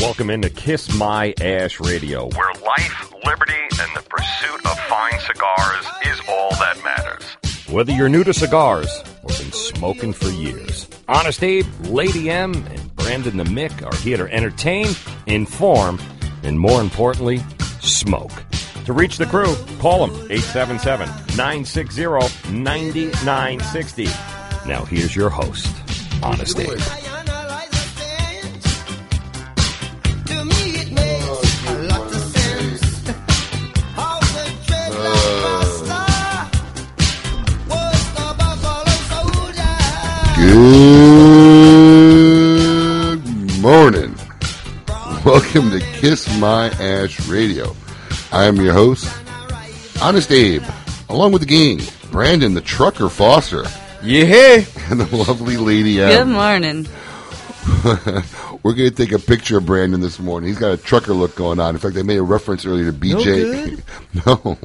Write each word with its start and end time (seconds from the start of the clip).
Welcome 0.00 0.30
into 0.30 0.48
Kiss 0.48 0.96
My 0.96 1.34
Ash 1.42 1.78
Radio. 1.78 2.28
where 2.28 2.54
life, 2.64 3.12
liberty, 3.26 3.52
and 3.52 3.94
the 3.94 4.02
pursuit 4.08 4.64
of 4.64 4.80
fine 4.88 5.20
cigars 5.20 5.86
is 6.06 6.18
all 6.26 6.50
that 6.52 6.82
matters. 6.82 7.22
Whether 7.68 7.92
you're 7.92 8.08
new 8.08 8.24
to 8.24 8.32
cigars 8.32 8.88
or 9.22 9.28
been 9.28 9.52
smoking 9.52 10.14
for 10.14 10.28
years, 10.28 10.88
Honest 11.06 11.44
Abe, 11.44 11.66
Lady 11.82 12.30
M, 12.30 12.54
and 12.54 12.96
Brandon 12.96 13.36
the 13.36 13.44
Mick 13.44 13.82
are 13.84 13.94
here 13.96 14.16
to 14.16 14.32
entertain, 14.32 14.86
inform, 15.26 16.00
and 16.44 16.58
more 16.58 16.80
importantly, 16.80 17.42
smoke. 17.80 18.32
To 18.86 18.94
reach 18.94 19.18
the 19.18 19.26
crew, 19.26 19.54
call 19.80 20.06
them 20.06 20.16
877 20.30 21.08
960 21.36 22.02
9960. 22.50 24.04
Now, 24.66 24.86
here's 24.86 25.14
your 25.14 25.28
host, 25.28 25.68
Honest 26.22 26.58
Abe. 26.58 27.09
Welcome 45.52 45.70
to 45.72 45.84
Kiss 45.94 46.38
My 46.38 46.66
Ash 46.78 47.26
Radio. 47.26 47.74
I 48.30 48.44
am 48.44 48.54
your 48.54 48.72
host, 48.72 49.12
Honest 50.00 50.30
Abe, 50.30 50.62
along 51.08 51.32
with 51.32 51.42
the 51.42 51.46
gang, 51.46 51.80
Brandon 52.12 52.54
the 52.54 52.60
Trucker 52.60 53.08
Foster, 53.08 53.64
Yeah. 54.00 54.62
and 54.90 55.00
the 55.00 55.16
lovely 55.16 55.56
Lady 55.56 55.96
Good 55.96 56.12
M. 56.20 56.32
morning. 56.34 56.86
We're 58.62 58.74
going 58.74 58.90
to 58.90 58.94
take 58.94 59.12
a 59.12 59.18
picture 59.18 59.58
of 59.58 59.66
Brandon 59.66 60.00
this 60.00 60.18
morning. 60.18 60.48
He's 60.48 60.58
got 60.58 60.72
a 60.72 60.76
trucker 60.76 61.12
look 61.12 61.34
going 61.34 61.60
on. 61.60 61.74
In 61.74 61.80
fact, 61.80 61.96
I 61.96 62.02
made 62.02 62.18
a 62.18 62.22
reference 62.22 62.64
earlier 62.66 62.90
to 62.92 62.96
BJ. 62.98 63.80
No, 64.26 64.58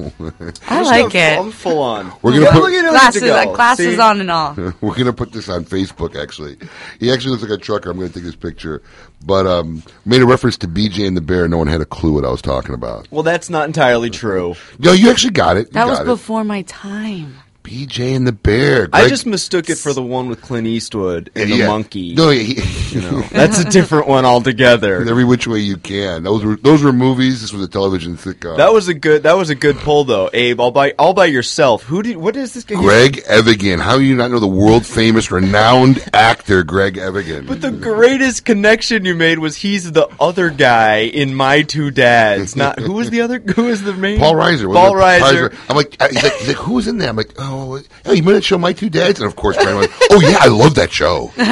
I 0.66 0.82
like 0.82 1.14
it. 1.14 1.38
I'm 1.38 1.52
full 1.52 1.78
on. 1.78 2.12
We're 2.20 2.32
gonna 2.32 2.50
put- 2.50 2.62
look 2.62 2.72
at 2.72 2.90
Glasses, 2.90 3.22
to 3.22 3.28
go. 3.28 3.36
uh, 3.36 3.54
glasses 3.54 3.94
See? 3.94 4.00
on 4.00 4.20
and 4.20 4.28
all. 4.30 4.54
We're 4.80 4.94
going 4.94 5.04
to 5.06 5.12
put 5.12 5.30
this 5.32 5.48
on 5.48 5.64
Facebook, 5.64 6.20
actually. 6.20 6.56
He 6.98 7.12
actually 7.12 7.30
looks 7.32 7.42
like 7.44 7.52
a 7.52 7.62
trucker. 7.62 7.90
I'm 7.90 7.96
going 7.96 8.08
to 8.08 8.14
take 8.14 8.24
this 8.24 8.34
picture. 8.34 8.82
But 9.24 9.46
um, 9.46 9.84
made 10.04 10.20
a 10.20 10.26
reference 10.26 10.56
to 10.58 10.68
BJ 10.68 11.06
and 11.06 11.16
the 11.16 11.20
Bear. 11.20 11.46
No 11.46 11.58
one 11.58 11.68
had 11.68 11.80
a 11.80 11.84
clue 11.86 12.12
what 12.14 12.24
I 12.24 12.30
was 12.30 12.42
talking 12.42 12.74
about. 12.74 13.06
Well, 13.12 13.22
that's 13.22 13.48
not 13.48 13.66
entirely 13.68 14.10
true. 14.10 14.56
No, 14.80 14.92
you 14.92 15.10
actually 15.10 15.30
got 15.32 15.56
it. 15.56 15.68
You 15.68 15.72
That 15.74 15.86
was 15.86 15.98
got 15.98 16.02
it. 16.06 16.06
before 16.06 16.42
my 16.44 16.62
time. 16.62 17.36
BJ 17.66 18.14
and 18.14 18.24
the 18.24 18.32
Bear. 18.32 18.88
I 18.92 19.08
just 19.08 19.26
mistook 19.26 19.68
it 19.68 19.76
for 19.76 19.92
the 19.92 20.02
one 20.02 20.28
with 20.28 20.40
Clint 20.40 20.68
Eastwood 20.68 21.30
and 21.34 21.50
the 21.50 21.56
Yeah. 21.56 21.66
monkey. 21.66 22.14
No, 22.14 22.30
he, 22.30 22.62
You 22.92 23.00
know, 23.00 23.20
that's 23.32 23.58
a 23.58 23.64
different 23.64 24.06
one 24.06 24.24
altogether. 24.24 25.04
every 25.04 25.24
which 25.24 25.48
way 25.48 25.58
you 25.58 25.76
can. 25.76 26.22
Those 26.22 26.44
were 26.44 26.54
those 26.56 26.84
were 26.84 26.92
movies. 26.92 27.40
This 27.40 27.52
was 27.52 27.62
a 27.64 27.68
television 27.68 28.16
sitcom. 28.16 28.56
That 28.58 28.72
was 28.72 28.86
a 28.86 28.94
good. 28.94 29.24
That 29.24 29.36
was 29.36 29.50
a 29.50 29.56
good 29.56 29.76
pull, 29.78 30.04
though, 30.04 30.30
Abe. 30.32 30.60
All 30.60 30.70
by 30.70 30.92
all 30.96 31.12
by 31.12 31.26
yourself. 31.26 31.82
Who 31.82 32.02
did? 32.04 32.16
What 32.16 32.36
is 32.36 32.54
this 32.54 32.62
guy? 32.62 32.76
Greg 32.80 33.20
Evigan. 33.26 33.80
How 33.80 33.98
do 33.98 34.04
you 34.04 34.14
not 34.14 34.30
know 34.30 34.38
the 34.38 34.46
world 34.46 34.86
famous, 34.86 35.32
renowned 35.32 35.98
actor 36.14 36.62
Greg 36.62 36.96
Evigan? 36.98 37.46
But 37.46 37.60
the 37.62 37.72
greatest 37.72 38.44
connection 38.44 39.04
you 39.04 39.16
made 39.16 39.40
was 39.40 39.56
he's 39.56 39.90
the 39.90 40.08
other 40.20 40.50
guy 40.50 40.98
in 40.98 41.34
My 41.34 41.62
Two 41.62 41.90
Dads. 41.90 42.54
Not 42.54 42.78
who 42.78 42.92
was 42.92 43.10
the 43.10 43.22
other? 43.22 43.40
Who 43.40 43.66
is 43.68 43.82
the 43.82 43.92
main? 43.92 44.20
Paul 44.20 44.34
Reiser. 44.34 44.72
Paul 44.72 44.94
wasn't? 44.94 45.52
Reiser. 45.52 45.56
I'm 45.68 45.76
like, 45.76 45.96
uh, 45.98 46.08
he's 46.08 46.22
like, 46.22 46.32
he's 46.34 46.48
like, 46.48 46.56
who 46.58 46.74
was 46.74 46.86
in 46.86 46.98
there? 46.98 47.08
I'm 47.08 47.16
like, 47.16 47.32
oh, 47.38 47.55
oh 47.56 48.12
you 48.12 48.22
made 48.22 48.32
that 48.34 48.44
show, 48.44 48.58
My 48.58 48.72
Two 48.72 48.90
Dads, 48.90 49.20
and 49.20 49.26
of 49.28 49.36
course, 49.36 49.56
Brandon 49.56 49.78
went, 49.78 49.92
oh 50.10 50.20
yeah, 50.20 50.38
I 50.40 50.48
love 50.48 50.74
that 50.76 50.92
show. 50.92 51.32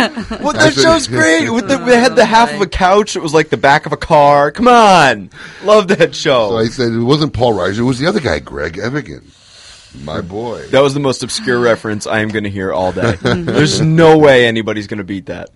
Well, 0.45 0.53
that 0.53 0.75
show's 0.75 1.07
great. 1.09 1.49
With 1.51 1.69
the, 1.69 1.79
they 1.79 1.99
had 1.99 2.17
the 2.17 2.25
half 2.25 2.53
of 2.53 2.61
a 2.61 2.67
couch. 2.67 3.17
It 3.17 3.21
was 3.21 3.33
like 3.33 3.49
the 3.49 3.57
back 3.57 3.87
of 3.87 3.93
a 3.93 3.97
car. 3.97 4.51
Come 4.51 4.69
on, 4.69 5.31
love 5.63 5.89
that 5.89 6.15
show. 6.15 6.51
So 6.51 6.59
I 6.59 6.67
said 6.67 6.93
it 6.93 6.99
wasn't 6.99 7.33
Paul 7.33 7.55
Reiser. 7.55 7.79
It 7.79 7.83
was 7.83 7.99
the 7.99 8.07
other 8.07 8.21
guy, 8.21 8.41
Greg 8.41 8.79
Evigan, 8.79 9.31
my 10.03 10.21
boy. 10.21 10.67
That 10.69 10.81
was 10.83 10.95
the 10.95 11.01
most 11.01 11.23
obscure 11.23 11.59
reference 11.61 12.07
I 12.07 12.21
am 12.21 12.29
going 12.29 12.45
to 12.45 12.51
hear 12.51 12.73
all 12.73 12.93
day. 12.93 13.15
Mm-hmm. 13.25 13.47
There's 13.47 13.81
no 13.81 14.19
way 14.19 14.47
anybody's 14.47 14.87
going 14.87 14.99
to 14.99 15.05
beat 15.05 15.27
that. 15.27 15.51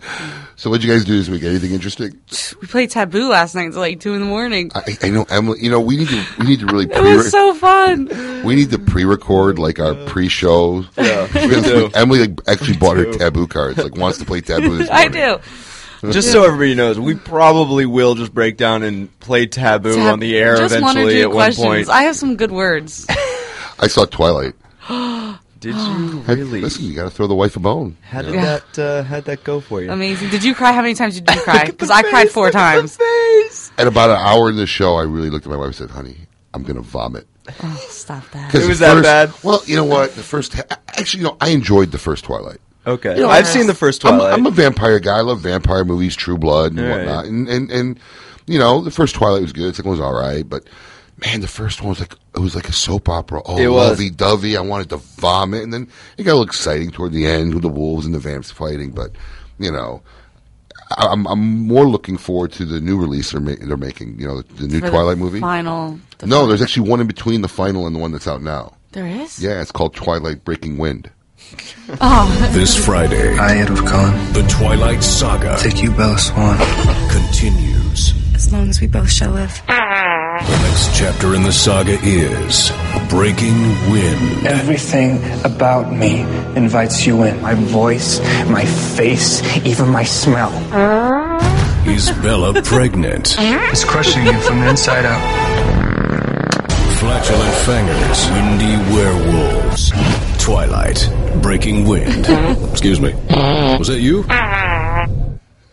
So 0.57 0.71
what'd 0.71 0.83
you 0.85 0.91
guys 0.93 1.05
do 1.05 1.17
this 1.17 1.29
week? 1.29 1.43
Anything 1.43 1.73
interesting? 1.73 2.19
We 2.61 2.67
played 2.67 2.91
Taboo 2.91 3.29
last 3.29 3.55
night 3.55 3.67
until 3.67 3.81
like 3.81 4.01
two 4.01 4.15
in 4.15 4.21
the 4.21 4.27
morning. 4.27 4.71
I, 4.75 4.97
I 5.03 5.11
know 5.11 5.25
Emily. 5.31 5.59
You 5.63 5.71
know, 5.71 5.81
we 5.81 5.97
need 5.99 6.09
to 6.09 6.25
we 6.39 6.47
need 6.47 6.61
to 6.61 6.67
really 6.67 6.87
It 6.87 6.93
pre- 6.93 7.17
was 7.17 7.31
so 7.31 7.55
fun. 7.55 8.09
we 8.45 8.55
need 8.55 8.71
to 8.71 8.79
pre-record 8.79 9.59
like 9.59 9.79
our 9.79 9.95
pre-show. 10.07 10.85
Yeah, 10.97 11.29
we 11.35 11.61
do. 11.63 11.91
Emily 11.95 12.21
like, 12.21 12.41
actually 12.49 12.77
bought 12.77 12.97
her 12.97 13.13
taboo 13.13 13.47
cards. 13.47 13.79
Like 13.79 13.97
wants 13.97 14.19
to 14.19 14.25
play 14.25 14.41
taboo. 14.41 14.79
This 14.79 14.89
I 14.93 15.09
do. 15.09 15.39
Just 16.11 16.31
so 16.31 16.45
everybody 16.45 16.75
knows, 16.75 16.99
we 16.99 17.15
probably 17.17 17.85
will 17.85 18.15
just 18.15 18.33
break 18.33 18.57
down 18.57 18.83
and 18.85 19.17
play 19.19 19.47
Taboo 19.47 19.97
Tab- 19.97 20.13
on 20.13 20.21
the 20.21 20.37
air 20.39 20.57
Just 20.57 20.81
one 20.81 20.97
or 20.97 21.01
eventually 21.03 21.15
two 21.15 21.31
at 21.31 21.33
one 21.33 21.53
point. 21.55 21.89
I 21.89 22.03
have 22.05 22.15
some 22.17 22.37
good 22.37 22.53
words. 22.53 23.07
I 23.79 23.87
saw 23.87 24.05
Twilight. 24.05 24.55
Did 25.61 25.75
you 25.75 26.21
Had- 26.27 26.39
really? 26.39 26.61
Listen, 26.61 26.85
you 26.85 26.95
got 26.95 27.05
to 27.05 27.11
throw 27.11 27.27
the 27.27 27.35
wife 27.35 27.57
a 27.57 27.61
bone. 27.61 27.97
How 28.03 28.23
did 28.23 28.35
Yeah. 28.35 28.61
that 28.75 28.79
uh, 28.79 29.03
how'd 29.05 29.25
that 29.25 29.43
go 29.45 29.61
for 29.61 29.83
you? 29.83 29.91
Amazing. 29.91 30.31
Did 30.31 30.45
you 30.45 30.55
cry? 30.55 30.73
How 30.73 30.83
many 30.83 30.95
times 30.95 31.19
did 31.21 31.29
you 31.35 31.41
cry? 31.43 31.65
Because 31.67 31.91
I 31.91 32.03
cried 32.03 32.31
four 32.31 32.51
times. 32.51 32.97
At 33.77 33.87
about 33.87 34.11
an 34.11 34.17
hour 34.19 34.49
in 34.51 34.57
the 34.57 34.67
show, 34.67 34.95
I 34.97 35.03
really 35.03 35.31
looked 35.31 35.47
at 35.47 35.51
my 35.51 35.57
wife 35.57 35.67
and 35.67 35.75
said, 35.75 35.91
"Honey, 35.91 36.17
I'm 36.55 36.63
going 36.63 36.77
to 36.77 36.83
vomit." 36.83 37.27
Oh, 37.63 37.87
stop 37.89 38.29
that. 38.33 38.53
'Cause 38.53 38.65
It 38.65 38.69
was 38.69 38.79
the 38.79 38.87
that 38.87 38.93
first- 38.95 39.05
bad? 39.05 39.45
Well, 39.45 39.63
you 39.67 39.75
know 39.77 39.85
what? 39.85 40.15
The 40.15 40.23
first, 40.23 40.55
actually, 40.89 41.21
you 41.23 41.27
know, 41.27 41.37
I 41.41 41.49
enjoyed 41.49 41.91
the 41.93 41.99
first 41.99 42.25
Twilight. 42.25 42.59
Okay, 42.87 43.17
You 43.17 43.23
know, 43.23 43.29
I've 43.31 43.47
seen 43.47 43.67
the 43.67 43.75
first 43.75 44.05
I'm, 44.05 44.17
Twilight. 44.17 44.33
I'm 44.35 44.47
a 44.47 44.51
vampire 44.51 44.99
guy. 45.01 45.19
I 45.19 45.21
love 45.23 45.41
vampire 45.41 45.85
movies, 45.85 46.15
True 46.15 46.39
Blood, 46.39 46.73
and 46.73 46.81
All 46.81 46.87
right. 46.87 46.97
whatnot. 46.99 47.25
And, 47.27 47.49
and 47.49 47.71
and 47.71 48.01
you 48.47 48.59
know, 48.59 48.81
the 48.83 48.91
first 48.91 49.15
Twilight 49.15 49.43
was 49.43 49.53
good. 49.53 49.75
Second 49.75 49.91
one 49.91 49.99
was 49.99 50.07
all 50.07 50.15
right, 50.15 50.49
but 50.49 50.65
man, 51.25 51.41
the 51.41 51.49
first 51.49 51.81
one 51.81 51.91
was 51.91 52.01
like 52.01 52.15
it 52.35 52.41
was 52.41 52.55
like 52.55 52.69
a 52.69 52.73
soap 52.73 53.09
opera. 53.09 53.43
Oh, 53.45 53.59
It 53.59 53.69
was. 53.69 53.91
lovey 53.91 54.11
dovey. 54.11 54.57
I 54.57 54.61
wanted 54.61 54.91
to 54.91 54.97
vomit, 54.97 55.63
and 55.63 55.73
then 55.73 55.89
it 56.17 56.23
got 56.25 56.33
a 56.33 56.35
little 56.35 56.45
exciting 56.47 56.91
toward 56.91 57.13
the 57.13 57.27
end 57.27 57.55
with 57.55 57.63
the 57.63 57.69
wolves 57.69 58.07
and 58.07 58.15
the 58.15 58.19
vamps 58.19 58.51
fighting. 58.51 58.91
But 58.91 59.13
you 59.59 59.71
know. 59.73 60.03
I- 60.97 61.09
I'm 61.09 61.27
I'm 61.27 61.67
more 61.67 61.87
looking 61.87 62.17
forward 62.17 62.51
to 62.53 62.65
the 62.65 62.81
new 62.81 62.99
release 62.99 63.33
they're, 63.33 63.43
ma- 63.43 63.57
they're 63.61 63.77
making. 63.77 64.19
You 64.19 64.27
know, 64.27 64.41
the, 64.41 64.55
the 64.55 64.69
new 64.69 64.79
For 64.81 64.87
the 64.87 64.91
Twilight 64.91 65.19
movie. 65.19 65.39
Final. 65.39 65.99
the 66.17 66.27
No, 66.27 66.37
final- 66.37 66.47
there's 66.49 66.63
actually 66.63 66.89
one 66.89 67.01
in 67.01 67.07
between 67.07 67.43
the 67.43 67.49
final 67.49 67.87
and 67.87 67.95
the 67.95 67.99
one 68.01 68.11
that's 68.11 68.27
out 68.27 68.41
now. 68.43 68.75
There 68.93 69.07
is? 69.07 69.39
Yeah, 69.39 69.61
it's 69.61 69.71
called 69.71 69.95
Twilight 69.95 70.45
Breaking 70.45 70.79
Wind. 70.79 71.11
Oh, 72.01 72.51
This 72.53 72.75
Friday, 72.85 73.37
I, 73.39 73.59
Ed 73.59 73.71
of 73.71 73.85
Khan, 73.85 74.33
the 74.33 74.43
Twilight 74.49 75.03
Saga 75.03 75.57
take 75.59 75.83
you, 75.83 75.91
Bella 75.93 76.19
Swan. 76.19 76.57
continues. 77.11 78.13
As 78.35 78.53
long 78.53 78.69
as 78.69 78.81
we 78.81 78.87
both 78.87 79.11
shall 79.11 79.33
live. 79.33 79.61
Ah. 79.69 80.08
The 80.47 80.59
next 80.63 80.97
chapter 80.97 81.35
in 81.35 81.43
the 81.43 81.53
saga 81.53 81.99
is 82.03 82.71
Breaking 83.09 83.59
Wind. 83.91 84.47
Everything 84.47 85.19
about 85.45 85.93
me 85.93 86.21
invites 86.55 87.05
you 87.07 87.25
in. 87.25 87.41
My 87.43 87.55
voice, 87.55 88.21
my 88.49 88.65
face, 88.65 89.43
even 89.67 89.89
my 89.89 90.05
smell. 90.05 90.53
Is 91.89 92.11
Bella 92.23 92.63
pregnant? 92.63 93.35
It's 93.39 93.85
crushing 93.85 94.25
you 94.27 94.39
from 94.41 94.61
the 94.61 94.69
inside 94.69 95.07
out. 95.07 95.21
Flatulent 96.99 97.55
fangers, 97.65 98.31
windy 98.33 98.77
werewolves. 98.95 99.93
Twilight, 100.39 101.11
Breaking 101.43 101.85
Wind. 101.87 102.27
Excuse 102.71 103.01
me. 103.01 103.13
Was 103.79 103.89
that 103.89 104.01
you? 104.01 104.25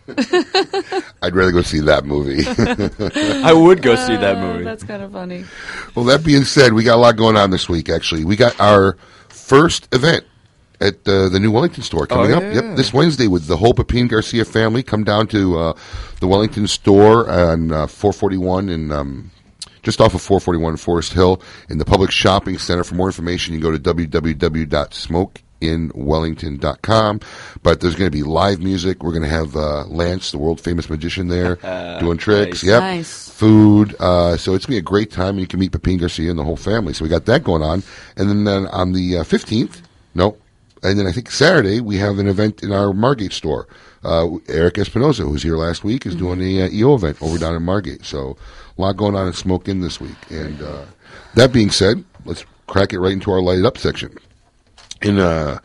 I'd 1.22 1.36
rather 1.36 1.52
go 1.52 1.62
see 1.62 1.80
that 1.82 2.06
movie. 2.06 2.44
I 3.44 3.54
would 3.54 3.82
go 3.82 3.96
see 3.96 4.16
that 4.16 4.38
movie. 4.40 4.64
That's 4.64 4.84
kind 4.84 5.02
of 5.02 5.12
funny. 5.12 5.46
well, 5.96 6.06
that 6.06 6.24
being 6.24 6.44
said, 6.44 6.74
we 6.74 6.84
got 6.84 6.96
a 6.96 7.02
lot 7.02 7.16
going 7.16 7.38
on 7.38 7.50
this 7.52 7.68
week. 7.68 7.90
Actually, 7.90 8.24
we 8.26 8.36
got 8.36 8.60
our 8.60 8.98
first 9.30 9.88
event 9.94 10.24
at 10.80 10.96
uh, 11.08 11.30
the 11.30 11.40
new 11.40 11.52
Wellington 11.52 11.82
store 11.84 12.06
coming 12.06 12.34
Oh, 12.34 12.38
up. 12.38 12.44
Yep, 12.44 12.76
this 12.76 12.94
Wednesday 12.94 13.28
with 13.28 13.48
the 13.48 13.58
whole 13.58 13.74
Pepin 13.74 14.08
Garcia 14.08 14.46
family. 14.46 14.84
Come 14.84 15.04
down 15.04 15.28
to 15.28 15.58
uh, 15.58 15.74
the 16.20 16.28
Wellington 16.28 16.68
store 16.68 17.30
on 17.30 17.72
uh, 17.72 17.88
441 17.88 18.70
in. 18.70 18.92
Um, 18.92 19.32
just 19.82 20.02
off 20.02 20.16
of 20.16 20.22
441 20.24 20.78
Forest 20.78 21.14
Hill 21.14 21.42
in 21.70 21.78
the 21.78 21.86
Public 21.86 22.10
Shopping 22.10 22.58
Center. 22.58 22.84
For 22.84 22.96
more 22.96 23.08
information, 23.08 23.54
you 23.54 23.60
can 23.60 23.72
go 23.72 23.78
to 23.78 23.78
www.smokeinwellington.com. 25.62 27.20
But 27.64 27.82
there's 27.82 27.96
going 27.96 28.08
to 28.10 28.16
be 28.16 28.24
live 28.24 28.60
music. 28.60 29.04
We're 29.04 29.12
going 29.12 29.24
to 29.24 29.30
have 29.30 29.56
uh, 29.56 29.86
Lance, 29.86 30.32
the 30.32 30.38
world 30.38 30.62
famous 30.62 30.90
magician, 30.90 31.28
there 31.28 31.56
doing 32.00 32.18
tricks. 32.18 32.64
nice. 32.64 32.70
Yep. 32.70 32.82
Nice. 32.82 33.30
Food. 33.30 33.96
Uh, 34.00 34.38
so 34.38 34.54
it's 34.54 34.66
going 34.66 34.78
to 34.78 34.78
be 34.78 34.78
a 34.78 34.82
great 34.82 35.12
time. 35.12 35.32
and 35.32 35.40
You 35.42 35.48
can 35.48 35.60
meet 35.60 35.72
Pepin 35.72 35.98
Garcia 35.98 36.30
and 36.30 36.40
the 36.40 36.44
whole 36.44 36.56
family. 36.56 36.94
So 36.94 37.04
we 37.04 37.10
got 37.10 37.26
that 37.26 37.44
going 37.44 37.62
on. 37.62 37.84
And 38.16 38.30
then, 38.30 38.44
then 38.46 38.68
on 38.68 38.94
the 38.94 39.18
uh, 39.18 39.24
15th, 39.24 39.82
no, 40.14 40.38
and 40.84 41.00
then 41.00 41.08
I 41.08 41.12
think 41.12 41.32
Saturday 41.32 41.82
we 41.82 41.98
have 41.98 42.20
an 42.20 42.28
event 42.28 42.64
in 42.64 42.72
our 42.72 42.94
Margate 42.94 43.34
store. 43.34 43.68
Uh, 44.04 44.38
Erik 44.48 44.78
Espinosa, 44.78 45.24
who 45.24 45.32
was 45.32 45.42
here 45.42 45.58
last 45.58 45.84
week, 45.84 46.06
is 46.06 46.14
doing 46.16 46.40
a 46.42 46.64
uh, 46.64 46.70
EO 46.70 46.94
event 46.94 47.18
over 47.24 47.40
down 47.40 47.56
in 47.56 47.64
Margate. 47.64 48.06
So 48.06 48.38
a 48.78 48.82
lot 48.82 48.96
going 48.96 49.16
on 49.16 49.26
in 49.26 49.34
Smoke 49.34 49.68
Inn 49.68 49.82
this 49.82 50.00
week. 50.00 50.16
And 50.30 50.62
uh, 50.62 50.86
that 51.34 51.52
being 51.52 51.72
said, 51.72 52.04
let's 52.24 52.46
crack 52.68 52.94
it 52.94 53.00
right 53.00 53.14
into 53.14 53.32
our 53.32 53.42
lighted 53.42 53.66
up 53.66 53.80
section. 53.80 54.16
In 55.02 55.20
uh, 55.20 55.60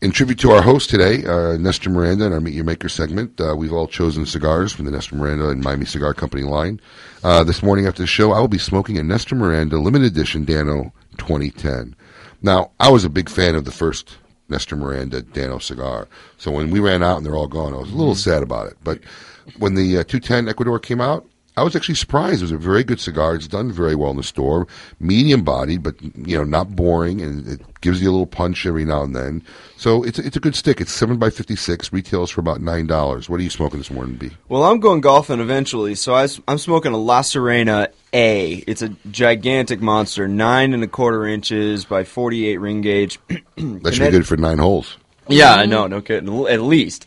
in 0.00 0.12
tribute 0.12 0.38
to 0.40 0.52
our 0.52 0.62
host 0.62 0.90
today, 0.90 1.24
uh, 1.24 1.56
Nestor 1.56 1.90
Miranda, 1.90 2.26
in 2.26 2.32
our 2.32 2.40
Meet 2.40 2.54
Your 2.54 2.64
Maker 2.64 2.88
segment, 2.88 3.40
uh, 3.40 3.54
we've 3.56 3.72
all 3.72 3.88
chosen 3.88 4.24
cigars 4.26 4.72
from 4.72 4.84
the 4.84 4.90
Nestor 4.90 5.16
Miranda 5.16 5.48
and 5.48 5.62
Miami 5.62 5.84
Cigar 5.84 6.14
Company 6.14 6.44
line. 6.44 6.80
Uh, 7.24 7.42
this 7.42 7.62
morning 7.62 7.86
after 7.86 8.02
the 8.02 8.06
show, 8.06 8.32
I 8.32 8.40
will 8.40 8.48
be 8.48 8.58
smoking 8.58 8.96
a 8.96 9.02
Nestor 9.02 9.34
Miranda 9.34 9.78
limited 9.78 10.12
edition 10.12 10.44
Dano 10.44 10.92
2010. 11.18 11.96
Now, 12.40 12.70
I 12.78 12.90
was 12.90 13.04
a 13.04 13.10
big 13.10 13.28
fan 13.28 13.56
of 13.56 13.64
the 13.64 13.72
first 13.72 14.18
Nestor 14.48 14.76
Miranda 14.76 15.22
Dano 15.22 15.58
cigar, 15.58 16.06
so 16.36 16.52
when 16.52 16.70
we 16.70 16.78
ran 16.78 17.02
out 17.02 17.16
and 17.16 17.26
they're 17.26 17.36
all 17.36 17.48
gone, 17.48 17.74
I 17.74 17.78
was 17.78 17.90
a 17.90 17.96
little 17.96 18.14
sad 18.14 18.42
about 18.42 18.68
it. 18.68 18.76
But 18.84 19.00
when 19.58 19.74
the 19.74 19.98
uh, 19.98 20.04
210 20.04 20.48
Ecuador 20.48 20.78
came 20.78 21.00
out, 21.00 21.26
I 21.58 21.62
was 21.62 21.74
actually 21.74 21.96
surprised. 21.96 22.40
It 22.40 22.44
was 22.44 22.52
a 22.52 22.58
very 22.58 22.84
good 22.84 23.00
cigar. 23.00 23.34
It's 23.34 23.48
done 23.48 23.72
very 23.72 23.94
well 23.94 24.10
in 24.10 24.16
the 24.16 24.22
store. 24.22 24.66
Medium 25.00 25.42
bodied, 25.42 25.82
but 25.82 26.00
you 26.02 26.38
know, 26.38 26.44
not 26.44 26.76
boring, 26.76 27.20
and 27.20 27.46
it 27.46 27.60
gives 27.80 28.00
you 28.00 28.08
a 28.08 28.12
little 28.12 28.26
punch 28.26 28.64
every 28.64 28.84
now 28.84 29.02
and 29.02 29.14
then. 29.14 29.42
So 29.76 30.02
it's 30.04 30.18
it's 30.18 30.36
a 30.36 30.40
good 30.40 30.54
stick. 30.54 30.80
It's 30.80 30.92
seven 30.92 31.18
by 31.18 31.30
fifty 31.30 31.56
six. 31.56 31.92
Retails 31.92 32.30
for 32.30 32.40
about 32.40 32.60
nine 32.60 32.86
dollars. 32.86 33.28
What 33.28 33.40
are 33.40 33.42
you 33.42 33.50
smoking 33.50 33.78
this 33.78 33.90
morning, 33.90 34.16
B? 34.16 34.30
Well, 34.48 34.62
I'm 34.62 34.78
going 34.78 35.00
golfing 35.00 35.40
eventually, 35.40 35.94
so 35.96 36.14
I, 36.14 36.28
am 36.46 36.58
smoking 36.58 36.92
a 36.92 36.98
La 36.98 37.22
Sirena 37.22 37.88
A. 38.12 38.52
It's 38.66 38.82
a 38.82 38.90
gigantic 39.10 39.80
monster, 39.80 40.28
nine 40.28 40.74
and 40.74 40.84
a 40.84 40.88
quarter 40.88 41.26
inches 41.26 41.84
by 41.84 42.04
48 42.04 42.58
ring 42.58 42.80
gauge. 42.80 43.18
That 43.58 43.92
should 43.94 44.12
be 44.12 44.18
good 44.18 44.26
for 44.28 44.36
nine 44.36 44.58
holes. 44.58 44.96
Yeah, 45.26 45.54
I 45.54 45.66
know, 45.66 45.88
no 45.88 46.00
kidding. 46.00 46.46
At 46.46 46.62
least. 46.62 47.06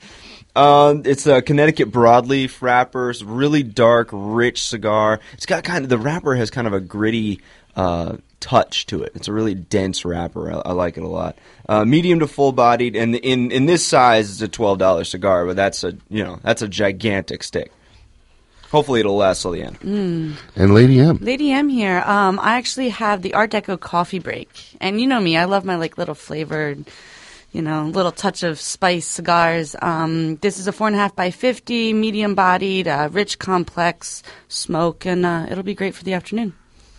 Uh, 0.56 0.96
it's 1.06 1.28
a 1.28 1.42
Connecticut 1.42 1.92
broadleaf 1.92 2.62
wrapper. 2.62 3.12
It's 3.12 3.22
a 3.22 3.26
really 3.26 3.64
dark, 3.64 4.10
rich 4.12 4.64
cigar. 4.64 5.20
It's 5.34 5.46
got 5.46 5.64
kind 5.64 5.84
of 5.84 5.90
the 5.90 5.98
wrapper 5.98 6.36
has 6.36 6.50
kind 6.50 6.68
of 6.68 6.74
a 6.74 6.82
gritty 6.82 7.42
uh, 7.76 8.18
touch 8.42 8.86
to 8.88 9.02
it. 9.04 9.14
It's 9.16 9.30
a 9.30 9.34
really 9.34 9.56
dense 9.56 10.04
wrapper. 10.04 10.52
I, 10.52 10.70
I 10.70 10.72
like 10.74 10.98
it 10.98 11.04
a 11.04 11.08
lot. 11.08 11.38
Uh, 11.70 11.86
medium 11.86 12.20
to 12.20 12.28
full 12.28 12.52
bodied, 12.52 12.98
and 12.98 13.16
in 13.16 13.52
in 13.52 13.66
this 13.66 13.86
size, 13.86 14.30
it's 14.30 14.42
a 14.42 14.48
twelve 14.50 14.78
dollar 14.78 15.06
cigar. 15.06 15.46
But 15.46 15.56
that's 15.56 15.84
a 15.86 15.96
you 16.10 16.24
know 16.24 16.40
that's 16.44 16.62
a 16.62 16.68
gigantic 16.68 17.44
stick. 17.44 17.72
Hopefully, 18.72 19.02
it'll 19.02 19.18
last 19.18 19.42
till 19.42 19.52
the 19.52 19.64
end. 19.64 19.78
And 19.82 20.74
Lady 20.74 21.00
M. 21.00 21.18
Lady 21.22 21.52
M 21.52 21.68
here. 21.68 22.02
Um, 22.06 22.40
I 22.40 22.56
actually 22.58 22.90
have 22.90 23.22
the 23.22 23.34
Art 23.34 23.52
Deco 23.52 23.80
coffee 23.80 24.20
break, 24.20 24.50
and 24.80 25.00
you 25.00 25.08
know 25.08 25.20
me, 25.20 25.38
I 25.38 25.46
love 25.46 25.66
my 25.66 25.76
like 25.76 25.98
little 25.98 26.16
flavored, 26.16 26.86
you 27.52 27.62
know, 27.62 27.86
little 27.86 28.12
touch 28.12 28.44
of 28.44 28.60
spice 28.60 29.08
cigars. 29.08 29.76
Um, 29.82 30.38
this 30.38 30.58
is 30.58 30.68
a 30.68 30.72
four 30.72 30.88
and 30.88 30.96
a 30.96 31.00
half 31.00 31.16
by 31.16 31.32
fifty, 31.32 31.94
medium 31.94 32.36
bodied, 32.36 32.88
uh, 32.88 33.10
rich, 33.12 33.40
complex 33.40 34.24
smoke, 34.48 35.06
and 35.06 35.26
uh, 35.26 35.48
it'll 35.50 35.64
be 35.64 35.76
great 35.76 35.96
for 35.96 36.04
the 36.04 36.14
afternoon. 36.14 36.54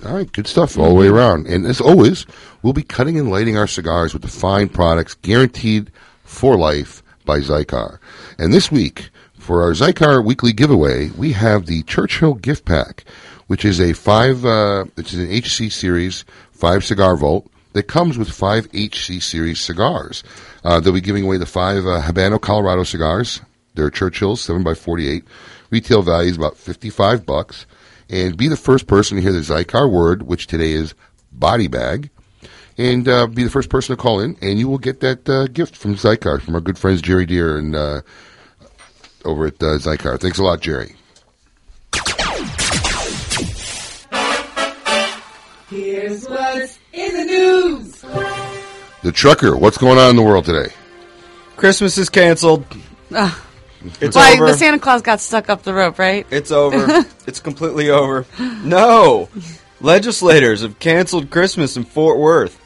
All 0.05 0.15
right, 0.15 0.31
good 0.33 0.49
stuff 0.49 0.77
all 0.79 0.89
the 0.89 0.95
way 0.95 1.07
around. 1.07 1.47
And 1.47 1.65
as 1.65 1.81
always, 1.81 2.27
we'll 2.63 2.73
be 2.73 2.83
cutting 2.83 3.19
and 3.19 3.31
lighting 3.31 3.57
our 3.57 3.69
cigars 3.69 4.13
with 4.13 4.23
the 4.23 4.29
fine 4.29 4.69
products 4.69 5.15
guaranteed 5.15 5.93
for 6.25 6.57
life 6.57 7.05
by 7.25 7.39
Xikar. 7.39 7.99
And 8.37 8.53
this 8.53 8.73
week, 8.73 9.11
for 9.39 9.63
our 9.63 9.71
Xikar 9.71 10.25
weekly 10.25 10.53
giveaway, 10.53 11.11
we 11.11 11.33
have 11.33 11.67
the 11.67 11.85
Churchill 11.85 12.35
gift 12.35 12.65
pack, 12.65 13.05
which 13.47 13.65
is 13.65 13.81
a 13.81 13.93
five, 13.93 14.45
uh, 14.45 14.87
it's 14.97 15.13
an 15.13 15.31
HC 15.31 15.71
series 15.71 16.25
five 16.51 16.85
cigar 16.85 17.17
vault 17.17 17.49
that 17.73 17.85
comes 17.85 18.19
with 18.19 18.31
five 18.31 18.67
HC 18.75 19.23
series 19.23 19.61
cigars. 19.61 20.23
Uh, 20.65 20.81
they'll 20.81 20.93
be 20.93 21.01
giving 21.01 21.25
away 21.25 21.39
the 21.39 21.47
five 21.47 21.87
uh, 21.87 22.03
Habano 22.03 22.41
Colorado 22.41 22.85
cigars. 22.85 23.41
They're 23.75 23.91
Churchills, 23.91 24.39
seven 24.39 24.63
by 24.63 24.75
forty-eight. 24.75 25.25
Retail 25.71 26.03
value 26.03 26.31
is 26.31 26.37
about 26.37 26.57
fifty-five 26.57 27.25
bucks 27.25 27.67
and 28.13 28.37
be 28.37 28.47
the 28.47 28.57
first 28.57 28.87
person 28.87 29.17
to 29.17 29.23
hear 29.23 29.33
the 29.33 29.41
Xikar 29.41 29.91
word, 29.91 30.23
which 30.23 30.47
today 30.47 30.73
is 30.73 30.95
body 31.33 31.67
bag, 31.67 32.11
and 32.77 33.09
uh, 33.09 33.27
be 33.27 33.43
the 33.43 33.51
first 33.51 33.71
person 33.71 33.97
to 33.97 34.01
call 34.01 34.21
in, 34.21 34.37
and 34.43 34.59
you 34.59 34.69
will 34.69 34.79
get 34.79 35.01
that 35.01 35.29
uh, 35.29 35.47
gift 35.47 35.77
from 35.77 35.95
Xikar 35.95 36.41
from 36.41 36.55
our 36.55 36.61
good 36.61 36.79
friends 36.79 37.01
Jerry 37.01 37.27
Deere 37.27 37.57
and 37.57 37.75
uh, 37.75 38.03
over 39.25 39.47
at 39.47 39.55
uh, 39.63 39.79
Xikar. 39.79 40.21
Thanks 40.21 40.39
a 40.39 40.45
lot, 40.45 40.61
Jerry. 40.61 40.95
Here's 45.71 46.29
what's 46.29 46.79
in 46.93 47.17
the 47.17 47.25
news. 47.25 48.01
The 49.03 49.13
trucker, 49.13 49.57
what's 49.57 49.79
going 49.79 49.99
on 49.99 50.11
in 50.11 50.17
the 50.17 50.23
world 50.23 50.45
today? 50.45 50.73
Christmas 51.57 51.99
is 51.99 52.09
canceled. 52.09 52.65
Ah. 53.13 53.47
It's 54.01 54.15
Why 54.15 54.35
over. 54.35 54.47
the 54.47 54.55
Santa 54.55 54.79
Claus 54.79 55.03
got 55.03 55.21
stuck 55.21 55.49
up 55.49 55.63
the 55.63 55.75
rope, 55.75 55.99
right? 55.99 56.27
It's 56.31 56.53
over. 56.53 57.05
it's 57.27 57.41
completely 57.41 57.91
over. 57.91 58.27
No. 58.63 59.29
Legislators 59.81 60.63
have 60.63 60.79
canceled 60.79 61.31
Christmas 61.31 61.77
in 61.77 61.85
Fort 61.85 62.19
Worth. 62.19 62.61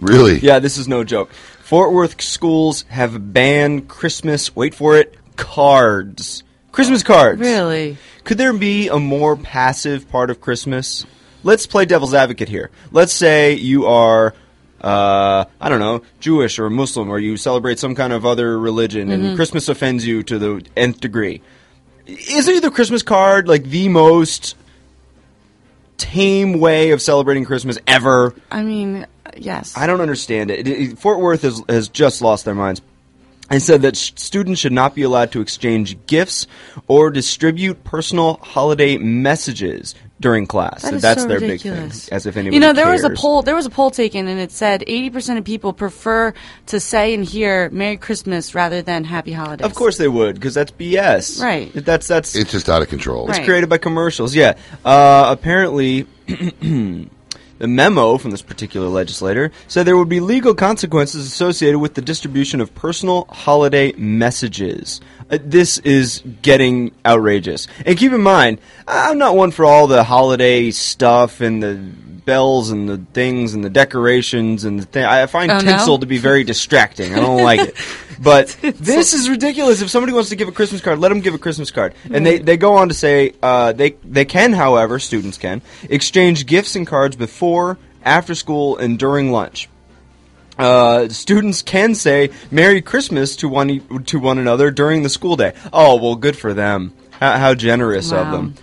Really? 0.00 0.38
Yeah, 0.38 0.58
this 0.58 0.76
is 0.76 0.88
no 0.88 1.04
joke. 1.04 1.32
Fort 1.62 1.92
Worth 1.92 2.20
schools 2.20 2.82
have 2.88 3.32
banned 3.32 3.86
Christmas, 3.86 4.56
wait 4.56 4.74
for 4.74 4.96
it, 4.96 5.14
cards. 5.36 6.42
Christmas 6.72 7.04
cards. 7.04 7.40
Really? 7.40 7.96
Could 8.24 8.38
there 8.38 8.52
be 8.52 8.88
a 8.88 8.98
more 8.98 9.36
passive 9.36 10.08
part 10.08 10.30
of 10.30 10.40
Christmas? 10.40 11.06
Let's 11.42 11.66
play 11.66 11.84
devil's 11.84 12.14
advocate 12.14 12.48
here. 12.48 12.70
Let's 12.92 13.12
say 13.12 13.54
you 13.54 13.86
are, 13.86 14.34
uh, 14.80 15.44
I 15.60 15.68
don't 15.68 15.80
know, 15.80 16.02
Jewish 16.20 16.58
or 16.58 16.68
Muslim, 16.70 17.08
or 17.10 17.18
you 17.18 17.36
celebrate 17.36 17.78
some 17.78 17.94
kind 17.94 18.12
of 18.12 18.26
other 18.26 18.58
religion, 18.58 19.10
and 19.10 19.36
Christmas 19.36 19.68
offends 19.68 20.06
you 20.06 20.22
to 20.24 20.38
the 20.38 20.64
nth 20.76 21.00
degree. 21.00 21.40
Isn't 22.06 22.62
the 22.62 22.70
Christmas 22.70 23.02
card 23.02 23.46
like 23.48 23.64
the 23.64 23.88
most 23.88 24.56
tame 25.96 26.58
way 26.60 26.90
of 26.92 27.02
celebrating 27.02 27.44
Christmas 27.44 27.78
ever? 27.86 28.34
I 28.50 28.62
mean, 28.62 29.06
yes. 29.36 29.76
I 29.76 29.86
don't 29.86 30.00
understand 30.00 30.50
it. 30.50 30.66
It- 30.66 30.80
it- 30.92 30.98
Fort 30.98 31.20
Worth 31.20 31.42
has, 31.42 31.62
has 31.68 31.88
just 31.88 32.22
lost 32.22 32.44
their 32.44 32.54
minds 32.54 32.80
and 33.50 33.62
said 33.62 33.82
that 33.82 33.96
sh- 33.96 34.12
students 34.16 34.60
should 34.60 34.72
not 34.72 34.94
be 34.94 35.02
allowed 35.02 35.32
to 35.32 35.40
exchange 35.40 35.96
gifts 36.06 36.46
or 36.88 37.10
distribute 37.10 37.84
personal 37.84 38.34
holiday 38.42 38.96
messages 38.96 39.94
during 40.20 40.46
class. 40.46 40.82
That 40.82 40.94
is 40.94 41.02
That's 41.02 41.22
so 41.22 41.28
their 41.28 41.40
ridiculous. 41.40 41.80
big 41.80 41.92
thing. 42.10 42.14
As 42.16 42.26
if 42.26 42.36
anybody 42.36 42.56
You 42.56 42.60
know, 42.60 42.72
there 42.74 42.90
was 42.90 43.04
a 43.04 43.10
poll. 43.10 43.42
There 43.42 43.54
was 43.54 43.64
a 43.66 43.70
poll 43.70 43.90
taken, 43.90 44.28
and 44.28 44.38
it 44.38 44.52
said 44.52 44.84
eighty 44.86 45.08
percent 45.10 45.38
of 45.38 45.44
people 45.44 45.72
prefer 45.72 46.34
to 46.66 46.78
say 46.80 47.14
and 47.14 47.24
hear 47.24 47.70
"Merry 47.70 47.96
Christmas" 47.96 48.54
rather 48.54 48.82
than 48.82 49.04
"Happy 49.04 49.32
Holidays." 49.32 49.64
Of 49.64 49.74
course 49.74 49.96
they 49.96 50.08
would, 50.08 50.34
because 50.34 50.54
that's 50.54 50.72
BS. 50.72 51.42
Right. 51.42 51.72
That's 51.74 52.06
that's 52.06 52.36
It's 52.36 52.52
just 52.52 52.68
out 52.68 52.82
of 52.82 52.88
control. 52.88 53.26
Right. 53.28 53.44
created 53.44 53.68
by 53.70 53.78
commercials. 53.78 54.34
Yeah. 54.34 54.56
Uh, 54.84 55.26
apparently, 55.30 56.06
the 57.60 57.68
memo 57.68 58.16
from 58.16 58.30
this 58.30 58.40
particular 58.40 58.88
legislator 58.88 59.52
said 59.68 59.86
there 59.86 59.96
would 59.96 60.08
be 60.08 60.18
legal 60.18 60.54
consequences 60.54 61.26
associated 61.26 61.78
with 61.78 61.92
the 61.92 62.00
distribution 62.00 62.58
of 62.60 62.74
personal 62.74 63.26
holiday 63.26 63.92
messages. 63.92 65.00
Uh, 65.30 65.38
this 65.44 65.76
is 65.78 66.22
getting 66.40 66.90
outrageous. 67.04 67.68
And 67.84 67.98
keep 67.98 68.12
in 68.12 68.22
mind, 68.22 68.60
I'm 68.88 69.18
not 69.18 69.36
one 69.36 69.50
for 69.50 69.66
all 69.66 69.86
the 69.86 70.04
holiday 70.04 70.70
stuff 70.70 71.42
and 71.42 71.62
the 71.62 71.78
bells 72.30 72.70
and 72.70 72.88
the 72.88 72.98
things 73.12 73.54
and 73.54 73.62
the 73.64 73.70
decorations 73.70 74.64
and 74.64 74.78
the 74.80 74.86
thing. 74.86 75.04
I 75.04 75.26
find 75.26 75.50
Oh, 75.50 75.58
no? 75.58 75.64
tinsel 75.70 75.98
to 75.98 76.06
be 76.06 76.18
very 76.18 76.44
distracting. 76.44 77.12
I 77.14 77.20
don't 77.20 77.42
like 77.42 77.60
it. 77.68 77.74
But 78.22 78.48
this 78.60 79.14
is 79.14 79.30
ridiculous. 79.30 79.80
If 79.80 79.88
somebody 79.88 80.12
wants 80.12 80.28
to 80.28 80.36
give 80.36 80.46
a 80.46 80.52
Christmas 80.52 80.82
card, 80.82 80.98
let 80.98 81.08
them 81.08 81.20
give 81.20 81.32
a 81.32 81.38
Christmas 81.38 81.70
card. 81.70 81.94
And 82.12 82.20
they, 82.26 82.36
they 82.38 82.58
go 82.58 82.76
on 82.76 82.88
to 82.88 82.94
say 82.94 83.32
uh, 83.42 83.72
they 83.72 83.90
they 84.04 84.26
can, 84.26 84.52
however, 84.52 84.98
students 84.98 85.38
can 85.38 85.62
exchange 85.88 86.44
gifts 86.44 86.76
and 86.76 86.86
cards 86.86 87.16
before, 87.16 87.78
after 88.04 88.34
school, 88.34 88.76
and 88.76 88.98
during 88.98 89.32
lunch. 89.32 89.70
Uh, 90.58 91.08
students 91.08 91.62
can 91.62 91.94
say 91.94 92.28
"Merry 92.50 92.82
Christmas" 92.82 93.36
to 93.36 93.48
one 93.48 93.70
e- 93.70 93.82
to 94.12 94.18
one 94.20 94.36
another 94.38 94.70
during 94.70 95.02
the 95.02 95.08
school 95.08 95.36
day. 95.36 95.54
Oh 95.72 95.96
well, 95.96 96.14
good 96.14 96.36
for 96.36 96.52
them. 96.52 96.92
How, 97.12 97.38
how 97.38 97.54
generous 97.54 98.12
of 98.12 98.30
them. 98.32 98.54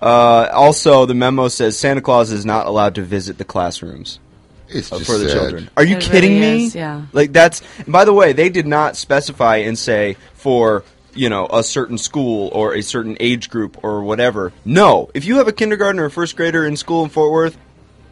Uh, 0.00 0.48
also, 0.52 1.06
the 1.06 1.14
memo 1.14 1.48
says 1.48 1.78
Santa 1.78 2.00
Claus 2.00 2.30
is 2.30 2.44
not 2.44 2.66
allowed 2.66 2.94
to 2.96 3.02
visit 3.02 3.38
the 3.38 3.44
classrooms 3.44 4.18
It's 4.68 4.92
uh, 4.92 4.98
just 4.98 5.10
for 5.10 5.16
the 5.18 5.28
sad. 5.28 5.38
children. 5.38 5.70
Are 5.76 5.84
you 5.84 5.96
It 5.96 6.02
kidding 6.02 6.38
really 6.40 6.56
me? 6.58 6.64
is, 6.66 6.74
yeah. 6.74 7.02
Like 7.12 7.32
that's. 7.32 7.62
By 7.88 8.04
the 8.04 8.12
way, 8.12 8.32
they 8.32 8.48
did 8.48 8.66
not 8.66 8.96
specify 8.96 9.56
and 9.56 9.78
say 9.78 10.16
for 10.34 10.84
you 11.14 11.30
know 11.30 11.46
a 11.50 11.62
certain 11.62 11.96
school 11.98 12.50
or 12.52 12.74
a 12.74 12.82
certain 12.82 13.16
age 13.20 13.48
group 13.48 13.82
or 13.82 14.02
whatever. 14.02 14.52
No, 14.66 15.08
if 15.14 15.24
you 15.24 15.36
have 15.38 15.48
a 15.48 15.52
kindergarten 15.52 15.98
or 15.98 16.10
first 16.10 16.36
grader 16.36 16.66
in 16.66 16.76
school 16.76 17.02
in 17.04 17.08
Fort 17.08 17.32
Worth, 17.32 17.56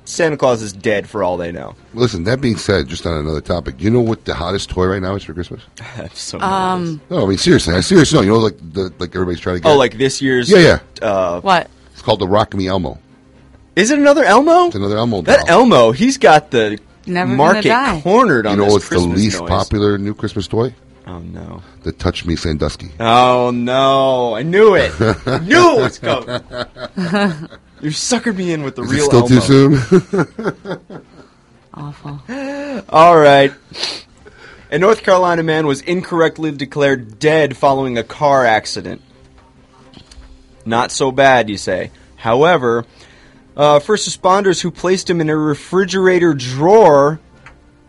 Santa 0.06 0.38
Claus 0.38 0.62
is 0.62 0.72
dead 0.72 1.06
for 1.06 1.22
all 1.22 1.36
they 1.36 1.52
know. 1.52 1.74
Listen, 1.92 2.24
that 2.24 2.40
being 2.40 2.56
said, 2.56 2.88
just 2.88 3.04
on 3.06 3.18
another 3.18 3.40
topic, 3.42 3.74
you 3.78 3.90
know 3.90 4.00
what 4.00 4.24
the 4.24 4.34
hottest 4.34 4.70
toy 4.70 4.86
right 4.86 5.02
now 5.02 5.14
is 5.16 5.24
for 5.24 5.34
Christmas? 5.34 5.62
so 6.14 6.40
Um, 6.40 7.00
No, 7.10 7.24
I 7.24 7.28
mean 7.28 7.36
seriously, 7.38 7.74
I 7.74 7.80
seriously 7.80 8.18
no. 8.20 8.22
You 8.22 8.30
know, 8.30 8.38
like 8.38 8.56
the 8.72 8.90
like 8.98 9.14
everybody's 9.14 9.40
trying 9.40 9.56
to 9.56 9.60
get. 9.60 9.68
oh, 9.70 9.76
like 9.76 9.98
this 9.98 10.22
year's. 10.22 10.48
yeah, 10.50 10.78
yeah. 11.02 11.06
Uh, 11.06 11.40
what? 11.42 11.70
It's 12.04 12.06
called 12.06 12.20
the 12.20 12.28
Rock 12.28 12.52
Me 12.52 12.66
Elmo. 12.68 12.98
is 13.76 13.90
it 13.90 13.98
another 13.98 14.24
Elmo? 14.24 14.66
It's 14.66 14.74
another 14.74 14.98
Elmo. 14.98 15.22
That. 15.22 15.48
Elmo, 15.48 15.90
he's 15.92 16.18
got 16.18 16.50
the 16.50 16.78
Never 17.06 17.32
market 17.34 17.68
die. 17.70 18.02
cornered 18.02 18.44
on 18.46 18.52
You 18.52 18.58
know 18.58 18.64
this 18.64 18.72
what's 18.74 18.88
the 18.90 18.98
least 18.98 19.40
noise. 19.40 19.48
popular 19.48 19.96
new 19.96 20.12
Christmas 20.14 20.46
toy? 20.46 20.74
Oh 21.06 21.20
no! 21.20 21.62
The 21.82 21.92
Touch 21.92 22.26
Me 22.26 22.36
Sandusky. 22.36 22.90
Oh 23.00 23.50
no! 23.54 24.34
I 24.34 24.42
knew 24.42 24.74
it. 24.74 24.92
I 25.00 25.38
knew 25.44 25.78
it 25.78 25.82
was 25.82 25.98
coming. 25.98 26.28
you 27.80 27.88
suckered 27.88 28.36
me 28.36 28.52
in 28.52 28.64
with 28.64 28.76
the 28.76 28.82
Is 28.82 28.90
real 28.90 29.04
it 29.04 29.06
still 29.06 29.20
Elmo. 29.22 29.28
too 29.28 29.40
soon? 29.40 31.04
Awful. 31.72 32.20
All 32.90 33.18
right. 33.18 33.50
A 34.70 34.78
North 34.78 35.02
Carolina 35.02 35.42
man 35.42 35.66
was 35.66 35.80
incorrectly 35.80 36.52
declared 36.52 37.18
dead 37.18 37.56
following 37.56 37.96
a 37.96 38.04
car 38.04 38.44
accident. 38.44 39.00
Not 40.64 40.90
so 40.90 41.12
bad, 41.12 41.48
you 41.50 41.56
say. 41.56 41.90
However, 42.16 42.84
uh, 43.56 43.78
first 43.80 44.08
responders 44.08 44.60
who 44.60 44.70
placed 44.70 45.08
him 45.08 45.20
in 45.20 45.28
a 45.28 45.36
refrigerator 45.36 46.34
drawer 46.34 47.20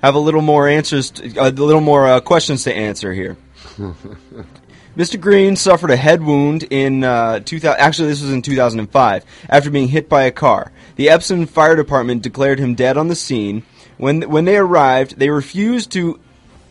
have 0.01 0.15
a 0.15 0.19
little 0.19 0.41
more 0.41 0.67
answers, 0.67 1.11
to, 1.11 1.33
a 1.37 1.49
little 1.49 1.81
more 1.81 2.07
uh, 2.07 2.19
questions 2.19 2.63
to 2.65 2.73
answer 2.73 3.13
here. 3.13 3.37
Mr. 4.97 5.19
Green 5.19 5.57
suffered 5.57 5.91
a 5.91 5.97
head 5.97 6.21
wound 6.21 6.63
in 6.63 7.03
uh, 7.03 7.39
2000. 7.39 7.79
Actually, 7.79 8.07
this 8.09 8.21
was 8.21 8.31
in 8.31 8.41
2005 8.41 9.25
after 9.49 9.69
being 9.69 9.89
hit 9.89 10.07
by 10.07 10.23
a 10.23 10.31
car. 10.31 10.71
The 10.95 11.09
Epsom 11.09 11.47
Fire 11.47 11.75
Department 11.75 12.21
declared 12.21 12.59
him 12.59 12.75
dead 12.75 12.97
on 12.97 13.09
the 13.09 13.15
scene. 13.15 13.63
When 13.97 14.21
when 14.23 14.45
they 14.45 14.57
arrived, 14.57 15.17
they 15.17 15.29
refused 15.29 15.91
to 15.93 16.19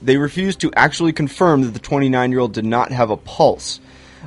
they 0.00 0.16
refused 0.16 0.61
to 0.61 0.73
actually 0.75 1.12
confirm 1.12 1.62
that 1.62 1.73
the 1.73 1.78
29 1.78 2.30
year 2.30 2.40
old 2.40 2.54
did 2.54 2.64
not 2.64 2.92
have 2.92 3.11
a 3.11 3.16
pulse. 3.16 3.80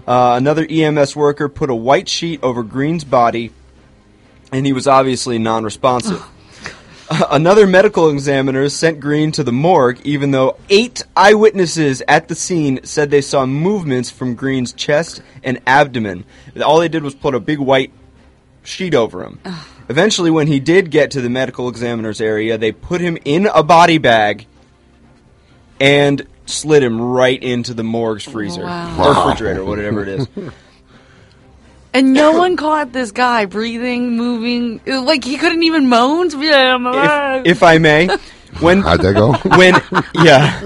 Uh, 0.06 0.36
another 0.38 0.66
EMS 0.70 1.16
worker 1.16 1.50
put 1.50 1.70
a 1.70 1.75
white 1.75 2.10
sheet 2.10 2.42
over 2.44 2.63
Green's 2.63 3.04
body, 3.04 3.51
and 4.51 4.66
he 4.66 4.74
was 4.74 4.88
obviously 4.88 5.38
non-responsive. 5.38 6.24
Another 7.10 7.66
medical 7.66 8.10
examiner 8.10 8.68
sent 8.68 9.00
Green 9.00 9.32
to 9.32 9.44
the 9.44 9.54
morgue, 9.54 10.01
even 10.04 10.32
though 10.32 10.58
eight 10.70 11.04
eyewitnesses 11.16 12.04
at 12.06 12.27
the 12.27 12.36
scene 12.36 12.82
said 12.84 13.10
they 13.10 13.22
saw 13.22 13.46
movements 13.46 14.12
from 14.12 14.36
Green's 14.36 14.74
chest 14.74 15.22
and 15.42 15.62
abdomen. 15.66 16.25
All 16.62 16.80
they 16.80 16.89
did 16.89 17.04
was 17.04 17.16
put 17.16 17.34
a 17.34 17.39
big 17.39 17.60
white 17.60 17.94
sheet 18.63 18.94
over 18.94 19.24
him. 19.24 19.39
Eventually, 19.88 20.30
when 20.30 20.48
he 20.48 20.60
did 20.60 20.92
get 20.92 21.12
to 21.12 21.22
the 21.22 21.30
medical 21.30 21.70
examiner's 21.70 22.20
area, 22.20 22.58
they 22.58 22.74
put 22.74 23.00
him 23.00 23.18
in 23.24 23.46
a 23.46 23.63
body 23.63 24.00
bag 24.00 24.46
and 25.80 26.27
slid 26.48 26.82
him 26.84 27.00
right 27.01 27.42
into 27.42 27.74
the 27.74 27.84
morgue's 27.84 28.27
oh, 28.27 28.32
freezer 28.32 28.63
Wow. 28.63 28.96
or 28.96 29.13
Wow. 29.13 29.24
refrigerator, 29.25 29.63
whatever 29.66 30.01
it 30.04 30.08
is. 30.10 30.27
And 31.94 32.13
no 32.13 32.34
one 32.34 32.58
caught 32.58 32.92
this 32.92 33.12
guy 33.12 33.46
breathing, 33.46 34.18
moving. 34.18 34.82
Like 34.86 35.24
he 35.24 35.38
couldn't 35.38 35.63
even 35.63 35.89
moan. 35.89 36.30
To 36.30 36.38
be 36.39 36.48
like, 36.51 36.58
I'm 36.60 36.86
alive. 36.86 37.42
if, 37.46 37.54
if 37.58 37.63
I 37.63 37.80
may, 37.80 38.08
when 38.60 38.82
How'd 38.82 39.01
that 39.01 39.13
go? 39.16 39.34
when 39.58 39.74
yeah, 40.24 40.62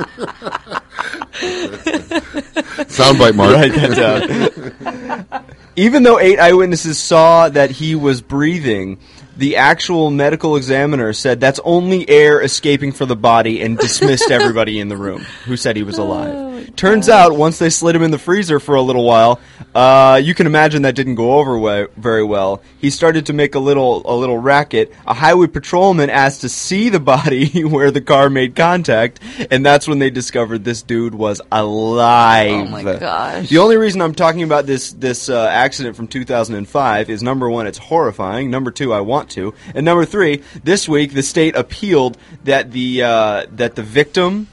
Soundbite, 2.90 3.36
Mark. 3.36 3.54
write 3.54 3.72
that 3.74 5.30
down. 5.32 5.54
Even 5.78 6.04
though 6.04 6.20
eight 6.20 6.38
eyewitnesses 6.40 7.00
saw 7.00 7.48
that 7.50 7.72
he 7.72 7.96
was 7.96 8.22
breathing, 8.22 8.98
the 9.38 9.56
actual 9.58 10.12
medical 10.12 10.56
examiner 10.56 11.14
said 11.14 11.40
that's 11.40 11.60
only 11.64 12.08
air 12.10 12.42
escaping 12.42 12.92
for 12.92 13.06
the 13.06 13.16
body 13.16 13.62
and 13.62 13.78
dismissed 13.78 14.30
everybody 14.32 14.80
in 14.80 14.90
the 14.90 14.98
room 14.98 15.22
who 15.46 15.58
said 15.58 15.76
he 15.76 15.84
was 15.84 15.98
alive. 15.98 16.51
Turns 16.76 17.10
out, 17.10 17.36
once 17.36 17.60
they 17.60 17.70
slid 17.70 17.96
him 17.96 18.04
in 18.04 18.12
the 18.12 18.18
freezer 18.18 18.60
for 18.60 18.76
a 18.76 18.82
little 18.82 19.04
while, 19.04 19.40
uh, 19.76 20.20
you 20.24 20.34
can 20.34 20.48
imagine 20.48 20.82
that 20.84 20.96
didn't 20.96 21.16
go 21.16 21.40
over 21.40 21.58
we- 21.58 21.88
very 21.98 22.24
well. 22.24 22.62
He 22.80 22.90
started 22.90 23.26
to 23.28 23.34
make 23.34 23.56
a 23.56 23.60
little 23.60 24.02
a 24.06 24.16
little 24.16 24.38
racket. 24.38 24.92
A 25.06 25.14
highway 25.14 25.48
patrolman 25.48 26.10
asked 26.10 26.42
to 26.42 26.50
see 26.50 26.90
the 26.90 27.00
body 27.00 27.64
where 27.66 27.92
the 27.92 28.02
car 28.02 28.30
made 28.30 28.56
contact, 28.56 29.20
and 29.50 29.66
that's 29.66 29.88
when 29.88 30.00
they 30.00 30.10
discovered 30.10 30.64
this 30.64 30.82
dude 30.82 31.16
was 31.16 31.42
alive. 31.52 32.52
Oh 32.52 32.66
my 32.66 32.84
gosh. 32.84 33.50
The 33.50 33.58
only 33.58 33.78
reason 33.78 34.02
I'm 34.02 34.16
talking 34.16 34.44
about 34.44 34.66
this 34.66 34.94
this 34.94 35.30
uh, 35.30 35.48
accident 35.48 35.96
from 35.96 36.08
2005 36.08 37.10
is 37.10 37.24
number 37.24 37.50
one, 37.50 37.68
it's 37.68 37.78
horrifying. 37.78 38.50
Number 38.50 38.72
two, 38.72 38.94
I 38.94 39.02
want 39.02 39.30
to, 39.32 39.54
and 39.76 39.86
number 39.86 40.06
three, 40.06 40.44
this 40.64 40.88
week 40.90 41.14
the 41.14 41.24
state 41.24 41.56
appealed 41.56 42.18
that 42.44 42.72
the 42.72 43.04
uh, 43.04 43.46
that 43.52 43.76
the 43.76 43.84
victim 43.84 44.48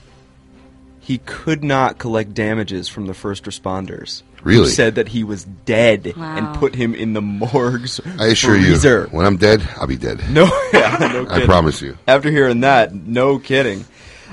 he 1.09 1.17
could 1.25 1.65
not 1.65 1.97
collect 1.99 2.35
damages 2.35 2.87
from 2.88 3.07
the 3.07 3.15
first 3.15 3.45
responders. 3.45 4.23
who 4.43 4.50
Really? 4.50 4.69
said 4.69 4.97
that 4.97 5.09
he 5.09 5.25
was 5.25 5.45
dead 5.65 6.12
Wow. 6.15 6.37
and 6.37 6.55
put 6.61 6.75
him 6.75 6.95
in 6.95 7.15
the 7.15 7.23
morgue's 7.23 7.99
I 8.19 8.27
assure 8.27 8.55
freezer. 8.57 9.09
you, 9.11 9.17
when 9.17 9.25
I'm 9.25 9.38
dead, 9.38 9.67
I'll 9.79 9.87
be 9.87 9.97
dead. 9.97 10.21
No, 10.31 10.45
yeah, 10.75 10.97
no 11.00 11.27
I 11.31 11.47
promise 11.47 11.81
you. 11.81 11.97
After 12.07 12.31
hearing 12.31 12.61
that, 12.61 12.95
no 12.95 13.38
kidding. 13.38 13.85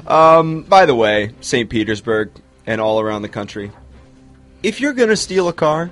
Um, 0.05 0.63
by 0.63 0.85
the 0.85 0.93
way, 0.95 1.31
St. 1.41 1.69
Petersburg 1.69 2.29
and 2.67 2.81
all 2.81 2.99
around 2.99 3.21
the 3.21 3.29
country, 3.29 3.71
if 4.61 4.81
you're 4.81 4.93
going 4.93 5.09
to 5.09 5.15
steal 5.17 5.47
a 5.47 5.53
car, 5.53 5.91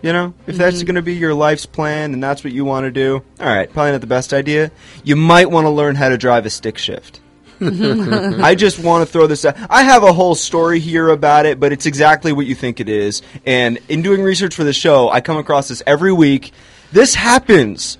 you 0.00 0.12
know, 0.12 0.32
if 0.46 0.56
that's 0.56 0.76
Mm-hmm. 0.76 0.86
going 0.86 0.94
to 0.96 1.02
be 1.02 1.14
your 1.14 1.34
life's 1.34 1.66
plan 1.66 2.12
and 2.14 2.22
that's 2.22 2.44
what 2.44 2.52
you 2.52 2.64
want 2.64 2.84
to 2.84 2.90
do, 2.92 3.22
all 3.40 3.46
right, 3.46 3.70
probably 3.72 3.92
not 3.92 4.00
the 4.00 4.06
best 4.06 4.32
idea. 4.32 4.70
You 5.02 5.16
might 5.16 5.50
want 5.50 5.64
to 5.64 5.70
learn 5.70 5.96
how 5.96 6.08
to 6.10 6.16
drive 6.18 6.46
a 6.46 6.50
stick 6.50 6.78
shift. 6.78 7.20
I 8.42 8.54
just 8.54 8.78
want 8.78 9.06
to 9.06 9.12
throw 9.12 9.26
this 9.26 9.44
out. 9.44 9.56
I 9.70 9.82
have 9.82 10.02
a 10.02 10.12
whole 10.12 10.34
story 10.34 10.80
here 10.80 11.08
about 11.08 11.46
it, 11.46 11.58
but 11.60 11.72
it's 11.72 11.86
exactly 11.86 12.32
what 12.32 12.46
you 12.46 12.54
think 12.54 12.80
it 12.80 12.88
is. 12.88 13.22
And 13.46 13.78
in 13.88 14.02
doing 14.02 14.22
research 14.22 14.54
for 14.54 14.64
the 14.64 14.72
show, 14.72 15.08
I 15.08 15.20
come 15.20 15.36
across 15.36 15.68
this 15.68 15.82
every 15.86 16.12
week. 16.12 16.52
This 16.92 17.14
happens 17.14 17.98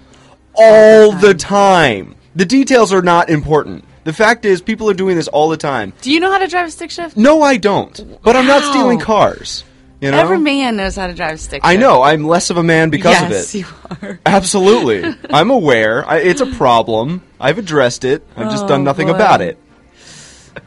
all 0.54 1.12
the 1.12 1.34
time. 1.34 2.14
The 2.36 2.44
details 2.44 2.92
are 2.92 3.02
not 3.02 3.30
important. 3.30 3.84
The 4.04 4.12
fact 4.12 4.44
is, 4.44 4.60
people 4.60 4.90
are 4.90 4.94
doing 4.94 5.16
this 5.16 5.28
all 5.28 5.48
the 5.48 5.56
time. 5.56 5.92
Do 6.02 6.12
you 6.12 6.20
know 6.20 6.30
how 6.30 6.38
to 6.38 6.46
drive 6.46 6.68
a 6.68 6.70
stick 6.70 6.90
shift? 6.90 7.16
No, 7.16 7.40
I 7.42 7.56
don't. 7.56 8.20
But 8.22 8.36
I'm 8.36 8.46
not 8.46 8.62
Wow. 8.62 8.70
stealing 8.70 8.98
cars. 9.00 9.64
You 10.04 10.10
know? 10.10 10.18
Every 10.18 10.38
man 10.38 10.76
knows 10.76 10.96
how 10.96 11.06
to 11.06 11.14
drive 11.14 11.36
a 11.36 11.38
stick 11.38 11.62
shift. 11.62 11.66
I 11.66 11.76
know. 11.76 12.02
I'm 12.02 12.26
less 12.26 12.50
of 12.50 12.58
a 12.58 12.62
man 12.62 12.90
because 12.90 13.12
yes, 13.12 13.22
of 13.22 13.30
it. 13.30 13.34
Yes, 13.34 13.54
you 13.54 14.08
are. 14.08 14.20
Absolutely. 14.26 15.02
I'm 15.30 15.50
aware. 15.50 16.06
I, 16.06 16.18
it's 16.18 16.42
a 16.42 16.46
problem. 16.46 17.22
I've 17.40 17.56
addressed 17.56 18.04
it. 18.04 18.22
I've 18.36 18.50
just 18.50 18.66
done 18.66 18.82
Oh, 18.82 18.84
nothing 18.84 19.06
boy. 19.06 19.14
about 19.14 19.40
it. 19.40 19.58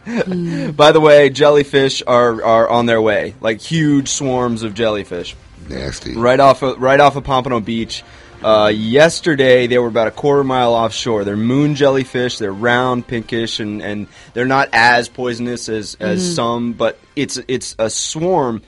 By 0.76 0.92
the 0.92 1.00
way, 1.00 1.30
jellyfish 1.30 2.02
are, 2.08 2.44
are 2.44 2.68
on 2.68 2.88
their 2.88 3.00
way. 3.00 3.36
Like 3.40 3.62
huge 3.62 4.08
swarms 4.10 4.64
of 4.64 4.74
jellyfish. 4.74 5.36
Nasty. 5.70 6.16
Right 6.16 6.40
off 6.40 6.64
of, 6.64 6.82
right 6.82 7.00
off 7.00 7.16
of 7.16 7.24
Pompano 7.24 7.60
Beach. 7.60 8.04
Uh, 8.44 8.72
yesterday, 8.74 9.68
they 9.68 9.78
were 9.78 9.88
about 9.88 10.08
a 10.08 10.12
quarter 10.12 10.44
mile 10.44 10.74
offshore. 10.74 11.26
They're 11.26 11.38
moon 11.38 11.76
jellyfish. 11.76 12.40
They're 12.40 12.52
round, 12.52 13.06
pinkish, 13.06 13.60
and, 13.60 13.84
and 13.84 14.08
they're 14.34 14.46
not 14.46 14.70
as 14.74 15.10
poisonous 15.10 15.70
as, 15.70 15.96
as 16.00 16.36
some, 16.36 16.74
but 16.74 17.00
it's 17.16 17.38
it's 17.48 17.76
a 17.80 17.90
swarm 17.90 18.62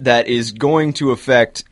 that 0.00 0.28
is 0.28 0.52
going 0.52 0.94
to 0.94 1.10
affect 1.10 1.64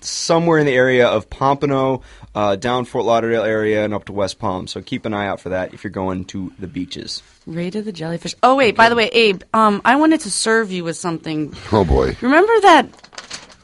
somewhere 0.00 0.58
in 0.58 0.66
the 0.66 0.74
area 0.74 1.08
of 1.08 1.30
Pompano, 1.30 2.02
uh, 2.34 2.56
down 2.56 2.84
Fort 2.84 3.04
Lauderdale 3.04 3.42
area, 3.42 3.84
and 3.84 3.94
up 3.94 4.04
to 4.06 4.12
West 4.12 4.38
Palm. 4.38 4.66
So 4.66 4.82
keep 4.82 5.06
an 5.06 5.14
eye 5.14 5.26
out 5.26 5.40
for 5.40 5.50
that 5.50 5.74
if 5.74 5.84
you're 5.84 5.90
going 5.90 6.26
to 6.26 6.52
the 6.58 6.66
beaches. 6.66 7.22
Raid 7.46 7.76
of 7.76 7.84
the 7.84 7.92
jellyfish. 7.92 8.34
Oh 8.42 8.56
wait, 8.56 8.76
by 8.76 8.88
the 8.88 8.96
way, 8.96 9.08
Abe, 9.08 9.42
um, 9.52 9.80
I 9.84 9.96
wanted 9.96 10.20
to 10.20 10.30
serve 10.30 10.70
you 10.70 10.84
with 10.84 10.96
something. 10.96 11.54
Oh 11.72 11.84
boy. 11.84 12.16
Remember 12.20 12.60
that 12.62 12.88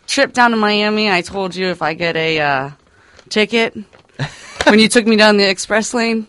trip 0.07 0.33
down 0.33 0.51
to 0.51 0.57
Miami? 0.57 1.11
I 1.11 1.23
told 1.23 1.55
you 1.55 1.69
if 1.69 1.83
I 1.83 1.95
get 1.95 2.17
a 2.17 2.41
uh, 2.41 2.71
ticket 3.29 3.77
when 4.65 4.79
you 4.79 4.89
took 4.89 5.07
me 5.07 5.17
down 5.17 5.37
the 5.37 5.49
express 5.49 5.95
lane 5.95 6.27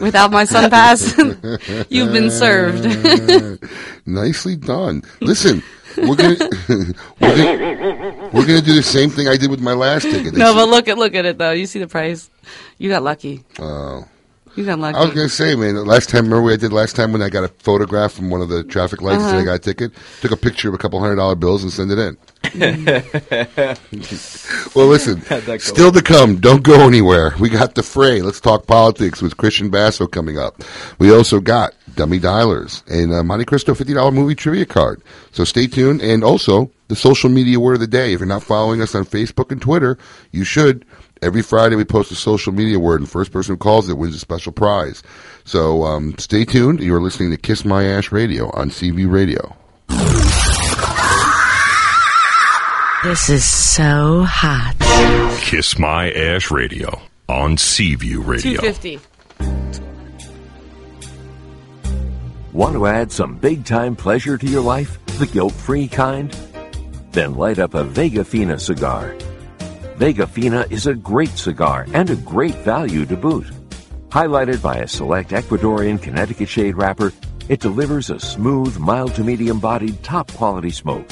without 0.00 0.30
my 0.30 0.44
sun 0.44 0.70
pass. 0.70 1.16
You've 1.88 2.12
been 2.12 2.30
served. 2.30 2.84
Nicely 4.06 4.56
done. 4.56 5.02
Listen, 5.20 5.62
we're 6.06 6.16
gonna 6.16 6.36
we're 7.20 7.36
gonna 7.36 8.30
we're 8.32 8.46
gonna 8.46 8.60
do 8.60 8.74
the 8.74 8.82
same 8.82 9.10
thing 9.10 9.28
I 9.28 9.36
did 9.36 9.50
with 9.50 9.60
my 9.60 9.74
last 9.74 10.04
ticket. 10.04 10.34
no, 10.34 10.54
but 10.54 10.68
look 10.68 10.88
at 10.88 10.98
look 10.98 11.14
at 11.14 11.24
it 11.24 11.38
though. 11.38 11.52
You 11.52 11.66
see 11.66 11.78
the 11.78 11.88
price. 11.88 12.30
You 12.78 12.88
got 12.88 13.02
lucky. 13.02 13.44
Oh. 13.58 14.06
You 14.58 14.64
got 14.64 14.80
lucky. 14.80 14.98
I 14.98 15.04
was 15.04 15.14
gonna 15.14 15.28
say, 15.28 15.54
man. 15.54 15.76
Last 15.84 16.08
time, 16.08 16.24
remember 16.24 16.42
what 16.42 16.54
I 16.54 16.56
did 16.56 16.72
last 16.72 16.96
time 16.96 17.12
when 17.12 17.22
I 17.22 17.28
got 17.28 17.44
a 17.44 17.48
photograph 17.48 18.10
from 18.10 18.28
one 18.28 18.40
of 18.40 18.48
the 18.48 18.64
traffic 18.64 19.00
lights 19.00 19.22
and 19.22 19.30
said 19.30 19.34
I 19.34 19.38
uh-huh. 19.38 19.44
got 19.44 19.54
a 19.54 19.58
ticket. 19.60 19.92
Took 20.20 20.32
a 20.32 20.36
picture 20.36 20.68
of 20.68 20.74
a 20.74 20.78
couple 20.78 20.98
hundred 20.98 21.14
dollar 21.14 21.36
bills 21.36 21.62
and 21.62 21.72
sent 21.72 21.92
it 21.92 21.98
in. 22.00 22.16
Mm. 22.42 22.96
well, 24.74 24.88
listen. 24.88 25.20
that 25.28 25.46
go. 25.46 25.58
Still 25.58 25.92
to 25.92 26.02
come. 26.02 26.40
Don't 26.40 26.64
go 26.64 26.88
anywhere. 26.88 27.34
We 27.38 27.50
got 27.50 27.76
the 27.76 27.84
fray. 27.84 28.20
Let's 28.20 28.40
talk 28.40 28.66
politics 28.66 29.22
with 29.22 29.36
Christian 29.36 29.70
Basso 29.70 30.08
coming 30.08 30.38
up. 30.38 30.64
We 30.98 31.14
also 31.14 31.38
got 31.38 31.72
dummy 31.98 32.18
dialers 32.18 32.82
and 32.88 33.12
a 33.12 33.22
Monte 33.22 33.44
Cristo 33.44 33.74
fifty 33.74 33.92
dollar 33.92 34.10
movie 34.12 34.34
trivia 34.34 34.64
card. 34.64 35.02
So 35.32 35.44
stay 35.44 35.66
tuned. 35.66 36.00
And 36.00 36.24
also 36.24 36.70
the 36.88 36.96
social 36.96 37.28
media 37.28 37.60
word 37.60 37.74
of 37.74 37.80
the 37.80 37.86
day. 37.86 38.14
If 38.14 38.20
you're 38.20 38.26
not 38.26 38.42
following 38.42 38.80
us 38.80 38.94
on 38.94 39.04
Facebook 39.04 39.52
and 39.52 39.60
Twitter, 39.60 39.98
you 40.32 40.44
should. 40.44 40.86
Every 41.20 41.42
Friday 41.42 41.74
we 41.74 41.84
post 41.84 42.12
a 42.12 42.14
social 42.14 42.52
media 42.52 42.78
word, 42.78 43.00
and 43.00 43.06
the 43.08 43.10
first 43.10 43.32
person 43.32 43.54
who 43.54 43.58
calls 43.58 43.88
it 43.88 43.98
wins 43.98 44.14
a 44.14 44.20
special 44.20 44.52
prize. 44.52 45.02
So 45.44 45.82
um, 45.82 46.16
stay 46.16 46.44
tuned. 46.44 46.80
You're 46.80 47.02
listening 47.02 47.32
to 47.32 47.36
Kiss 47.36 47.64
My 47.64 47.84
Ash 47.84 48.12
Radio 48.12 48.50
on 48.52 48.70
Seaview 48.70 49.08
Radio. 49.08 49.56
This 53.04 53.28
is 53.28 53.44
so 53.44 54.24
hot. 54.26 54.74
Kiss 55.40 55.78
My 55.78 56.10
Ash 56.12 56.50
Radio 56.50 57.00
on 57.28 57.56
Seaview 57.56 58.20
Radio. 58.20 58.60
fifty. 58.60 59.00
Want 62.58 62.74
to 62.74 62.88
add 62.88 63.12
some 63.12 63.36
big 63.36 63.64
time 63.64 63.94
pleasure 63.94 64.36
to 64.36 64.44
your 64.44 64.62
life? 64.62 64.98
The 65.20 65.26
guilt 65.26 65.52
free 65.52 65.86
kind? 65.86 66.36
Then 67.12 67.36
light 67.36 67.60
up 67.60 67.74
a 67.74 67.84
Vega 67.84 68.24
Fina 68.24 68.58
cigar. 68.58 69.16
Vega 69.94 70.26
Fina 70.26 70.66
is 70.68 70.88
a 70.88 70.94
great 70.96 71.38
cigar 71.38 71.86
and 71.94 72.10
a 72.10 72.16
great 72.16 72.56
value 72.56 73.06
to 73.06 73.16
boot. 73.16 73.46
Highlighted 74.08 74.60
by 74.60 74.78
a 74.78 74.88
select 74.88 75.30
Ecuadorian 75.30 76.02
Connecticut 76.02 76.48
shade 76.48 76.76
wrapper, 76.76 77.12
It 77.48 77.60
delivers 77.60 78.10
a 78.10 78.18
smooth, 78.18 78.76
mild 78.76 79.14
to 79.14 79.22
medium 79.22 79.60
bodied, 79.60 80.02
top 80.02 80.32
quality 80.32 80.70
smoke. 80.70 81.06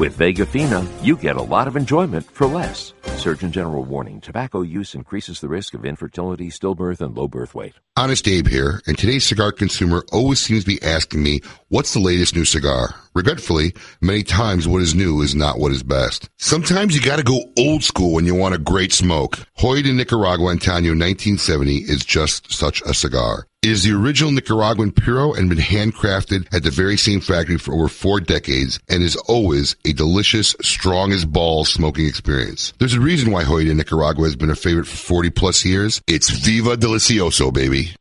With 0.00 0.16
Vega 0.16 0.46
Fina, 0.46 0.88
you 1.02 1.14
get 1.14 1.36
a 1.36 1.42
lot 1.42 1.68
of 1.68 1.76
enjoyment 1.76 2.24
for 2.24 2.46
less. 2.46 2.94
Surgeon 3.18 3.52
General 3.52 3.84
warning 3.84 4.22
tobacco 4.22 4.62
use 4.62 4.94
increases 4.94 5.42
the 5.42 5.48
risk 5.48 5.74
of 5.74 5.84
infertility, 5.84 6.48
stillbirth, 6.48 7.02
and 7.02 7.14
low 7.14 7.28
birth 7.28 7.54
weight. 7.54 7.74
Honest 7.98 8.26
Abe 8.26 8.48
here, 8.48 8.80
and 8.86 8.96
today's 8.96 9.26
cigar 9.26 9.52
consumer 9.52 10.02
always 10.10 10.40
seems 10.40 10.64
to 10.64 10.66
be 10.66 10.82
asking 10.82 11.22
me, 11.22 11.42
what's 11.68 11.92
the 11.92 12.00
latest 12.00 12.34
new 12.34 12.46
cigar? 12.46 12.94
Regretfully, 13.14 13.74
many 14.00 14.22
times 14.22 14.68
what 14.68 14.82
is 14.82 14.94
new 14.94 15.20
is 15.20 15.34
not 15.34 15.58
what 15.58 15.72
is 15.72 15.82
best. 15.82 16.28
Sometimes 16.38 16.94
you 16.94 17.02
gotta 17.02 17.22
go 17.22 17.42
old 17.58 17.82
school 17.82 18.12
when 18.12 18.24
you 18.24 18.34
want 18.34 18.54
a 18.54 18.58
great 18.58 18.92
smoke. 18.92 19.38
Joya 19.58 19.82
de 19.82 19.92
Nicaragua 19.92 20.54
Antaño 20.54 20.96
1970 20.96 21.76
is 21.76 22.04
just 22.04 22.52
such 22.52 22.82
a 22.82 22.94
cigar. 22.94 23.46
It 23.62 23.70
is 23.72 23.82
the 23.82 23.92
original 23.92 24.30
Nicaraguan 24.30 24.90
Puro 24.90 25.34
and 25.34 25.50
been 25.50 25.58
handcrafted 25.58 26.46
at 26.54 26.62
the 26.62 26.70
very 26.70 26.96
same 26.96 27.20
factory 27.20 27.58
for 27.58 27.74
over 27.74 27.88
four 27.88 28.18
decades 28.18 28.80
and 28.88 29.02
is 29.02 29.16
always 29.16 29.76
a 29.84 29.92
delicious, 29.92 30.56
strong 30.62 31.12
as 31.12 31.26
balls 31.26 31.70
smoking 31.70 32.06
experience. 32.06 32.72
There's 32.78 32.94
a 32.94 33.00
reason 33.00 33.32
why 33.32 33.44
Joya 33.44 33.66
de 33.66 33.74
Nicaragua 33.74 34.24
has 34.24 34.36
been 34.36 34.48
a 34.48 34.56
favorite 34.56 34.86
for 34.86 34.96
40 34.96 35.30
plus 35.30 35.64
years. 35.64 36.00
It's 36.06 36.30
Viva 36.30 36.76
Delicioso, 36.76 37.52
baby. 37.52 37.94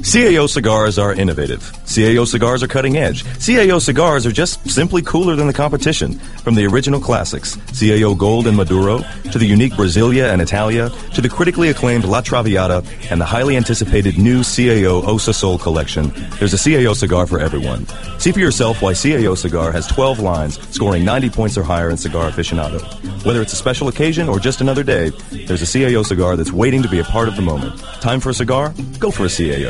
CAO 0.00 0.48
cigars 0.48 0.98
are 0.98 1.12
innovative. 1.12 1.60
CAO 1.84 2.26
cigars 2.26 2.62
are 2.62 2.68
cutting 2.68 2.96
edge. 2.96 3.24
CAO 3.24 3.80
cigars 3.80 4.24
are 4.24 4.32
just 4.32 4.66
simply 4.70 5.02
cooler 5.02 5.36
than 5.36 5.46
the 5.46 5.52
competition. 5.52 6.18
From 6.44 6.54
the 6.54 6.64
original 6.64 7.00
classics, 7.00 7.56
CAO 7.72 8.16
Gold 8.16 8.46
and 8.46 8.56
Maduro, 8.56 9.00
to 9.30 9.38
the 9.38 9.44
unique 9.44 9.74
Brasilia 9.74 10.32
and 10.32 10.40
Italia, 10.40 10.90
to 11.14 11.20
the 11.20 11.28
critically 11.28 11.68
acclaimed 11.68 12.04
La 12.04 12.22
Traviata, 12.22 12.82
and 13.10 13.20
the 13.20 13.26
highly 13.26 13.56
anticipated 13.56 14.16
new 14.16 14.40
CAO 14.40 15.06
Osa 15.06 15.34
Sol 15.34 15.58
collection, 15.58 16.10
there's 16.38 16.54
a 16.54 16.56
CAO 16.56 16.94
cigar 16.94 17.26
for 17.26 17.38
everyone. 17.38 17.86
See 18.18 18.32
for 18.32 18.40
yourself 18.40 18.80
why 18.80 18.92
CAO 18.92 19.36
cigar 19.36 19.70
has 19.70 19.86
12 19.88 20.20
lines, 20.20 20.58
scoring 20.74 21.04
90 21.04 21.30
points 21.30 21.58
or 21.58 21.62
higher 21.62 21.90
in 21.90 21.98
Cigar 21.98 22.30
Aficionado. 22.30 22.80
Whether 23.24 23.42
it's 23.42 23.52
a 23.52 23.56
special 23.56 23.88
occasion 23.88 24.30
or 24.30 24.38
just 24.38 24.62
another 24.62 24.82
day, 24.82 25.10
there's 25.46 25.62
a 25.62 25.66
CAO 25.66 26.06
cigar 26.06 26.36
that's 26.36 26.52
waiting 26.52 26.82
to 26.82 26.88
be 26.88 27.00
a 27.00 27.04
part 27.04 27.28
of 27.28 27.36
the 27.36 27.42
moment. 27.42 27.78
Time 28.00 28.20
for 28.20 28.30
a 28.30 28.34
cigar? 28.34 28.72
Go 28.98 29.10
for 29.10 29.24
a 29.24 29.28
CAO. 29.28 29.69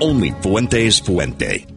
only 0.00 0.30
Fuente 0.42 0.86
is 0.86 1.00
Fuente. 1.00 1.75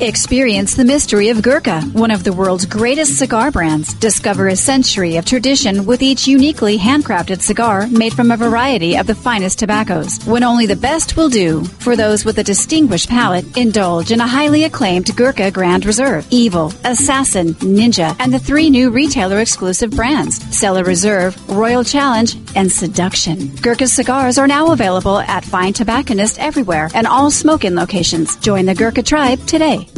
Experience 0.00 0.74
the 0.74 0.84
mystery 0.84 1.28
of 1.28 1.40
Gurkha, 1.40 1.80
one 1.92 2.10
of 2.10 2.24
the 2.24 2.32
world's 2.32 2.66
greatest 2.66 3.16
cigar 3.16 3.50
brands. 3.50 3.94
Discover 3.94 4.48
a 4.48 4.56
century 4.56 5.16
of 5.16 5.24
tradition 5.24 5.86
with 5.86 6.02
each 6.02 6.26
uniquely 6.26 6.76
handcrafted 6.76 7.40
cigar 7.40 7.86
made 7.86 8.12
from 8.12 8.30
a 8.30 8.36
variety 8.36 8.96
of 8.96 9.06
the 9.06 9.14
finest 9.14 9.60
tobaccos. 9.60 10.22
When 10.26 10.42
only 10.42 10.66
the 10.66 10.76
best 10.76 11.16
will 11.16 11.28
do. 11.28 11.64
For 11.64 11.94
those 11.94 12.24
with 12.24 12.38
a 12.38 12.44
distinguished 12.44 13.08
palate, 13.08 13.56
indulge 13.56 14.10
in 14.10 14.20
a 14.20 14.26
highly 14.26 14.64
acclaimed 14.64 15.16
Gurkha 15.16 15.50
Grand 15.50 15.86
Reserve, 15.86 16.26
Evil, 16.30 16.72
Assassin, 16.84 17.54
Ninja, 17.54 18.16
and 18.18 18.34
the 18.34 18.38
three 18.38 18.68
new 18.68 18.90
retailer 18.90 19.40
exclusive 19.40 19.92
brands, 19.92 20.44
Cellar 20.54 20.84
Reserve, 20.84 21.34
Royal 21.48 21.84
Challenge, 21.84 22.36
and 22.56 22.70
Seduction. 22.70 23.54
Gurkha 23.62 23.86
cigars 23.86 24.38
are 24.38 24.48
now 24.48 24.72
available 24.72 25.20
at 25.20 25.44
fine 25.44 25.72
tobacconists 25.72 26.38
everywhere 26.38 26.90
and 26.94 27.06
all 27.06 27.30
Smoke 27.30 27.64
Inn 27.64 27.76
locations. 27.76 28.36
Join 28.36 28.66
the 28.66 28.74
Gurkha 28.74 29.02
tribe 29.02 29.43
today. 29.46 29.88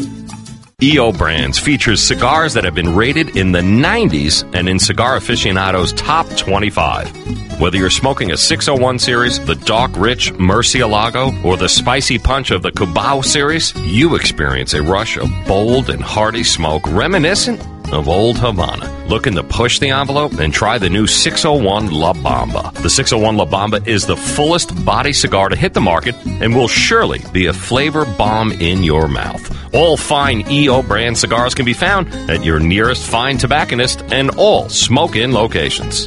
EO 0.83 1.11
Brands 1.11 1.59
features 1.59 2.03
cigars 2.03 2.53
that 2.53 2.65
have 2.65 2.75
been 2.75 2.95
rated 2.95 3.35
in 3.35 3.53
the 3.53 3.61
90s 3.61 4.45
and 4.55 4.69
in 4.69 4.79
Cigar 4.79 5.17
Aficionado's 5.17 5.95
top 5.95 6.29
25. 6.37 7.59
Whether 7.59 7.79
you're 7.79 7.89
smoking 7.89 8.31
a 8.31 8.37
601 8.37 8.99
series, 8.99 9.43
the 9.47 9.55
Dark 9.55 9.91
Rich 9.97 10.35
Murcielago, 10.35 11.43
or 11.47 11.57
the 11.57 11.71
Spicy 11.71 12.19
Punch 12.19 12.51
of 12.51 12.61
the 12.61 12.73
Cubao 12.73 13.25
series, 13.25 13.75
you 13.77 14.17
experience 14.17 14.75
a 14.75 14.83
rush 14.83 15.17
of 15.17 15.31
bold 15.47 15.89
and 15.89 16.03
hearty 16.03 16.45
smoke 16.45 16.87
reminiscent 16.89 17.59
of 17.93 18.09
Old 18.09 18.39
Havana. 18.39 19.07
Looking 19.07 19.35
to 19.35 19.43
push 19.43 19.79
the 19.79 19.91
envelope 19.91 20.39
and 20.39 20.53
try 20.53 20.79
the 20.79 20.91
new 20.91 21.07
601 21.07 21.91
La 21.91 22.13
Bamba. 22.13 22.73
The 22.83 22.91
601 22.91 23.37
La 23.37 23.47
Bamba 23.47 23.87
is 23.87 24.07
the 24.07 24.17
fullest 24.17 24.85
body 24.85 25.13
cigar 25.13 25.49
to 25.49 25.57
hit 25.57 25.75
the 25.75 25.81
market 25.81 26.15
and 26.25 26.55
will 26.55 26.69
surely 26.69 27.21
be 27.33 27.47
a 27.47 27.53
flavor 27.53 28.05
bomb 28.05 28.53
in 28.53 28.83
your 28.83 29.09
mouth. 29.09 29.75
All 29.75 29.97
fine 29.97 30.51
EO 30.51 30.83
brand 30.83 31.19
cigars 31.19 31.55
can 31.55 31.65
be 31.65 31.75
found 31.75 32.09
at 32.31 32.45
your 32.45 32.59
nearest 32.59 33.07
fine 33.07 33.39
tobacconist 33.39 34.03
and 34.11 34.31
all 34.37 34.69
Smoke 34.69 35.17
Inn 35.17 35.33
locations. 35.33 36.07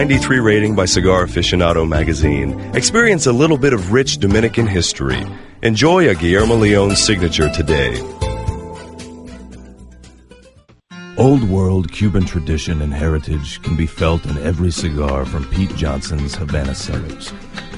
93 0.00 0.38
rating 0.38 0.74
by 0.74 0.86
Cigar 0.86 1.26
Aficionado 1.26 1.86
magazine. 1.86 2.58
Experience 2.74 3.26
a 3.26 3.32
little 3.34 3.58
bit 3.58 3.74
of 3.74 3.92
rich 3.92 4.16
Dominican 4.16 4.66
history. 4.66 5.26
Enjoy 5.62 6.08
a 6.08 6.14
Guillermo 6.14 6.54
Leon 6.54 6.96
signature 6.96 7.50
today. 7.50 8.00
Old 11.18 11.44
world 11.44 11.92
Cuban 11.92 12.24
tradition 12.24 12.80
and 12.80 12.94
heritage 12.94 13.60
can 13.60 13.76
be 13.76 13.86
felt 13.86 14.24
in 14.24 14.38
every 14.38 14.70
cigar 14.70 15.26
from 15.26 15.44
Pete 15.50 15.76
Johnson's 15.76 16.34
Havana 16.34 16.74
Cellars. 16.74 17.28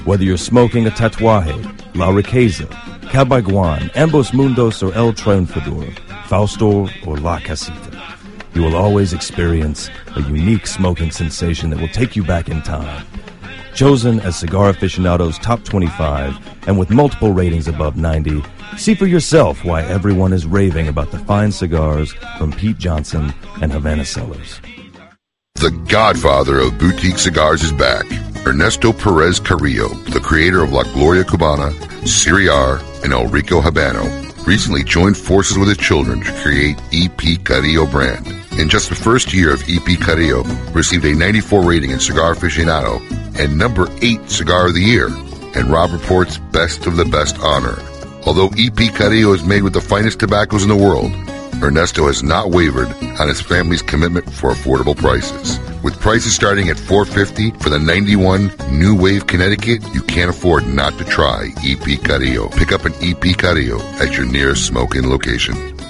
Whether 0.05 0.23
you're 0.23 0.37
smoking 0.37 0.87
a 0.87 0.91
Tatuaje, 0.91 1.61
La 1.93 2.07
Riqueza, 2.07 2.67
Cabaiguan, 3.11 3.91
Ambos 3.97 4.31
Mundos, 4.31 4.81
or 4.81 4.93
El 4.93 5.11
Triunfador, 5.11 5.93
Fausto, 6.27 6.87
or 7.05 7.17
La 7.17 7.39
Casita, 7.39 8.12
you 8.55 8.61
will 8.61 8.75
always 8.75 9.13
experience 9.13 9.89
a 10.15 10.21
unique 10.21 10.67
smoking 10.67 11.11
sensation 11.11 11.69
that 11.69 11.79
will 11.79 11.87
take 11.87 12.15
you 12.15 12.23
back 12.23 12.49
in 12.49 12.61
time. 12.61 13.05
Chosen 13.73 14.19
as 14.19 14.37
Cigar 14.37 14.69
Aficionado's 14.69 15.39
top 15.39 15.63
25 15.63 16.67
and 16.67 16.77
with 16.77 16.91
multiple 16.91 17.31
ratings 17.31 17.67
above 17.67 17.97
90, 17.97 18.43
see 18.77 18.93
for 18.93 19.07
yourself 19.07 19.65
why 19.65 19.81
everyone 19.83 20.33
is 20.33 20.45
raving 20.45 20.87
about 20.87 21.11
the 21.11 21.19
fine 21.19 21.51
cigars 21.51 22.13
from 22.37 22.51
Pete 22.51 22.77
Johnson 22.77 23.33
and 23.61 23.71
Havana 23.71 24.05
Cellars. 24.05 24.61
The 25.55 25.71
godfather 25.87 26.59
of 26.59 26.77
boutique 26.77 27.17
cigars 27.17 27.63
is 27.63 27.71
back. 27.71 28.05
Ernesto 28.45 28.91
Perez 28.91 29.39
Carrillo, 29.39 29.87
the 30.09 30.19
creator 30.19 30.61
of 30.61 30.73
La 30.73 30.83
Gloria 30.83 31.23
Cubana, 31.23 31.71
Serie 32.05 32.49
R, 32.49 32.81
and 33.03 33.13
El 33.13 33.27
Rico 33.27 33.61
Habano, 33.61 34.45
recently 34.45 34.83
joined 34.83 35.17
forces 35.17 35.57
with 35.57 35.69
his 35.69 35.77
children 35.77 36.19
to 36.19 36.31
create 36.41 36.77
EP 36.91 37.43
Carrillo 37.45 37.85
brand. 37.85 38.42
In 38.57 38.69
just 38.69 38.89
the 38.89 38.95
first 38.95 39.33
year 39.33 39.51
of 39.51 39.63
EP 39.67 39.99
Carrillo, 39.99 40.43
received 40.73 41.05
a 41.05 41.15
94 41.15 41.63
rating 41.63 41.89
in 41.89 41.99
Cigar 41.99 42.35
Aficionado 42.35 43.01
and 43.39 43.57
number 43.57 43.87
8 44.01 44.29
Cigar 44.29 44.67
of 44.67 44.75
the 44.75 44.81
Year, 44.81 45.07
and 45.55 45.71
Robb 45.71 45.91
Report's 45.91 46.37
Best 46.37 46.85
of 46.85 46.95
the 46.95 47.05
Best 47.05 47.39
honor. 47.39 47.79
Although 48.27 48.51
EP 48.55 48.93
Carrillo 48.93 49.33
is 49.33 49.43
made 49.43 49.63
with 49.63 49.73
the 49.73 49.81
finest 49.81 50.19
tobaccos 50.19 50.61
in 50.61 50.69
the 50.69 50.75
world, 50.75 51.11
Ernesto 51.63 52.05
has 52.05 52.21
not 52.21 52.51
wavered 52.51 52.89
on 53.19 53.27
his 53.27 53.41
family's 53.41 53.81
commitment 53.81 54.31
for 54.31 54.51
affordable 54.51 54.95
prices. 54.95 55.59
With 55.81 55.99
prices 55.99 56.35
starting 56.35 56.69
at 56.69 56.77
450 56.77 57.57
for 57.59 57.69
the 57.69 57.79
91 57.79 58.51
New 58.69 58.95
Wave 58.95 59.25
Connecticut, 59.25 59.81
you 59.95 60.03
can't 60.03 60.29
afford 60.29 60.67
not 60.67 60.95
to 60.99 61.05
try 61.05 61.49
EP 61.65 62.03
Carrillo. 62.03 62.49
Pick 62.49 62.71
up 62.71 62.85
an 62.85 62.93
EP 63.01 63.35
Carrillo 63.35 63.79
at 63.99 64.15
your 64.15 64.27
nearest 64.27 64.67
Smoke 64.67 64.95
Inn 64.95 65.09
location. 65.09 65.82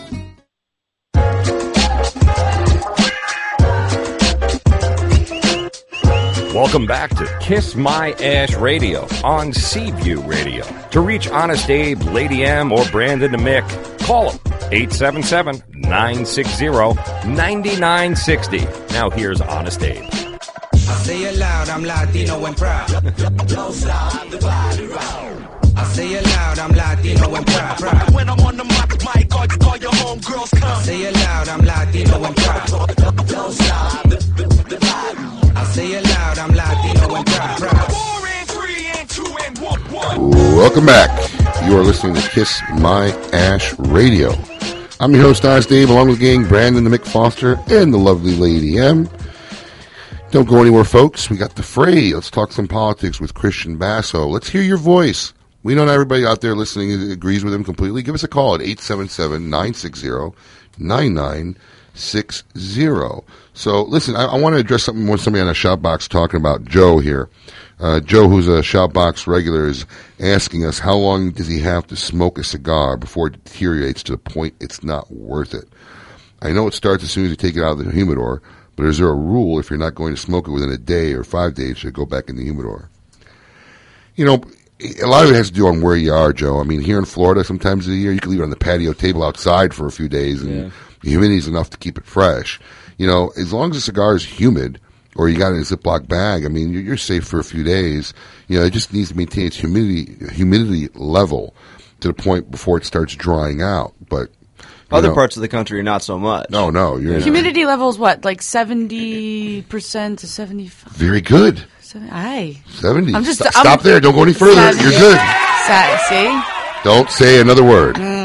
Welcome 6.53 6.85
back 6.85 7.09
to 7.15 7.25
Kiss 7.41 7.73
My 7.75 8.11
Ash 8.21 8.53
Radio 8.53 9.07
on 9.23 9.53
Seaview 9.53 10.21
Radio. 10.21 10.63
To 10.91 11.01
reach 11.01 11.27
Honest 11.27 11.67
Abe, 11.67 11.99
Lady 12.03 12.45
M, 12.45 12.71
or 12.71 12.85
Brandon 12.91 13.31
the 13.31 13.39
Mick, 13.39 13.67
call 14.05 14.29
them 14.29 14.39
877 14.71 15.63
960 15.73 16.67
9960. 16.67 18.59
Now 18.93 19.09
here's 19.09 19.41
Honest 19.41 19.81
Abe. 19.81 20.07
I 20.13 20.77
say 20.77 21.23
it 21.23 21.37
loud, 21.39 21.69
I'm 21.69 21.83
Latino 21.83 22.45
and 22.45 22.55
proud. 22.55 22.87
Don't 23.47 23.73
stop 23.73 24.29
the 24.29 24.37
body 24.37 24.93
I 25.75 25.83
say 25.85 26.07
it 26.09 26.23
loud, 26.23 26.59
I'm 26.59 26.71
Latino 26.71 27.33
and 27.33 27.47
proud. 27.47 27.77
proud. 27.79 28.13
When 28.13 28.29
I'm 28.29 28.39
on 28.41 28.57
the 28.57 28.63
mic, 28.63 29.15
mic 29.15 29.29
call, 29.31 29.47
call 29.47 29.77
your 29.77 29.91
homegirls 29.91 30.51
come. 30.59 30.69
I 30.69 30.81
say 30.83 31.01
it 31.01 31.15
loud, 31.15 31.49
I'm 31.49 31.65
Latino 31.65 32.23
and 32.23 32.35
proud. 32.35 32.67
Don't 33.27 33.51
stop 33.53 34.03
the, 34.03 34.17
the, 34.37 34.45
the 34.69 34.77
body. 34.79 35.32
I 35.55 35.63
say 35.65 35.87
it 35.91 36.03
loud, 36.03 36.39
I'm 36.39 36.51
Latino 36.51 37.15
and. 37.15 37.29
Four 37.29 38.27
and 38.27 38.49
three 38.49 38.87
and 38.97 39.09
two 39.09 39.37
and 39.43 39.57
one. 39.59 40.31
Welcome 40.55 40.85
back. 40.85 41.09
You 41.67 41.77
are 41.77 41.83
listening 41.83 42.15
to 42.15 42.29
Kiss 42.29 42.61
My 42.79 43.09
Ash 43.33 43.77
Radio. 43.77 44.33
I'm 44.99 45.13
your 45.13 45.21
host, 45.21 45.45
Honest 45.45 45.69
Dave, 45.69 45.89
along 45.89 46.09
with 46.09 46.19
gang 46.19 46.47
Brandon, 46.47 46.83
the 46.83 46.89
Mick 46.89 47.05
Foster, 47.05 47.59
and 47.67 47.93
the 47.93 47.97
lovely 47.97 48.35
Lady 48.35 48.79
M. 48.79 49.07
Don't 50.31 50.47
go 50.47 50.59
anywhere, 50.59 50.83
folks. 50.83 51.29
We 51.29 51.37
got 51.37 51.55
the 51.55 51.63
fray. 51.63 52.13
Let's 52.13 52.31
talk 52.31 52.51
some 52.51 52.67
politics 52.67 53.19
with 53.19 53.35
Christian 53.35 53.77
Basso. 53.77 54.25
Let's 54.25 54.49
hear 54.49 54.63
your 54.63 54.77
voice. 54.77 55.33
We 55.61 55.75
know 55.75 55.85
not 55.85 55.93
everybody 55.93 56.25
out 56.25 56.41
there 56.41 56.55
listening 56.55 57.11
agrees 57.11 57.43
with 57.43 57.53
him 57.53 57.63
completely. 57.63 58.01
Give 58.01 58.15
us 58.15 58.23
a 58.23 58.27
call 58.27 58.55
at 58.55 58.61
877 58.61 59.49
960 59.49 60.09
9960. 61.93 63.25
So, 63.53 63.83
listen, 63.83 64.15
I, 64.15 64.25
I 64.25 64.39
want 64.39 64.55
to 64.55 64.59
address 64.59 64.83
something 64.83 65.07
with 65.07 65.21
somebody 65.21 65.41
on 65.41 65.47
a 65.49 65.53
Shoutbox 65.53 66.07
talking 66.07 66.37
about 66.37 66.65
Joe 66.65 66.99
here. 66.99 67.29
Uh, 67.79 67.99
Joe, 67.99 68.27
who's 68.27 68.47
a 68.47 68.61
Shoutbox 68.61 69.27
regular, 69.27 69.67
is 69.67 69.85
asking 70.19 70.65
us 70.65 70.79
how 70.79 70.95
long 70.95 71.31
does 71.31 71.47
he 71.47 71.59
have 71.59 71.85
to 71.87 71.95
smoke 71.95 72.37
a 72.37 72.43
cigar 72.43 72.97
before 72.97 73.27
it 73.27 73.43
deteriorates 73.43 74.03
to 74.03 74.13
the 74.13 74.17
point 74.17 74.55
it's 74.59 74.83
not 74.83 75.11
worth 75.11 75.53
it. 75.53 75.65
I 76.41 76.51
know 76.51 76.67
it 76.67 76.73
starts 76.73 77.03
as 77.03 77.11
soon 77.11 77.25
as 77.25 77.29
you 77.31 77.35
take 77.35 77.55
it 77.55 77.63
out 77.63 77.79
of 77.79 77.85
the 77.85 77.91
humidor, 77.91 78.41
but 78.75 78.85
is 78.85 78.97
there 78.97 79.09
a 79.09 79.13
rule 79.15 79.59
if 79.59 79.69
you're 79.69 79.79
not 79.79 79.95
going 79.95 80.15
to 80.15 80.21
smoke 80.21 80.47
it 80.47 80.51
within 80.51 80.71
a 80.71 80.77
day 80.77 81.13
or 81.13 81.23
five 81.23 81.53
days, 81.55 81.83
it 81.83 81.93
go 81.93 82.05
back 82.05 82.29
in 82.29 82.35
the 82.35 82.43
humidor? 82.43 82.89
You 84.15 84.25
know, 84.25 84.41
a 85.01 85.07
lot 85.07 85.23
of 85.23 85.31
it 85.31 85.35
has 85.35 85.49
to 85.49 85.53
do 85.53 85.67
on 85.67 85.81
where 85.81 85.95
you 85.95 86.11
are, 86.13 86.33
Joe. 86.33 86.59
I 86.59 86.63
mean, 86.63 86.81
here 86.81 86.97
in 86.97 87.05
Florida, 87.05 87.43
sometimes 87.43 87.85
of 87.85 87.91
the 87.91 87.97
year 87.97 88.11
you 88.11 88.19
can 88.19 88.31
leave 88.31 88.41
it 88.41 88.43
on 88.43 88.49
the 88.49 88.55
patio 88.55 88.93
table 88.93 89.23
outside 89.23 89.73
for 89.73 89.85
a 89.87 89.91
few 89.91 90.09
days, 90.09 90.41
and 90.41 90.65
Yeah. 90.65 90.69
The 91.03 91.09
humidity 91.11 91.37
is 91.37 91.47
enough 91.47 91.69
to 91.71 91.77
keep 91.77 91.97
it 91.97 92.05
fresh. 92.05 92.59
You 92.97 93.07
know, 93.07 93.31
as 93.37 93.53
long 93.53 93.71
as 93.71 93.77
the 93.77 93.81
cigar 93.81 94.15
is 94.15 94.23
humid 94.25 94.79
or 95.15 95.29
you 95.29 95.37
got 95.37 95.51
it 95.51 95.55
in 95.55 95.61
a 95.61 95.65
Ziploc 95.65 96.07
bag, 96.07 96.45
I 96.45 96.47
mean, 96.47 96.71
you're, 96.73 96.81
you're 96.81 96.97
safe 96.97 97.25
for 97.25 97.39
a 97.39 97.43
few 97.43 97.63
days. 97.63 98.13
You 98.47 98.59
know, 98.59 98.65
it 98.65 98.73
just 98.73 98.93
needs 98.93 99.09
to 99.09 99.17
maintain 99.17 99.47
its 99.47 99.57
humidity 99.57 100.15
humidity 100.33 100.89
level 100.95 101.53
to 101.99 102.07
the 102.07 102.13
point 102.13 102.49
before 102.51 102.77
it 102.77 102.85
starts 102.85 103.15
drying 103.15 103.61
out. 103.61 103.93
But 104.09 104.29
Other 104.91 105.09
know- 105.09 105.13
parts 105.15 105.35
of 105.37 105.41
the 105.41 105.47
country 105.47 105.79
are 105.79 105.83
not 105.83 106.01
so 106.03 106.17
much. 106.19 106.49
no, 106.49 106.69
no, 106.69 106.97
you're 106.97 107.19
Humidity 107.19 107.65
levels 107.65 107.97
what? 107.99 108.23
Like 108.25 108.41
seventy 108.41 109.61
percent 109.63 110.19
to 110.19 110.27
seventy 110.27 110.67
five. 110.67 110.93
very 110.93 111.21
good. 111.21 111.63
Aye. 112.11 112.59
70. 112.69 113.13
I'm 113.13 113.23
just 113.23 113.39
Stop, 113.39 113.55
I'm- 113.55 113.65
stop 113.65 113.81
there. 113.83 113.99
Don't 113.99 114.15
go 114.15 114.23
any 114.23 114.33
further. 114.33 114.71
You're 114.81 114.91
good. 114.91 115.19
Sa- 115.67 115.97
see? 116.09 116.41
Don't 116.83 117.07
say 117.11 117.39
another 117.39 117.63
word. 117.63 117.97
Hmm. 117.97 118.22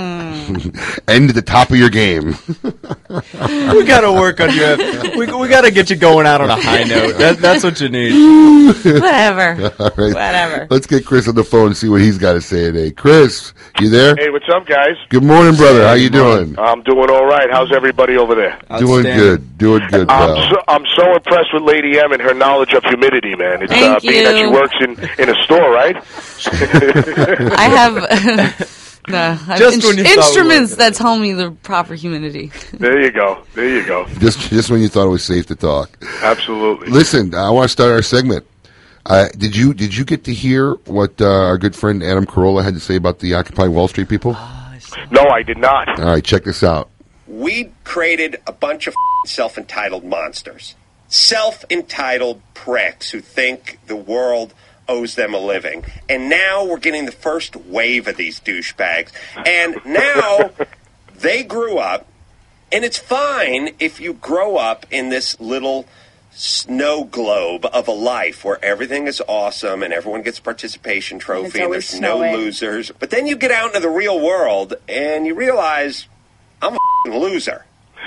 End 1.08 1.28
at 1.28 1.34
the 1.34 1.42
top 1.44 1.70
of 1.70 1.76
your 1.76 1.90
game. 1.90 2.34
we 3.12 3.84
got 3.84 4.00
to 4.00 4.12
work 4.12 4.40
on 4.40 4.50
you. 4.54 5.18
We, 5.18 5.26
we 5.32 5.48
got 5.48 5.62
to 5.62 5.70
get 5.70 5.90
you 5.90 5.96
going 5.96 6.26
out 6.26 6.40
on 6.40 6.50
a 6.50 6.56
high 6.56 6.84
note. 6.84 7.18
That, 7.18 7.38
that's 7.38 7.62
what 7.62 7.80
you 7.80 7.88
need. 7.88 8.12
Whatever. 8.84 9.72
All 9.78 9.90
right. 9.96 10.14
Whatever. 10.14 10.66
Let's 10.70 10.86
get 10.86 11.04
Chris 11.04 11.28
on 11.28 11.34
the 11.34 11.44
phone 11.44 11.68
and 11.68 11.76
see 11.76 11.88
what 11.88 12.00
he's 12.00 12.18
got 12.18 12.32
to 12.32 12.40
say 12.40 12.66
today. 12.66 12.90
Chris, 12.90 13.52
you 13.80 13.90
there? 13.90 14.14
Hey, 14.16 14.30
what's 14.30 14.48
up, 14.54 14.66
guys? 14.66 14.96
Good 15.10 15.24
morning, 15.24 15.54
brother. 15.54 15.86
How 15.86 15.94
you 15.94 16.10
doing? 16.10 16.58
I'm 16.58 16.82
doing 16.82 17.10
all 17.10 17.26
right. 17.26 17.48
How's 17.50 17.72
everybody 17.72 18.16
over 18.16 18.34
there? 18.34 18.58
Doing 18.78 19.02
good. 19.02 19.58
Doing 19.58 19.86
good, 19.88 20.08
I'm 20.08 20.50
so, 20.50 20.62
I'm 20.68 20.84
so 20.96 21.14
impressed 21.14 21.52
with 21.52 21.64
Lady 21.64 21.98
M 21.98 22.12
and 22.12 22.22
her 22.22 22.32
knowledge 22.32 22.72
of 22.74 22.84
humidity, 22.84 23.34
man. 23.34 23.62
It's 23.62 23.72
uh, 23.72 23.74
Thank 23.74 24.02
being 24.02 24.24
that 24.24 24.36
she 24.36 24.46
works 24.46 24.76
in, 24.80 25.20
in 25.20 25.34
a 25.34 25.42
store, 25.42 25.72
right? 25.72 25.96
I 27.58 27.68
have 27.68 28.77
no, 29.10 29.38
Just 29.56 29.74
ins- 29.76 29.84
when 29.86 29.98
you 29.98 30.04
instruments 30.04 30.76
that 30.76 30.94
tell 30.94 31.18
me 31.18 31.32
the 31.32 31.50
proper 31.50 31.94
humidity. 31.94 32.50
There 32.72 33.00
you 33.00 33.10
go. 33.10 33.42
There 33.54 33.68
you 33.68 33.84
go. 33.84 34.06
Just, 34.18 34.38
just 34.50 34.70
when 34.70 34.80
you 34.80 34.88
thought 34.88 35.06
it 35.06 35.10
was 35.10 35.24
safe 35.24 35.46
to 35.46 35.56
talk. 35.56 35.98
Absolutely. 36.22 36.88
Listen, 36.88 37.34
I 37.34 37.50
want 37.50 37.64
to 37.64 37.68
start 37.72 37.90
our 37.90 38.02
segment. 38.02 38.46
Uh, 39.06 39.28
did 39.36 39.56
you 39.56 39.72
did 39.72 39.96
you 39.96 40.04
get 40.04 40.24
to 40.24 40.34
hear 40.34 40.74
what 40.84 41.20
uh, 41.20 41.26
our 41.26 41.56
good 41.58 41.74
friend 41.74 42.02
Adam 42.02 42.26
Carolla 42.26 42.62
had 42.62 42.74
to 42.74 42.80
say 42.80 42.94
about 42.94 43.20
the 43.20 43.34
Occupy 43.34 43.66
Wall 43.66 43.88
Street 43.88 44.08
people? 44.08 44.32
No, 45.10 45.22
I 45.32 45.42
did 45.42 45.56
not. 45.58 45.98
All 45.98 46.06
right, 46.06 46.22
check 46.24 46.44
this 46.44 46.62
out. 46.62 46.90
we 47.26 47.70
created 47.84 48.36
a 48.46 48.52
bunch 48.52 48.86
of 48.86 48.94
self 49.26 49.56
entitled 49.58 50.04
monsters. 50.04 50.74
Self 51.08 51.64
entitled 51.70 52.42
pricks 52.52 53.10
who 53.10 53.20
think 53.20 53.78
the 53.86 53.96
world 53.96 54.52
owes 54.88 55.14
them 55.14 55.34
a 55.34 55.38
living. 55.38 55.84
And 56.08 56.28
now 56.28 56.64
we're 56.64 56.78
getting 56.78 57.06
the 57.06 57.12
first 57.12 57.56
wave 57.56 58.08
of 58.08 58.16
these 58.16 58.40
douchebags. 58.40 59.10
And 59.46 59.80
now 59.84 60.50
they 61.16 61.42
grew 61.42 61.78
up, 61.78 62.06
and 62.72 62.84
it's 62.84 62.98
fine 62.98 63.74
if 63.78 64.00
you 64.00 64.14
grow 64.14 64.56
up 64.56 64.86
in 64.90 65.08
this 65.08 65.38
little 65.40 65.86
snow 66.30 67.02
globe 67.02 67.66
of 67.72 67.88
a 67.88 67.92
life 67.92 68.44
where 68.44 68.64
everything 68.64 69.08
is 69.08 69.20
awesome 69.26 69.82
and 69.82 69.92
everyone 69.92 70.22
gets 70.22 70.38
a 70.38 70.42
participation 70.42 71.18
trophy 71.18 71.58
and, 71.58 71.66
always 71.66 71.90
there's 71.90 72.00
no 72.00 72.18
losers. 72.18 72.92
But 72.96 73.10
then 73.10 73.26
you 73.26 73.34
get 73.34 73.50
out 73.50 73.68
into 73.68 73.80
the 73.80 73.88
real 73.88 74.20
world 74.20 74.74
and 74.88 75.26
you 75.26 75.34
realize 75.34 76.06
I'm 76.62 76.74
a 76.74 76.76
f***ing 76.76 77.18
loser. 77.18 77.64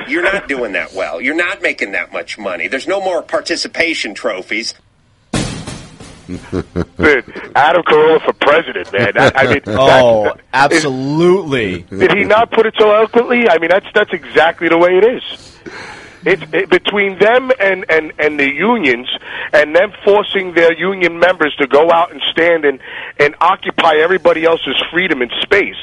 You're 0.07 0.23
not 0.23 0.47
doing 0.47 0.71
that 0.73 0.93
well. 0.93 1.19
You're 1.19 1.35
not 1.35 1.61
making 1.61 1.91
that 1.91 2.13
much 2.13 2.37
money. 2.37 2.67
There's 2.67 2.87
no 2.87 3.01
more 3.01 3.21
participation 3.21 4.13
trophies. 4.13 4.73
Dude, 6.27 7.51
Adam 7.55 7.83
Carolla 7.83 8.23
for 8.25 8.33
president, 8.33 8.91
man. 8.93 9.11
That, 9.15 9.33
I 9.37 9.47
mean, 9.53 9.61
Oh, 9.67 10.23
that- 10.25 10.39
absolutely. 10.53 11.81
Did 11.83 12.13
he 12.17 12.23
not 12.23 12.51
put 12.51 12.65
it 12.65 12.75
so 12.77 12.91
eloquently? 12.91 13.49
I 13.49 13.57
mean, 13.59 13.69
that's 13.69 13.85
that's 13.93 14.13
exactly 14.13 14.69
the 14.69 14.77
way 14.77 14.97
it 14.97 15.05
is. 15.05 15.57
It's 16.23 16.43
it, 16.53 16.69
between 16.69 17.17
them 17.17 17.49
and, 17.59 17.83
and, 17.89 18.13
and 18.19 18.39
the 18.39 18.47
unions, 18.47 19.09
and 19.53 19.75
them 19.75 19.91
forcing 20.05 20.53
their 20.53 20.71
union 20.71 21.17
members 21.19 21.55
to 21.59 21.65
go 21.67 21.91
out 21.91 22.11
and 22.11 22.21
stand 22.29 22.63
and, 22.63 22.79
and 23.19 23.33
occupy 23.41 23.95
everybody 23.95 24.45
else's 24.45 24.75
freedom 24.91 25.23
and 25.23 25.31
space. 25.41 25.75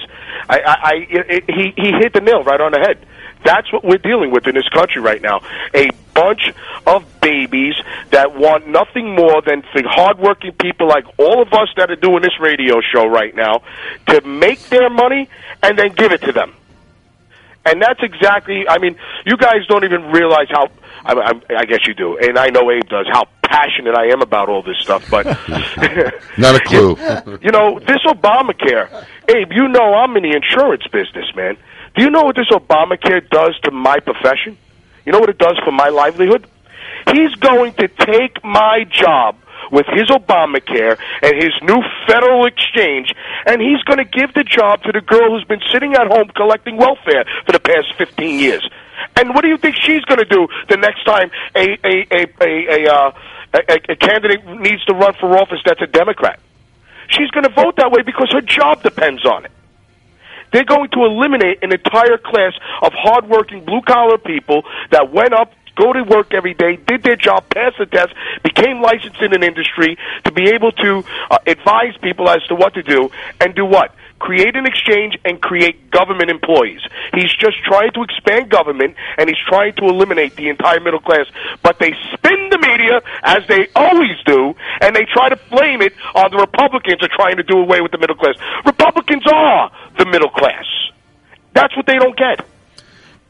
I, 0.49 0.61
I, 0.61 0.75
I 0.81 0.93
it, 1.11 1.45
he 1.49 1.73
he 1.77 1.91
hit 1.93 2.13
the 2.13 2.21
nail 2.21 2.45
right 2.45 2.61
on 2.61 2.71
the 2.73 2.79
head. 2.79 3.05
That's 3.49 3.73
what 3.73 3.83
we're 3.83 3.97
dealing 3.97 4.31
with 4.31 4.47
in 4.47 4.55
this 4.55 4.69
country 4.69 5.01
right 5.01 5.23
now. 5.23 5.41
A 5.75 5.89
bunch 6.13 6.53
of 6.87 7.03
babies 7.23 7.77
that 8.11 8.37
want 8.37 8.69
nothing 8.69 9.15
more 9.15 9.41
than 9.41 9.63
for 9.73 9.81
hardworking 9.87 10.53
people 10.53 10.87
like 10.87 11.07
all 11.19 11.41
of 11.41 11.51
us 11.55 11.71
that 11.79 11.91
are 11.91 11.97
doing 11.97 12.21
this 12.21 12.39
radio 12.39 12.83
show 12.93 13.07
right 13.07 13.35
now 13.35 13.63
to 14.09 14.21
make 14.21 14.61
their 14.69 14.91
money 14.91 15.31
and 15.63 15.79
then 15.79 15.95
give 15.95 16.13
it 16.13 16.21
to 16.25 16.33
them. 16.33 16.53
And 17.65 17.81
that's 17.81 18.01
exactly, 18.03 18.69
I 18.69 18.77
mean, 18.77 18.97
you 19.25 19.39
guys 19.39 19.67
don't 19.67 19.85
even 19.85 20.13
realize 20.13 20.49
how, 20.51 20.69
I, 21.07 21.15
I, 21.15 21.57
I 21.61 21.65
guess 21.65 21.87
you 21.87 21.95
do, 21.95 22.19
and 22.19 22.39
I 22.39 22.49
know 22.49 22.71
Abe 22.71 22.87
does, 22.87 23.07
how 23.11 23.29
passionate 23.43 23.95
I 23.97 24.09
am 24.13 24.21
about 24.21 24.51
all 24.51 24.63
this 24.63 24.77
stuff, 24.79 25.09
but. 25.11 25.25
Not 26.37 26.55
a 26.55 26.61
clue. 26.67 26.97
you 27.41 27.51
know, 27.51 27.79
this 27.79 28.05
Obamacare, 28.07 29.07
Abe, 29.27 29.53
you 29.53 29.69
know 29.69 29.95
I'm 29.95 30.15
in 30.19 30.25
the 30.25 30.37
insurance 30.37 30.87
business, 30.93 31.35
man. 31.35 31.57
Do 31.99 32.05
you 32.05 32.11
know 32.11 32.23
what 32.23 32.37
this 32.37 32.47
Obamacare 32.53 33.29
does 33.29 33.59
to 33.65 33.73
my 33.73 33.99
profession? 33.99 34.57
You 35.05 35.11
know 35.11 35.19
what 35.19 35.31
it 35.31 35.39
does 35.39 35.59
for 35.65 35.73
my 35.73 35.89
livelihood? 35.89 36.47
He's 37.13 37.35
going 37.41 37.73
to 37.75 37.89
take 37.89 38.45
my 38.45 38.85
job 38.89 39.35
with 39.73 39.87
his 39.87 40.07
Obamacare 40.07 40.97
and 41.23 41.35
his 41.43 41.51
new 41.61 41.83
federal 42.07 42.47
exchange, 42.47 43.13
and 43.47 43.61
he's 43.61 43.83
going 43.83 43.99
to 43.99 44.05
give 44.05 44.33
the 44.33 44.45
job 44.45 44.85
to 44.85 44.93
the 44.93 45.01
girl 45.01 45.33
who's 45.33 45.43
been 45.49 45.59
sitting 45.73 45.95
at 45.95 46.07
home 46.07 46.29
collecting 46.37 46.77
welfare 46.77 47.25
for 47.45 47.51
the 47.51 47.59
past 47.59 47.89
15 47.99 48.39
years. 48.39 48.63
And 49.17 49.31
what 49.31 49.43
do 49.43 49.49
you 49.49 49.59
think 49.59 49.75
she's 49.75 50.05
going 50.05 50.21
to 50.21 50.25
do 50.25 50.47
the 50.69 50.77
next 50.77 51.03
time 51.03 51.33
a 51.57 51.67
a 51.83 52.07
a 52.13 52.27
a 52.41 52.87
a, 52.87 52.95
uh, 52.95 53.13
a, 53.55 53.75
a 53.91 53.97
candidate 53.97 54.47
needs 54.47 54.85
to 54.85 54.95
run 54.95 55.15
for 55.15 55.37
office 55.37 55.59
that's 55.67 55.83
a 55.83 55.89
Democrat? 55.89 56.39
She's 57.09 57.31
going 57.33 57.45
to 57.45 57.53
vote 57.53 57.75
that 57.79 57.91
way 57.91 58.03
because 58.03 58.31
her 58.31 58.41
job 58.41 58.85
depends 58.85 59.27
on 59.27 59.47
it. 59.47 59.51
They're 60.53 60.65
going 60.65 60.91
to 60.91 61.05
eliminate 61.05 61.63
an 61.63 61.73
entire 61.73 62.19
class 62.19 62.55
of 62.83 62.93
hardworking 62.95 63.65
blue 63.65 63.83
collar 63.83 64.19
people 64.19 64.63
that 64.91 65.13
went 65.13 65.33
up, 65.33 65.53
go 65.77 65.93
to 65.93 66.03
work 66.03 66.35
every 66.35 66.55
day, 66.55 66.77
did 66.77 67.03
their 67.03 67.17
job, 67.17 67.45
passed 67.51 67.77
the 67.79 67.87
test, 67.87 68.15
became 68.43 68.81
licensed 68.81 69.21
in 69.23 69.33
an 69.35 69.43
industry 69.43 69.97
to 70.25 70.33
be 70.33 70.51
able 70.51 70.73
to 70.73 71.05
uh, 71.31 71.39
advise 71.47 71.97
people 72.03 72.29
as 72.29 72.43
to 72.49 72.55
what 72.55 72.75
to 72.75 72.83
do, 72.83 73.11
and 73.41 73.55
do 73.55 73.65
what? 73.65 73.95
Create 74.19 74.57
an 74.57 74.67
exchange 74.67 75.19
and 75.25 75.41
create 75.41 75.91
government 75.91 76.31
employees. 76.31 76.81
He's 77.15 77.33
just 77.35 77.59
trying 77.65 77.93
to 77.93 78.03
expand 78.03 78.51
government 78.51 78.97
and 79.17 79.29
he's 79.29 79.39
trying 79.49 79.75
to 79.75 79.85
eliminate 79.85 80.37
the 80.37 80.49
entire 80.49 80.81
middle 80.81 81.01
class. 81.01 81.27
But 81.63 81.79
they 81.79 81.95
spin 82.13 82.49
the 82.51 82.59
media 82.59 83.01
as 83.23 83.47
they 83.49 83.69
always 83.75 84.17
do, 84.27 84.55
and 84.81 84.95
they 84.95 85.07
try 85.13 85.29
to 85.29 85.37
blame 85.51 85.83
it 85.83 85.95
on 86.15 86.31
the 86.31 86.39
Republicans 86.39 87.03
are 87.03 87.11
trying 87.15 87.37
to 87.37 87.43
do 87.43 87.59
away 87.59 87.81
with 87.81 87.93
the 87.93 87.99
middle 87.99 88.17
class. 88.17 88.35
Republicans 88.65 89.25
are 89.33 89.71
the 89.99 90.07
middle 90.07 90.31
class. 90.31 90.65
That's 91.55 91.77
what 91.77 91.87
they 91.87 91.97
don't 91.97 92.17
get. 92.17 92.45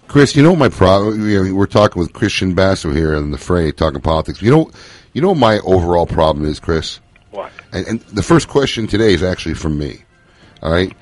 Chris, 0.07 0.35
you 0.35 0.43
know 0.43 0.57
my 0.57 0.69
problem. 0.69 1.29
You 1.29 1.45
know, 1.45 1.55
we're 1.55 1.67
talking 1.67 2.01
with 2.01 2.13
Christian 2.13 2.55
Basso 2.55 2.93
here 2.93 3.15
in 3.15 3.31
the 3.31 3.39
fray, 3.39 3.73
talking 3.73 4.01
politics. 4.01 4.41
You 4.41 4.51
know, 4.51 4.71
you 5.13 5.21
know 5.21 5.29
what 5.29 5.39
my 5.39 5.59
overall 5.61 6.07
problem 6.07 6.47
is, 6.47 6.61
Chris. 6.61 7.01
What? 7.31 7.53
And, 7.73 7.87
and 7.87 8.01
the 8.01 8.23
first 8.23 8.49
question 8.49 8.87
today 8.87 9.13
is 9.13 9.23
actually 9.23 9.55
from 9.55 9.79
me. 9.79 10.05
All 10.63 10.73
right, 10.73 10.93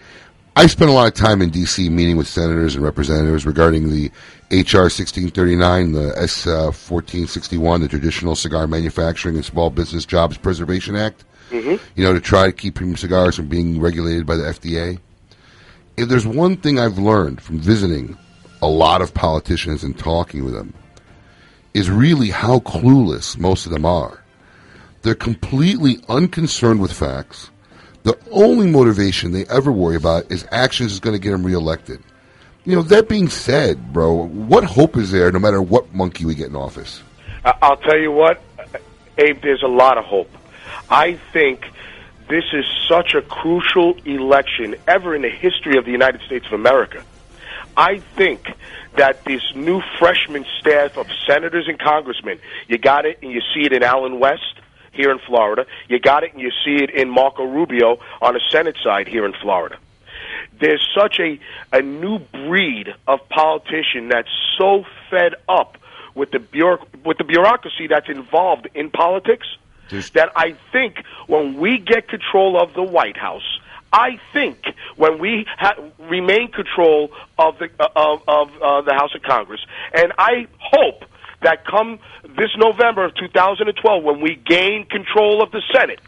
I 0.54 0.66
spent 0.66 0.90
a 0.90 0.94
lot 0.94 1.06
of 1.06 1.14
time 1.14 1.42
in 1.42 1.50
D.C. 1.50 1.88
meeting 1.90 2.16
with 2.16 2.26
senators 2.26 2.74
and 2.74 2.84
representatives 2.84 3.44
regarding 3.44 3.90
the 3.90 4.10
H.R. 4.50 4.84
1639, 4.84 5.92
the 5.92 6.14
S. 6.16 6.46
Uh, 6.46 6.72
1461, 6.72 7.80
the 7.80 7.88
Traditional 7.88 8.34
Cigar 8.34 8.66
Manufacturing 8.66 9.36
and 9.36 9.44
Small 9.44 9.70
Business 9.70 10.06
Jobs 10.06 10.38
Preservation 10.38 10.96
Act. 10.96 11.24
Mm-hmm. 11.50 11.84
You 11.94 12.04
know, 12.04 12.12
to 12.12 12.20
try 12.20 12.46
to 12.46 12.52
keep 12.52 12.74
premium 12.76 12.96
cigars 12.96 13.36
from 13.36 13.48
being 13.48 13.80
regulated 13.80 14.26
by 14.26 14.36
the 14.36 14.44
FDA. 14.44 14.98
If 15.96 16.08
there's 16.08 16.26
one 16.26 16.56
thing 16.56 16.78
I've 16.78 16.98
learned 16.98 17.40
from 17.40 17.58
visiting 17.58 18.16
a 18.62 18.66
lot 18.66 19.02
of 19.02 19.14
politicians 19.14 19.84
and 19.84 19.96
talking 19.98 20.44
with 20.44 20.54
them, 20.54 20.74
is 21.74 21.90
really 21.90 22.30
how 22.30 22.60
clueless 22.60 23.36
most 23.36 23.66
of 23.66 23.72
them 23.72 23.84
are. 23.84 24.24
They're 25.02 25.14
completely 25.14 25.98
unconcerned 26.08 26.80
with 26.80 26.92
facts. 26.92 27.50
The 28.06 28.16
only 28.30 28.68
motivation 28.68 29.32
they 29.32 29.46
ever 29.46 29.72
worry 29.72 29.96
about 29.96 30.30
is 30.30 30.46
actions 30.52 30.92
is 30.92 31.00
going 31.00 31.16
to 31.16 31.18
get 31.18 31.32
them 31.32 31.44
reelected. 31.44 32.00
You 32.64 32.76
know, 32.76 32.82
that 32.82 33.08
being 33.08 33.28
said, 33.28 33.92
bro, 33.92 34.28
what 34.28 34.62
hope 34.62 34.96
is 34.96 35.10
there 35.10 35.32
no 35.32 35.40
matter 35.40 35.60
what 35.60 35.92
monkey 35.92 36.24
we 36.24 36.36
get 36.36 36.46
in 36.46 36.54
office? 36.54 37.02
I'll 37.44 37.78
tell 37.78 37.98
you 37.98 38.12
what, 38.12 38.40
Abe, 39.18 39.42
there's 39.42 39.64
a 39.64 39.68
lot 39.68 39.98
of 39.98 40.04
hope. 40.04 40.30
I 40.88 41.14
think 41.32 41.68
this 42.28 42.44
is 42.52 42.64
such 42.88 43.14
a 43.14 43.22
crucial 43.22 43.96
election 44.04 44.76
ever 44.86 45.16
in 45.16 45.22
the 45.22 45.28
history 45.28 45.76
of 45.76 45.84
the 45.84 45.90
United 45.90 46.20
States 46.26 46.46
of 46.46 46.52
America. 46.52 47.02
I 47.76 47.98
think 48.14 48.46
that 48.94 49.24
this 49.24 49.42
new 49.56 49.82
freshman 49.98 50.46
staff 50.60 50.96
of 50.96 51.08
senators 51.26 51.66
and 51.66 51.76
congressmen, 51.76 52.38
you 52.68 52.78
got 52.78 53.04
it 53.04 53.18
and 53.20 53.32
you 53.32 53.40
see 53.52 53.62
it 53.62 53.72
in 53.72 53.82
Allen 53.82 54.20
West 54.20 54.60
here 54.96 55.10
in 55.10 55.18
Florida. 55.18 55.66
You 55.88 55.98
got 55.98 56.24
it 56.24 56.32
and 56.32 56.40
you 56.40 56.50
see 56.64 56.82
it 56.82 56.90
in 56.90 57.08
Marco 57.10 57.44
Rubio 57.44 57.98
on 58.20 58.34
the 58.34 58.40
Senate 58.50 58.76
side 58.82 59.06
here 59.06 59.24
in 59.24 59.32
Florida. 59.34 59.76
There's 60.58 60.86
such 60.98 61.20
a, 61.20 61.38
a 61.72 61.82
new 61.82 62.18
breed 62.18 62.94
of 63.06 63.20
politician 63.28 64.08
that's 64.08 64.30
so 64.58 64.84
fed 65.10 65.34
up 65.48 65.76
with 66.14 66.30
the 66.30 66.38
bureau- 66.38 66.84
with 67.04 67.18
the 67.18 67.24
bureaucracy 67.24 67.86
that's 67.88 68.08
involved 68.08 68.66
in 68.74 68.90
politics 68.90 69.46
that 70.14 70.32
I 70.34 70.56
think 70.72 71.04
when 71.28 71.56
we 71.58 71.78
get 71.78 72.08
control 72.08 72.60
of 72.60 72.72
the 72.74 72.82
White 72.82 73.16
House, 73.18 73.46
I 73.92 74.18
think 74.32 74.58
when 74.96 75.18
we 75.18 75.46
ha- 75.58 75.76
remain 76.00 76.50
control 76.50 77.12
of 77.38 77.58
the 77.58 77.68
uh, 77.78 77.88
of, 77.94 78.22
of 78.26 78.62
uh, 78.62 78.80
the 78.80 78.94
House 78.94 79.14
of 79.14 79.22
Congress, 79.22 79.60
and 79.94 80.12
I 80.18 80.48
hope 80.58 81.04
that 81.46 81.64
come 81.64 82.00
this 82.22 82.50
November 82.58 83.04
of 83.04 83.14
2012, 83.14 84.02
when 84.02 84.20
we 84.20 84.34
gain 84.34 84.84
control 84.84 85.40
of 85.40 85.52
the 85.52 85.62
Senate, 85.72 86.00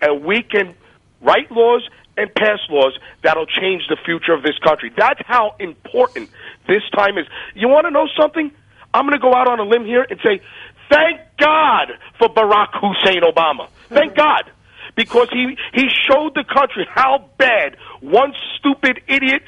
and 0.00 0.24
we 0.24 0.44
can 0.44 0.76
write 1.20 1.50
laws 1.50 1.82
and 2.16 2.32
pass 2.32 2.60
laws 2.70 2.96
that'll 3.24 3.46
change 3.46 3.82
the 3.88 3.96
future 4.04 4.32
of 4.32 4.44
this 4.44 4.56
country. 4.58 4.92
That's 4.96 5.20
how 5.26 5.56
important 5.58 6.30
this 6.68 6.82
time 6.94 7.18
is. 7.18 7.26
You 7.56 7.66
want 7.66 7.86
to 7.86 7.90
know 7.90 8.06
something? 8.16 8.52
I'm 8.94 9.06
going 9.06 9.18
to 9.18 9.20
go 9.20 9.34
out 9.34 9.48
on 9.48 9.58
a 9.58 9.64
limb 9.64 9.84
here 9.84 10.06
and 10.08 10.20
say, 10.24 10.40
thank 10.88 11.20
God 11.36 11.88
for 12.20 12.28
Barack 12.28 12.68
Hussein 12.74 13.22
Obama. 13.22 13.68
Thank 13.88 14.14
God. 14.24 14.52
Because 14.94 15.28
he, 15.32 15.58
he 15.74 15.88
showed 16.08 16.36
the 16.36 16.44
country 16.44 16.86
how 16.88 17.28
bad 17.38 17.76
one 18.00 18.32
stupid 18.56 19.00
idiot 19.08 19.42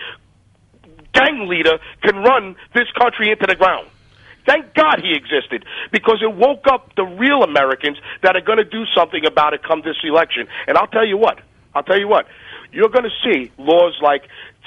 gang 1.12 1.46
leader 1.46 1.79
can 2.03 2.16
run 2.16 2.57
this 2.74 2.90
country 2.98 3.31
into 3.31 3.46
the 3.46 3.55
ground. 3.55 3.87
Thank 4.48 4.72
God 4.72 5.00
he 5.02 5.12
existed 5.12 5.66
because 5.92 6.22
it 6.22 6.34
woke 6.34 6.64
up 6.72 6.94
the 6.96 7.04
real 7.04 7.42
Americans 7.42 7.98
that 8.22 8.34
are 8.34 8.40
going 8.40 8.56
to 8.56 8.64
do 8.64 8.84
something 8.96 9.26
about 9.26 9.52
it 9.52 9.62
come 9.62 9.82
this 9.84 9.96
election. 10.02 10.48
And 10.66 10.78
I'll 10.78 10.87
tell 10.87 11.06
you 11.06 11.18
what, 11.18 11.38
I'll 11.74 11.82
tell 11.82 11.98
you 11.98 12.08
what, 12.08 12.26
you're 12.72 12.88
going 12.88 13.04
to 13.04 13.16
see 13.22 13.52
laws 13.58 13.98
like 14.02 14.22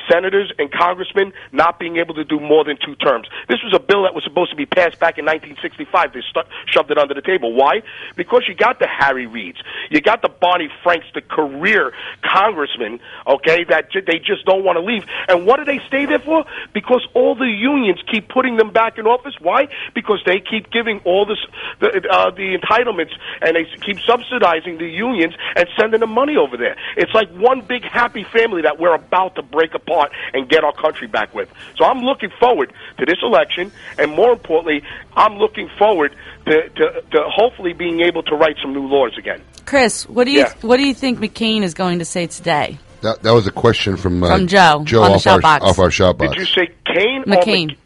senators 0.10 0.51
and 0.58 0.71
congressmen 0.71 1.34
not 1.51 1.80
being 1.80 1.97
able 1.97 2.13
to 2.15 2.23
do 2.23 2.39
more 2.39 2.63
than 2.63 2.77
two 2.84 2.95
terms. 2.95 3.27
This 3.47 3.60
was 3.63 3.73
a 3.75 3.80
bill 3.80 4.04
that 4.04 4.13
was 4.13 4.23
supposed 4.23 4.51
to 4.51 4.58
be 4.58 4.65
passed 4.65 4.99
back 4.99 5.17
in 5.17 5.25
1965. 5.25 6.13
They 6.13 6.21
stu- 6.30 6.49
shoved 6.67 6.91
it 6.91 6.97
under 6.97 7.13
the 7.13 7.21
table. 7.21 7.54
Why? 7.54 7.84
Because 8.15 8.43
you 8.47 8.56
got 8.56 8.80
the 8.80 8.88
Harry 8.88 9.27
Reids, 9.27 9.58
you 9.89 10.01
got 10.01 10.21
the 10.21 10.30
Barney 10.30 10.69
Franks, 10.84 11.08
the 11.13 11.21
career 11.21 11.93
congressmen, 12.23 12.99
okay, 13.27 13.63
that 13.65 13.91
j- 13.91 14.01
they 14.06 14.19
just 14.19 14.45
don't 14.45 14.63
want 14.63 14.77
to 14.77 14.84
leave. 14.84 15.06
And 15.27 15.45
what 15.45 15.58
do 15.58 15.65
they 15.65 15.80
stay 15.88 16.06
there 16.06 16.19
for? 16.19 16.45
Because 16.73 17.08
all 17.13 17.36
the 17.36 17.49
unions 17.49 18.01
keep 18.10 18.30
putting 18.30 18.58
them 18.58 18.71
back 18.71 18.97
in 18.97 19.06
office. 19.06 19.36
Why? 19.39 19.67
Because 19.93 20.21
they 20.25 20.39
keep 20.39 20.71
giving 20.71 20.99
all 21.06 21.25
this 21.25 21.39
the, 21.80 21.88
uh, 22.10 22.32
the 22.32 22.58
entitlements 22.58 23.13
and 23.41 23.56
they 23.56 23.65
keep 23.82 23.99
subsidizing 23.99 24.77
the 24.77 24.88
unions 24.88 25.34
and 25.56 25.67
sending 25.80 25.99
them 25.99 26.12
money 26.12 26.38
over 26.38 26.58
there. 26.58 26.75
It's 26.97 27.13
like 27.13 27.30
one 27.32 27.62
big 27.62 27.84
happy 27.84 28.23
family 28.23 28.63
that 28.63 28.80
we're 28.80 28.95
about 28.95 29.36
to 29.36 29.43
break 29.43 29.73
apart 29.73 29.90
and 30.34 30.47
get 30.49 30.63
our 30.63 30.73
country 30.73 31.08
back 31.08 31.34
with. 31.34 31.49
So 31.77 31.86
I'm 31.86 31.99
looking 32.01 32.30
forward 32.39 32.71
to 32.99 33.06
this 33.06 33.17
election, 33.21 33.71
and 33.97 34.12
more 34.12 34.32
importantly, 34.32 34.84
I'm 35.15 35.36
looking 35.38 35.69
forward 35.77 36.15
to, 36.45 36.69
to, 36.69 37.01
to 37.12 37.19
hopefully 37.27 37.73
being 37.73 38.01
able 38.01 38.23
to 38.23 38.36
write 38.36 38.56
some 38.62 38.73
new 38.73 38.88
laws 38.88 39.17
again. 39.17 39.41
Chris, 39.65 40.08
what 40.10 40.25
do 40.25 40.32
you 40.32 40.39
Yeah. 40.39 40.54
what 40.62 40.77
do 40.77 40.86
you 40.88 40.93
think 40.93 41.19
McCain 41.19 41.62
is 41.63 41.73
going 41.73 41.99
to 41.99 42.06
say 42.06 42.27
today? 42.27 42.77
That, 43.01 43.23
that 43.23 43.32
was 43.34 43.47
a 43.47 43.51
question 43.51 43.97
from, 43.97 44.23
uh, 44.23 44.36
From 44.38 44.47
Joe 44.47 44.84
Joe 44.86 45.04
on 45.04 45.12
the 45.12 45.15
off, 45.17 45.27
our, 45.27 45.41
box. 45.41 45.65
off 45.65 45.80
our 45.80 45.89
Shoutbox. 45.89 46.17
Did 46.19 46.27
box. 46.30 46.39
you 46.39 46.45
say 46.45 46.67
Kane 46.86 47.23
McCain. 47.25 47.63
or 47.63 47.67
Mc- 47.71 47.77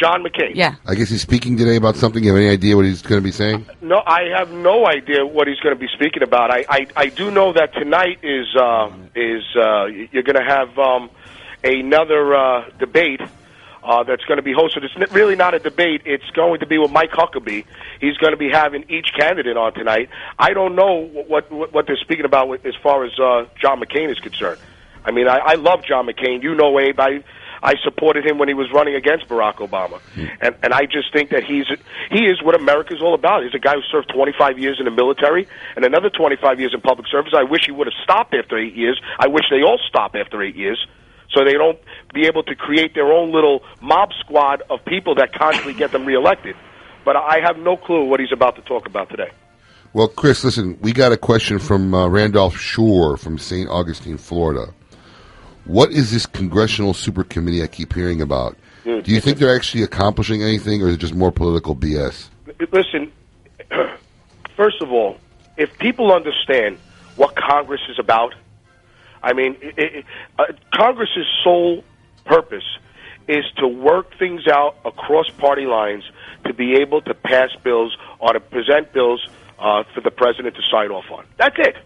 John 0.00 0.22
McCain? 0.24 0.52
Yeah. 0.54 0.76
I 0.86 0.94
guess 0.94 1.10
he's 1.10 1.20
speaking 1.22 1.56
today 1.56 1.76
about 1.76 1.96
something. 1.96 2.22
You 2.22 2.30
have 2.30 2.38
any 2.38 2.48
idea 2.48 2.76
what 2.76 2.84
he's 2.86 3.02
going 3.02 3.20
to 3.20 3.24
be 3.24 3.32
saying? 3.32 3.66
No, 3.82 4.00
I 4.06 4.22
have 4.36 4.50
no 4.52 4.86
idea 4.86 5.26
what 5.26 5.48
he's 5.48 5.58
going 5.60 5.74
to 5.74 5.78
be 5.80 5.88
speaking 5.92 6.22
about. 6.22 6.50
I, 6.50 6.64
I, 6.68 6.86
I 6.96 7.06
do 7.08 7.30
know 7.30 7.52
that 7.54 7.74
tonight 7.74 8.18
is 8.22 8.46
uh, 8.56 8.90
is 9.14 9.42
uh, 9.56 9.86
you're 10.12 10.22
going 10.22 10.36
to 10.36 10.44
have 10.46 10.78
um, 10.78 11.10
another 11.64 12.34
uh, 12.34 12.70
debate 12.78 13.20
uh, 13.82 14.02
that's 14.02 14.24
going 14.24 14.36
to 14.38 14.42
be 14.42 14.52
hosted. 14.52 14.82
It's 14.82 15.12
really 15.12 15.36
not 15.36 15.54
a 15.54 15.58
debate. 15.58 16.02
It's 16.04 16.28
going 16.30 16.60
to 16.60 16.66
be 16.66 16.76
with 16.78 16.90
Mike 16.90 17.10
Huckabee. 17.12 17.64
He's 18.00 18.16
going 18.16 18.32
to 18.32 18.36
be 18.36 18.50
having 18.50 18.84
each 18.90 19.12
candidate 19.18 19.56
on 19.56 19.74
tonight. 19.74 20.08
I 20.38 20.52
don't 20.52 20.74
know 20.74 21.06
what 21.06 21.50
what, 21.52 21.72
what 21.72 21.86
they're 21.86 21.96
speaking 21.96 22.24
about 22.24 22.48
with- 22.48 22.66
as 22.66 22.74
far 22.82 23.04
as 23.04 23.12
uh, 23.18 23.46
John 23.60 23.80
McCain 23.80 24.10
is 24.10 24.18
concerned. 24.18 24.58
I 25.04 25.12
mean, 25.12 25.28
I, 25.28 25.38
I 25.38 25.54
love 25.54 25.84
John 25.84 26.06
McCain. 26.06 26.42
You 26.42 26.54
know, 26.56 26.78
Abe. 26.80 26.98
I 26.98 27.24
I 27.62 27.74
supported 27.84 28.26
him 28.26 28.38
when 28.38 28.48
he 28.48 28.54
was 28.54 28.70
running 28.72 28.94
against 28.96 29.28
Barack 29.28 29.56
Obama, 29.66 30.00
and 30.40 30.54
and 30.62 30.74
I 30.74 30.82
just 30.86 31.12
think 31.12 31.30
that 31.30 31.42
he's 31.44 31.66
he 32.10 32.26
is 32.26 32.42
what 32.42 32.54
America's 32.54 33.00
all 33.00 33.14
about. 33.14 33.44
He's 33.44 33.54
a 33.54 33.58
guy 33.58 33.74
who 33.74 33.82
served 33.90 34.12
25 34.12 34.58
years 34.58 34.78
in 34.78 34.84
the 34.84 34.90
military 34.90 35.48
and 35.76 35.84
another 35.84 36.10
25 36.10 36.58
years 36.60 36.74
in 36.74 36.80
public 36.80 37.06
service. 37.08 37.32
I 37.36 37.44
wish 37.44 37.64
he 37.66 37.72
would 37.72 37.86
have 37.86 37.94
stopped 38.04 38.34
after 38.34 38.58
eight 38.58 38.74
years. 38.74 39.00
I 39.18 39.28
wish 39.28 39.44
they 39.50 39.62
all 39.62 39.78
stop 39.88 40.14
after 40.16 40.42
eight 40.42 40.54
years, 40.56 40.84
so 41.32 41.44
they 41.44 41.52
don't 41.52 41.78
be 42.14 42.26
able 42.26 42.42
to 42.44 42.54
create 42.54 42.94
their 42.94 43.12
own 43.12 43.32
little 43.32 43.62
mob 43.80 44.10
squad 44.20 44.62
of 44.70 44.84
people 44.84 45.14
that 45.16 45.32
constantly 45.32 45.74
get 45.74 45.92
them 45.92 46.04
reelected. 46.04 46.56
But 47.04 47.16
I 47.16 47.40
have 47.42 47.58
no 47.58 47.76
clue 47.76 48.04
what 48.04 48.20
he's 48.20 48.32
about 48.32 48.56
to 48.56 48.62
talk 48.62 48.86
about 48.86 49.10
today. 49.10 49.30
Well, 49.92 50.08
Chris, 50.08 50.44
listen, 50.44 50.78
we 50.82 50.92
got 50.92 51.12
a 51.12 51.16
question 51.16 51.58
from 51.58 51.94
uh, 51.94 52.08
Randolph 52.08 52.56
Shore 52.56 53.16
from 53.16 53.38
St. 53.38 53.68
Augustine, 53.68 54.18
Florida. 54.18 54.74
What 55.64 55.90
is 55.90 56.12
this 56.12 56.26
congressional 56.26 56.94
super 56.94 57.24
committee 57.24 57.62
I 57.62 57.66
keep 57.66 57.94
hearing 57.94 58.20
about? 58.20 58.56
Dude, 58.84 59.04
Do 59.04 59.12
you 59.12 59.20
think 59.20 59.38
they're 59.38 59.54
actually 59.54 59.82
accomplishing 59.82 60.42
anything, 60.42 60.82
or 60.82 60.88
is 60.88 60.94
it 60.94 60.98
just 60.98 61.14
more 61.14 61.32
political 61.32 61.74
BS? 61.74 62.28
listen, 62.70 63.10
first 64.56 64.80
of 64.80 64.92
all, 64.92 65.18
if 65.56 65.76
people 65.78 66.12
understand 66.12 66.78
what 67.16 67.34
Congress 67.34 67.80
is 67.88 67.98
about, 67.98 68.34
I 69.22 69.32
mean, 69.32 69.56
it, 69.60 69.78
it, 69.78 70.04
uh, 70.38 70.44
Congress's 70.74 71.26
sole 71.42 71.84
purpose 72.24 72.64
is 73.28 73.44
to 73.58 73.66
work 73.66 74.16
things 74.18 74.46
out 74.46 74.76
across 74.84 75.28
party 75.30 75.66
lines 75.66 76.04
to 76.44 76.54
be 76.54 76.76
able 76.76 77.00
to 77.02 77.14
pass 77.14 77.50
bills 77.64 77.96
or 78.20 78.32
to 78.32 78.40
present 78.40 78.92
bills 78.92 79.26
uh, 79.58 79.84
for 79.94 80.00
the 80.00 80.10
president 80.10 80.54
to 80.56 80.62
sign 80.70 80.90
off 80.90 81.10
on. 81.10 81.26
That's 81.36 81.56
it. 81.58 81.76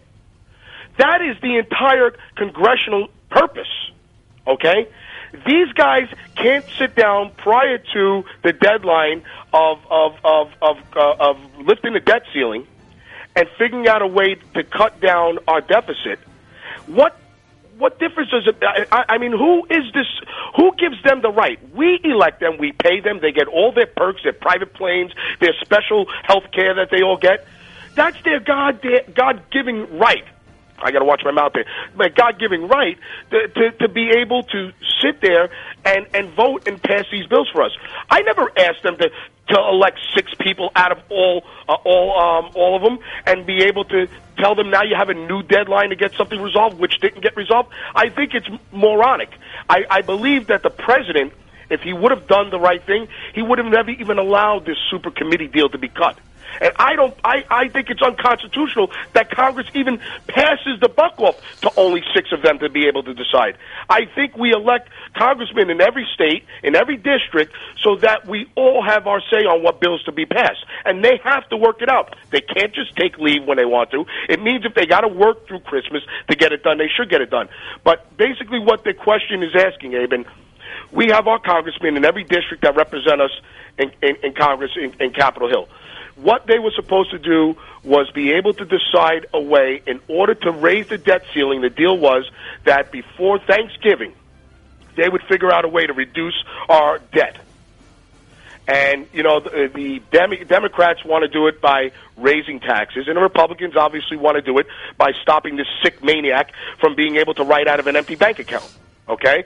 That 0.97 1.21
is 1.21 1.41
the 1.41 1.57
entire 1.57 2.13
congressional 2.35 3.07
purpose. 3.29 3.91
Okay? 4.45 4.87
These 5.45 5.71
guys 5.73 6.09
can't 6.35 6.65
sit 6.77 6.95
down 6.95 7.31
prior 7.37 7.77
to 7.77 8.23
the 8.43 8.51
deadline 8.51 9.23
of 9.53 9.79
of 9.89 10.15
of 10.25 10.51
of, 10.61 10.77
uh, 10.95 11.15
of 11.19 11.37
lifting 11.65 11.93
the 11.93 12.01
debt 12.01 12.23
ceiling 12.33 12.67
and 13.35 13.47
figuring 13.57 13.87
out 13.87 14.01
a 14.01 14.07
way 14.07 14.35
to 14.55 14.63
cut 14.63 14.99
down 14.99 15.39
our 15.47 15.61
deficit. 15.61 16.19
What 16.85 17.17
what 17.81 17.99
difference 17.99 18.29
does 18.29 18.47
it? 18.47 18.55
I, 18.91 19.05
I 19.09 19.17
mean, 19.17 19.31
who 19.31 19.65
is 19.65 19.91
this? 19.93 20.05
Who 20.55 20.71
gives 20.77 21.01
them 21.03 21.21
the 21.21 21.31
right? 21.31 21.59
We 21.75 21.99
elect 22.03 22.39
them. 22.39 22.59
We 22.59 22.73
pay 22.73 22.99
them. 22.99 23.19
They 23.19 23.31
get 23.31 23.47
all 23.47 23.71
their 23.71 23.87
perks, 23.87 24.21
their 24.21 24.33
private 24.33 24.75
planes, 24.75 25.11
their 25.39 25.53
special 25.59 26.05
health 26.21 26.51
care 26.53 26.75
that 26.75 26.89
they 26.91 27.01
all 27.01 27.17
get. 27.17 27.45
That's 27.95 28.21
their 28.21 28.39
God, 28.39 28.85
God-given 29.15 29.97
right. 29.97 30.23
I 30.83 30.91
got 30.91 30.99
to 30.99 31.05
watch 31.05 31.21
my 31.23 31.31
mouth 31.31 31.51
there. 31.53 31.65
My 31.95 32.09
God 32.09 32.39
giving 32.39 32.67
right 32.67 32.97
to, 33.31 33.47
to, 33.47 33.71
to 33.71 33.87
be 33.87 34.11
able 34.21 34.43
to 34.43 34.71
sit 35.01 35.21
there 35.21 35.49
and, 35.85 36.07
and 36.13 36.29
vote 36.33 36.67
and 36.67 36.81
pass 36.81 37.05
these 37.11 37.27
bills 37.27 37.49
for 37.51 37.63
us. 37.63 37.71
I 38.09 38.21
never 38.21 38.51
asked 38.57 38.83
them 38.83 38.97
to, 38.97 39.09
to 39.09 39.59
elect 39.59 39.99
six 40.15 40.33
people 40.39 40.71
out 40.75 40.91
of 40.91 40.99
all 41.09 41.43
uh, 41.67 41.73
all 41.73 42.19
um, 42.19 42.51
all 42.55 42.75
of 42.75 42.83
them 42.83 42.99
and 43.25 43.45
be 43.45 43.63
able 43.63 43.83
to 43.85 44.07
tell 44.37 44.55
them 44.55 44.69
now 44.69 44.83
you 44.83 44.95
have 44.95 45.09
a 45.09 45.13
new 45.13 45.43
deadline 45.43 45.89
to 45.89 45.95
get 45.95 46.13
something 46.13 46.39
resolved, 46.41 46.79
which 46.79 46.99
didn't 46.99 47.21
get 47.21 47.35
resolved. 47.35 47.69
I 47.93 48.09
think 48.09 48.33
it's 48.33 48.47
moronic. 48.71 49.29
I, 49.69 49.85
I 49.89 50.01
believe 50.01 50.47
that 50.47 50.63
the 50.63 50.69
president, 50.69 51.33
if 51.69 51.81
he 51.81 51.93
would 51.93 52.11
have 52.11 52.27
done 52.27 52.49
the 52.49 52.59
right 52.59 52.83
thing, 52.83 53.07
he 53.33 53.41
would 53.41 53.59
have 53.59 53.67
never 53.67 53.91
even 53.91 54.17
allowed 54.17 54.65
this 54.65 54.77
super 54.89 55.11
committee 55.11 55.47
deal 55.47 55.69
to 55.69 55.77
be 55.77 55.89
cut. 55.89 56.17
And 56.59 56.73
I 56.77 56.95
don't. 56.95 57.15
I, 57.23 57.45
I 57.49 57.69
think 57.69 57.89
it's 57.89 58.01
unconstitutional 58.01 58.91
that 59.13 59.31
Congress 59.31 59.67
even 59.73 59.99
passes 60.27 60.79
the 60.81 60.89
buck 60.89 61.19
off 61.19 61.39
to 61.61 61.71
only 61.77 62.03
six 62.13 62.31
of 62.31 62.41
them 62.41 62.59
to 62.59 62.69
be 62.69 62.87
able 62.87 63.03
to 63.03 63.13
decide. 63.13 63.57
I 63.89 64.05
think 64.05 64.37
we 64.37 64.51
elect 64.51 64.89
congressmen 65.15 65.69
in 65.69 65.81
every 65.81 66.07
state, 66.13 66.45
in 66.63 66.75
every 66.75 66.97
district, 66.97 67.53
so 67.81 67.95
that 67.97 68.27
we 68.27 68.49
all 68.55 68.83
have 68.83 69.07
our 69.07 69.21
say 69.31 69.45
on 69.45 69.63
what 69.63 69.79
bills 69.79 70.03
to 70.03 70.11
be 70.11 70.25
passed. 70.25 70.65
And 70.85 71.03
they 71.03 71.19
have 71.23 71.47
to 71.49 71.57
work 71.57 71.81
it 71.81 71.89
out. 71.89 72.15
They 72.31 72.41
can't 72.41 72.73
just 72.73 72.95
take 72.95 73.17
leave 73.17 73.45
when 73.45 73.57
they 73.57 73.65
want 73.65 73.91
to. 73.91 74.05
It 74.29 74.41
means 74.41 74.65
if 74.65 74.73
they 74.73 74.85
got 74.85 75.01
to 75.01 75.07
work 75.07 75.47
through 75.47 75.59
Christmas 75.61 76.03
to 76.29 76.35
get 76.35 76.51
it 76.51 76.63
done, 76.63 76.77
they 76.77 76.89
should 76.95 77.09
get 77.09 77.21
it 77.21 77.29
done. 77.29 77.49
But 77.83 78.17
basically, 78.17 78.59
what 78.59 78.83
the 78.83 78.93
question 78.93 79.43
is 79.43 79.55
asking, 79.55 79.95
Aben, 79.95 80.25
we 80.91 81.07
have 81.07 81.27
our 81.27 81.39
congressmen 81.39 81.97
in 81.97 82.05
every 82.05 82.23
district 82.23 82.63
that 82.63 82.75
represent 82.75 83.21
us 83.21 83.31
in, 83.77 83.91
in, 84.01 84.15
in 84.23 84.33
Congress 84.33 84.71
in, 84.75 84.93
in 84.99 85.13
Capitol 85.13 85.49
Hill. 85.49 85.67
What 86.21 86.45
they 86.45 86.59
were 86.59 86.71
supposed 86.75 87.11
to 87.11 87.19
do 87.19 87.57
was 87.83 88.09
be 88.11 88.33
able 88.33 88.53
to 88.53 88.65
decide 88.65 89.25
a 89.33 89.41
way 89.41 89.81
in 89.87 89.99
order 90.07 90.35
to 90.35 90.51
raise 90.51 90.87
the 90.87 90.99
debt 90.99 91.23
ceiling. 91.33 91.61
The 91.61 91.69
deal 91.71 91.97
was 91.97 92.29
that 92.65 92.91
before 92.91 93.39
Thanksgiving, 93.39 94.13
they 94.95 95.09
would 95.09 95.23
figure 95.23 95.51
out 95.51 95.65
a 95.65 95.67
way 95.67 95.87
to 95.87 95.93
reduce 95.93 96.35
our 96.69 96.99
debt. 97.11 97.37
And, 98.67 99.07
you 99.11 99.23
know, 99.23 99.39
the, 99.39 99.71
the 99.73 100.01
Dem- 100.11 100.47
Democrats 100.47 101.03
want 101.03 101.23
to 101.23 101.27
do 101.27 101.47
it 101.47 101.59
by 101.59 101.91
raising 102.17 102.59
taxes, 102.59 103.07
and 103.07 103.17
the 103.17 103.21
Republicans 103.21 103.75
obviously 103.75 104.17
want 104.17 104.35
to 104.35 104.41
do 104.41 104.59
it 104.59 104.67
by 104.97 105.11
stopping 105.23 105.55
this 105.55 105.67
sick 105.83 106.03
maniac 106.03 106.53
from 106.79 106.95
being 106.95 107.15
able 107.15 107.33
to 107.33 107.43
write 107.43 107.67
out 107.67 107.79
of 107.79 107.87
an 107.87 107.95
empty 107.95 108.15
bank 108.15 108.37
account. 108.37 108.71
Okay? 109.09 109.45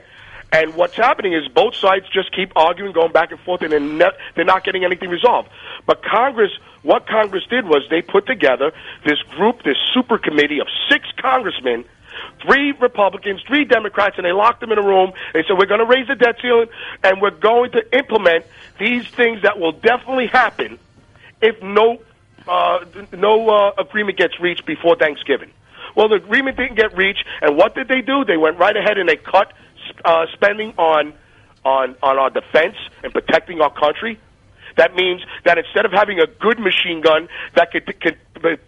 And 0.52 0.74
what's 0.74 0.94
happening 0.94 1.32
is 1.32 1.48
both 1.48 1.74
sides 1.74 2.06
just 2.12 2.32
keep 2.34 2.52
arguing, 2.56 2.92
going 2.92 3.12
back 3.12 3.30
and 3.32 3.40
forth, 3.40 3.62
and 3.62 3.72
they're, 3.72 3.80
ne- 3.80 4.16
they're 4.34 4.44
not 4.44 4.64
getting 4.64 4.84
anything 4.84 5.10
resolved. 5.10 5.48
But 5.86 6.04
Congress, 6.04 6.52
what 6.82 7.06
Congress 7.06 7.44
did 7.50 7.64
was 7.66 7.82
they 7.90 8.00
put 8.00 8.26
together 8.26 8.72
this 9.04 9.20
group, 9.36 9.62
this 9.64 9.76
super 9.92 10.18
committee 10.18 10.60
of 10.60 10.68
six 10.88 11.08
congressmen, 11.18 11.84
three 12.42 12.72
Republicans, 12.72 13.42
three 13.46 13.64
Democrats, 13.64 14.16
and 14.16 14.24
they 14.24 14.32
locked 14.32 14.60
them 14.60 14.72
in 14.72 14.78
a 14.78 14.82
room. 14.82 15.12
They 15.34 15.42
said, 15.42 15.58
we're 15.58 15.66
going 15.66 15.80
to 15.80 15.86
raise 15.86 16.06
the 16.06 16.14
debt 16.14 16.36
ceiling, 16.40 16.68
and 17.02 17.20
we're 17.20 17.30
going 17.30 17.72
to 17.72 17.96
implement 17.96 18.46
these 18.78 19.06
things 19.08 19.42
that 19.42 19.58
will 19.58 19.72
definitely 19.72 20.28
happen 20.28 20.78
if 21.42 21.60
no, 21.62 22.00
uh, 22.46 22.84
no 23.12 23.48
uh, 23.48 23.72
agreement 23.78 24.16
gets 24.16 24.38
reached 24.40 24.64
before 24.64 24.96
Thanksgiving. 24.96 25.50
Well, 25.94 26.08
the 26.08 26.16
agreement 26.16 26.56
didn't 26.56 26.76
get 26.76 26.96
reached, 26.96 27.24
and 27.42 27.56
what 27.56 27.74
did 27.74 27.88
they 27.88 28.00
do? 28.00 28.24
They 28.24 28.36
went 28.36 28.58
right 28.58 28.76
ahead 28.76 28.98
and 28.98 29.08
they 29.08 29.16
cut 29.16 29.52
uh, 30.04 30.26
spending 30.34 30.72
on 30.78 31.12
on 31.64 31.96
on 32.02 32.18
our 32.18 32.30
defense 32.30 32.76
and 33.02 33.12
protecting 33.12 33.60
our 33.60 33.72
country. 33.72 34.18
That 34.76 34.94
means 34.94 35.22
that 35.44 35.56
instead 35.58 35.86
of 35.86 35.92
having 35.92 36.20
a 36.20 36.26
good 36.26 36.58
machine 36.58 37.00
gun 37.00 37.28
that 37.54 37.72
could, 37.72 37.86
could 38.00 38.18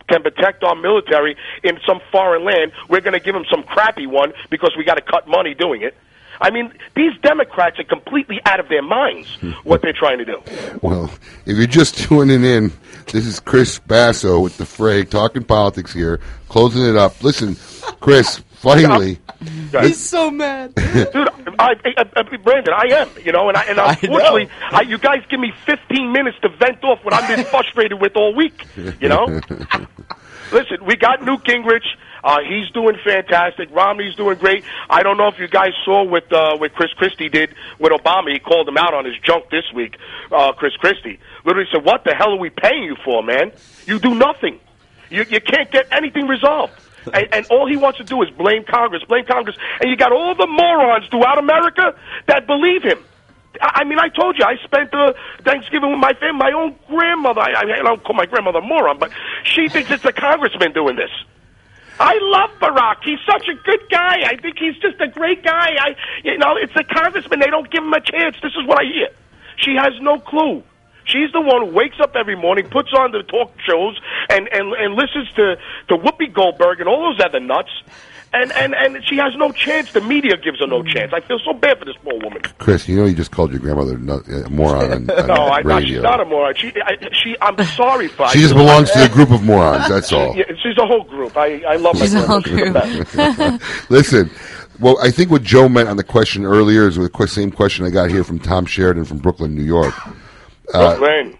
can 0.08 0.22
protect 0.22 0.64
our 0.64 0.74
military 0.74 1.36
in 1.62 1.78
some 1.86 2.00
foreign 2.10 2.44
land, 2.44 2.72
we're 2.88 3.02
going 3.02 3.12
to 3.12 3.20
give 3.20 3.34
them 3.34 3.44
some 3.50 3.62
crappy 3.62 4.06
one 4.06 4.32
because 4.50 4.72
we 4.76 4.84
got 4.84 4.94
to 4.94 5.02
cut 5.02 5.28
money 5.28 5.54
doing 5.54 5.82
it. 5.82 5.94
I 6.40 6.50
mean, 6.50 6.72
these 6.94 7.12
Democrats 7.20 7.78
are 7.80 7.84
completely 7.84 8.40
out 8.46 8.60
of 8.60 8.68
their 8.68 8.82
minds 8.82 9.28
what 9.64 9.82
they're 9.82 9.92
trying 9.92 10.18
to 10.18 10.24
do. 10.24 10.40
Well, 10.82 11.10
if 11.46 11.56
you're 11.56 11.66
just 11.66 11.98
tuning 11.98 12.44
in, 12.44 12.72
this 13.06 13.26
is 13.26 13.40
Chris 13.40 13.78
Basso 13.80 14.38
with 14.40 14.56
the 14.56 14.64
Fray 14.64 15.04
talking 15.04 15.42
politics 15.42 15.92
here, 15.92 16.20
closing 16.48 16.84
it 16.84 16.96
up. 16.96 17.22
Listen, 17.22 17.56
Chris, 18.00 18.38
finally. 18.54 19.18
He's 19.70 19.98
so 19.98 20.30
mad, 20.30 20.74
dude. 20.76 21.28
I, 21.58 21.74
I, 21.84 22.04
I, 22.16 22.22
Brandon, 22.22 22.74
I 22.74 23.00
am. 23.00 23.08
You 23.24 23.32
know, 23.32 23.48
and 23.48 23.56
I, 23.56 23.64
and 23.64 23.80
I 23.80 23.92
unfortunately, 23.92 24.48
I, 24.70 24.82
you 24.82 24.98
guys 24.98 25.22
give 25.28 25.40
me 25.40 25.52
15 25.66 26.12
minutes 26.12 26.38
to 26.42 26.48
vent 26.48 26.82
off 26.84 27.04
what 27.04 27.14
I've 27.14 27.28
been 27.34 27.44
frustrated 27.50 28.00
with 28.00 28.16
all 28.16 28.34
week. 28.34 28.64
You 28.76 29.08
know. 29.08 29.40
Listen, 30.50 30.84
we 30.86 30.96
got 30.96 31.22
Newt 31.22 31.44
Gingrich. 31.44 31.84
Uh, 32.24 32.38
he's 32.40 32.70
doing 32.70 32.96
fantastic. 33.04 33.68
Romney's 33.70 34.14
doing 34.14 34.38
great. 34.38 34.64
I 34.90 35.02
don't 35.02 35.16
know 35.16 35.28
if 35.28 35.38
you 35.38 35.46
guys 35.46 35.72
saw 35.84 36.02
what 36.04 36.32
uh, 36.32 36.56
what 36.56 36.74
Chris 36.74 36.92
Christie 36.94 37.28
did 37.28 37.54
with 37.78 37.92
Obama. 37.92 38.32
He 38.32 38.38
called 38.38 38.68
him 38.68 38.76
out 38.76 38.94
on 38.94 39.04
his 39.04 39.14
junk 39.18 39.50
this 39.50 39.64
week. 39.74 39.96
Uh, 40.32 40.52
Chris 40.52 40.74
Christie 40.76 41.20
literally 41.44 41.68
said, 41.72 41.84
"What 41.84 42.04
the 42.04 42.14
hell 42.14 42.32
are 42.32 42.38
we 42.38 42.50
paying 42.50 42.84
you 42.84 42.96
for, 43.04 43.22
man? 43.22 43.52
You 43.86 43.98
do 43.98 44.14
nothing. 44.14 44.58
You 45.10 45.24
you 45.28 45.40
can't 45.40 45.70
get 45.70 45.86
anything 45.92 46.26
resolved." 46.26 46.72
and, 47.12 47.28
and 47.32 47.46
all 47.46 47.68
he 47.68 47.76
wants 47.76 47.98
to 47.98 48.04
do 48.04 48.22
is 48.22 48.30
blame 48.30 48.64
Congress, 48.64 49.02
blame 49.04 49.24
Congress, 49.24 49.56
and 49.80 49.90
you 49.90 49.96
got 49.96 50.12
all 50.12 50.34
the 50.34 50.46
morons 50.46 51.06
throughout 51.08 51.38
America 51.38 51.94
that 52.26 52.46
believe 52.46 52.82
him. 52.82 52.98
I 53.60 53.84
mean, 53.84 53.98
I 53.98 54.08
told 54.08 54.38
you, 54.38 54.44
I 54.44 54.56
spent 54.64 54.92
uh, 54.94 55.14
Thanksgiving 55.42 55.90
with 55.90 55.98
my 55.98 56.12
family. 56.14 56.38
My 56.38 56.52
own 56.52 56.76
grandmother, 56.86 57.40
I, 57.40 57.62
I 57.62 57.82
don't 57.82 58.02
call 58.04 58.14
my 58.14 58.26
grandmother 58.26 58.60
moron, 58.60 58.98
but 58.98 59.10
she 59.42 59.68
thinks 59.68 59.90
it's 59.90 60.04
a 60.04 60.12
congressman 60.12 60.72
doing 60.72 60.96
this. 60.96 61.10
I 62.00 62.18
love 62.20 62.50
Barack. 62.60 63.02
He's 63.02 63.18
such 63.26 63.48
a 63.48 63.54
good 63.54 63.80
guy. 63.90 64.22
I 64.24 64.36
think 64.36 64.58
he's 64.58 64.76
just 64.76 65.00
a 65.00 65.08
great 65.08 65.42
guy. 65.42 65.76
I, 65.80 65.96
you 66.22 66.38
know, 66.38 66.56
it's 66.56 66.76
a 66.76 66.84
congressman. 66.84 67.40
They 67.40 67.50
don't 67.50 67.68
give 67.70 67.82
him 67.82 67.92
a 67.92 68.00
chance. 68.00 68.36
This 68.42 68.52
is 68.52 68.66
what 68.66 68.78
I 68.78 68.84
hear. 68.84 69.08
She 69.56 69.74
has 69.74 69.92
no 70.00 70.20
clue. 70.20 70.62
She's 71.08 71.32
the 71.32 71.40
one 71.40 71.66
who 71.66 71.72
wakes 71.74 71.96
up 72.00 72.14
every 72.14 72.36
morning, 72.36 72.68
puts 72.68 72.92
on 72.92 73.12
the 73.12 73.22
talk 73.22 73.50
shows, 73.66 73.98
and 74.28 74.46
and 74.52 74.72
and 74.74 74.94
listens 74.94 75.30
to 75.36 75.56
to 75.88 75.96
Whoopi 75.96 76.32
Goldberg 76.32 76.80
and 76.80 76.88
all 76.88 77.10
those 77.10 77.24
other 77.24 77.40
nuts. 77.40 77.70
And, 78.30 78.52
and 78.52 78.74
and 78.74 79.02
she 79.08 79.16
has 79.16 79.34
no 79.36 79.52
chance. 79.52 79.92
The 79.92 80.02
media 80.02 80.36
gives 80.36 80.60
her 80.60 80.66
no 80.66 80.82
chance. 80.82 81.14
I 81.14 81.20
feel 81.20 81.38
so 81.42 81.54
bad 81.54 81.78
for 81.78 81.86
this 81.86 81.96
poor 82.04 82.12
woman. 82.12 82.42
Chris, 82.58 82.86
you 82.86 82.96
know 82.96 83.06
you 83.06 83.14
just 83.14 83.30
called 83.30 83.52
your 83.52 83.60
grandmother 83.60 83.94
a 83.94 84.50
moron 84.50 84.92
on, 84.92 85.10
on 85.18 85.26
no, 85.26 85.34
I, 85.46 85.62
no, 85.62 85.76
radio. 85.76 85.94
she's 85.94 86.02
not 86.02 86.20
a 86.20 86.26
moron. 86.26 86.54
She, 86.54 86.70
I, 86.84 86.98
she, 87.14 87.34
I'm 87.40 87.56
sorry 87.68 88.08
for. 88.08 88.28
She 88.28 88.40
just 88.40 88.52
belongs 88.52 88.90
to 88.90 88.98
the 88.98 89.08
group 89.08 89.30
of 89.30 89.42
morons. 89.42 89.88
That's 89.88 90.12
all. 90.12 90.36
Yeah, 90.36 90.44
she's 90.62 90.76
a 90.76 90.84
whole 90.86 91.04
group. 91.04 91.34
I, 91.38 91.62
I 91.66 91.76
love 91.76 91.96
She's 91.96 92.12
my 92.12 92.20
a 92.20 92.26
whole 92.26 92.40
grandma. 92.42 92.84
She's 92.84 92.98
the 93.12 93.58
best. 93.58 93.90
Listen, 93.90 94.30
well, 94.78 94.98
I 95.02 95.10
think 95.10 95.30
what 95.30 95.42
Joe 95.42 95.68
meant 95.70 95.88
on 95.88 95.96
the 95.96 96.04
question 96.04 96.44
earlier 96.44 96.86
is 96.86 96.96
the 96.96 97.26
same 97.26 97.50
question 97.50 97.86
I 97.86 97.90
got 97.90 98.10
here 98.10 98.24
from 98.24 98.38
Tom 98.38 98.66
Sheridan 98.66 99.06
from 99.06 99.18
Brooklyn, 99.18 99.54
New 99.54 99.64
York. 99.64 99.94
Uh, 100.74 101.30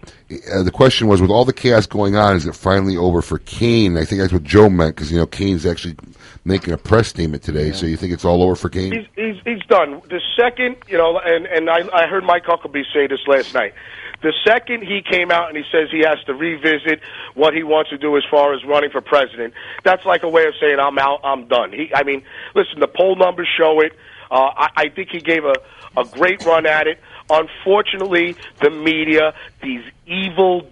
uh, 0.51 0.63
the 0.63 0.71
question 0.71 1.07
was, 1.07 1.21
with 1.21 1.29
all 1.29 1.45
the 1.45 1.53
chaos 1.53 1.85
going 1.85 2.15
on, 2.15 2.35
is 2.35 2.45
it 2.45 2.55
finally 2.55 2.97
over 2.97 3.21
for 3.21 3.39
Cain? 3.39 3.97
I 3.97 4.05
think 4.05 4.21
that's 4.21 4.33
what 4.33 4.43
Joe 4.43 4.69
meant 4.69 4.95
because 4.95 5.11
you 5.11 5.17
know 5.17 5.27
Cain's 5.27 5.65
actually 5.65 5.95
making 6.45 6.73
a 6.73 6.77
press 6.77 7.09
statement 7.09 7.43
today. 7.43 7.71
So 7.71 7.85
you 7.85 7.97
think 7.97 8.13
it's 8.13 8.25
all 8.25 8.41
over 8.41 8.55
for 8.55 8.69
Kane? 8.69 8.91
He's, 8.91 9.05
he's 9.15 9.41
he's 9.45 9.65
done. 9.67 10.01
The 10.09 10.21
second, 10.37 10.77
you 10.87 10.97
know, 10.97 11.19
and 11.19 11.45
and 11.45 11.69
I 11.69 11.81
I 11.93 12.07
heard 12.07 12.23
Mike 12.23 12.45
Huckabee 12.45 12.85
say 12.93 13.07
this 13.07 13.19
last 13.27 13.53
night. 13.53 13.73
The 14.21 14.33
second 14.45 14.83
he 14.83 15.01
came 15.01 15.31
out 15.31 15.47
and 15.47 15.57
he 15.57 15.63
says 15.71 15.89
he 15.91 16.01
has 16.01 16.21
to 16.25 16.33
revisit 16.33 16.99
what 17.35 17.53
he 17.53 17.63
wants 17.63 17.89
to 17.91 17.97
do 17.97 18.17
as 18.17 18.23
far 18.29 18.53
as 18.53 18.63
running 18.65 18.89
for 18.89 19.01
president, 19.01 19.53
that's 19.83 20.05
like 20.05 20.23
a 20.23 20.29
way 20.29 20.45
of 20.45 20.53
saying 20.59 20.77
I'm 20.79 20.97
out, 20.99 21.21
I'm 21.23 21.47
done. 21.47 21.71
He, 21.71 21.91
I 21.93 22.03
mean, 22.03 22.23
listen, 22.53 22.79
the 22.79 22.87
poll 22.87 23.15
numbers 23.15 23.47
show 23.57 23.79
it. 23.81 23.93
Uh, 24.29 24.51
I, 24.55 24.69
I 24.75 24.89
think 24.89 25.09
he 25.09 25.19
gave 25.19 25.45
a 25.45 25.55
a 25.97 26.05
great 26.05 26.45
run 26.45 26.65
at 26.65 26.87
it. 26.87 26.99
Unfortunately, 27.29 28.35
the 28.61 28.69
media, 28.69 29.33
these 29.61 29.83
evil 30.05 30.67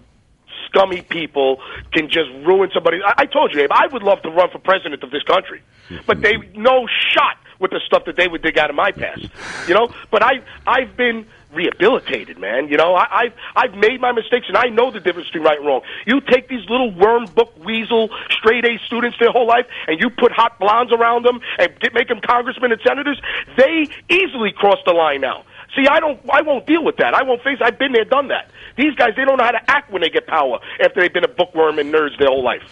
scummy 0.66 1.02
people 1.02 1.60
can 1.92 2.08
just 2.08 2.30
ruin 2.44 2.70
somebody. 2.74 2.98
I, 3.04 3.22
I 3.22 3.26
told 3.26 3.54
you, 3.54 3.62
Abe, 3.62 3.70
I 3.72 3.86
would 3.92 4.02
love 4.02 4.22
to 4.22 4.30
run 4.30 4.50
for 4.50 4.58
president 4.58 5.02
of 5.02 5.10
this 5.10 5.22
country, 5.22 5.62
but 6.06 6.20
they 6.20 6.36
no 6.54 6.86
shot 7.14 7.38
with 7.58 7.70
the 7.70 7.80
stuff 7.86 8.04
that 8.04 8.16
they 8.16 8.28
would 8.28 8.42
dig 8.42 8.58
out 8.58 8.70
of 8.70 8.76
my 8.76 8.92
past. 8.92 9.26
You 9.66 9.74
know, 9.74 9.88
but 10.10 10.22
I 10.22 10.40
I've 10.66 10.96
been 10.96 11.26
rehabilitated, 11.52 12.38
man. 12.38 12.68
You 12.68 12.76
know, 12.76 12.94
I, 12.94 13.06
I've 13.10 13.32
I've 13.56 13.74
made 13.74 14.00
my 14.00 14.12
mistakes, 14.12 14.46
and 14.48 14.56
I 14.56 14.68
know 14.68 14.90
the 14.90 15.00
difference 15.00 15.28
between 15.28 15.44
right 15.44 15.58
and 15.58 15.66
wrong. 15.66 15.82
You 16.06 16.20
take 16.20 16.48
these 16.48 16.68
little 16.68 16.92
worm 16.92 17.26
book 17.26 17.52
weasel 17.64 18.10
straight 18.30 18.64
A 18.64 18.78
students 18.86 19.18
their 19.18 19.30
whole 19.30 19.46
life, 19.46 19.66
and 19.86 20.00
you 20.00 20.10
put 20.10 20.32
hot 20.32 20.58
blondes 20.58 20.92
around 20.92 21.24
them 21.24 21.40
and 21.58 21.78
get, 21.80 21.94
make 21.94 22.08
them 22.08 22.20
congressmen 22.20 22.72
and 22.72 22.80
senators. 22.86 23.20
They 23.56 23.88
easily 24.08 24.52
cross 24.52 24.78
the 24.84 24.92
line 24.92 25.20
now. 25.20 25.44
See, 25.76 25.86
I 25.86 26.00
don't. 26.00 26.20
I 26.30 26.42
won't 26.42 26.66
deal 26.66 26.84
with 26.84 26.96
that. 26.96 27.14
I 27.14 27.22
won't 27.22 27.42
face. 27.42 27.58
I've 27.60 27.78
been 27.78 27.92
there, 27.92 28.04
done 28.04 28.28
that. 28.28 28.50
These 28.76 28.94
guys, 28.94 29.14
they 29.16 29.24
don't 29.24 29.38
know 29.38 29.44
how 29.44 29.52
to 29.52 29.70
act 29.70 29.90
when 29.90 30.02
they 30.02 30.08
get 30.08 30.26
power 30.26 30.60
after 30.80 31.00
they've 31.00 31.12
been 31.12 31.24
a 31.24 31.28
bookworm 31.28 31.78
and 31.78 31.92
nerds 31.92 32.18
their 32.18 32.28
whole 32.28 32.44
life, 32.44 32.62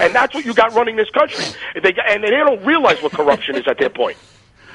and 0.00 0.14
that's 0.14 0.34
what 0.34 0.44
you 0.44 0.54
got 0.54 0.74
running 0.74 0.96
this 0.96 1.10
country. 1.10 1.44
They 1.74 1.94
and 2.06 2.22
they 2.22 2.30
don't 2.30 2.64
realize 2.64 3.02
what 3.02 3.12
corruption 3.12 3.56
is 3.56 3.66
at 3.66 3.78
their 3.78 3.90
point. 3.90 4.16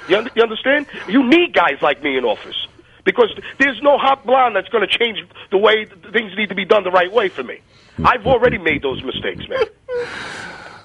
You, 0.08 0.18
un- 0.18 0.30
you 0.36 0.42
understand? 0.42 0.88
You 1.08 1.28
need 1.28 1.54
guys 1.54 1.82
like 1.82 2.04
me 2.04 2.18
in 2.18 2.26
office 2.26 2.68
because 3.06 3.34
there's 3.60 3.82
no 3.82 3.98
hot 3.98 4.26
blonde 4.26 4.56
that's 4.56 4.70
going 4.70 4.88
to 4.88 4.98
change 4.98 5.20
the 5.52 5.58
way 5.58 5.86
things 5.86 6.32
need 6.38 6.50
to 6.50 6.56
be 6.56 6.66
done 6.66 6.84
the 6.84 6.92
right 6.92 7.12
way 7.12 7.30
for 7.30 7.44
me. 7.44 7.60
I've 8.04 8.26
already 8.26 8.58
made 8.58 8.82
those 8.82 9.04
mistakes, 9.04 9.48
man. 9.50 9.64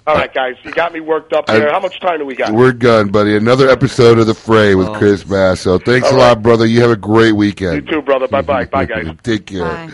All 0.07 0.15
right, 0.15 0.33
guys, 0.33 0.55
you 0.63 0.71
got 0.71 0.93
me 0.93 1.01
worked 1.01 1.33
up 1.33 1.47
there. 1.47 1.69
I- 1.69 1.73
How 1.73 1.81
much 1.81 1.99
time 1.99 2.19
do 2.19 2.27
we 2.27 2.37
got? 2.37 2.53
We're 2.53 2.73
done, 2.73 3.09
buddy. 3.11 3.37
Another 3.37 3.69
episode 3.69 4.19
of 4.21 4.27
The 4.29 4.35
Fray 4.35 4.77
with 4.77 4.87
oh. 4.89 4.95
Chris 4.95 5.25
Basso. 5.25 5.79
Thanks 5.79 6.07
All 6.07 6.15
a 6.15 6.17
right. 6.17 6.29
lot, 6.29 6.43
brother. 6.43 6.65
You 6.65 6.81
have 6.83 6.93
a 6.93 6.97
great 6.97 7.33
weekend. 7.33 7.75
You 7.75 7.93
too, 7.97 8.03
brother. 8.03 8.29
Bye 8.29 8.43
bye. 8.43 8.67
Bye, 8.67 8.85
guys. 8.85 9.09
Take 9.25 9.47
care. 9.47 9.91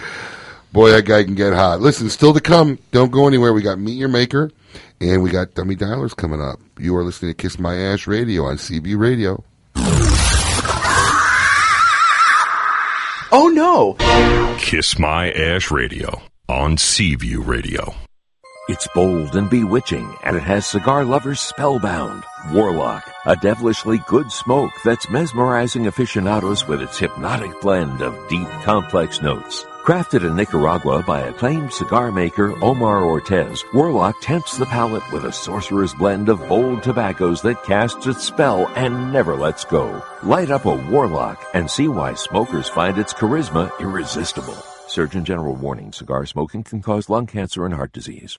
Boy, 0.72 0.90
that 0.90 1.06
guy 1.06 1.24
can 1.24 1.34
get 1.34 1.54
hot. 1.54 1.80
Listen, 1.80 2.10
still 2.10 2.34
to 2.34 2.40
come. 2.40 2.78
Don't 2.90 3.10
go 3.10 3.26
anywhere. 3.26 3.54
We 3.54 3.62
got 3.62 3.78
Meet 3.78 3.94
Your 3.96 4.08
Maker, 4.10 4.50
and 5.00 5.22
we 5.22 5.30
got 5.30 5.54
Dummy 5.54 5.76
Dialers 5.76 6.14
coming 6.14 6.42
up. 6.42 6.58
You 6.78 6.94
are 6.96 7.04
listening 7.04 7.30
to 7.30 7.34
Kiss 7.36 7.58
My 7.58 7.74
Ash 7.76 8.06
Radio 8.06 8.44
on 8.44 8.56
CB 8.56 8.98
Radio. 8.98 9.42
Oh 13.34 13.48
no! 13.48 13.96
Kiss 14.58 14.98
My 14.98 15.32
Ash 15.32 15.70
Radio 15.70 16.20
on 16.50 16.76
Seaview 16.76 17.40
Radio. 17.40 17.94
It's 18.68 18.86
bold 18.94 19.36
and 19.36 19.48
bewitching, 19.48 20.14
and 20.22 20.36
it 20.36 20.42
has 20.42 20.66
cigar 20.66 21.02
lovers 21.02 21.40
spellbound. 21.40 22.24
Warlock, 22.52 23.10
a 23.24 23.34
devilishly 23.36 24.00
good 24.06 24.30
smoke 24.30 24.72
that's 24.84 25.08
mesmerizing 25.08 25.86
aficionados 25.86 26.68
with 26.68 26.82
its 26.82 26.98
hypnotic 26.98 27.58
blend 27.62 28.02
of 28.02 28.28
deep, 28.28 28.48
complex 28.64 29.22
notes. 29.22 29.64
Crafted 29.82 30.24
in 30.24 30.36
Nicaragua 30.36 31.02
by 31.02 31.22
acclaimed 31.22 31.72
cigar 31.72 32.12
maker 32.12 32.54
Omar 32.62 33.00
Ortez, 33.00 33.64
Warlock 33.74 34.14
tempts 34.20 34.56
the 34.56 34.66
palate 34.66 35.02
with 35.10 35.24
a 35.24 35.32
sorcerer's 35.32 35.92
blend 35.92 36.28
of 36.28 36.38
bold 36.48 36.84
tobaccos 36.84 37.42
that 37.42 37.64
casts 37.64 38.06
its 38.06 38.22
spell 38.22 38.68
and 38.76 39.12
never 39.12 39.34
lets 39.34 39.64
go. 39.64 40.00
Light 40.22 40.52
up 40.52 40.66
a 40.66 40.76
Warlock 40.88 41.44
and 41.52 41.68
see 41.68 41.88
why 41.88 42.14
smokers 42.14 42.68
find 42.68 42.96
its 42.96 43.12
charisma 43.12 43.72
irresistible. 43.80 44.56
Surgeon 44.86 45.24
General 45.24 45.56
warning, 45.56 45.90
cigar 45.90 46.26
smoking 46.26 46.62
can 46.62 46.80
cause 46.80 47.10
lung 47.10 47.26
cancer 47.26 47.64
and 47.64 47.74
heart 47.74 47.92
disease. 47.92 48.38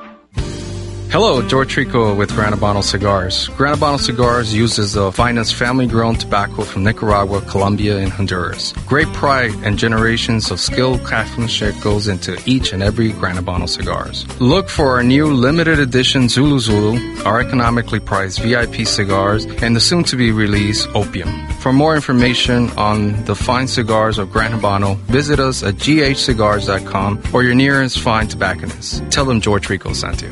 Hello, 1.11 1.45
George 1.45 1.75
Trico 1.75 2.15
with 2.15 2.29
Gran 2.29 2.53
Habano 2.53 2.81
Cigars. 2.81 3.49
Gran 3.57 3.75
Habano 3.75 3.99
Cigars 3.99 4.53
uses 4.53 4.93
the 4.93 5.11
finest 5.11 5.55
family-grown 5.55 6.15
tobacco 6.15 6.61
from 6.61 6.85
Nicaragua, 6.85 7.41
Colombia, 7.41 7.97
and 7.97 8.13
Honduras. 8.13 8.71
Great 8.87 9.09
pride 9.09 9.51
and 9.65 9.77
generations 9.77 10.51
of 10.51 10.61
skilled 10.61 11.03
craftsmanship 11.03 11.75
goes 11.81 12.07
into 12.07 12.41
each 12.45 12.71
and 12.71 12.81
every 12.81 13.11
Gran 13.11 13.35
Habano 13.35 13.67
cigars. 13.67 14.25
Look 14.39 14.69
for 14.69 14.95
our 14.95 15.03
new 15.03 15.25
limited 15.25 15.79
edition 15.79 16.29
Zulu 16.29 16.59
Zulu, 16.59 17.23
our 17.25 17.41
economically 17.41 17.99
priced 17.99 18.39
VIP 18.39 18.87
cigars, 18.87 19.43
and 19.61 19.75
the 19.75 19.81
soon-to-be 19.81 20.31
released 20.31 20.87
Opium. 20.95 21.45
For 21.59 21.73
more 21.73 21.93
information 21.93 22.69
on 22.77 23.25
the 23.25 23.35
fine 23.35 23.67
cigars 23.67 24.17
of 24.17 24.31
Gran 24.31 24.57
Habano, 24.57 24.95
visit 25.11 25.41
us 25.41 25.61
at 25.61 25.73
ghcigars.com 25.75 27.21
or 27.33 27.43
your 27.43 27.53
nearest 27.53 27.99
fine 27.99 28.29
tobacconist. 28.29 29.03
Tell 29.11 29.25
them 29.25 29.41
George 29.41 29.67
Rico 29.67 29.91
sent 29.91 30.21
you. 30.21 30.31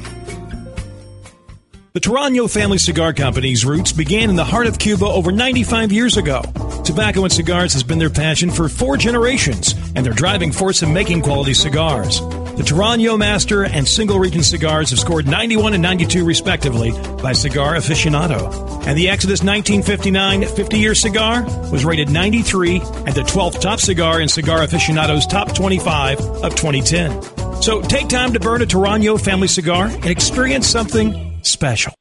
The 1.92 2.00
Torano 2.00 2.48
Family 2.48 2.78
Cigar 2.78 3.14
Company's 3.14 3.66
roots 3.66 3.92
began 3.92 4.30
in 4.30 4.36
the 4.36 4.46
heart 4.46 4.68
of 4.68 4.78
Cuba 4.78 5.08
over 5.08 5.32
95 5.32 5.92
years 5.92 6.18
ago. 6.18 6.44
Tobacco 6.86 7.24
and 7.24 7.34
cigars 7.34 7.74
has 7.74 7.82
been 7.82 7.98
their 7.98 8.12
passion 8.12 8.52
for 8.52 8.70
four 8.70 8.96
generations 8.96 9.74
and 9.96 10.06
their 10.06 10.14
driving 10.14 10.52
force 10.52 10.84
in 10.84 10.94
making 10.94 11.24
quality 11.24 11.56
cigars. 11.56 12.20
The 12.20 12.64
Torano 12.64 13.18
Master 13.18 13.66
and 13.66 13.88
Single 13.88 14.20
Region 14.20 14.44
cigars 14.44 14.92
have 14.92 15.00
scored 15.00 15.26
91 15.26 15.74
and 15.74 15.82
92 15.82 16.24
respectively 16.24 16.92
by 17.24 17.34
Cigar 17.34 17.74
Aficionado. 17.74 18.86
And 18.86 18.96
the 18.96 19.10
Exodus 19.10 19.42
1959 19.42 20.46
50 20.46 20.78
year 20.78 20.94
cigar 20.94 21.42
was 21.72 21.86
rated 21.86 22.12
93 22.12 22.82
and 22.82 23.16
the 23.16 23.22
12th 23.22 23.62
top 23.62 23.80
cigar 23.80 24.22
in 24.22 24.28
Cigar 24.28 24.60
Aficionado's 24.60 25.26
top 25.26 25.56
25 25.56 26.20
of 26.20 26.54
2010. 26.54 27.64
So 27.64 27.82
take 27.82 28.10
time 28.10 28.34
to 28.34 28.40
burn 28.40 28.62
a 28.62 28.68
Torano 28.68 29.20
family 29.20 29.48
cigar 29.48 29.88
and 29.88 30.06
experience 30.06 30.68
something 30.68 31.29
special. 31.46 31.94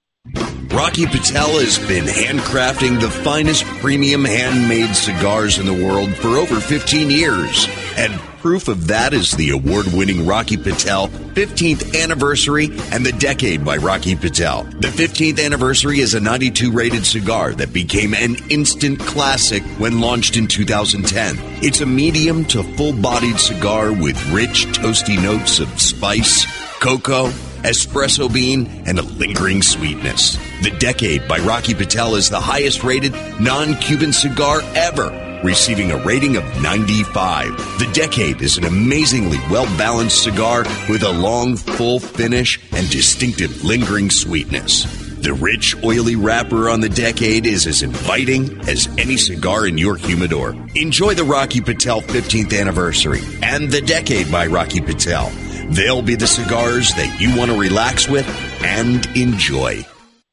Rocky 0.70 1.06
Patel 1.06 1.58
has 1.60 1.78
been 1.88 2.04
handcrafting 2.04 3.00
the 3.00 3.10
finest 3.10 3.64
premium 3.64 4.24
handmade 4.24 4.94
cigars 4.94 5.58
in 5.58 5.66
the 5.66 5.72
world 5.72 6.14
for 6.16 6.36
over 6.36 6.60
15 6.60 7.10
years. 7.10 7.66
And 7.96 8.12
proof 8.40 8.68
of 8.68 8.86
that 8.88 9.12
is 9.14 9.32
the 9.32 9.50
award 9.50 9.86
winning 9.88 10.26
Rocky 10.26 10.56
Patel 10.56 11.08
15th 11.08 12.00
anniversary 12.00 12.66
and 12.92 13.04
the 13.04 13.12
decade 13.12 13.64
by 13.64 13.78
Rocky 13.78 14.14
Patel. 14.14 14.64
The 14.64 14.88
15th 14.88 15.44
anniversary 15.44 16.00
is 16.00 16.14
a 16.14 16.20
92 16.20 16.70
rated 16.70 17.06
cigar 17.06 17.54
that 17.54 17.72
became 17.72 18.14
an 18.14 18.36
instant 18.50 19.00
classic 19.00 19.62
when 19.78 20.00
launched 20.00 20.36
in 20.36 20.46
2010. 20.46 21.36
It's 21.64 21.80
a 21.80 21.86
medium 21.86 22.44
to 22.46 22.62
full 22.62 22.92
bodied 22.92 23.40
cigar 23.40 23.92
with 23.92 24.22
rich, 24.30 24.66
toasty 24.66 25.20
notes 25.20 25.58
of 25.60 25.80
spice, 25.80 26.46
cocoa, 26.80 27.32
espresso 27.62 28.32
bean, 28.32 28.66
and 28.86 28.98
a 28.98 29.02
lingering 29.02 29.62
sweetness. 29.62 30.36
The 30.62 30.76
Decade 30.78 31.26
by 31.28 31.38
Rocky 31.38 31.74
Patel 31.74 32.14
is 32.14 32.30
the 32.30 32.40
highest 32.40 32.84
rated 32.84 33.12
non 33.40 33.74
Cuban 33.76 34.12
cigar 34.12 34.60
ever, 34.74 35.40
receiving 35.44 35.90
a 35.90 36.04
rating 36.04 36.36
of 36.36 36.44
95. 36.62 37.56
The 37.78 37.90
Decade 37.92 38.42
is 38.42 38.58
an 38.58 38.64
amazingly 38.64 39.38
well 39.50 39.66
balanced 39.76 40.22
cigar 40.22 40.64
with 40.88 41.02
a 41.02 41.12
long, 41.12 41.56
full 41.56 42.00
finish 42.00 42.60
and 42.72 42.88
distinctive 42.90 43.64
lingering 43.64 44.10
sweetness. 44.10 45.06
The 45.20 45.34
rich, 45.34 45.74
oily 45.82 46.14
wrapper 46.14 46.70
on 46.70 46.80
the 46.80 46.88
Decade 46.88 47.44
is 47.44 47.66
as 47.66 47.82
inviting 47.82 48.60
as 48.68 48.86
any 48.98 49.16
cigar 49.16 49.66
in 49.66 49.76
your 49.76 49.96
humidor. 49.96 50.54
Enjoy 50.76 51.14
the 51.14 51.24
Rocky 51.24 51.60
Patel 51.60 52.02
15th 52.02 52.58
anniversary 52.58 53.20
and 53.42 53.68
the 53.68 53.80
Decade 53.80 54.30
by 54.30 54.46
Rocky 54.46 54.80
Patel. 54.80 55.32
They'll 55.68 56.02
be 56.02 56.14
the 56.14 56.26
cigars 56.26 56.94
that 56.94 57.20
you 57.20 57.36
want 57.36 57.50
to 57.50 57.58
relax 57.58 58.08
with 58.08 58.26
and 58.62 59.04
enjoy. 59.16 59.86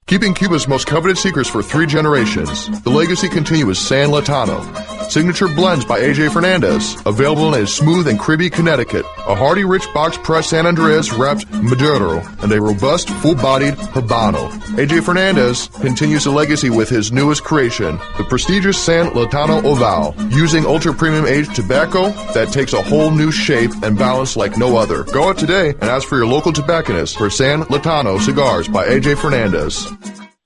Keeping 0.07 0.33
Cuba's 0.33 0.67
most 0.67 0.87
coveted 0.87 1.17
secrets 1.17 1.49
for 1.49 1.61
three 1.61 1.87
generations, 1.87 2.69
the 2.83 2.89
legacy 2.89 3.27
continues 3.27 3.79
San 3.79 4.09
Lotano. 4.09 4.94
Signature 5.09 5.47
blends 5.47 5.85
by 5.85 5.99
AJ 6.01 6.33
Fernandez, 6.33 6.97
available 7.05 7.53
in 7.53 7.63
a 7.63 7.67
smooth 7.67 8.07
and 8.07 8.19
cribby 8.19 8.49
Connecticut, 8.49 9.05
a 9.27 9.35
hearty 9.35 9.63
rich 9.63 9.85
box 9.93 10.17
pressed 10.17 10.49
San 10.49 10.65
Andreas 10.65 11.13
wrapped 11.13 11.49
Maduro, 11.53 12.19
and 12.41 12.51
a 12.51 12.61
robust 12.61 13.09
full-bodied 13.09 13.75
Habano. 13.75 14.49
AJ 14.77 15.03
Fernandez 15.03 15.67
continues 15.79 16.25
the 16.25 16.31
legacy 16.31 16.69
with 16.69 16.89
his 16.89 17.11
newest 17.11 17.43
creation, 17.43 17.97
the 18.17 18.25
prestigious 18.27 18.77
San 18.77 19.07
Lotano 19.11 19.63
Oval, 19.63 20.15
using 20.31 20.65
ultra-premium 20.65 21.25
aged 21.25 21.55
tobacco 21.55 22.09
that 22.33 22.51
takes 22.51 22.73
a 22.73 22.81
whole 22.81 23.11
new 23.11 23.31
shape 23.31 23.71
and 23.83 23.97
balance 23.97 24.35
like 24.35 24.57
no 24.57 24.75
other. 24.75 25.03
Go 25.03 25.29
out 25.29 25.37
today 25.37 25.69
and 25.69 25.83
ask 25.83 26.07
for 26.07 26.17
your 26.17 26.27
local 26.27 26.51
tobacconist 26.51 27.17
for 27.17 27.29
San 27.29 27.61
Lotano 27.63 28.19
cigars 28.19 28.67
by 28.67 28.85
AJ 28.87 29.17
Fernandez. 29.21 29.87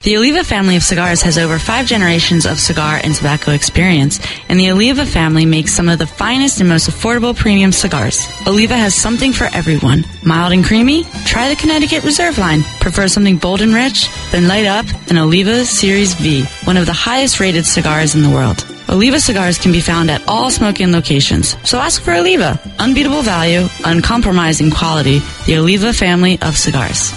The 0.02 0.16
Oliva 0.16 0.46
family 0.46 0.78
of 0.78 0.84
cigars 0.84 1.22
has 1.24 1.38
over 1.38 1.60
five 1.60 1.86
generations 1.86 2.46
of 2.46 2.58
cigar 2.58 3.02
and 3.04 3.14
tobacco 3.14 3.52
experience, 3.52 4.18
and 4.48 4.58
the 4.58 4.72
Oliva 4.72 5.06
family 5.06 5.46
makes 5.46 5.74
some 5.74 5.90
of 5.90 6.00
the 6.00 6.08
finest 6.08 6.62
and 6.62 6.70
most 6.70 6.90
affordable 6.90 7.36
premium 7.36 7.74
cigars. 7.74 8.26
Oliva 8.48 8.78
has 8.78 8.96
something 8.96 9.34
for 9.34 9.50
everyone. 9.54 10.06
Mild 10.24 10.54
and 10.54 10.64
creamy? 10.64 11.04
Try 11.26 11.50
the 11.50 11.58
Connecticut 11.58 12.06
Reserve 12.06 12.38
line. 12.38 12.64
Prefer 12.80 13.10
something 13.10 13.36
bold 13.36 13.60
and 13.60 13.74
rich? 13.74 14.08
Then 14.32 14.48
light 14.48 14.66
up 14.66 14.86
an 15.10 15.18
Oliva 15.18 15.66
Series 15.66 16.14
V, 16.14 16.46
one 16.64 16.78
of 16.78 16.86
the 16.86 16.94
highest 16.94 17.42
rated 17.42 17.66
cigars 17.66 18.16
in 18.16 18.22
the 18.22 18.30
world. 18.30 18.66
Oliva 18.88 19.20
cigars 19.20 19.58
can 19.58 19.74
be 19.74 19.82
found 19.82 20.10
at 20.10 20.26
all 20.30 20.50
smoking 20.50 20.94
locations, 20.94 21.58
so 21.70 21.78
ask 21.78 22.02
for 22.02 22.14
Oliva. 22.14 22.58
Unbeatable 22.80 23.22
value, 23.22 23.68
uncompromising 23.84 24.72
quality, 24.72 25.20
the 25.46 25.58
Oliva 25.58 25.92
family 25.92 26.40
of 26.42 26.58
cigars. 26.58 27.12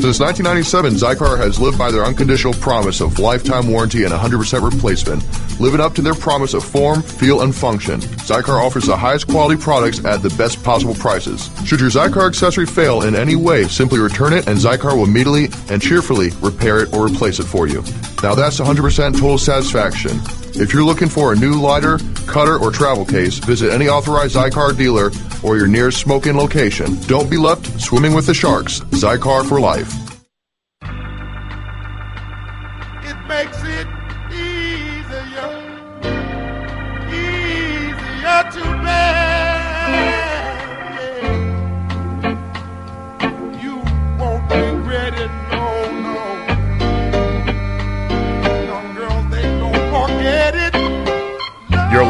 Since 0.00 0.18
1997, 0.18 0.94
Xikar 0.94 1.36
has 1.36 1.60
lived 1.60 1.76
by 1.76 1.90
their 1.90 2.06
unconditional 2.06 2.54
promise 2.54 3.02
of 3.02 3.18
lifetime 3.18 3.68
warranty 3.70 4.04
and 4.04 4.14
100% 4.14 4.72
replacement, 4.72 5.22
living 5.60 5.78
up 5.78 5.94
to 5.96 6.00
their 6.00 6.14
promise 6.14 6.54
of 6.54 6.64
form, 6.64 7.02
feel, 7.02 7.42
and 7.42 7.54
function. 7.54 8.00
Xikar 8.00 8.58
offers 8.64 8.86
the 8.86 8.96
highest 8.96 9.28
quality 9.28 9.60
products 9.60 10.02
at 10.06 10.22
the 10.22 10.30
best 10.30 10.64
possible 10.64 10.94
prices. 10.94 11.50
Should 11.66 11.80
your 11.80 11.90
Xikar 11.90 12.26
accessory 12.26 12.64
fail 12.64 13.02
in 13.02 13.14
any 13.14 13.36
way, 13.36 13.68
simply 13.68 13.98
return 13.98 14.32
it 14.32 14.48
and 14.48 14.56
Xikar 14.56 14.96
will 14.96 15.04
immediately 15.04 15.50
and 15.68 15.82
cheerfully 15.82 16.30
repair 16.40 16.80
it 16.80 16.94
or 16.94 17.06
replace 17.06 17.38
it 17.38 17.44
for 17.44 17.68
you. 17.68 17.82
Now 18.22 18.34
that's 18.34 18.58
100% 18.58 19.12
total 19.12 19.36
satisfaction. 19.36 20.18
If 20.54 20.72
you're 20.72 20.84
looking 20.84 21.08
for 21.08 21.32
a 21.32 21.36
new 21.36 21.54
lighter, 21.60 21.98
cutter, 22.26 22.56
or 22.56 22.70
travel 22.70 23.04
case, 23.04 23.38
visit 23.38 23.72
any 23.72 23.88
authorized 23.88 24.36
Xikar 24.36 24.76
dealer 24.76 25.10
or 25.42 25.56
your 25.56 25.66
nearest 25.66 25.98
smoking 25.98 26.36
location. 26.36 27.00
Don't 27.02 27.30
be 27.30 27.36
left 27.36 27.80
swimming 27.80 28.12
with 28.14 28.26
the 28.26 28.34
sharks. 28.34 28.80
Xikar 28.80 29.48
for 29.48 29.60
life. 29.60 29.92
It 33.02 33.16
makes 33.26 33.59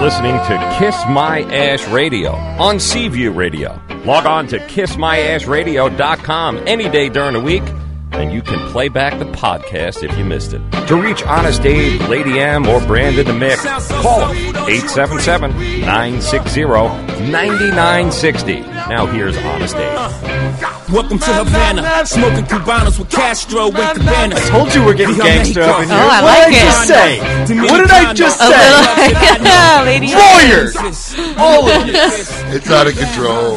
Listening 0.01 0.33
to 0.33 0.77
Kiss 0.79 0.97
My 1.11 1.43
Ash 1.53 1.87
Radio 1.89 2.33
on 2.33 2.81
Seaview 2.81 3.31
Radio. 3.31 3.79
Log 4.07 4.25
on 4.25 4.47
to 4.47 4.59
kissmyashradio.com 4.59 6.57
any 6.67 6.89
day 6.89 7.11
during 7.11 7.35
the 7.35 7.41
week, 7.41 7.63
and 8.13 8.33
you 8.33 8.41
can 8.41 8.59
play 8.71 8.89
back 8.89 9.19
the 9.19 9.27
podcast 9.27 10.03
if 10.03 10.17
you 10.17 10.25
missed 10.25 10.55
it. 10.55 10.63
To 10.89 10.97
reach 10.97 11.23
Honest 11.25 11.67
Abe, 11.67 12.01
Lady 12.09 12.41
M, 12.41 12.67
or 12.67 12.81
Brandon 12.87 13.27
the 13.27 13.33
Mick, 13.33 13.59
call 14.03 14.21
them 14.21 14.37
877 14.37 15.51
960 15.81 16.63
9960. 16.63 18.61
Now 18.61 19.05
here's 19.05 19.37
Honest 19.37 19.77
Abe. 19.77 20.80
Welcome 20.93 21.19
to 21.21 21.33
Havana, 21.33 22.05
smoking 22.05 22.45
Cubanos 22.47 22.99
with 22.99 23.09
Castro 23.11 23.67
and 23.67 23.75
Cabana. 23.99 24.35
I 24.37 24.41
told 24.49 24.75
you 24.75 24.85
we're 24.85 24.95
getting 24.95 25.17
gangster 25.17 25.63
up 25.63 25.83
in 25.83 25.89
here. 25.89 25.97
Oh, 25.97 26.09
I 26.09 26.23
what 26.23 26.39
like 26.41 26.51
did 26.51 26.57
I 26.57 26.61
it. 26.61 26.65
just 26.65 26.89
say? 26.89 27.21
What 27.61 27.79
did 27.81 27.91
I 27.91 28.13
just 28.15 28.41
A 28.41 28.47
say? 28.47 28.71
little- 29.31 29.85
Lady 29.87 30.15
Lawyers! 30.15 31.37
All 31.39 31.69
of 31.71 31.87
you. 31.87 31.93
It's 32.57 32.69
out 32.71 32.89
of 32.89 32.97
control. 32.97 33.57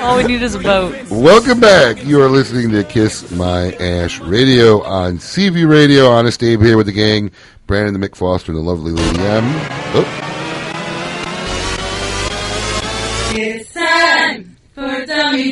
All 0.00 0.16
we 0.16 0.24
need 0.24 0.40
is 0.40 0.54
a 0.54 0.58
boat. 0.58 0.96
Welcome 1.10 1.60
back. 1.60 2.02
You 2.02 2.22
are 2.22 2.30
listening 2.30 2.70
to 2.70 2.82
Kiss 2.84 3.30
My 3.32 3.72
Ash 3.74 4.18
Radio 4.20 4.82
on 4.82 5.18
Seaview 5.18 5.66
Radio. 5.68 6.06
Honest 6.06 6.42
Abe 6.42 6.62
here 6.62 6.78
with 6.78 6.86
the 6.86 6.92
gang. 6.92 7.30
Brandon 7.66 7.98
the 7.98 8.08
Mick 8.08 8.16
Foster 8.16 8.50
and 8.52 8.58
the 8.58 8.62
lovely 8.62 8.92
Lady 8.92 9.18
M. 9.20 9.44
Oh, 9.94 10.20
It's 13.36 13.63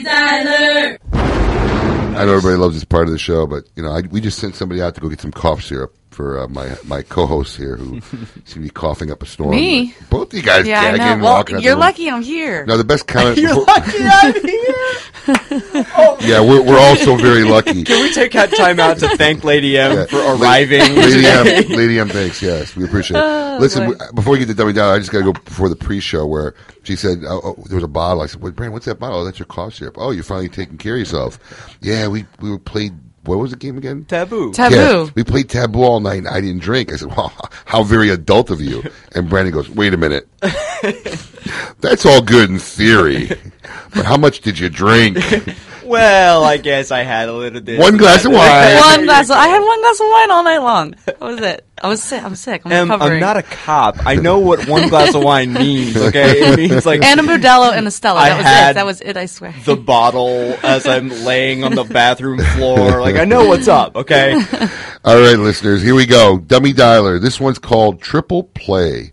Tyler. 0.03 0.99
I 1.13 2.25
know 2.27 2.37
everybody 2.37 2.57
loves 2.57 2.75
this 2.75 2.85
part 2.85 3.07
of 3.07 3.13
the 3.13 3.19
show, 3.19 3.47
but 3.47 3.65
you 3.75 3.83
know, 3.83 3.91
I, 3.91 4.03
we 4.03 4.21
just 4.21 4.39
sent 4.39 4.55
somebody 4.55 4.83
out 4.83 4.95
to 4.97 5.01
go 5.01 5.09
get 5.09 5.21
some 5.21 5.33
cough 5.33 5.63
syrup 5.63 5.97
for 6.13 6.41
uh, 6.41 6.49
my 6.49 6.77
my 6.85 7.03
co-host 7.03 7.57
here, 7.57 7.77
who 7.77 8.01
seem 8.45 8.45
to 8.47 8.61
be 8.61 8.71
coughing 8.71 9.11
up 9.11 9.23
a 9.23 9.27
storm. 9.27 9.51
Me? 9.51 9.95
Both 10.11 10.33
of 10.33 10.35
you 10.35 10.43
guys 10.43 10.67
yeah, 10.67 10.81
I 10.81 10.97
gagging, 10.97 11.19
know. 11.19 11.25
Well, 11.25 11.35
walking 11.35 11.61
you're 11.61 11.77
lucky 11.77 12.11
I'm 12.11 12.23
here. 12.23 12.65
No, 12.67 12.77
the 12.77 12.85
best 12.85 13.07
comment. 13.07 13.39
You're 13.43 13.55
lucky 13.55 13.99
I'm 14.01 14.35
here. 14.35 14.75
yeah, 16.21 16.41
we're 16.41 16.63
we're 16.63 16.79
also 16.79 17.17
very 17.17 17.45
lucky. 17.45 17.85
Can 17.85 18.03
we 18.03 18.13
take 18.13 18.33
that 18.33 18.55
time 18.57 18.79
out 18.81 18.99
to 18.99 19.17
thank 19.17 19.45
Lady 19.45 19.79
M 19.79 19.93
Yeah. 19.93 20.07
for 20.07 20.19
arriving? 20.19 20.81
Lady 20.95 21.27
M. 21.27 21.69
Lady 21.77 21.99
M, 21.99 22.09
thanks. 22.09 22.43
Yes, 22.43 22.77
we 22.77 22.85
appreciate 22.85 23.19
it. 23.19 23.23
Oh, 23.23 23.59
Listen, 23.61 23.91
boy. 23.93 23.97
we, 23.99 24.13
before 24.15 24.33
we 24.33 24.39
get 24.39 24.49
to 24.49 24.55
dummy 24.55 24.73
down, 24.73 24.95
I 24.95 24.99
just 24.99 25.11
got 25.11 25.19
to 25.19 25.25
go 25.25 25.33
before 25.33 25.69
the 25.69 25.77
pre-show 25.77 26.27
where 26.27 26.55
she 26.83 26.97
said 26.97 27.19
oh, 27.25 27.41
oh, 27.45 27.63
there 27.67 27.77
was 27.77 27.85
a 27.85 27.89
bottle. 27.89 28.23
I 28.23 28.27
said, 28.27 28.41
"Wait, 28.43 28.55
Brandon, 28.57 28.73
what's 28.73 28.87
that 28.87 28.99
bottle? 28.99 29.21
Oh, 29.21 29.25
that's 29.25 29.39
your 29.39 29.47
cough 29.47 29.75
syrup. 29.75 29.97
Oh, 29.99 30.11
you're 30.11 30.25
finally 30.25 30.49
taking 30.49 30.79
care 30.79 30.95
of 30.95 30.99
yourself." 31.01 31.39
Yeah, 31.81 32.09
we 32.09 32.27
we 32.41 32.51
were 32.51 32.59
played. 32.59 32.93
What 33.25 33.39
was 33.39 33.53
the 33.53 33.57
game 33.57 33.79
again? 33.79 34.05
Taboo. 34.05 34.53
Taboo. 34.53 34.75
Yeah, 34.75 35.07
we 35.15 35.23
played 35.23 35.49
taboo 35.49 35.83
all 35.83 36.01
night. 36.01 36.19
and 36.19 36.29
I 36.29 36.41
didn't 36.41 36.61
drink. 36.61 36.93
I 36.93 36.97
said, 36.97 37.15
"Well, 37.17 37.33
how 37.67 37.85
very 37.85 38.11
adult 38.11 38.51
of 38.51 38.61
you." 38.61 38.83
And 39.15 39.29
Brandon 39.29 39.53
goes, 39.53 39.69
"Wait 39.69 39.93
a 39.95 39.97
minute. 39.97 40.27
That's 41.81 42.07
all 42.07 42.23
good 42.23 42.49
in 42.51 42.59
theory, 42.59 43.29
but 43.95 44.07
how 44.07 44.17
much 44.17 44.41
did 44.41 44.59
you 44.59 44.69
drink?" 44.69 45.19
Well, 45.93 46.45
I 46.45 46.57
guess 46.59 46.91
I 46.91 47.03
had 47.03 47.29
a 47.29 47.33
little 47.33 47.61
bit. 47.61 47.79
One 47.79 47.97
glass 47.97 48.25
of 48.25 48.33
wine. 48.33 48.77
One 48.77 49.05
glass. 49.05 49.29
Of, 49.31 49.37
I 49.37 49.49
had 49.49 49.61
one 49.61 49.81
glass 49.81 50.01
of 50.01 50.07
wine 50.11 50.31
all 50.31 50.45
night 50.45 50.59
long. 50.59 50.95
That 51.07 51.21
was 51.21 51.41
it. 51.41 51.67
I 51.83 51.89
was 51.89 52.03
sick. 52.03 52.23
I'm 52.23 52.35
sick. 52.37 52.63
I'm 52.65 52.71
um, 52.73 52.79
Em, 52.79 52.89
recovering. 52.91 53.13
I'm 53.15 53.21
not 53.21 53.37
a 53.37 53.43
cop. 53.43 54.07
I 54.07 54.15
know 54.15 54.39
what 54.39 54.69
one 54.69 54.89
glass 54.89 55.15
of 55.15 55.25
wine 55.25 55.53
means. 55.53 55.97
Okay, 55.97 56.31
it 56.39 56.57
means 56.71 56.87
like 56.87 57.03
and 57.03 57.19
a 57.19 57.23
Modelo 57.25 57.73
and 57.77 57.87
a 57.89 57.91
Stella. 57.91 58.21
I 58.21 58.29
That 58.29 58.37
was 58.39 58.47
had 58.47 58.71
it. 58.71 58.75
That 58.75 58.87
was 58.87 59.01
it. 59.01 59.17
I 59.17 59.27
swear. 59.27 59.55
the 59.65 59.77
bottle 59.77 60.57
as 60.63 60.87
I'm 60.87 61.09
laying 61.09 61.65
on 61.65 61.75
the 61.75 61.85
bathroom 61.85 62.39
floor. 62.39 63.01
Like 63.01 63.17
I 63.17 63.25
know 63.25 63.47
what's 63.47 63.67
up. 63.69 63.97
Okay. 63.97 64.33
All 65.05 65.19
right, 65.21 65.39
listeners, 65.39 65.83
here 65.83 65.97
we 65.97 66.07
go. 66.07 66.39
Dummy 66.39 66.73
Dialer. 66.73 67.21
This 67.21 67.41
one's 67.41 67.59
called 67.59 68.01
Triple 68.01 68.45
Play. 68.45 69.13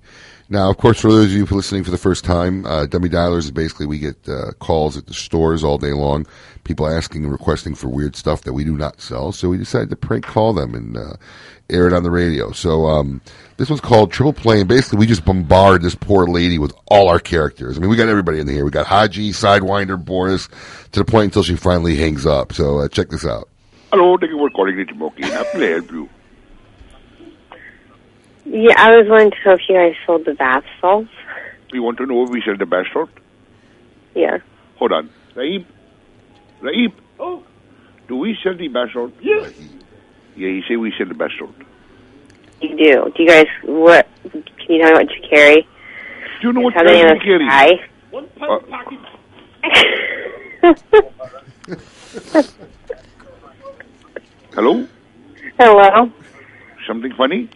Now, 0.51 0.71
of 0.71 0.77
course, 0.77 0.99
for 0.99 1.11
those 1.11 1.25
of 1.25 1.31
you 1.31 1.45
listening 1.45 1.83
for 1.83 1.91
the 1.91 1.97
first 1.97 2.25
time, 2.25 2.65
uh, 2.65 2.87
Dummy 2.87 3.07
Dialers 3.07 3.39
is 3.39 3.51
basically 3.51 3.85
we 3.85 3.99
get 3.99 4.27
uh, 4.27 4.51
calls 4.53 4.97
at 4.97 5.05
the 5.05 5.13
stores 5.13 5.63
all 5.63 5.77
day 5.77 5.93
long, 5.93 6.25
people 6.63 6.87
asking 6.87 7.23
and 7.23 7.31
requesting 7.31 7.75
for 7.75 7.87
weird 7.87 8.15
stuff 8.15 8.41
that 8.41 8.53
we 8.53 8.63
do 8.63 8.75
not 8.75 8.99
sell. 8.99 9.31
So 9.31 9.49
we 9.49 9.57
decided 9.57 9.91
to 9.91 9.95
prank 9.95 10.25
call 10.25 10.53
them 10.53 10.73
and 10.73 10.97
uh, 10.97 11.13
air 11.69 11.85
it 11.85 11.93
on 11.93 12.01
the 12.01 12.09
radio. 12.09 12.51
So 12.51 12.87
um, 12.87 13.21
this 13.57 13.69
one's 13.69 13.79
called 13.79 14.11
Triple 14.11 14.33
Play, 14.33 14.61
and 14.61 14.67
basically 14.67 14.97
we 14.97 15.05
just 15.05 15.23
bombard 15.23 15.83
this 15.83 15.93
poor 15.93 16.25
lady 16.25 16.57
with 16.57 16.73
all 16.87 17.09
our 17.09 17.19
characters. 17.19 17.77
I 17.77 17.81
mean, 17.81 17.91
we 17.91 17.95
got 17.95 18.09
everybody 18.09 18.39
in 18.39 18.47
here. 18.47 18.65
We 18.65 18.71
got 18.71 18.87
Haji, 18.87 19.31
Sidewinder, 19.33 20.03
Boris, 20.03 20.49
to 20.93 20.99
the 20.99 21.05
point 21.05 21.25
until 21.25 21.43
she 21.43 21.57
finally 21.57 21.95
hangs 21.95 22.25
up. 22.25 22.53
So 22.53 22.79
uh, 22.79 22.87
check 22.87 23.09
this 23.09 23.23
out. 23.25 23.49
Hello, 23.91 24.17
thank 24.17 24.31
you 24.31 24.37
for 24.39 24.49
calling 24.49 24.77
the 24.77 24.85
Timoki. 24.85 25.25
How 25.25 25.43
can 25.51 25.61
help 25.61 25.91
you? 25.91 26.09
Yeah, 28.51 28.73
I 28.77 28.97
was 28.97 29.05
wanting 29.07 29.29
to 29.29 29.37
know 29.45 29.53
if 29.53 29.61
you 29.69 29.75
guys 29.75 29.93
sold 30.07 30.25
the 30.25 30.33
bath 30.33 30.63
salts. 30.81 31.11
You 31.71 31.83
want 31.83 31.99
to 31.99 32.07
know 32.07 32.23
if 32.23 32.31
we 32.31 32.41
sell 32.41 32.57
the 32.57 32.65
best 32.65 32.87
salt? 32.91 33.11
Yeah. 34.15 34.39
Hold 34.77 34.91
on. 34.91 35.11
Raib? 35.35 35.65
Raib? 36.59 36.91
Oh. 37.19 37.43
Do 38.07 38.15
we 38.15 38.35
sell 38.41 38.55
the 38.57 38.67
best 38.67 38.93
salt? 38.93 39.13
Yes. 39.21 39.53
Yeah, 40.35 40.49
he 40.49 40.63
say 40.67 40.77
we 40.77 40.91
sell 40.97 41.05
the 41.07 41.13
best 41.13 41.33
salt. 41.37 41.53
You 42.59 42.75
do. 42.75 43.11
Do 43.15 43.23
you 43.23 43.29
guys, 43.29 43.45
what, 43.65 44.07
can 44.31 44.43
you 44.67 44.81
tell 44.81 44.93
me 44.93 44.95
what 44.97 45.11
you 45.11 45.21
carry? 45.29 45.67
Do 46.41 46.47
you 46.47 46.53
know 46.53 46.61
what 46.61 46.73
How 46.73 46.81
many 46.83 47.01
kind 47.03 47.11
of 47.11 47.19
we 47.19 47.23
carry? 47.23 47.47
Sky? 47.47 47.79
One 48.09 48.27
uh, 48.41 48.59
Hello? 54.55 54.87
Hello? 55.59 56.11
Something 56.87 57.13
funny? 57.13 57.47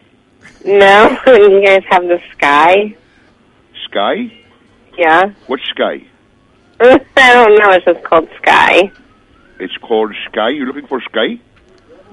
No? 0.65 1.17
you 1.27 1.65
guys 1.65 1.83
have 1.89 2.03
the 2.03 2.19
Sky? 2.33 2.95
Sky? 3.85 4.31
Yeah? 4.97 5.33
What 5.47 5.59
sky? 5.69 6.05
I 6.79 6.97
don't 7.33 7.59
know. 7.59 7.71
It's 7.71 7.85
just 7.85 8.03
called 8.03 8.29
Sky. 8.41 8.91
It's 9.59 9.75
called 9.77 10.13
Sky. 10.29 10.49
You're 10.49 10.67
looking 10.67 10.87
for 10.87 11.01
Sky? 11.01 11.39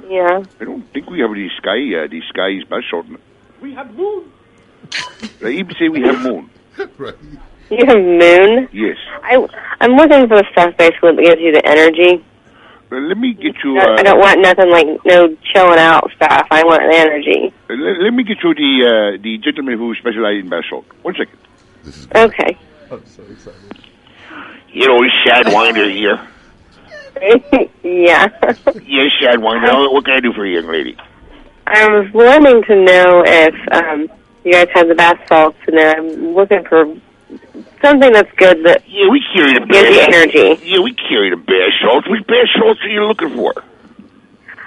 Yeah. 0.08 0.42
I 0.60 0.64
don't 0.64 0.90
think 0.92 1.08
we 1.08 1.20
have 1.20 1.30
the 1.30 1.48
Sky. 1.58 2.04
Uh, 2.04 2.08
the 2.08 2.20
Sky 2.28 2.48
is 2.50 2.64
best 2.64 2.86
salt. 2.90 3.06
We 3.60 3.74
have 3.74 3.94
moon. 3.94 4.32
Raib 5.40 5.76
say 5.78 5.88
we 5.88 6.02
have 6.02 6.20
moon. 6.20 6.50
You 7.70 7.86
have 7.86 7.98
Moon? 7.98 8.68
Yes. 8.72 8.96
I, 9.22 9.36
I'm 9.80 9.92
looking 9.92 10.26
for 10.26 10.38
the 10.38 10.44
stuff 10.50 10.76
basically 10.76 11.14
that 11.14 11.22
gives 11.24 11.40
you 11.40 11.52
the 11.52 11.64
energy. 11.64 12.24
Well, 12.90 13.00
let 13.06 13.16
me 13.18 13.34
get 13.34 13.54
you. 13.64 13.78
I- 13.78 13.84
Uh, 13.84 13.96
I 13.98 14.02
don't 14.02 14.18
want 14.18 14.40
nothing 14.40 14.70
like 14.70 14.86
no 15.04 15.36
chilling 15.52 15.78
out 15.78 16.10
stuff. 16.16 16.46
I 16.50 16.64
want 16.64 16.82
the 16.90 16.96
energy. 16.98 17.52
let, 17.68 18.00
let 18.02 18.12
me 18.12 18.24
get 18.24 18.38
you 18.42 18.52
the 18.54 18.72
uh, 19.16 19.22
the 19.22 19.38
gentleman 19.38 19.78
who 19.78 19.94
specializes 19.94 20.42
in 20.44 20.48
best 20.50 20.68
salt. 20.68 20.84
One 21.02 21.14
second. 21.14 21.38
Okay. 22.14 22.56
I'm 22.90 23.06
so 23.06 23.22
excited. 23.30 23.60
You 24.72 24.86
know, 24.86 25.00
Sidewinder 25.24 25.88
here. 25.92 26.18
yeah. 27.82 28.28
Yes, 28.84 29.10
Sidewinder. 29.22 29.92
What 29.92 30.04
can 30.04 30.14
I 30.14 30.20
do 30.20 30.32
for 30.32 30.44
you, 30.46 30.60
young 30.60 30.70
lady? 30.70 30.96
I 31.66 31.88
was 31.88 32.12
wanting 32.12 32.62
to 32.64 32.74
know 32.84 33.22
if 33.26 33.54
um, 33.72 34.08
you 34.44 34.52
guys 34.52 34.68
have 34.74 34.88
the 34.88 34.94
bath 34.94 35.20
salts, 35.28 35.56
and 35.68 35.78
then 35.78 35.96
I'm 35.96 36.34
looking 36.34 36.64
for 36.64 36.84
something 37.82 38.12
that's 38.12 38.30
good 38.36 38.64
that 38.64 38.82
Yeah, 38.88 39.08
we 39.08 39.22
carry 39.32 39.52
the 39.54 39.66
gives 39.66 39.90
you 39.90 40.00
energy. 40.00 40.66
Yeah, 40.66 40.80
we 40.80 40.92
carry 40.94 41.30
the 41.30 41.36
best 41.36 41.69
salts. 42.10 42.20
Which 42.20 42.26
best 42.26 42.50
salts 42.58 42.80
are 42.82 42.88
you 42.88 43.04
looking 43.04 43.30
for? 43.36 43.54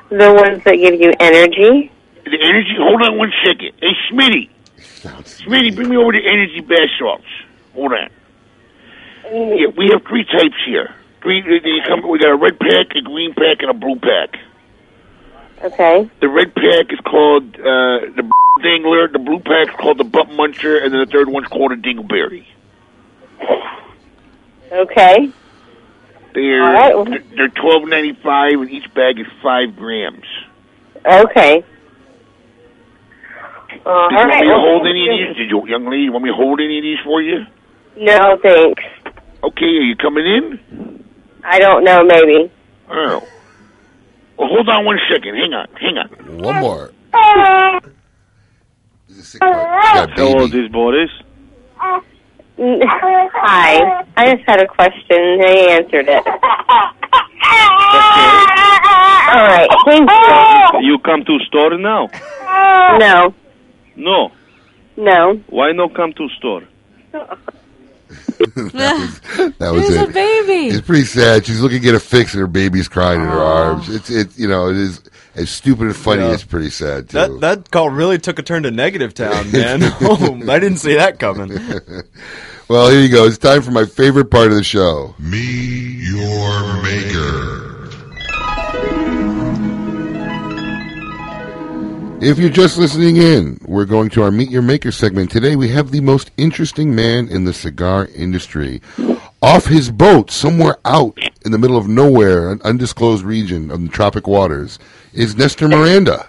The 0.09 0.33
ones 0.33 0.63
that 0.63 0.75
give 0.75 0.99
you 0.99 1.13
energy. 1.19 1.91
The 2.23 2.37
energy. 2.41 2.75
Hold 2.77 3.01
on 3.01 3.17
one 3.17 3.31
second. 3.45 3.71
Hey, 3.79 3.95
Smitty. 4.11 4.49
Smitty, 5.23 5.75
bring 5.75 5.89
me 5.89 5.97
over 5.97 6.11
the 6.11 6.25
energy 6.25 6.61
bath 6.61 6.89
salts. 6.99 7.25
Hold 7.73 7.93
on. 7.93 8.09
Yeah, 9.25 9.67
we 9.77 9.89
have 9.91 10.03
three 10.07 10.25
types 10.25 10.55
here. 10.65 10.95
You 11.25 11.81
come. 11.87 12.07
We 12.07 12.19
got 12.19 12.31
a 12.31 12.35
red 12.35 12.59
pack, 12.59 12.95
a 12.95 13.01
green 13.01 13.33
pack, 13.33 13.61
and 13.61 13.69
a 13.69 13.73
blue 13.73 13.97
pack. 13.97 14.39
Okay. 15.63 16.09
The 16.19 16.27
red 16.27 16.53
pack 16.53 16.91
is 16.91 16.99
called 16.99 17.55
uh, 17.55 18.11
the 18.13 18.29
Dingler. 18.59 19.11
The 19.11 19.19
blue 19.19 19.39
pack 19.39 19.69
is 19.69 19.75
called 19.79 19.97
the 19.97 20.03
Butt 20.03 20.27
Muncher, 20.27 20.83
and 20.83 20.93
then 20.93 20.99
the 20.99 21.05
third 21.05 21.29
one's 21.29 21.47
called 21.47 21.71
a 21.71 21.77
Dingleberry. 21.77 22.45
Okay. 24.71 25.31
They're 26.33 26.63
All 26.63 26.73
right. 26.73 27.09
they're- 27.09 27.23
they're 27.35 27.47
twelve 27.49 27.87
ninety 27.87 28.13
five, 28.23 28.53
and 28.53 28.69
each 28.71 28.91
bag 28.93 29.19
is 29.19 29.27
five 29.41 29.75
grams. 29.75 30.25
Okay. 31.05 31.63
Uh, 33.85 34.07
Did 34.09 34.11
you 34.11 34.17
want 34.17 34.29
right. 34.29 34.41
me 34.41 34.47
to 34.47 34.55
hold 34.55 34.87
any 34.87 35.09
of 35.09 35.27
these? 35.27 35.37
Did 35.37 35.49
you, 35.49 35.67
young 35.67 35.85
lady, 35.89 36.09
want 36.09 36.23
me 36.23 36.29
to 36.29 36.35
hold 36.35 36.59
any 36.61 36.77
of 36.77 36.83
these 36.83 36.99
for 37.03 37.21
you? 37.21 37.45
No, 37.97 38.37
thanks. 38.41 38.83
Okay, 39.43 39.65
are 39.65 39.81
you 39.81 39.95
coming 39.97 40.25
in? 40.25 41.03
I 41.43 41.59
don't 41.59 41.83
know. 41.83 42.03
Maybe. 42.03 42.49
Oh. 42.89 43.21
Well, 44.37 44.47
hold 44.47 44.69
on 44.69 44.85
one 44.85 44.99
second. 45.11 45.35
Hang 45.35 45.53
on. 45.53 45.67
Hang 45.79 45.97
on. 45.97 46.37
One 46.41 46.55
more. 46.61 46.91
How 49.41 50.07
old 50.19 50.53
is 50.55 50.69
Boris? 50.71 51.09
Mm, 51.81 52.03
Hi. 52.57 54.05
I 54.15 54.35
just 54.35 54.47
had 54.47 54.61
a 54.61 54.67
question. 54.67 55.39
They 55.39 55.71
answered 55.71 56.07
it. 56.07 56.23
All 59.33 59.41
right. 59.41 59.69
Thank 59.85 60.09
you. 60.09 60.79
You 60.91 60.99
come 60.99 61.25
to 61.25 61.39
store 61.47 61.77
now? 61.77 62.09
No. 62.99 63.33
No. 63.95 64.31
No. 64.97 65.41
Why 65.47 65.71
not 65.71 65.95
come 65.95 66.13
to 66.13 66.29
store? 66.37 66.63
that 67.11 67.37
was 69.59 69.87
There's 69.87 69.95
it. 69.95 70.09
a 70.09 70.13
baby. 70.13 70.67
It's 70.67 70.85
pretty 70.85 71.05
sad. 71.05 71.45
She's 71.45 71.61
looking 71.61 71.79
to 71.79 71.83
get 71.83 71.95
a 71.95 71.99
fix, 71.99 72.33
and 72.33 72.41
her 72.41 72.47
baby's 72.47 72.87
crying 72.87 73.21
in 73.21 73.27
her 73.27 73.39
oh. 73.39 73.45
arms. 73.45 73.89
It's 73.89 74.09
it. 74.09 74.37
You 74.37 74.47
know, 74.47 74.69
it 74.69 74.77
is 74.77 75.01
as 75.35 75.49
stupid 75.49 75.87
and 75.87 75.95
funny. 75.95 76.21
Yeah. 76.21 76.33
It's 76.33 76.43
pretty 76.43 76.69
sad 76.69 77.09
too. 77.09 77.17
That 77.17 77.41
that 77.41 77.71
call 77.71 77.89
really 77.89 78.17
took 78.17 78.39
a 78.39 78.43
turn 78.43 78.63
to 78.63 78.71
negative 78.71 79.13
town, 79.13 79.51
man. 79.51 79.79
oh, 80.01 80.39
I 80.49 80.59
didn't 80.59 80.77
see 80.77 80.95
that 80.95 81.19
coming. 81.19 81.49
well, 82.67 82.89
here 82.89 83.01
you 83.01 83.09
go. 83.09 83.25
It's 83.25 83.37
time 83.37 83.61
for 83.61 83.71
my 83.71 83.85
favorite 83.85 84.31
part 84.31 84.47
of 84.47 84.55
the 84.55 84.63
show. 84.63 85.15
Me, 85.19 85.39
your 85.39 86.83
maker. 86.83 87.73
If 92.25 92.39
you're 92.39 92.49
just 92.49 92.77
listening 92.77 93.17
in, 93.17 93.59
we're 93.65 93.83
going 93.83 94.09
to 94.11 94.23
our 94.23 94.31
Meet 94.31 94.49
Your 94.49 94.61
Maker 94.61 94.93
segment. 94.93 95.29
Today 95.29 95.57
we 95.57 95.67
have 95.69 95.91
the 95.91 95.99
most 95.99 96.31
interesting 96.37 96.95
man 96.95 97.27
in 97.27 97.43
the 97.43 97.51
cigar 97.51 98.07
industry. 98.15 98.81
Off 99.41 99.65
his 99.65 99.91
boat, 99.91 100.31
somewhere 100.31 100.77
out 100.85 101.17
in 101.43 101.51
the 101.51 101.57
middle 101.57 101.75
of 101.75 101.89
nowhere, 101.89 102.49
an 102.49 102.61
undisclosed 102.63 103.25
region 103.25 103.69
of 103.69 103.81
the 103.81 103.89
tropic 103.89 104.25
waters, 104.25 104.79
is 105.13 105.35
Nestor 105.35 105.67
Miranda. 105.67 106.27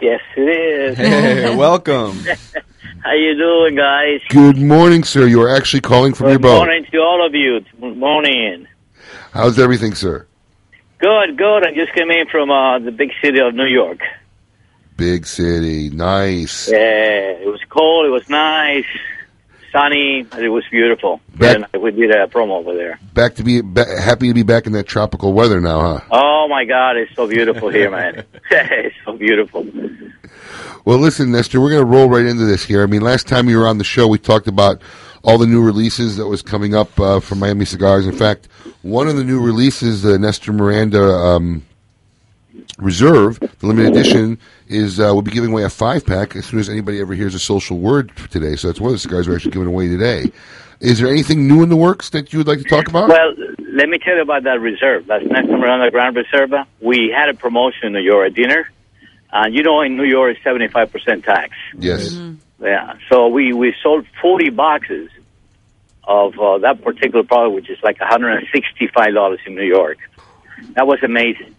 Yes, 0.00 0.20
it 0.36 0.40
is. 0.40 0.96
Hey, 0.96 1.54
welcome. 1.56 2.18
How 3.04 3.12
you 3.12 3.36
doing, 3.36 3.76
guys? 3.76 4.20
Good 4.30 4.58
morning, 4.58 5.04
sir. 5.04 5.26
You 5.26 5.42
are 5.42 5.54
actually 5.54 5.82
calling 5.82 6.14
from 6.14 6.28
your 6.28 6.38
Good 6.38 6.48
morning 6.48 6.86
to 6.90 6.98
all 6.98 7.24
of 7.26 7.34
you. 7.34 7.60
Good 7.80 7.96
morning. 7.96 8.66
How's 9.32 9.58
everything, 9.58 9.94
sir? 9.94 10.26
Good, 10.98 11.36
good. 11.36 11.66
I 11.66 11.74
just 11.74 11.92
came 11.94 12.10
in 12.10 12.28
from 12.28 12.50
uh, 12.50 12.78
the 12.78 12.92
big 12.92 13.10
city 13.22 13.40
of 13.40 13.54
New 13.54 13.66
York. 13.66 14.00
Big 14.96 15.26
city, 15.26 15.90
nice. 15.90 16.70
Yeah, 16.70 16.78
it 16.78 17.48
was 17.48 17.60
cold. 17.68 18.06
It 18.06 18.10
was 18.10 18.28
nice, 18.28 18.84
sunny. 19.72 20.26
It 20.38 20.48
was 20.48 20.64
beautiful. 20.70 21.20
Back- 21.34 21.68
and 21.72 21.82
we 21.82 21.90
did 21.90 22.10
a 22.10 22.26
promo 22.26 22.58
over 22.60 22.74
there. 22.74 23.00
Back 23.14 23.34
to 23.36 23.42
be 23.42 23.60
ba- 23.60 24.00
happy 24.00 24.28
to 24.28 24.34
be 24.34 24.42
back 24.42 24.66
in 24.66 24.72
that 24.72 24.86
tropical 24.86 25.32
weather 25.32 25.60
now, 25.60 25.80
huh? 25.80 26.00
Oh 26.10 26.46
my 26.48 26.64
God, 26.64 26.96
it's 26.96 27.14
so 27.16 27.26
beautiful 27.26 27.68
here, 27.68 27.90
man. 27.90 28.24
it's 28.50 28.96
so 29.04 29.16
beautiful. 29.16 29.66
Well, 30.84 30.98
listen, 30.98 31.30
Nestor, 31.32 31.60
we're 31.60 31.70
going 31.70 31.82
to 31.82 31.86
roll 31.90 32.08
right 32.08 32.26
into 32.26 32.44
this 32.44 32.64
here. 32.64 32.82
I 32.82 32.86
mean, 32.86 33.02
last 33.02 33.28
time 33.28 33.48
you 33.48 33.58
were 33.58 33.68
on 33.68 33.78
the 33.78 33.84
show, 33.84 34.06
we 34.08 34.18
talked 34.18 34.48
about 34.48 34.82
all 35.22 35.38
the 35.38 35.46
new 35.46 35.62
releases 35.62 36.16
that 36.16 36.26
was 36.26 36.42
coming 36.42 36.74
up 36.74 36.98
uh, 36.98 37.20
from 37.20 37.38
Miami 37.38 37.64
Cigars. 37.64 38.06
In 38.06 38.16
fact, 38.16 38.48
one 38.82 39.06
of 39.06 39.16
the 39.16 39.22
new 39.22 39.40
releases, 39.40 40.02
the 40.02 40.18
Nestor 40.18 40.52
Miranda 40.52 41.02
um, 41.02 41.64
Reserve, 42.78 43.38
the 43.38 43.66
limited 43.66 43.92
edition, 43.92 44.38
is 44.68 44.98
uh, 44.98 45.10
we'll 45.12 45.22
be 45.22 45.30
giving 45.30 45.52
away 45.52 45.64
a 45.64 45.70
five 45.70 46.06
pack 46.06 46.34
as 46.36 46.46
soon 46.46 46.58
as 46.58 46.68
anybody 46.68 47.00
ever 47.00 47.14
hears 47.14 47.34
a 47.34 47.38
social 47.38 47.78
word 47.78 48.12
today. 48.30 48.56
So 48.56 48.68
that's 48.68 48.80
one 48.80 48.88
of 48.88 48.94
the 48.94 48.98
cigars 48.98 49.28
we're 49.28 49.36
actually 49.36 49.52
giving 49.52 49.68
away 49.68 49.88
today. 49.88 50.32
Is 50.80 50.98
there 50.98 51.08
anything 51.08 51.46
new 51.46 51.62
in 51.62 51.68
the 51.68 51.76
works 51.76 52.10
that 52.10 52.32
you 52.32 52.40
would 52.40 52.48
like 52.48 52.58
to 52.58 52.64
talk 52.64 52.88
about? 52.88 53.08
Well, 53.08 53.34
let 53.72 53.88
me 53.88 53.98
tell 53.98 54.16
you 54.16 54.22
about 54.22 54.42
that 54.44 54.60
reserve. 54.60 55.06
That's 55.06 55.24
next 55.24 55.46
to 55.46 55.52
the 55.52 55.90
Grand 55.92 56.16
Reserva. 56.16 56.66
We 56.80 57.14
had 57.14 57.28
a 57.28 57.34
promotion 57.34 57.86
in 57.86 57.92
New 57.92 58.00
York 58.00 58.30
at 58.30 58.34
dinner. 58.34 58.68
And 59.32 59.54
you 59.54 59.62
know, 59.62 59.80
in 59.80 59.96
New 59.96 60.04
York, 60.04 60.36
it's 60.36 60.44
75% 60.44 61.24
tax. 61.24 61.54
Yes. 61.78 62.18
Yeah. 62.60 62.94
So 63.08 63.28
we, 63.28 63.52
we 63.52 63.74
sold 63.82 64.06
40 64.20 64.50
boxes 64.50 65.10
of 66.04 66.38
uh, 66.38 66.58
that 66.58 66.82
particular 66.82 67.24
product, 67.24 67.54
which 67.54 67.70
is 67.70 67.78
like 67.82 67.98
$165 67.98 69.46
in 69.46 69.54
New 69.54 69.62
York. 69.62 69.98
That 70.74 70.86
was 70.86 71.02
amazing, 71.02 71.54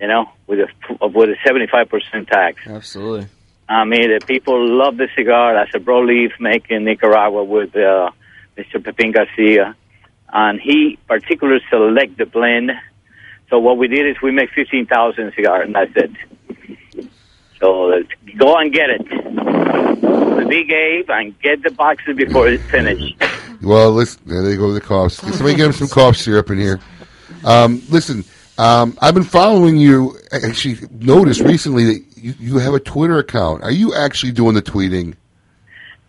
you 0.00 0.06
know, 0.08 0.30
with 0.46 0.60
a, 0.60 1.06
with 1.08 1.30
a 1.30 1.36
75% 1.48 2.28
tax. 2.28 2.60
Absolutely. 2.66 3.28
I 3.68 3.84
mean, 3.84 4.10
the 4.10 4.24
people 4.24 4.66
love 4.66 4.96
the 4.96 5.08
cigar. 5.16 5.54
That's 5.54 5.74
a 5.74 5.78
broadleaf 5.78 6.40
make 6.40 6.70
in 6.70 6.84
Nicaragua 6.84 7.44
with 7.44 7.76
uh, 7.76 8.10
Mr. 8.56 8.82
Pepin 8.82 9.12
Garcia. 9.12 9.76
And 10.32 10.60
he 10.60 10.98
particularly 11.06 11.60
select 11.68 12.16
the 12.16 12.26
blend. 12.26 12.72
So 13.50 13.58
what 13.58 13.78
we 13.78 13.88
did 13.88 14.06
is 14.06 14.16
we 14.22 14.30
make 14.30 14.50
15,000 14.50 15.32
cigars, 15.34 15.66
and 15.66 15.74
that's 15.74 15.92
it. 15.96 16.10
So 17.60 18.02
go 18.38 18.56
and 18.56 18.72
get 18.72 18.90
it. 18.90 19.04
The 19.08 20.46
big 20.48 20.70
Abe 20.70 21.10
and 21.10 21.38
get 21.40 21.62
the 21.62 21.70
boxes 21.70 22.16
before 22.16 22.48
it's 22.48 22.62
finished. 22.70 23.16
Well, 23.62 23.90
listen, 23.90 24.22
there 24.26 24.42
they 24.42 24.56
go 24.56 24.66
with 24.66 24.76
the 24.76 24.80
coughs. 24.80 25.16
Somebody 25.16 25.56
get 25.56 25.66
him 25.66 25.72
some 25.72 25.88
cough 25.88 26.16
syrup 26.16 26.50
in 26.50 26.58
here. 26.58 26.78
Um, 27.44 27.82
listen, 27.88 28.24
um, 28.58 28.98
I've 29.00 29.14
been 29.14 29.24
following 29.24 29.76
you. 29.76 30.18
I 30.32 30.36
actually 30.46 30.78
noticed 30.90 31.40
recently 31.40 31.84
that 31.84 32.04
you, 32.16 32.34
you 32.38 32.58
have 32.58 32.74
a 32.74 32.80
Twitter 32.80 33.18
account. 33.18 33.62
Are 33.62 33.70
you 33.70 33.94
actually 33.94 34.32
doing 34.32 34.54
the 34.54 34.62
tweeting? 34.62 35.14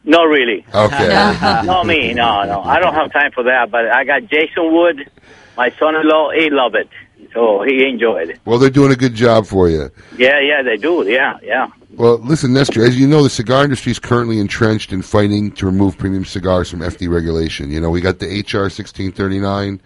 Not 0.03 0.23
really. 0.23 0.65
Okay. 0.73 1.07
Not 1.65 1.85
me. 1.85 2.13
No, 2.13 2.43
no. 2.43 2.61
I 2.61 2.79
don't 2.79 2.95
have 2.95 3.11
time 3.13 3.31
for 3.31 3.43
that. 3.43 3.69
But 3.69 3.91
I 3.91 4.03
got 4.03 4.25
Jason 4.25 4.73
Wood, 4.73 5.09
my 5.55 5.69
son-in-law. 5.71 6.31
He 6.31 6.49
loved 6.49 6.75
it, 6.75 6.89
so 7.33 7.61
he 7.61 7.87
enjoyed 7.87 8.29
it. 8.29 8.39
Well, 8.45 8.57
they're 8.57 8.69
doing 8.71 8.91
a 8.91 8.95
good 8.95 9.13
job 9.13 9.45
for 9.45 9.69
you. 9.69 9.91
Yeah, 10.17 10.39
yeah, 10.39 10.63
they 10.63 10.77
do. 10.77 11.07
Yeah, 11.07 11.37
yeah. 11.43 11.67
Well, 11.91 12.17
listen, 12.19 12.53
Nestor, 12.53 12.83
as 12.83 12.99
you 12.99 13.07
know, 13.07 13.21
the 13.21 13.29
cigar 13.29 13.63
industry 13.63 13.91
is 13.91 13.99
currently 13.99 14.39
entrenched 14.39 14.93
in 14.93 15.01
fighting 15.01 15.51
to 15.53 15.65
remove 15.65 15.97
premium 15.97 16.25
cigars 16.25 16.71
from 16.71 16.79
FD 16.79 17.09
regulation. 17.09 17.69
You 17.71 17.81
know, 17.81 17.89
we 17.89 18.01
got 18.01 18.19
the 18.19 18.27
HR 18.27 18.69
1639 18.69 19.81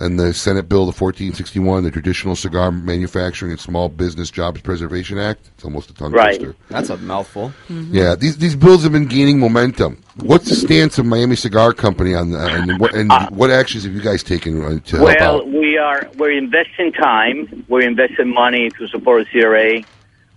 and 0.00 0.18
the 0.18 0.32
Senate 0.32 0.68
Bill, 0.68 0.80
the 0.86 0.92
1461, 0.92 1.82
the 1.82 1.90
Traditional 1.90 2.36
Cigar 2.36 2.70
Manufacturing 2.70 3.50
and 3.52 3.60
Small 3.60 3.88
Business 3.88 4.30
Jobs 4.30 4.60
Preservation 4.60 5.18
Act. 5.18 5.48
It's 5.54 5.64
almost 5.64 5.90
a 5.90 5.94
tongue 5.94 6.12
Right. 6.12 6.38
twister. 6.38 6.54
That's 6.68 6.90
a 6.90 6.96
mouthful. 6.98 7.52
Yeah, 7.68 8.14
these 8.14 8.36
these 8.38 8.54
bills 8.56 8.82
have 8.84 8.92
been 8.92 9.06
gaining 9.06 9.38
momentum. 9.40 10.02
What's 10.16 10.48
the 10.48 10.54
stance 10.56 10.98
of 10.98 11.06
Miami 11.06 11.36
Cigar 11.36 11.72
Company 11.72 12.14
on 12.14 12.30
that, 12.32 12.52
and 12.52 12.78
what 12.78 12.94
and 12.94 13.10
what 13.30 13.50
actions 13.50 13.84
have 13.84 13.94
you 13.94 14.00
guys 14.00 14.22
taken 14.22 14.62
uh, 14.64 14.78
to 14.86 14.96
help 14.96 15.08
Well, 15.18 15.36
out? 15.40 15.48
we 15.48 15.78
are 15.78 16.08
we're 16.16 16.32
investing 16.36 16.92
time. 16.92 17.64
We're 17.68 17.82
investing 17.86 18.32
money 18.32 18.70
to 18.78 18.88
support 18.88 19.26
the 19.32 19.40
CRA 19.40 19.82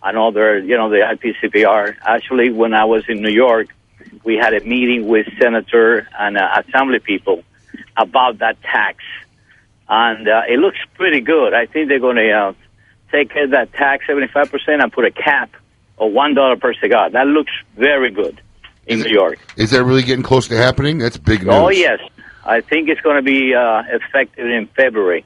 and 0.03 0.17
other, 0.17 0.57
you 0.59 0.75
know, 0.75 0.89
the 0.89 0.97
IPCPR. 0.97 1.95
Actually, 2.05 2.49
when 2.51 2.73
I 2.73 2.85
was 2.85 3.03
in 3.07 3.21
New 3.21 3.29
York, 3.31 3.67
we 4.23 4.35
had 4.35 4.53
a 4.55 4.59
meeting 4.61 5.07
with 5.07 5.27
senator 5.39 6.07
and 6.19 6.37
uh, 6.37 6.63
assembly 6.67 6.97
people 6.99 7.43
about 7.97 8.39
that 8.39 8.59
tax, 8.63 8.97
and 9.91 10.27
uh, 10.27 10.43
it 10.47 10.57
looks 10.57 10.77
pretty 10.95 11.19
good. 11.19 11.53
I 11.53 11.65
think 11.65 11.89
they're 11.89 11.99
going 11.99 12.15
to 12.15 12.31
uh, 12.31 12.53
take 13.11 13.33
that 13.33 13.73
tax 13.73 14.07
seventy 14.07 14.27
five 14.27 14.49
percent 14.49 14.81
and 14.81 14.91
put 14.91 15.05
a 15.05 15.11
cap 15.11 15.51
of 15.99 16.13
one 16.13 16.33
dollar 16.33 16.55
per 16.55 16.73
cigar. 16.73 17.09
That 17.09 17.27
looks 17.27 17.51
very 17.75 18.09
good 18.09 18.41
in 18.87 19.01
New 19.01 19.11
York. 19.11 19.37
Is 19.57 19.71
that 19.71 19.83
really 19.83 20.03
getting 20.03 20.23
close 20.23 20.47
to 20.47 20.55
happening? 20.55 20.97
That's 20.97 21.17
big 21.17 21.43
news. 21.43 21.53
Oh 21.53 21.69
yes, 21.69 21.99
I 22.45 22.61
think 22.61 22.87
it's 22.87 23.01
going 23.01 23.17
to 23.17 23.21
be 23.21 23.53
uh, 23.53 23.83
effective 23.89 24.47
in 24.47 24.67
February. 24.67 25.25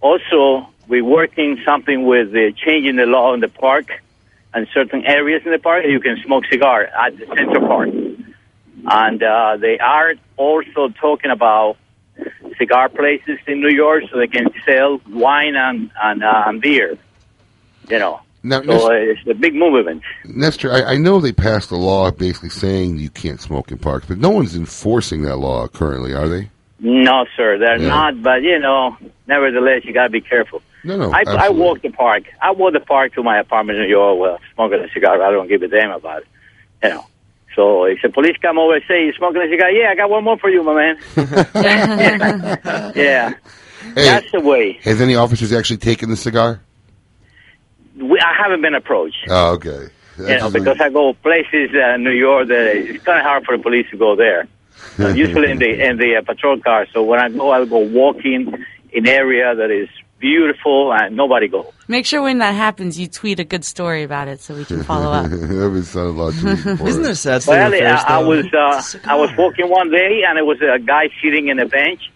Also, 0.00 0.68
we're 0.88 1.04
working 1.04 1.62
something 1.64 2.04
with 2.04 2.32
the 2.32 2.52
changing 2.52 2.96
the 2.96 3.06
law 3.06 3.34
in 3.34 3.40
the 3.40 3.48
park 3.48 3.86
and 4.52 4.66
certain 4.74 5.04
areas 5.06 5.42
in 5.44 5.52
the 5.52 5.58
park. 5.60 5.84
You 5.86 6.00
can 6.00 6.16
smoke 6.24 6.44
cigar 6.50 6.82
at 6.82 7.16
the 7.16 7.26
Central 7.26 7.68
Park, 7.68 7.90
and 8.84 9.22
uh, 9.22 9.56
they 9.58 9.78
are 9.78 10.14
also 10.36 10.88
talking 11.00 11.30
about 11.30 11.76
cigar 12.58 12.88
places 12.88 13.38
in 13.46 13.60
New 13.60 13.70
York 13.74 14.04
so 14.10 14.18
they 14.18 14.26
can 14.26 14.46
sell 14.64 15.00
wine 15.10 15.54
and 15.56 15.90
and, 16.02 16.22
uh, 16.24 16.44
and 16.46 16.60
beer. 16.60 16.98
You 17.88 17.98
know, 18.00 18.20
Now, 18.42 18.62
so 18.62 18.88
uh, 18.88 18.94
it's 18.94 19.20
a 19.28 19.34
big 19.34 19.54
movement. 19.54 20.02
Nestor, 20.24 20.72
I, 20.72 20.94
I 20.94 20.96
know 20.96 21.20
they 21.20 21.32
passed 21.32 21.70
a 21.70 21.76
law 21.76 22.10
basically 22.10 22.48
saying 22.50 22.98
you 22.98 23.10
can't 23.10 23.40
smoke 23.40 23.70
in 23.70 23.78
parks, 23.78 24.06
but 24.06 24.18
no 24.18 24.30
one's 24.30 24.56
enforcing 24.56 25.22
that 25.22 25.36
law 25.36 25.68
currently, 25.68 26.12
are 26.12 26.28
they? 26.28 26.50
No, 26.80 27.26
sir, 27.36 27.58
they're 27.58 27.78
Yeah. 27.80 27.88
not. 27.88 28.22
But 28.22 28.42
you 28.42 28.58
know, 28.58 28.96
nevertheless, 29.26 29.84
you 29.84 29.92
gotta 29.92 30.10
be 30.10 30.20
careful. 30.20 30.62
No, 30.84 30.96
no, 30.96 31.10
I, 31.12 31.22
I 31.26 31.48
walk 31.48 31.82
the 31.82 31.90
park. 31.90 32.24
I 32.40 32.50
walk 32.52 32.72
the 32.72 32.80
park 32.80 33.14
to 33.14 33.22
my 33.22 33.38
apartment 33.38 33.78
in 33.78 33.84
New 33.86 33.90
York, 33.90 34.18
well, 34.20 34.38
smoking 34.54 34.80
a 34.80 34.88
cigar. 34.92 35.20
I 35.22 35.30
don't 35.32 35.48
give 35.48 35.62
a 35.62 35.68
damn 35.68 35.90
about 35.90 36.22
it. 36.22 36.28
You 36.82 36.88
know. 36.90 37.06
So 37.56 37.84
if 37.84 38.02
the 38.02 38.10
police 38.10 38.36
come 38.40 38.58
over 38.58 38.74
and 38.74 38.84
say, 38.86 39.06
you 39.06 39.12
smoking 39.14 39.40
a 39.40 39.48
cigar? 39.48 39.70
Yeah, 39.70 39.90
I 39.90 39.94
got 39.96 40.10
one 40.10 40.22
more 40.22 40.38
for 40.38 40.50
you, 40.50 40.62
my 40.62 40.74
man. 40.74 40.98
yeah. 42.94 43.32
That's 43.94 44.30
the 44.30 44.40
way. 44.40 44.78
Has 44.82 45.00
any 45.00 45.16
officers 45.16 45.52
actually 45.52 45.78
taken 45.78 46.10
the 46.10 46.16
cigar? 46.16 46.60
We, 47.96 48.20
I 48.20 48.34
haven't 48.36 48.60
been 48.60 48.74
approached. 48.74 49.26
Oh, 49.28 49.54
okay. 49.54 49.88
You 50.18 50.38
know, 50.38 50.50
because 50.50 50.80
I 50.80 50.90
go 50.90 51.14
places 51.14 51.70
uh, 51.74 51.94
in 51.94 52.04
New 52.04 52.10
York 52.10 52.48
that 52.48 52.76
it's 52.76 53.04
kind 53.04 53.18
of 53.18 53.24
hard 53.24 53.44
for 53.44 53.56
the 53.56 53.62
police 53.62 53.86
to 53.90 53.96
go 53.96 54.16
there. 54.16 54.46
So 54.96 55.08
usually 55.14 55.50
in 55.50 55.58
the 55.58 55.88
in 55.88 55.96
the 55.98 56.16
uh, 56.16 56.22
patrol 56.22 56.60
car. 56.60 56.86
So 56.92 57.02
when 57.02 57.20
I 57.20 57.28
go, 57.28 57.50
I'll 57.50 57.66
go 57.66 57.78
walking 57.78 58.64
in 58.92 59.06
area 59.06 59.54
that 59.54 59.70
is 59.70 59.88
beautiful 60.18 60.92
and 60.92 61.16
nobody 61.16 61.48
goes. 61.48 61.66
Make 61.88 62.06
sure 62.06 62.22
when 62.22 62.38
that 62.38 62.52
happens, 62.52 62.98
you 62.98 63.06
tweet 63.06 63.38
a 63.40 63.44
good 63.44 63.64
story 63.64 64.02
about 64.02 64.28
it 64.28 64.40
so 64.40 64.54
we 64.54 64.64
can 64.64 64.82
follow 64.82 65.12
up. 65.12 65.30
that 65.30 65.70
would 65.70 65.84
sound 65.84 66.18
a 66.18 66.22
lot. 66.22 66.34
Isn't 66.86 67.02
there 67.02 67.12
a 67.12 67.14
sad 67.14 67.44
Well, 67.46 67.74
I, 67.74 68.04
I 68.06 68.18
was 68.18 68.46
uh, 68.52 69.08
I 69.08 69.14
was 69.16 69.30
walking 69.36 69.68
one 69.68 69.90
day 69.90 70.22
and 70.26 70.36
there 70.36 70.44
was 70.44 70.58
a 70.60 70.78
guy 70.78 71.08
sitting 71.22 71.48
in 71.48 71.58
a 71.58 71.66
bench 71.66 72.10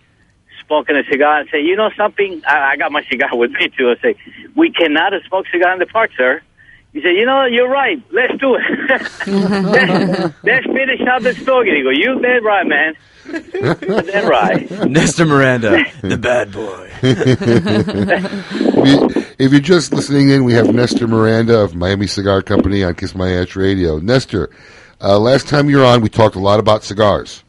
smoking 0.66 0.96
a 0.96 1.02
cigar 1.10 1.40
and 1.40 1.48
say, 1.50 1.60
you 1.60 1.74
know 1.74 1.90
something? 1.96 2.42
I, 2.46 2.72
I 2.72 2.76
got 2.76 2.92
my 2.92 3.04
cigar 3.10 3.30
with 3.36 3.50
me 3.52 3.68
too. 3.76 3.90
I 3.90 4.00
say, 4.00 4.14
we 4.54 4.70
cannot 4.70 5.12
smoke 5.26 5.46
cigar 5.52 5.72
in 5.72 5.80
the 5.80 5.86
park, 5.86 6.12
sir. 6.16 6.42
He 6.92 7.00
said, 7.00 7.10
you 7.10 7.24
know, 7.24 7.44
you're 7.44 7.68
right. 7.68 8.02
Let's 8.10 8.36
do 8.38 8.56
it. 8.56 8.62
let's, 8.88 10.34
let's 10.42 10.66
finish 10.66 11.00
out 11.08 11.22
the 11.22 11.34
story. 11.34 11.76
He 11.76 11.82
go, 11.82 11.90
you 11.90 12.20
dead 12.20 12.42
right, 12.42 12.66
man. 12.66 12.94
Dead 13.30 14.28
right. 14.28 14.70
Nestor 14.88 15.26
Miranda, 15.26 15.84
the 16.02 16.16
bad 16.16 16.52
boy. 16.52 16.90
if, 17.02 17.46
you, 18.86 19.24
if 19.38 19.52
you're 19.52 19.60
just 19.60 19.92
listening 19.92 20.30
in, 20.30 20.44
we 20.44 20.52
have 20.52 20.72
Nestor 20.74 21.06
Miranda 21.06 21.58
of 21.58 21.74
Miami 21.74 22.06
Cigar 22.06 22.42
Company 22.42 22.82
on 22.84 22.94
Kiss 22.94 23.14
My 23.14 23.30
Ash 23.32 23.56
Radio. 23.56 23.98
Nestor, 23.98 24.50
uh, 25.00 25.18
last 25.18 25.48
time 25.48 25.70
you 25.70 25.78
were 25.78 25.84
on, 25.84 26.00
we 26.02 26.08
talked 26.08 26.36
a 26.36 26.40
lot 26.40 26.60
about 26.60 26.84
cigars. 26.84 27.42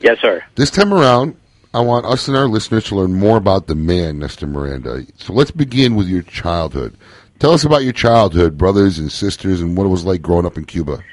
Yes, 0.00 0.18
sir. 0.20 0.42
This 0.54 0.70
time 0.70 0.92
around, 0.92 1.36
I 1.74 1.80
want 1.80 2.06
us 2.06 2.28
and 2.28 2.36
our 2.36 2.46
listeners 2.46 2.84
to 2.84 2.96
learn 2.96 3.12
more 3.12 3.36
about 3.36 3.66
the 3.66 3.74
man, 3.74 4.18
Nestor 4.18 4.46
Miranda. 4.46 5.02
So 5.18 5.32
let's 5.32 5.50
begin 5.50 5.94
with 5.94 6.08
your 6.08 6.22
childhood. 6.22 6.96
Tell 7.38 7.52
us 7.52 7.64
about 7.64 7.84
your 7.84 7.92
childhood, 7.92 8.56
brothers 8.56 8.98
and 8.98 9.12
sisters, 9.12 9.60
and 9.60 9.76
what 9.76 9.84
it 9.84 9.90
was 9.90 10.04
like 10.04 10.22
growing 10.22 10.46
up 10.46 10.56
in 10.56 10.64
Cuba. 10.64 11.04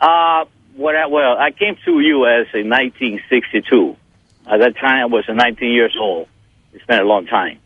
Uh, 0.00 0.44
what 0.76 0.94
I, 0.94 1.06
well, 1.06 1.36
I 1.38 1.50
came 1.50 1.76
to 1.84 2.00
U.S. 2.00 2.46
in 2.54 2.68
1962. 2.68 3.96
At 4.46 4.58
that 4.58 4.76
time, 4.76 5.02
I 5.02 5.06
was 5.06 5.24
19 5.28 5.72
years 5.72 5.96
old. 5.98 6.28
It's 6.72 6.84
been 6.84 7.00
a 7.00 7.04
long 7.04 7.26
time. 7.26 7.58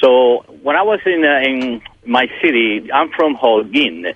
So 0.00 0.44
when 0.62 0.76
I 0.76 0.82
was 0.82 1.00
in 1.06 1.24
uh, 1.24 1.40
in 1.40 1.82
my 2.04 2.28
city, 2.42 2.90
I'm 2.92 3.10
from 3.10 3.36
Holguin, 3.36 4.14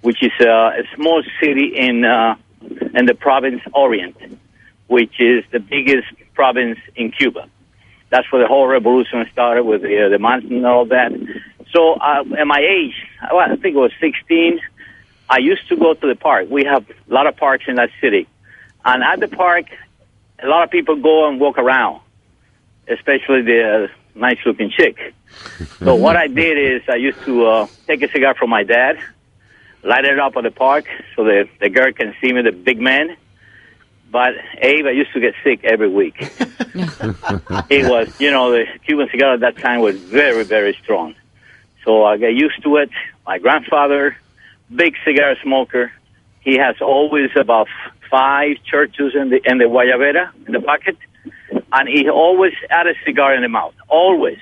which 0.00 0.22
is 0.22 0.32
uh, 0.40 0.46
a 0.46 0.82
small 0.94 1.22
city 1.40 1.72
in 1.76 2.04
uh, 2.04 2.36
in 2.94 3.06
the 3.06 3.14
province 3.14 3.62
Orient, 3.72 4.16
which 4.88 5.20
is 5.20 5.44
the 5.52 5.60
biggest 5.60 6.08
province 6.34 6.78
in 6.96 7.12
Cuba. 7.12 7.48
That's 8.10 8.30
where 8.32 8.42
the 8.42 8.48
whole 8.48 8.66
revolution 8.66 9.24
started 9.30 9.64
with 9.64 9.82
the, 9.82 10.06
uh, 10.06 10.08
the 10.08 10.18
mountain 10.18 10.56
and 10.56 10.66
all 10.66 10.84
that. 10.86 11.12
So 11.72 11.92
uh, 11.94 12.24
at 12.36 12.46
my 12.46 12.58
age, 12.58 12.94
well, 13.32 13.48
I 13.48 13.54
think 13.56 13.76
it 13.76 13.78
was 13.78 13.92
16, 14.00 14.60
I 15.30 15.38
used 15.38 15.68
to 15.68 15.76
go 15.76 15.94
to 15.94 16.06
the 16.08 16.16
park. 16.16 16.50
We 16.50 16.64
have 16.64 16.90
a 16.90 17.14
lot 17.14 17.28
of 17.28 17.36
parks 17.36 17.64
in 17.68 17.76
that 17.76 17.90
city. 18.00 18.26
And 18.84 19.04
at 19.04 19.20
the 19.20 19.28
park, 19.28 19.66
a 20.42 20.48
lot 20.48 20.64
of 20.64 20.70
people 20.70 20.96
go 20.96 21.28
and 21.28 21.38
walk 21.38 21.56
around, 21.56 22.00
especially 22.88 23.42
the 23.42 23.88
uh, 23.88 24.18
nice 24.18 24.38
looking 24.44 24.70
chick. 24.70 25.14
So 25.78 25.94
what 25.94 26.16
I 26.16 26.26
did 26.26 26.58
is 26.58 26.82
I 26.88 26.96
used 26.96 27.22
to 27.22 27.46
uh, 27.46 27.66
take 27.86 28.02
a 28.02 28.10
cigar 28.10 28.34
from 28.34 28.50
my 28.50 28.64
dad, 28.64 28.98
light 29.84 30.04
it 30.04 30.18
up 30.18 30.36
at 30.36 30.42
the 30.42 30.50
park 30.50 30.86
so 31.14 31.22
the, 31.22 31.48
the 31.60 31.68
girl 31.68 31.92
can 31.92 32.12
see 32.20 32.32
me, 32.32 32.42
the 32.42 32.50
big 32.50 32.80
man. 32.80 33.16
But 34.10 34.34
Abe, 34.58 34.86
I 34.86 34.90
used 34.90 35.12
to 35.12 35.20
get 35.20 35.34
sick 35.44 35.60
every 35.62 35.88
week. 35.88 36.16
it 37.70 37.88
was, 37.88 38.20
you 38.20 38.32
know, 38.32 38.50
the 38.50 38.64
Cuban 38.84 39.08
cigar 39.12 39.34
at 39.34 39.40
that 39.40 39.58
time 39.58 39.80
was 39.80 39.96
very, 39.96 40.42
very 40.42 40.76
strong. 40.82 41.14
So 41.84 42.04
I 42.04 42.16
got 42.16 42.34
used 42.34 42.60
to 42.64 42.78
it. 42.78 42.90
My 43.24 43.38
grandfather, 43.38 44.16
big 44.74 44.94
cigar 45.04 45.34
smoker, 45.42 45.92
he 46.40 46.56
has 46.58 46.76
always 46.80 47.30
about 47.36 47.68
five 48.10 48.56
churches 48.64 49.12
in 49.14 49.30
the 49.30 49.40
in 49.44 49.58
the 49.58 49.64
guayabera 49.64 50.30
in 50.46 50.52
the 50.52 50.60
pocket, 50.60 50.96
and 51.72 51.88
he 51.88 52.08
always 52.08 52.52
had 52.70 52.86
a 52.86 52.94
cigar 53.04 53.34
in 53.34 53.42
the 53.42 53.48
mouth, 53.48 53.74
always. 53.88 54.38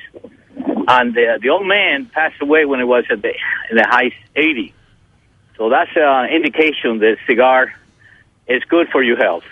And 0.89 1.15
the 1.15 1.39
the 1.43 1.51
old 1.51 1.67
man 1.67 2.07
passed 2.07 2.41
away 2.41 2.65
when 2.65 2.79
he 2.81 2.85
was 2.85 3.05
at 3.11 3.21
the 3.23 3.29
in 3.71 3.77
the 3.77 3.87
high 3.89 4.11
80. 4.37 4.75
So 5.57 5.69
that's 5.69 5.91
an 5.97 6.31
indication 6.33 6.99
that 7.01 7.17
cigar 7.27 7.75
is 8.47 8.63
good 8.65 8.89
for 8.91 9.03
your 9.03 9.17
health. 9.17 9.45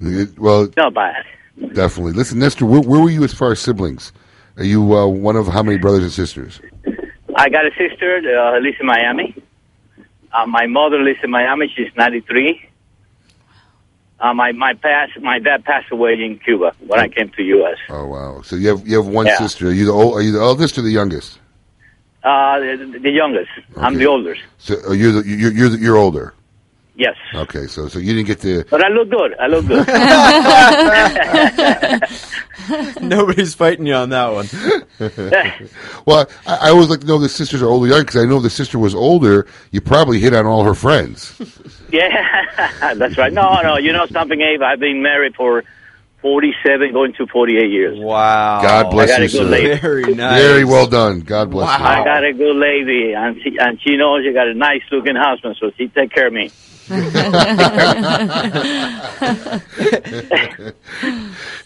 It- 0.00 0.38
well, 0.38 0.68
Not 0.76 0.94
bad. 0.94 1.24
definitely. 1.72 2.12
Listen, 2.12 2.38
Nestor, 2.38 2.66
where, 2.66 2.80
where 2.82 3.00
were 3.00 3.10
you 3.10 3.24
as 3.24 3.32
far 3.32 3.52
as 3.52 3.60
siblings? 3.60 4.12
Are 4.56 4.64
you 4.64 4.94
uh, 4.94 5.06
one 5.06 5.36
of 5.36 5.46
how 5.48 5.62
many 5.62 5.78
brothers 5.78 6.02
and 6.04 6.12
sisters? 6.12 6.60
I 7.34 7.48
got 7.48 7.64
a 7.66 7.70
sister, 7.76 8.18
uh, 8.38 8.60
lives 8.60 8.76
in 8.78 8.86
Miami. 8.86 9.34
Uh, 10.34 10.46
my 10.46 10.66
mother 10.66 11.00
lives 11.00 11.20
in 11.22 11.30
Miami. 11.30 11.72
She's 11.74 11.94
93. 11.96 12.68
Uh, 14.20 14.32
my 14.34 14.52
my 14.52 14.74
past 14.74 15.12
my 15.20 15.38
dad 15.38 15.64
passed 15.64 15.90
away 15.92 16.14
in 16.14 16.38
Cuba 16.38 16.72
when 16.86 16.98
I 16.98 17.08
came 17.08 17.28
to 17.30 17.42
U.S. 17.42 17.78
Oh 17.88 18.06
wow! 18.06 18.42
So 18.42 18.56
you 18.56 18.68
have 18.68 18.86
you 18.86 18.96
have 18.96 19.06
one 19.06 19.26
Yeah. 19.26 19.38
sister. 19.38 19.68
Are 19.68 19.72
you 19.72 19.84
the 19.86 19.92
old, 19.92 20.14
are 20.16 20.22
you 20.22 20.32
the 20.32 20.40
oldest 20.40 20.78
or 20.78 20.82
the 20.82 20.90
youngest? 20.90 21.38
Uh, 22.22 22.58
the, 22.58 22.98
the 23.02 23.10
youngest. 23.10 23.50
I'm 23.76 23.96
the 23.96 24.06
oldest. 24.06 24.40
So 24.58 24.76
uh, 24.88 24.92
you're 24.92 25.12
the, 25.12 25.28
you're 25.28 25.52
you're, 25.52 25.68
the, 25.68 25.78
you're 25.78 25.96
older. 25.98 26.32
Yes, 26.96 27.16
Okay, 27.34 27.66
so 27.66 27.88
so 27.88 27.98
you 27.98 28.12
didn't 28.14 28.26
get 28.28 28.40
to. 28.42 28.64
but 28.70 28.80
I 28.84 28.88
look 28.88 29.10
good. 29.10 29.34
I 29.40 29.48
look 29.48 29.66
good. 29.66 29.84
Nobody's 33.02 33.54
fighting 33.54 33.86
you 33.86 33.94
on 33.94 34.10
that 34.10 34.32
one. 34.32 34.46
well, 36.06 36.28
I, 36.46 36.68
I 36.68 36.70
always 36.70 36.88
like 36.88 37.00
to 37.00 37.06
know 37.06 37.18
the 37.18 37.28
sisters 37.28 37.62
are 37.62 37.66
older 37.68 37.88
young 37.88 38.00
because 38.02 38.16
I 38.16 38.26
know 38.26 38.36
if 38.38 38.44
the 38.44 38.50
sister 38.50 38.78
was 38.78 38.94
older, 38.94 39.46
you 39.72 39.80
probably 39.80 40.20
hit 40.20 40.34
on 40.34 40.46
all 40.46 40.62
her 40.64 40.74
friends. 40.74 41.34
yeah, 41.92 42.46
that's 42.94 43.18
right. 43.18 43.32
No, 43.32 43.60
no. 43.62 43.76
You 43.76 43.92
know 43.92 44.06
something, 44.06 44.40
Abe? 44.40 44.62
I've 44.62 44.78
been 44.80 45.02
married 45.02 45.34
for 45.34 45.64
47, 46.22 46.92
going 46.92 47.12
to 47.14 47.26
48 47.26 47.70
years. 47.70 47.98
Wow. 47.98 48.62
God 48.62 48.90
bless 48.90 49.10
I 49.10 49.12
got 49.12 49.18
you, 49.20 49.24
a 49.24 49.28
good 49.28 49.36
sir. 49.38 49.44
lady. 49.44 49.80
Very 49.80 50.14
nice. 50.14 50.40
Very 50.40 50.64
well 50.64 50.86
done. 50.86 51.20
God 51.20 51.50
bless 51.50 51.76
you. 51.78 51.84
I 51.84 52.04
got 52.04 52.24
a 52.24 52.32
good 52.32 52.56
lady, 52.56 53.12
and 53.14 53.36
she, 53.42 53.56
and 53.58 53.80
she 53.82 53.96
knows 53.96 54.24
you 54.24 54.32
got 54.32 54.46
a 54.48 54.54
nice 54.54 54.82
looking 54.92 55.16
husband, 55.16 55.56
so 55.60 55.70
she 55.76 55.88
take 55.88 56.12
care 56.12 56.28
of 56.28 56.32
me. 56.32 56.50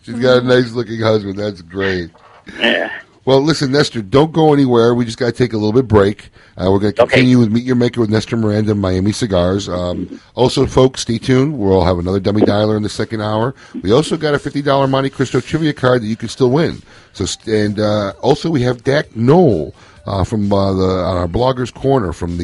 She's 0.03 0.19
got 0.21 0.39
a 0.39 0.43
nice 0.43 0.73
looking 0.73 1.01
husband. 1.01 1.39
That's 1.39 1.61
great. 1.63 2.11
Yeah. 2.57 3.01
Well, 3.25 3.43
listen, 3.43 3.73
Nestor, 3.73 4.01
don't 4.03 4.33
go 4.33 4.55
anywhere. 4.55 4.95
We 4.95 5.05
just 5.05 5.19
got 5.19 5.27
to 5.27 5.33
take 5.33 5.53
a 5.53 5.57
little 5.57 5.73
bit 5.73 5.89
break. 5.89 6.31
Uh, 6.57 6.71
we're 6.71 6.79
going 6.79 6.95
to 6.95 7.03
continue 7.03 7.39
with 7.39 7.51
Meet 7.53 7.65
Your 7.65 7.77
Maker 7.77 8.01
with 8.01 8.11
Nestor 8.11 8.37
Miranda, 8.37 8.75
Miami 8.75 9.13
Cigars. 9.13 9.69
Um, 9.69 10.21
also, 10.35 10.67
folks, 10.67 11.03
stay 11.03 11.19
tuned. 11.19 11.59
We'll 11.59 11.85
have 11.85 11.99
another 11.99 12.21
dummy 12.21 12.43
dialer 12.43 12.77
in 12.77 12.83
the 12.85 12.89
second 12.89 13.21
hour. 13.21 13.55
We 13.83 13.93
also 13.93 14.17
got 14.17 14.35
a 14.35 14.39
fifty 14.39 14.63
dollar 14.63 14.87
Monte 14.87 15.11
Cristo 15.11 15.41
trivia 15.41 15.73
card 15.73 16.03
that 16.03 16.07
you 16.07 16.17
can 16.17 16.29
still 16.29 16.51
win. 16.51 16.81
So, 17.13 17.27
and 17.47 17.79
uh, 17.81 18.13
also 18.23 18.51
we 18.51 18.63
have 18.63 18.85
Dak 18.85 19.15
Knoll 19.15 19.75
uh, 20.07 20.25
from 20.25 20.51
uh, 20.53 20.73
the 20.73 20.89
on 20.89 21.17
our 21.19 21.29
bloggers 21.29 21.75
corner 21.75 22.13
from 22.15 22.39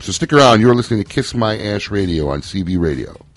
So 0.00 0.12
stick 0.12 0.32
around. 0.32 0.60
You're 0.60 0.74
listening 0.74 1.02
to 1.02 1.08
Kiss 1.08 1.34
My 1.34 1.58
Ash 1.58 1.90
Radio 1.90 2.28
on 2.28 2.42
Seaview 2.42 2.80
Radio. 2.80 3.27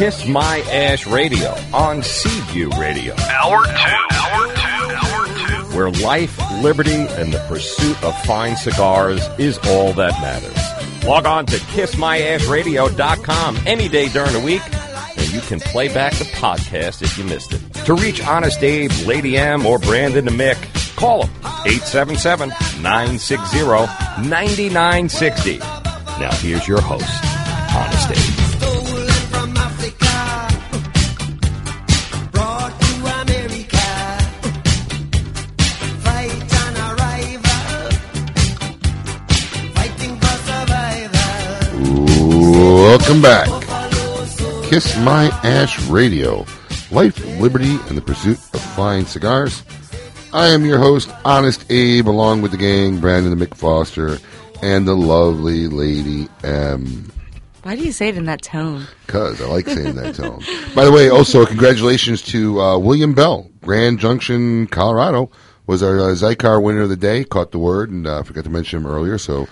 Kiss 0.00 0.24
My 0.26 0.60
Ash 0.72 1.06
Radio 1.06 1.54
on 1.74 2.02
Seaview 2.02 2.70
Radio. 2.80 3.14
Hour 3.18 3.66
two. 3.66 3.70
Hour 3.70 4.46
two. 4.46 4.96
Hour 4.96 5.26
two. 5.26 5.76
where 5.76 5.90
life, 5.90 6.38
liberty, 6.62 6.90
and 6.90 7.34
the 7.34 7.38
pursuit 7.48 8.02
of 8.02 8.18
fine 8.22 8.56
cigars 8.56 9.20
is 9.38 9.58
all 9.66 9.92
that 9.92 10.18
matters. 10.22 10.56
Log 11.04 11.26
on 11.26 11.44
to 11.44 11.56
kissmyashradio.com 11.56 13.58
any 13.66 13.90
day 13.90 14.08
during 14.08 14.32
the 14.32 14.40
week, 14.40 14.62
and 15.18 15.30
you 15.34 15.42
can 15.42 15.60
play 15.60 15.92
back 15.92 16.14
the 16.14 16.24
podcast 16.24 17.02
if 17.02 17.18
you 17.18 17.24
missed 17.24 17.52
it. 17.52 17.60
To 17.84 17.92
reach 17.92 18.26
Honest 18.26 18.62
Abe, 18.62 18.90
Lady 19.04 19.36
M, 19.36 19.66
or 19.66 19.78
Brandon 19.78 20.24
the 20.24 20.30
Mick, 20.30 20.56
call 20.96 21.24
them 21.24 21.30
877 21.66 22.48
960 22.80 23.58
9960. 24.26 25.58
Now, 25.58 26.32
here's 26.36 26.66
your 26.66 26.80
host, 26.80 27.04
Honest 27.76 28.12
Abe. 28.12 28.39
Welcome 43.00 43.22
back. 43.22 43.48
Kiss 44.68 44.96
My 44.98 45.28
Ash 45.42 45.80
Radio. 45.88 46.44
Life, 46.92 47.24
liberty, 47.40 47.76
and 47.88 47.96
the 47.96 48.02
pursuit 48.02 48.38
of 48.52 48.60
fine 48.60 49.04
cigars. 49.04 49.64
I 50.32 50.48
am 50.48 50.64
your 50.64 50.78
host, 50.78 51.10
Honest 51.24 51.64
Abe, 51.72 52.06
along 52.08 52.42
with 52.42 52.52
the 52.52 52.56
gang, 52.56 53.00
Brandon 53.00 53.36
the 53.36 53.44
Mick 53.44 53.56
Foster, 53.56 54.18
and 54.62 54.86
the 54.86 54.94
lovely 54.94 55.66
Lady 55.66 56.28
M. 56.44 57.10
Why 57.62 57.74
do 57.74 57.82
you 57.82 57.90
say 57.90 58.10
it 58.10 58.16
in 58.16 58.26
that 58.26 58.42
tone? 58.42 58.86
Because 59.06 59.40
I 59.40 59.46
like 59.46 59.66
saying 59.66 59.96
that 59.96 60.14
tone. 60.14 60.44
By 60.76 60.84
the 60.84 60.92
way, 60.92 61.08
also, 61.08 61.44
congratulations 61.46 62.22
to 62.24 62.60
uh, 62.60 62.78
William 62.78 63.14
Bell, 63.14 63.50
Grand 63.62 63.98
Junction, 63.98 64.68
Colorado, 64.68 65.30
was 65.66 65.82
our 65.82 65.98
uh, 65.98 66.14
Xikar 66.14 66.62
winner 66.62 66.82
of 66.82 66.90
the 66.90 66.96
day. 66.96 67.24
Caught 67.24 67.50
the 67.50 67.58
word, 67.58 67.90
and 67.90 68.06
uh, 68.06 68.22
forgot 68.22 68.44
to 68.44 68.50
mention 68.50 68.80
him 68.80 68.86
earlier. 68.86 69.18
So, 69.18 69.48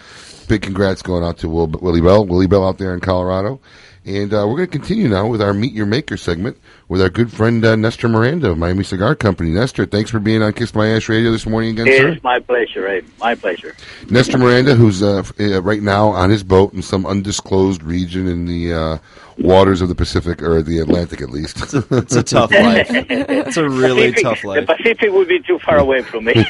big 0.48 0.62
congrats 0.62 1.02
going 1.02 1.22
out 1.22 1.38
to 1.38 1.48
Will, 1.48 1.66
Willie 1.66 2.00
Bell, 2.00 2.26
Willie 2.26 2.46
Bell 2.46 2.66
out 2.66 2.78
there 2.78 2.94
in 2.94 3.00
Colorado. 3.00 3.60
And 4.04 4.32
uh, 4.32 4.46
we're 4.48 4.56
going 4.56 4.70
to 4.70 4.78
continue 4.78 5.08
now 5.08 5.26
with 5.26 5.42
our 5.42 5.52
Meet 5.52 5.74
Your 5.74 5.86
Maker 5.86 6.16
segment 6.16 6.56
with 6.88 7.02
our 7.02 7.10
good 7.10 7.30
friend 7.30 7.62
uh, 7.64 7.76
Nestor 7.76 8.08
Miranda 8.08 8.50
of 8.50 8.58
Miami 8.58 8.82
Cigar 8.82 9.14
Company. 9.14 9.50
Nestor, 9.50 9.84
thanks 9.84 10.10
for 10.10 10.18
being 10.18 10.42
on 10.42 10.52
Kiss 10.54 10.74
My 10.74 10.88
Ash 10.88 11.08
Radio 11.08 11.30
this 11.30 11.44
morning 11.46 11.78
again, 11.78 11.86
sir. 11.86 12.08
It's 12.08 12.22
my 12.24 12.38
pleasure, 12.40 12.88
Abe. 12.88 13.06
My 13.20 13.34
pleasure. 13.34 13.76
Nestor 14.08 14.38
Miranda, 14.38 14.74
who's 14.74 15.02
uh, 15.02 15.18
f- 15.18 15.32
uh, 15.38 15.60
right 15.62 15.82
now 15.82 16.08
on 16.08 16.30
his 16.30 16.42
boat 16.42 16.72
in 16.72 16.80
some 16.80 17.04
undisclosed 17.04 17.82
region 17.82 18.26
in 18.26 18.46
the 18.46 18.72
uh, 18.72 18.98
waters 19.38 19.82
of 19.82 19.88
the 19.90 19.94
Pacific 19.94 20.42
or 20.42 20.62
the 20.62 20.78
Atlantic, 20.78 21.20
at 21.20 21.28
least. 21.28 21.60
It's 21.60 21.74
a, 21.74 21.84
it's 21.90 22.16
a 22.16 22.22
tough 22.22 22.50
life. 22.52 22.86
It's 22.90 23.58
a 23.58 23.68
really 23.68 24.12
Pacific, 24.12 24.22
tough 24.22 24.44
life. 24.44 24.66
The 24.66 24.74
Pacific 24.76 25.12
would 25.12 25.28
be 25.28 25.40
too 25.40 25.58
far 25.58 25.76
away 25.76 26.02
from 26.02 26.24
me. 26.24 26.32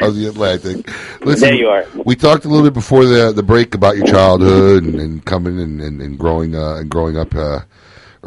of 0.00 0.14
the 0.16 0.26
Atlantic. 0.30 0.88
Listen, 1.20 1.48
There 1.48 1.54
you 1.54 1.68
are. 1.68 1.84
We 2.06 2.16
talked 2.16 2.46
a 2.46 2.48
little 2.48 2.64
bit 2.64 2.72
before 2.74 3.04
the 3.04 3.32
the 3.32 3.42
break 3.42 3.74
about 3.74 3.98
your 3.98 4.06
childhood 4.06 4.82
and, 4.84 4.94
and 4.98 5.24
coming 5.26 5.60
and, 5.60 5.80
and, 5.82 6.00
and 6.00 6.18
growing 6.18 6.54
uh, 6.56 6.76
and 6.76 6.88
growing 6.90 7.18
up 7.18 7.34
uh, 7.34 7.60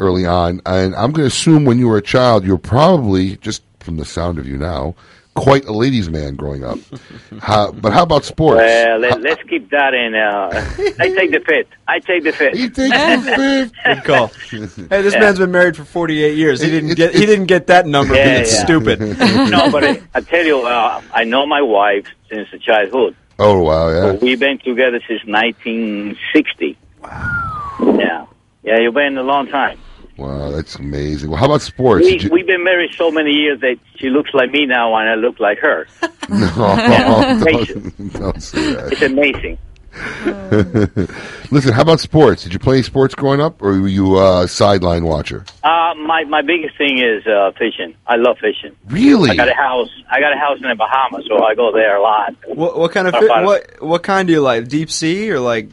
early 0.00 0.26
on. 0.26 0.60
And 0.66 0.94
I'm 0.96 1.12
going 1.12 1.28
to 1.28 1.32
assume 1.34 1.64
when 1.64 1.78
you 1.78 1.86
were 1.88 1.98
a 1.98 2.02
child, 2.02 2.44
you 2.44 2.52
were 2.52 2.58
probably 2.58 3.36
just 3.36 3.62
from 3.80 3.96
the 3.98 4.04
sound 4.04 4.38
of 4.38 4.46
you 4.46 4.56
now. 4.56 4.94
Quite 5.36 5.64
a 5.66 5.72
ladies' 5.72 6.10
man 6.10 6.34
growing 6.34 6.64
up. 6.64 6.78
How, 7.40 7.70
but 7.70 7.92
how 7.92 8.02
about 8.02 8.24
sports? 8.24 8.56
well, 8.58 8.98
let, 8.98 9.20
let's 9.22 9.42
keep 9.44 9.70
that 9.70 9.94
in. 9.94 10.12
Uh, 10.14 10.50
I 10.98 11.08
take 11.08 11.30
the 11.30 11.40
fifth. 11.46 11.68
I 11.86 12.00
take 12.00 12.24
the 12.24 12.32
fifth. 12.32 12.56
You 12.56 12.68
take 12.68 12.90
the 12.92 13.70
fifth. 13.72 13.72
Good 13.84 14.04
call. 14.04 14.26
Hey, 14.90 15.02
this 15.02 15.14
Yeah. 15.14 15.20
man's 15.20 15.38
been 15.38 15.52
married 15.52 15.76
for 15.76 15.84
48 15.84 16.36
years. 16.36 16.60
He 16.60 16.68
didn't 16.68 16.94
get 16.96 17.14
he 17.14 17.24
didn't 17.26 17.46
get 17.46 17.68
that 17.68 17.86
number. 17.86 18.14
Yeah, 18.16 18.38
it's 18.40 18.52
yeah. 18.52 18.64
stupid. 18.64 19.00
no, 19.00 19.70
but 19.70 19.84
I, 19.84 20.02
I 20.14 20.20
tell 20.20 20.44
you, 20.44 20.66
uh, 20.66 21.00
I 21.14 21.22
know 21.24 21.46
my 21.46 21.62
wife 21.62 22.06
since 22.28 22.48
childhood. 22.62 23.14
Oh 23.38 23.62
wow, 23.62 23.88
yeah. 23.88 24.12
We've 24.20 24.38
been 24.40 24.58
together 24.58 25.00
since 25.08 25.24
1960. 25.24 26.76
Wow. 27.02 27.96
Yeah. 27.98 28.26
Yeah, 28.64 28.78
you've 28.80 28.94
been 28.94 29.16
a 29.16 29.22
long 29.22 29.46
time. 29.46 29.78
Wow, 30.20 30.50
that's 30.50 30.76
amazing. 30.76 31.30
Well, 31.30 31.38
how 31.38 31.46
about 31.46 31.62
sports? 31.62 32.04
We, 32.04 32.10
Did 32.12 32.22
you- 32.24 32.30
we've 32.30 32.46
been 32.46 32.62
married 32.62 32.92
so 32.94 33.10
many 33.10 33.30
years 33.30 33.60
that 33.60 33.78
she 33.96 34.10
looks 34.10 34.30
like 34.34 34.50
me 34.50 34.66
now 34.66 34.94
and 34.96 35.08
I 35.08 35.14
look 35.14 35.40
like 35.40 35.58
her. 35.60 35.86
no, 36.28 37.40
don't, 37.42 38.12
don't 38.12 38.42
say 38.42 38.74
that. 38.74 38.92
It's 38.92 39.02
amazing. 39.02 39.58
Listen, 41.50 41.72
how 41.72 41.82
about 41.82 42.00
sports? 42.00 42.42
Did 42.44 42.52
you 42.52 42.58
play 42.58 42.82
sports 42.82 43.14
growing 43.14 43.40
up, 43.40 43.60
or 43.62 43.80
were 43.80 43.88
you 43.88 44.18
a 44.20 44.46
sideline 44.46 45.04
watcher? 45.04 45.44
Uh, 45.64 45.94
my 45.96 46.24
my 46.28 46.42
biggest 46.42 46.76
thing 46.78 46.98
is 46.98 47.26
uh, 47.26 47.50
fishing. 47.58 47.96
I 48.06 48.14
love 48.16 48.38
fishing. 48.38 48.76
Really? 48.86 49.30
I 49.30 49.36
got 49.36 49.48
a 49.48 49.54
house. 49.54 49.90
I 50.08 50.20
got 50.20 50.32
a 50.32 50.38
house 50.38 50.58
in 50.62 50.68
the 50.68 50.76
Bahamas, 50.76 51.26
so 51.26 51.42
I 51.44 51.54
go 51.56 51.72
there 51.72 51.96
a 51.96 52.02
lot. 52.02 52.34
What, 52.46 52.78
what 52.78 52.92
kind 52.92 53.08
of 53.08 53.14
How 53.14 53.26
fi- 53.26 53.44
what 53.44 53.82
what 53.82 54.02
kind 54.04 54.28
do 54.28 54.32
you 54.32 54.40
like? 54.40 54.68
Deep 54.68 54.90
sea 54.92 55.30
or 55.32 55.40
like? 55.40 55.68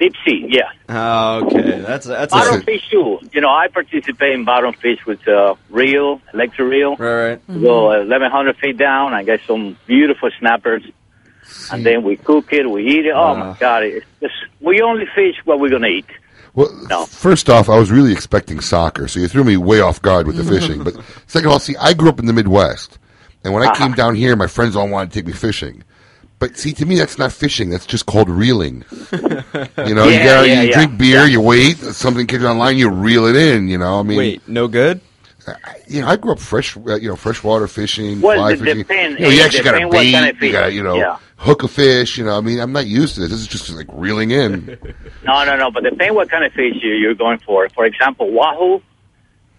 Deep 0.00 0.14
sea, 0.26 0.46
yeah. 0.48 0.62
Oh, 0.88 1.44
okay. 1.44 1.80
That's 1.82 2.06
that's 2.06 2.32
Bottom 2.32 2.62
fish 2.62 2.88
too. 2.90 3.18
You 3.32 3.42
know, 3.42 3.50
I 3.50 3.68
participate 3.68 4.32
in 4.32 4.44
bottom 4.46 4.72
fish 4.72 4.98
with 5.06 5.26
uh, 5.28 5.54
reel, 5.68 6.20
electric 6.32 6.68
reel. 6.68 6.96
Right, 6.96 7.28
right. 7.32 7.40
We 7.48 7.60
Go 7.60 7.84
1,100 7.88 8.56
feet 8.56 8.78
down. 8.78 9.12
I 9.12 9.22
get 9.24 9.42
some 9.46 9.76
beautiful 9.86 10.30
snappers, 10.38 10.82
and 11.70 11.84
then 11.84 12.02
we 12.02 12.16
cook 12.16 12.52
it. 12.54 12.68
We 12.68 12.86
eat 12.86 13.04
it. 13.06 13.12
Oh 13.14 13.36
my 13.36 13.54
God! 13.60 13.82
It's 13.82 14.06
just, 14.22 14.32
we 14.60 14.80
only 14.80 15.04
fish 15.14 15.36
what 15.44 15.60
we're 15.60 15.68
gonna 15.70 15.88
eat. 15.88 16.06
Well, 16.54 17.04
first 17.06 17.50
off, 17.50 17.68
I 17.68 17.78
was 17.78 17.90
really 17.92 18.12
expecting 18.12 18.60
soccer, 18.60 19.06
so 19.06 19.20
you 19.20 19.28
threw 19.28 19.44
me 19.44 19.56
way 19.58 19.80
off 19.80 20.00
guard 20.00 20.26
with 20.26 20.36
the 20.36 20.44
fishing. 20.60 20.82
But 20.82 20.94
second 21.26 21.46
of 21.48 21.52
all, 21.52 21.58
see, 21.60 21.76
I 21.76 21.92
grew 21.92 22.08
up 22.08 22.18
in 22.18 22.24
the 22.26 22.32
Midwest, 22.32 22.98
and 23.44 23.52
when 23.52 23.62
I 23.62 23.66
Uh-huh. 23.66 23.84
came 23.84 23.92
down 23.92 24.14
here, 24.14 24.34
my 24.34 24.46
friends 24.46 24.76
all 24.76 24.88
wanted 24.88 25.12
to 25.12 25.18
take 25.20 25.26
me 25.26 25.32
fishing. 25.34 25.84
But 26.40 26.56
see, 26.56 26.72
to 26.72 26.86
me, 26.86 26.96
that's 26.96 27.18
not 27.18 27.32
fishing. 27.32 27.70
That's 27.70 27.86
just 27.86 28.06
called 28.06 28.28
reeling. 28.28 28.84
You 29.86 29.94
know, 29.94 30.06
you, 30.08 30.18
gotta, 30.20 30.46
yeah, 30.48 30.62
you 30.62 30.68
yeah. 30.68 30.74
drink 30.74 30.98
beer, 30.98 31.24
you 31.26 31.40
wait, 31.40 31.76
something 31.78 32.26
comes 32.26 32.44
online, 32.44 32.76
you 32.76 32.88
reel 32.90 33.26
it 33.26 33.34
in. 33.36 33.68
You 33.68 33.78
know, 33.78 33.98
I 33.98 34.02
mean, 34.02 34.18
Wait, 34.18 34.48
no 34.48 34.68
good. 34.68 35.00
you 35.88 36.00
know, 36.02 36.06
I 36.08 36.16
grew 36.16 36.32
up 36.32 36.38
fresh, 36.38 36.76
uh, 36.76 36.94
you 36.96 37.08
know, 37.08 37.16
freshwater 37.16 37.66
fishing, 37.66 38.20
Well, 38.20 38.36
fly 38.36 38.56
fishing. 38.56 38.78
depend- 38.78 39.18
you 39.18 39.24
know, 39.26 39.30
you 39.30 39.42
actually 39.42 39.64
got 39.64 39.72
to 39.72 39.78
depend 39.78 39.90
bait, 39.92 40.12
kind 40.12 40.28
of 40.36 40.42
you 40.42 40.52
got 40.52 40.66
to, 40.66 40.72
you 40.72 40.82
know, 40.82 40.96
Yeah. 40.96 41.16
hook 41.36 41.62
a 41.64 41.68
fish. 41.68 42.18
You 42.18 42.24
know, 42.24 42.36
I 42.36 42.40
mean, 42.40 42.60
I'm 42.60 42.72
not 42.72 42.86
used 42.86 43.14
to 43.16 43.20
this. 43.22 43.30
This 43.30 43.40
is 43.40 43.46
just 43.48 43.70
like 43.70 43.86
reeling 43.92 44.30
in. 44.30 44.78
No, 45.24 45.44
no, 45.44 45.56
no. 45.56 45.70
But 45.70 45.82
depend 45.84 46.14
what 46.14 46.30
kind 46.30 46.44
of 46.44 46.52
fish 46.52 46.76
you, 46.82 46.92
you're 46.94 47.14
going 47.14 47.38
for. 47.38 47.68
For 47.70 47.84
example, 47.86 48.30
wahoo 48.30 48.76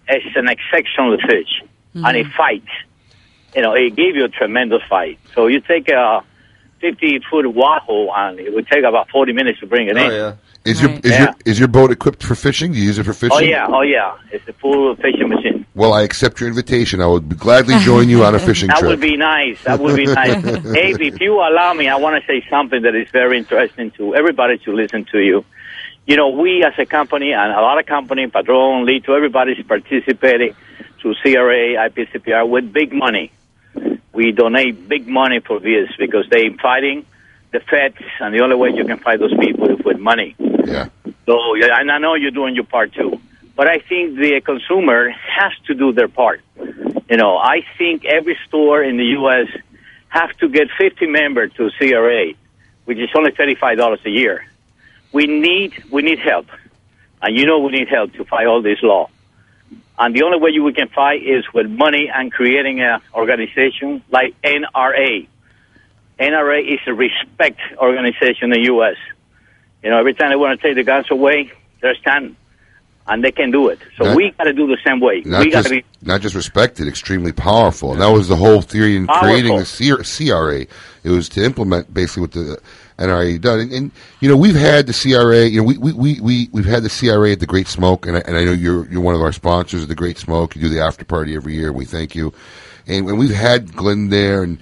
is 0.08 0.22
an 0.36 0.48
exceptional 0.48 1.16
fish, 1.28 1.62
and 1.94 2.16
it 2.16 2.26
fights. 2.36 2.66
You 3.54 3.62
know, 3.62 3.74
it 3.74 3.94
gave 3.94 4.16
you 4.16 4.24
a 4.24 4.28
tremendous 4.28 4.82
fight. 4.88 5.18
So 5.34 5.46
you 5.46 5.60
take 5.60 5.88
a 5.88 6.24
50 6.82 7.20
foot 7.30 7.46
wahoo, 7.54 8.10
and 8.10 8.38
it 8.40 8.52
would 8.52 8.66
take 8.66 8.84
about 8.84 9.08
40 9.08 9.32
minutes 9.32 9.60
to 9.60 9.66
bring 9.66 9.88
it 9.88 9.96
oh, 9.96 10.00
in. 10.00 10.38
Is 10.64 10.82
your 10.82 10.90
is 10.90 11.00
Yeah. 11.04 11.20
your 11.20 11.34
is 11.46 11.58
your 11.58 11.68
boat 11.68 11.90
equipped 11.90 12.22
for 12.22 12.34
fishing? 12.34 12.72
Do 12.72 12.78
you 12.78 12.84
use 12.84 12.98
it 12.98 13.04
for 13.04 13.10
oh, 13.10 13.14
fishing? 13.14 13.38
Oh 13.38 13.40
yeah, 13.40 13.66
oh 13.68 13.82
yeah. 13.82 14.16
It's 14.30 14.46
a 14.48 14.52
full 14.52 14.94
fishing 14.96 15.28
machine. 15.28 15.64
Well, 15.74 15.94
I 15.94 16.02
accept 16.02 16.40
your 16.40 16.48
invitation. 16.48 17.00
I 17.00 17.06
would 17.06 17.38
gladly 17.38 17.78
join 17.78 18.10
you 18.10 18.24
on 18.24 18.34
a 18.34 18.38
fishing 18.38 18.68
That 18.68 18.80
trip. 18.80 18.90
That 18.90 18.98
would 18.98 19.00
be 19.00 19.16
nice. 19.16 19.62
That 19.64 19.80
would 19.80 19.96
be 19.96 20.04
nice. 20.04 20.42
hey, 20.74 20.92
if 20.92 21.20
you 21.20 21.34
allow 21.40 21.72
me, 21.72 21.88
I 21.88 21.96
want 21.96 22.20
to 22.20 22.26
say 22.26 22.44
something 22.50 22.82
that 22.82 22.94
is 22.94 23.08
very 23.10 23.38
interesting 23.38 23.90
to 23.92 24.14
everybody 24.14 24.58
to 24.58 24.72
listen 24.74 25.06
to 25.12 25.18
you. 25.18 25.44
You 26.06 26.16
know, 26.16 26.28
we 26.30 26.64
as 26.64 26.74
a 26.78 26.84
company 26.84 27.32
and 27.32 27.52
a 27.52 27.60
lot 27.60 27.78
of 27.78 27.86
company, 27.86 28.26
Padron, 28.26 28.84
Litto, 28.84 29.16
everybody's 29.16 29.64
participating 29.64 30.54
to 31.00 31.14
CRA, 31.22 31.88
IPCPR 31.88 32.48
with 32.48 32.72
big 32.72 32.92
money. 32.92 33.32
We 34.12 34.32
donate 34.32 34.88
big 34.88 35.08
money 35.08 35.40
for 35.40 35.58
this 35.58 35.88
because 35.98 36.26
they're 36.30 36.52
fighting 36.60 37.06
the 37.52 37.60
feds, 37.60 37.96
and 38.20 38.34
the 38.34 38.40
only 38.40 38.56
way 38.56 38.70
you 38.70 38.84
can 38.84 38.98
fight 38.98 39.20
those 39.20 39.34
people 39.38 39.70
is 39.70 39.84
with 39.84 39.98
money. 39.98 40.34
Yeah. 40.38 40.88
So, 41.26 41.54
yeah, 41.54 41.78
and 41.78 41.90
I 41.90 41.98
know 41.98 42.14
you're 42.14 42.30
doing 42.30 42.54
your 42.54 42.64
part 42.64 42.92
too. 42.94 43.20
But 43.54 43.68
I 43.68 43.78
think 43.78 44.18
the 44.18 44.40
consumer 44.44 45.10
has 45.10 45.52
to 45.66 45.74
do 45.74 45.92
their 45.92 46.08
part. 46.08 46.40
You 46.56 47.16
know, 47.16 47.36
I 47.36 47.60
think 47.76 48.04
every 48.04 48.38
store 48.48 48.82
in 48.82 48.96
the 48.96 49.04
U.S. 49.20 49.48
have 50.08 50.30
to 50.38 50.48
get 50.48 50.68
50 50.78 51.06
members 51.06 51.52
to 51.54 51.70
CRA, 51.78 52.32
which 52.86 52.98
is 52.98 53.10
only 53.14 53.32
$35 53.32 54.04
a 54.04 54.10
year. 54.10 54.46
We 55.12 55.26
need, 55.26 55.84
we 55.90 56.02
need 56.02 56.18
help. 56.18 56.46
And 57.20 57.36
you 57.36 57.46
know 57.46 57.58
we 57.58 57.72
need 57.72 57.88
help 57.88 58.14
to 58.14 58.24
fight 58.24 58.46
all 58.46 58.62
this 58.62 58.82
law. 58.82 59.10
And 59.98 60.14
the 60.14 60.22
only 60.22 60.38
way 60.38 60.50
you 60.50 60.64
we 60.64 60.72
can 60.72 60.88
fight 60.88 61.22
is 61.22 61.44
with 61.52 61.68
money 61.68 62.10
and 62.12 62.32
creating 62.32 62.80
an 62.80 63.00
organization 63.14 64.02
like 64.10 64.34
NRA. 64.42 65.28
NRA 66.18 66.74
is 66.74 66.80
a 66.86 66.94
respect 66.94 67.60
organization 67.76 68.44
in 68.44 68.50
the 68.50 68.64
U.S. 68.66 68.96
You 69.82 69.90
know, 69.90 69.98
every 69.98 70.14
time 70.14 70.30
they 70.30 70.36
want 70.36 70.60
to 70.60 70.66
take 70.66 70.76
the 70.76 70.84
guns 70.84 71.06
away, 71.10 71.52
they're 71.80 71.96
standing, 71.96 72.36
and 73.06 73.22
they 73.22 73.32
can 73.32 73.50
do 73.50 73.68
it. 73.68 73.80
So 73.98 74.04
Not- 74.04 74.16
we 74.16 74.30
got 74.30 74.44
to 74.44 74.52
do 74.52 74.66
the 74.66 74.78
same 74.86 75.00
way. 75.00 75.22
Not 75.24 75.44
we 75.44 75.50
got 75.50 75.58
just 75.58 75.68
to 75.68 75.74
be 75.74 75.84
not 76.00 76.20
just 76.20 76.34
respected, 76.34 76.88
extremely 76.88 77.32
powerful. 77.32 77.92
And 77.92 78.00
that 78.00 78.10
was 78.10 78.28
the 78.28 78.36
whole 78.36 78.62
theory 78.62 78.96
in 78.96 79.06
creating 79.06 79.56
the 79.56 79.64
CRA. 80.04 80.66
It 81.04 81.10
was 81.10 81.28
to 81.30 81.44
implement 81.44 81.92
basically 81.92 82.22
what 82.22 82.32
the 82.32 82.60
NRA 83.08 83.40
done. 83.40 83.60
And, 83.60 83.72
and 83.72 83.90
you 84.20 84.28
know, 84.28 84.36
we've 84.36 84.54
had 84.54 84.86
the 84.86 84.92
CRA. 84.92 85.44
You 85.46 85.58
know, 85.60 85.64
we 85.66 85.78
we 85.78 85.92
we, 85.92 86.20
we 86.20 86.48
we've 86.52 86.64
had 86.64 86.82
the 86.82 86.88
CRA 86.90 87.32
at 87.32 87.40
the 87.40 87.46
Great 87.46 87.68
Smoke, 87.68 88.06
and 88.06 88.16
I, 88.16 88.20
and 88.26 88.36
I 88.36 88.44
know 88.44 88.52
you're 88.52 88.86
you're 88.90 89.00
one 89.00 89.14
of 89.14 89.20
our 89.22 89.32
sponsors 89.32 89.82
of 89.82 89.88
the 89.88 89.94
Great 89.94 90.18
Smoke. 90.18 90.54
You 90.56 90.62
do 90.62 90.68
the 90.68 90.80
after 90.80 91.04
party 91.04 91.34
every 91.36 91.54
year. 91.54 91.72
We 91.72 91.84
thank 91.84 92.14
you. 92.14 92.32
and, 92.86 93.08
and 93.08 93.18
we've 93.18 93.34
had 93.34 93.74
Glenn 93.74 94.08
there, 94.10 94.42
and 94.42 94.58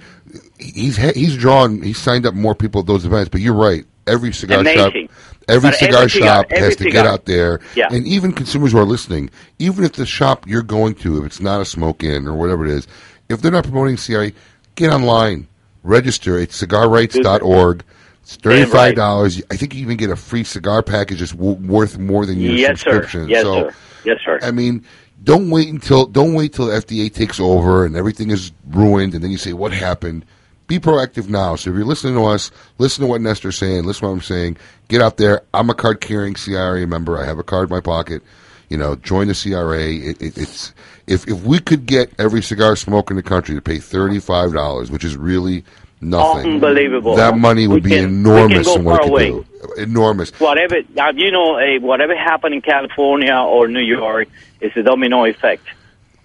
he's 0.59 0.97
ha- 0.97 1.13
he's 1.15 1.37
drawn 1.37 1.81
he's 1.81 1.97
signed 1.97 2.25
up 2.25 2.33
more 2.33 2.55
people 2.55 2.81
at 2.81 2.87
those 2.87 3.05
events. 3.05 3.29
But 3.29 3.41
you're 3.41 3.53
right, 3.53 3.85
every 4.07 4.31
cigar 4.33 4.59
Amazing. 4.59 5.07
shop, 5.07 5.15
every 5.47 5.69
But 5.71 5.77
cigar 5.79 6.03
every 6.03 6.21
shop 6.21 6.51
has 6.51 6.75
to 6.77 6.89
get 6.89 7.05
out 7.05 7.25
there, 7.25 7.59
Yeah. 7.75 7.87
and 7.91 8.05
even 8.07 8.31
consumers 8.31 8.71
who 8.71 8.77
are 8.79 8.85
listening, 8.85 9.29
even 9.59 9.83
if 9.83 9.93
the 9.93 10.05
shop 10.05 10.47
you're 10.47 10.61
going 10.61 10.95
to, 10.95 11.17
if 11.19 11.25
it's 11.25 11.39
not 11.41 11.61
a 11.61 11.65
Smoke 11.65 12.03
Inn 12.03 12.27
or 12.27 12.35
whatever 12.35 12.65
it 12.65 12.71
is, 12.71 12.87
if 13.29 13.41
they're 13.41 13.51
not 13.51 13.63
promoting 13.63 13.97
CRA, 13.97 14.31
get 14.75 14.91
online, 14.91 15.47
register 15.83 16.37
at 16.39 16.49
cigarrights.org. 16.49 17.83
It's 18.23 18.35
thirty-five 18.35 18.95
dollars. 18.95 19.41
I 19.51 19.55
think 19.57 19.73
you 19.75 19.81
even 19.81 19.97
get 19.97 20.09
a 20.09 20.15
free 20.15 20.43
cigar 20.43 20.83
package 20.83 21.19
that's 21.19 21.31
w- 21.31 21.55
worth 21.55 21.97
more 21.97 22.25
than 22.25 22.39
your 22.39 22.53
Yes, 22.53 22.81
sir. 22.81 22.91
subscription. 22.91 23.29
Yes, 23.29 23.43
so, 23.43 23.69
sir. 23.69 23.75
Yes, 24.05 24.17
sir. 24.23 24.39
I 24.41 24.51
mean, 24.51 24.85
don't 25.23 25.49
wait 25.49 25.69
until 25.69 26.05
don't 26.05 26.33
wait 26.33 26.53
till 26.53 26.67
the 26.67 26.73
FDA 26.73 27.11
takes 27.13 27.39
over 27.39 27.85
and 27.85 27.95
everything 27.95 28.29
is 28.29 28.51
ruined, 28.69 29.13
and 29.15 29.23
then 29.23 29.31
you 29.31 29.37
say, 29.37 29.53
"What 29.53 29.73
happened?" 29.73 30.25
Be 30.67 30.79
proactive 30.79 31.27
now. 31.27 31.55
So 31.57 31.69
if 31.69 31.75
you're 31.75 31.83
listening 31.85 32.13
to 32.15 32.23
us, 32.25 32.49
listen 32.77 33.03
to 33.03 33.09
what 33.09 33.19
Nestor's 33.19 33.57
saying. 33.57 33.83
Listen 33.83 34.01
to 34.01 34.07
what 34.07 34.13
I'm 34.13 34.21
saying. 34.21 34.57
Get 34.87 35.01
out 35.01 35.17
there. 35.17 35.41
I'm 35.53 35.69
a 35.69 35.73
card 35.73 35.99
carrying 35.99 36.33
CRA 36.35 36.87
member. 36.87 37.17
I 37.17 37.25
have 37.25 37.39
a 37.39 37.43
card 37.43 37.69
in 37.69 37.75
my 37.75 37.81
pocket. 37.81 38.21
You 38.69 38.77
know, 38.77 38.95
join 38.95 39.27
the 39.27 39.33
CRA. 39.33 39.81
It, 39.81 40.21
it, 40.21 40.37
it's 40.37 40.73
if 41.07 41.27
if 41.27 41.43
we 41.43 41.59
could 41.59 41.85
get 41.87 42.13
every 42.17 42.41
cigar 42.41 42.77
smoker 42.77 43.11
in 43.13 43.17
the 43.17 43.23
country 43.23 43.53
to 43.55 43.61
pay 43.61 43.79
thirty 43.79 44.19
five 44.19 44.53
dollars, 44.53 44.89
which 44.89 45.03
is 45.03 45.17
really 45.17 45.65
nothing. 46.01 46.53
Unbelievable. 46.53 47.15
That 47.15 47.37
money 47.37 47.67
would 47.67 47.83
We 47.83 47.89
be 47.91 47.95
can- 47.95 48.05
enormous 48.05 48.75
in 48.75 48.83
what 48.83 48.95
it 48.95 49.03
could 49.03 49.09
away. 49.09 49.29
do. 49.29 49.45
Enormous. 49.77 50.31
Whatever, 50.39 50.77
uh, 50.97 51.13
you 51.15 51.31
know, 51.31 51.59
whatever 51.81 52.15
happened 52.15 52.55
in 52.55 52.61
California 52.61 53.35
or 53.35 53.67
New 53.67 53.79
York 53.81 54.27
is 54.59 54.71
a 54.75 54.83
domino 54.83 55.25
effect. 55.25 55.63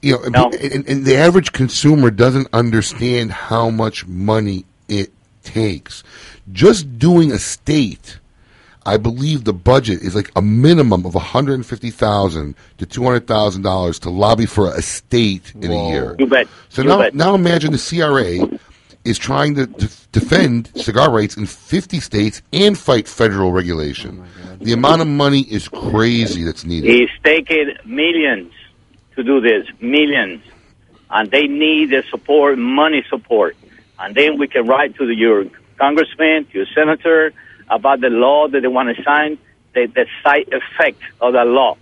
you 0.03 0.13
know, 0.13 0.23
and, 0.25 0.33
No. 0.33 0.51
and, 0.51 0.89
and 0.89 1.05
the 1.05 1.17
average 1.17 1.53
consumer 1.53 2.11
doesn't 2.11 2.49
understand 2.53 3.33
how 3.33 3.71
much 3.71 4.07
money 4.07 4.65
it 4.89 5.11
takes. 5.43 6.03
Just 6.53 6.99
doing 6.99 7.33
a 7.33 7.39
state, 7.39 8.19
I 8.85 8.99
believe 8.99 9.45
the 9.45 9.53
budget 9.53 10.03
is 10.03 10.15
like 10.15 10.31
a 10.37 10.43
minimum 10.43 11.05
of 11.07 11.15
one 11.17 11.25
hundred 11.25 11.55
and 11.55 11.67
fifty 11.67 11.91
thousand 11.91 12.55
to 12.79 12.87
two 12.87 13.03
hundred 13.03 13.27
thousand 13.27 13.63
dollars 13.63 13.99
to 14.01 14.11
lobby 14.11 14.47
for 14.47 14.69
a 14.73 14.81
state 14.83 15.53
in 15.61 15.73
a 15.73 15.89
year. 15.89 16.15
You 16.21 16.27
bet. 16.27 16.47
So 16.69 16.83
You 16.83 16.89
now, 16.91 16.99
bet. 16.99 17.15
now 17.15 17.35
imagine 17.35 17.73
the 17.73 17.79
CRA 17.79 18.56
is 19.07 19.19
trying 19.19 19.55
to, 19.55 19.67
to 19.67 19.89
defend 20.13 20.71
cigar 20.77 21.11
rights 21.11 21.37
in 21.37 21.47
50 21.47 22.01
states 22.01 22.43
and 22.53 22.77
fight 22.77 23.07
federal 23.09 23.53
regulation. 23.53 24.25
the 24.61 24.73
amount 24.73 25.03
of 25.03 25.09
money 25.09 25.41
is 25.43 25.69
crazy 25.69 26.43
that's 26.43 26.65
needed. 26.65 26.91
He's 26.91 27.11
taking 27.23 27.75
millions 27.85 28.53
to 29.15 29.23
do 29.23 29.41
this, 29.41 29.67
millions. 29.81 30.43
And 31.09 31.31
they 31.31 31.47
need 31.47 31.91
the 31.91 32.03
support, 32.11 32.59
money 32.59 33.05
support. 33.09 33.57
And 33.99 34.15
then 34.15 34.39
we 34.39 34.49
can 34.49 34.67
write 34.67 34.97
to 34.97 35.07
the, 35.07 35.15
your 35.15 35.47
congressman, 35.79 36.47
to 36.47 36.53
your 36.53 36.67
senator 36.75 37.33
about 37.69 38.01
the 38.01 38.11
law 38.11 38.49
that 38.49 38.61
they 38.61 38.69
want 38.69 38.95
to 38.95 39.03
sign, 39.03 39.39
the, 39.75 39.87
the 39.87 40.07
side 40.23 40.49
effect 40.53 41.01
of 41.21 41.35
that 41.35 41.47
law. 41.47 41.77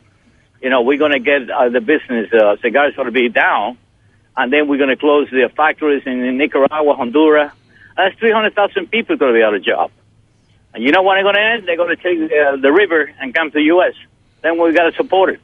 You 0.61 0.71
know, 0.71 0.83
we're 0.83 0.99
going 0.99 1.13
to 1.13 1.21
get 1.21 1.51
uh, 1.51 1.69
the 1.69 1.81
business, 1.81 2.33
uh, 2.33 2.57
cigars 2.63 2.95
going 2.97 3.07
to 3.07 3.13
be 3.13 3.29
down, 3.29 3.79
and 4.37 4.53
then 4.53 4.69
we're 4.69 4.79
going 4.79 4.91
to 4.91 4.97
close 4.97 5.29
the 5.31 5.49
factories 5.57 6.03
in 6.07 6.37
Nicaragua, 6.37 6.95
Honduras. 6.95 7.53
That's 7.97 8.19
300,000 8.19 8.91
people 8.91 9.17
going 9.17 9.33
to 9.33 9.39
be 9.39 9.43
out 9.43 9.55
of 9.55 9.63
job. 9.63 9.91
And 10.73 10.83
you 10.83 10.91
know 10.91 11.03
what 11.03 11.15
they're 11.15 11.23
going 11.23 11.37
to 11.37 11.41
end? 11.41 11.69
They're 11.69 11.77
going 11.77 11.97
to 11.97 12.03
take 12.03 12.19
uh, 12.33 12.57
the 12.57 12.73
river 12.73 13.13
and 13.21 13.33
come 13.33 13.51
to 13.51 13.55
the 13.55 13.65
U.S. 13.65 13.95
Then 14.43 14.61
we've 14.61 14.75
got 14.75 14.91
to 14.91 14.97
support 14.97 15.31
it. 15.31 15.41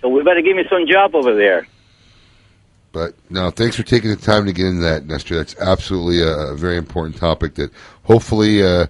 So 0.00 0.08
we 0.08 0.22
better 0.22 0.42
give 0.42 0.56
me 0.56 0.64
some 0.68 0.86
job 0.86 1.14
over 1.14 1.34
there. 1.34 1.66
But 2.92 3.14
no, 3.28 3.50
thanks 3.50 3.76
for 3.76 3.82
taking 3.82 4.10
the 4.10 4.16
time 4.16 4.46
to 4.46 4.52
get 4.52 4.66
into 4.66 4.82
that, 4.82 5.06
Nestor. 5.06 5.36
That's 5.36 5.56
absolutely 5.58 6.22
a, 6.22 6.52
a 6.52 6.54
very 6.54 6.76
important 6.76 7.16
topic 7.16 7.54
that 7.56 7.70
hopefully 8.04 8.62
uh, 8.62 8.86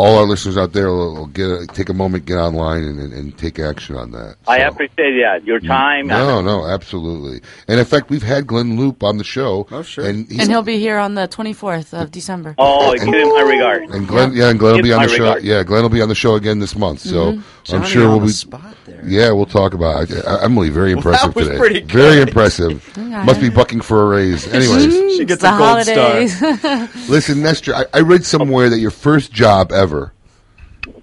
all 0.00 0.16
our 0.18 0.24
listeners 0.24 0.56
out 0.56 0.72
there 0.72 0.88
will, 0.90 1.14
will 1.14 1.26
get 1.26 1.46
a, 1.50 1.66
take 1.66 1.90
a 1.90 1.94
moment, 1.94 2.24
get 2.24 2.38
online, 2.38 2.82
and, 2.84 2.98
and, 2.98 3.12
and 3.12 3.36
take 3.36 3.58
action 3.58 3.96
on 3.96 4.12
that. 4.12 4.36
I 4.48 4.58
appreciate 4.60 5.20
that. 5.20 5.44
Your 5.44 5.60
time. 5.60 6.06
No, 6.06 6.40
no, 6.40 6.64
absolutely. 6.66 7.42
And 7.68 7.78
in 7.78 7.84
fact, 7.84 8.08
we've 8.08 8.22
had 8.22 8.46
Glenn 8.46 8.78
Loop 8.78 9.02
on 9.02 9.18
the 9.18 9.24
show. 9.24 9.66
Oh, 9.70 9.82
sure. 9.82 10.06
And, 10.06 10.26
he's, 10.28 10.40
And 10.40 10.48
he'll 10.48 10.62
be 10.62 10.78
here 10.78 10.96
on 10.96 11.14
the 11.16 11.28
24th 11.28 11.92
of 12.00 12.10
December. 12.10 12.54
Oh, 12.56 12.94
give 12.94 13.02
him 13.02 13.28
my 13.28 13.42
regard. 13.42 13.82
and 13.90 14.08
Glenn, 14.08 14.32
yeah, 14.32 14.48
and 14.48 14.58
Glenn 14.58 14.76
will 14.76 14.82
be 14.82 14.92
on 14.92 15.00
my 15.00 15.06
the 15.06 15.12
show. 15.14 15.22
regard. 15.24 15.42
Yeah, 15.44 15.62
Glenn 15.64 15.82
will 15.82 15.90
be 15.90 16.00
on 16.00 16.08
the 16.08 16.14
show 16.14 16.34
again 16.34 16.58
this 16.60 16.74
month. 16.74 17.00
So 17.00 17.32
Mm-hmm. 17.32 17.40
Mhm. 17.40 17.74
I'm 17.74 17.84
sure 17.84 18.04
on 18.04 18.10
we'll 18.12 18.20
the 18.20 18.26
be. 18.26 18.32
spot 18.32 18.74
Yeah, 19.04 19.32
we'll 19.32 19.44
talk 19.46 19.74
about 19.74 20.10
it. 20.10 20.24
I, 20.26 20.44
Emily, 20.44 20.70
very 20.70 20.92
impressive 20.98 21.36
was 21.36 21.46
today. 21.46 21.58
pretty 21.58 21.80
Very 21.82 22.22
impressive. 22.22 22.88
Okay. 22.96 23.02
Must 23.24 23.38
be 23.40 23.50
bucking 23.50 23.82
for 23.82 24.02
a 24.02 24.08
raise. 24.16 24.46
Anyways. 24.52 25.16
She 25.18 25.24
gets 25.26 25.42
the 25.42 25.54
a 25.54 25.58
gold 25.58 25.84
star. 25.84 26.88
Listen, 27.08 27.42
Nestor, 27.42 27.74
I, 27.74 27.84
I 27.92 28.00
read 28.00 28.24
somewhere 28.24 28.70
that 28.70 28.78
your 28.78 28.90
first 28.90 29.30
job 29.32 29.72
ever, 29.72 29.89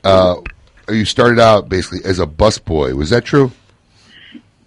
uh, 0.03 0.35
you 0.89 1.05
started 1.05 1.39
out 1.39 1.69
basically 1.69 2.03
as 2.09 2.19
a 2.19 2.25
busboy. 2.25 2.93
Was 2.93 3.09
that 3.09 3.25
true? 3.25 3.51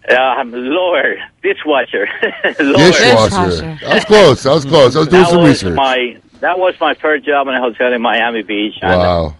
Uh, 0.08 0.14
I'm 0.14 0.50
lower 0.52 1.16
dishwasher. 1.42 2.08
lower. 2.60 2.76
Dishwasher. 2.90 3.78
I 3.86 3.94
was 3.94 4.04
close. 4.04 4.46
I 4.46 4.52
was 4.54 4.64
close. 4.64 4.96
I 4.96 5.00
was 5.00 5.08
doing 5.08 5.22
that 5.22 5.30
some 5.30 5.42
was 5.42 5.48
research. 5.62 5.76
my 5.76 6.18
that 6.40 6.58
was 6.58 6.74
my 6.80 6.94
first 6.94 7.24
job 7.24 7.46
in 7.48 7.54
a 7.54 7.60
hotel 7.60 7.92
in 7.92 8.00
Miami 8.02 8.42
Beach. 8.42 8.74
And 8.82 8.98
Wow. 8.98 9.36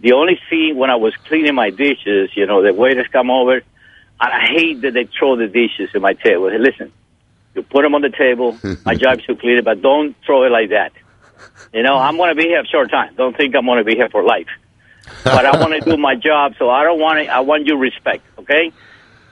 the 0.00 0.12
only 0.12 0.38
thing 0.50 0.76
when 0.76 0.90
I 0.90 0.96
was 0.96 1.14
cleaning 1.26 1.54
my 1.54 1.70
dishes, 1.70 2.30
you 2.36 2.46
know, 2.46 2.62
the 2.62 2.72
waiters 2.74 3.06
come 3.10 3.30
over, 3.30 3.54
and 3.54 3.62
I 4.20 4.46
hate 4.46 4.82
that 4.82 4.92
they 4.94 5.04
throw 5.18 5.36
the 5.36 5.48
dishes 5.48 5.90
in 5.94 6.02
my 6.02 6.12
table. 6.12 6.50
Hey, 6.50 6.58
listen, 6.58 6.92
you 7.54 7.62
put 7.62 7.82
them 7.82 7.94
on 7.94 8.02
the 8.02 8.10
table. 8.10 8.58
my 8.84 8.94
job 8.94 9.18
is 9.20 9.24
to 9.26 9.34
clean 9.34 9.58
it, 9.58 9.64
but 9.64 9.80
don't 9.82 10.14
throw 10.24 10.44
it 10.44 10.50
like 10.50 10.70
that. 10.70 10.92
You 11.72 11.82
know, 11.82 11.96
I'm 11.96 12.16
going 12.16 12.30
to 12.30 12.34
be 12.34 12.48
here 12.48 12.60
a 12.60 12.66
short 12.66 12.90
time. 12.90 13.14
Don't 13.16 13.36
think 13.36 13.54
I'm 13.56 13.64
going 13.64 13.78
to 13.78 13.84
be 13.84 13.94
here 13.94 14.08
for 14.10 14.22
life. 14.22 14.48
But 15.24 15.44
I 15.46 15.58
want 15.58 15.72
to 15.82 15.90
do 15.90 15.96
my 15.96 16.14
job, 16.14 16.54
so 16.58 16.70
I 16.70 16.84
don't 16.84 17.00
want 17.00 17.18
to, 17.18 17.26
I 17.26 17.40
want 17.40 17.66
your 17.66 17.78
respect. 17.78 18.24
Okay? 18.38 18.72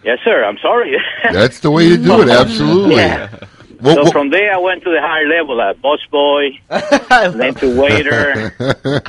Yes, 0.03 0.19
sir. 0.25 0.43
I'm 0.45 0.59
sorry. 0.59 0.97
That's 1.33 1.61
the 1.61 1.71
way 1.71 1.89
to 1.91 1.97
do 1.97 2.23
it. 2.23 2.29
Absolutely. 2.29 2.97
Yeah. 2.97 3.29
Well, 3.81 3.95
so 3.97 4.03
well- 4.05 4.13
from 4.13 4.31
there, 4.31 4.55
I 4.55 4.59
went 4.59 4.83
to 4.85 4.91
the 4.91 5.01
higher 5.01 5.27
level, 5.29 5.61
uh, 5.61 5.75
boss 5.75 6.01
boy, 6.11 6.51
then 7.39 7.55
to 7.57 7.81
waiter, 7.81 8.55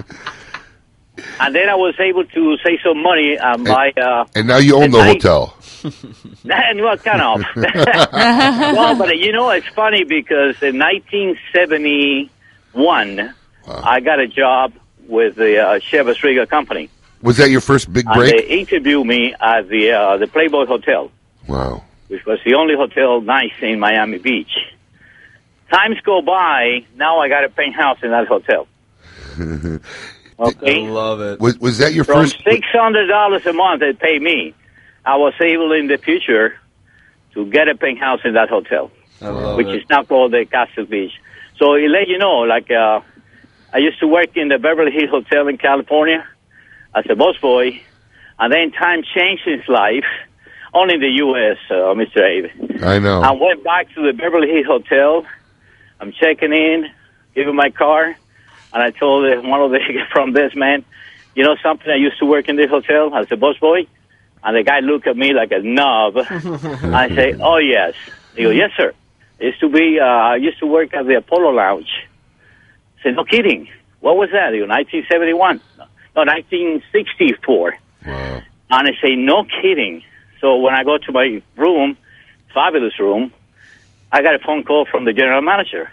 and 1.39 1.55
then 1.55 1.69
I 1.69 1.75
was 1.75 1.95
able 1.99 2.23
to 2.25 2.57
save 2.65 2.79
some 2.83 3.01
money 3.01 3.37
and 3.41 3.65
buy. 3.65 3.91
Uh, 3.97 4.25
and 4.35 4.47
now 4.47 4.57
you 4.57 4.75
own 4.75 4.91
the 4.91 4.97
night- 4.99 5.21
hotel. 5.23 5.57
and 5.83 6.79
well, 6.81 6.97
kind 6.97 7.21
of. 7.21 7.41
well, 7.55 8.95
but 8.97 9.17
you 9.17 9.31
know, 9.33 9.49
it's 9.49 9.67
funny 9.69 10.03
because 10.03 10.61
in 10.61 10.77
1971, 12.73 13.33
I 13.67 13.99
got 13.99 14.19
a 14.19 14.27
job 14.27 14.73
with 15.07 15.35
the 15.35 15.59
uh, 15.59 15.79
Chivas 15.79 16.21
Regal 16.23 16.45
Company. 16.45 16.89
Was 17.21 17.37
that 17.37 17.49
your 17.49 17.61
first 17.61 17.91
big 17.91 18.05
And 18.07 18.15
break? 18.15 18.35
they 18.35 18.59
interviewed 18.59 19.05
me 19.05 19.33
at 19.39 19.67
the 19.69 19.91
uh, 19.91 20.17
the 20.17 20.27
Playboy 20.27 20.65
Hotel, 20.65 21.11
Wow. 21.47 21.83
which 22.07 22.25
was 22.25 22.39
the 22.45 22.55
only 22.55 22.75
hotel 22.75 23.21
nice 23.21 23.51
in 23.61 23.79
Miami 23.79 24.17
Beach. 24.17 24.51
Times 25.71 25.97
go 26.03 26.21
by, 26.21 26.85
now 26.95 27.19
I 27.19 27.29
got 27.29 27.43
a 27.45 27.49
penthouse 27.49 27.99
in 28.03 28.11
that 28.11 28.27
hotel. 28.27 28.67
Okay. 30.39 30.87
love 30.89 31.21
it. 31.21 31.39
Was, 31.39 31.59
was 31.59 31.77
that 31.77 31.93
your 31.93 32.03
From 32.03 32.23
first? 32.23 32.43
six 32.43 32.65
hundred 32.71 33.05
dollars 33.05 33.45
a 33.45 33.53
month 33.53 33.81
they 33.81 33.93
pay 33.93 34.17
me, 34.17 34.55
I 35.05 35.17
was 35.17 35.35
able 35.39 35.71
in 35.71 35.85
the 35.85 35.97
future 35.99 36.55
to 37.35 37.45
get 37.45 37.67
a 37.67 37.75
penthouse 37.75 38.21
in 38.25 38.33
that 38.33 38.49
hotel, 38.49 38.89
love 39.21 39.55
which 39.57 39.67
it. 39.67 39.75
is 39.83 39.89
now 39.89 40.01
called 40.03 40.31
the 40.31 40.45
Castle 40.45 40.85
Beach. 40.85 41.11
So 41.61 41.75
it 41.75 41.89
let 41.89 42.07
you 42.07 42.17
know, 42.17 42.39
like 42.39 42.71
uh, 42.71 43.01
I 43.71 43.77
used 43.77 43.99
to 43.99 44.07
work 44.07 44.35
in 44.35 44.47
the 44.47 44.57
Beverly 44.57 44.91
Hills 44.91 45.11
Hotel 45.11 45.47
in 45.47 45.59
California 45.59 46.27
as 46.95 47.05
a 47.05 47.13
busboy, 47.13 47.79
and 48.39 48.51
then 48.51 48.71
time 48.71 49.03
changed 49.15 49.43
his 49.45 49.67
life. 49.67 50.05
Only 50.73 50.95
in 50.95 51.01
the 51.01 51.13
U.S., 51.25 51.57
uh, 51.69 51.93
Mr. 51.93 52.21
Abe. 52.21 52.81
I 52.81 52.97
know. 52.97 53.21
I 53.21 53.33
went 53.33 53.63
back 53.63 53.93
to 53.93 54.01
the 54.01 54.11
Beverly 54.11 54.47
Hills 54.49 54.65
Hotel. 54.65 55.23
I'm 55.99 56.11
checking 56.13 56.51
in, 56.51 56.89
giving 57.35 57.55
my 57.55 57.69
car, 57.69 58.05
and 58.05 58.83
I 58.83 58.89
told 58.89 59.31
uh, 59.31 59.41
one 59.47 59.61
of 59.61 59.69
the 59.69 59.79
from 60.11 60.33
this 60.33 60.55
man, 60.55 60.83
you 61.35 61.43
know 61.43 61.57
something? 61.61 61.91
I 61.91 61.97
used 61.97 62.17
to 62.19 62.25
work 62.25 62.49
in 62.49 62.55
this 62.55 62.71
hotel 62.71 63.13
as 63.13 63.27
a 63.31 63.35
busboy, 63.35 63.87
and 64.43 64.57
the 64.57 64.63
guy 64.63 64.79
looked 64.79 65.05
at 65.05 65.15
me 65.15 65.31
like 65.31 65.51
a 65.51 65.59
knob. 65.59 66.17
I 66.17 67.07
say, 67.13 67.35
oh 67.39 67.57
yes. 67.57 67.93
He 68.35 68.41
goes, 68.41 68.55
yes 68.55 68.71
sir. 68.75 68.95
Used 69.41 69.59
to 69.61 69.69
be. 69.69 69.99
Uh, 69.99 70.05
I 70.05 70.35
used 70.35 70.59
to 70.59 70.67
work 70.67 70.93
at 70.93 71.05
the 71.05 71.23
Polo 71.27 71.49
Lounge. 71.49 71.89
I 72.99 73.03
said, 73.03 73.15
no 73.15 73.23
kidding. 73.23 73.67
What 73.99 74.15
was 74.15 74.29
that? 74.31 74.51
Goes, 74.51 74.69
1971. 74.69 75.59
No, 76.15 76.21
1964. 76.21 77.77
Wow. 78.05 78.41
And 78.69 78.87
I 78.87 78.91
say, 79.01 79.15
no 79.15 79.43
kidding. 79.43 80.03
So 80.41 80.57
when 80.57 80.75
I 80.75 80.83
go 80.83 80.97
to 80.97 81.11
my 81.11 81.41
room, 81.55 81.97
fabulous 82.53 82.99
room, 82.99 83.33
I 84.11 84.21
got 84.21 84.35
a 84.35 84.39
phone 84.39 84.63
call 84.63 84.85
from 84.85 85.05
the 85.05 85.13
general 85.13 85.41
manager. 85.41 85.89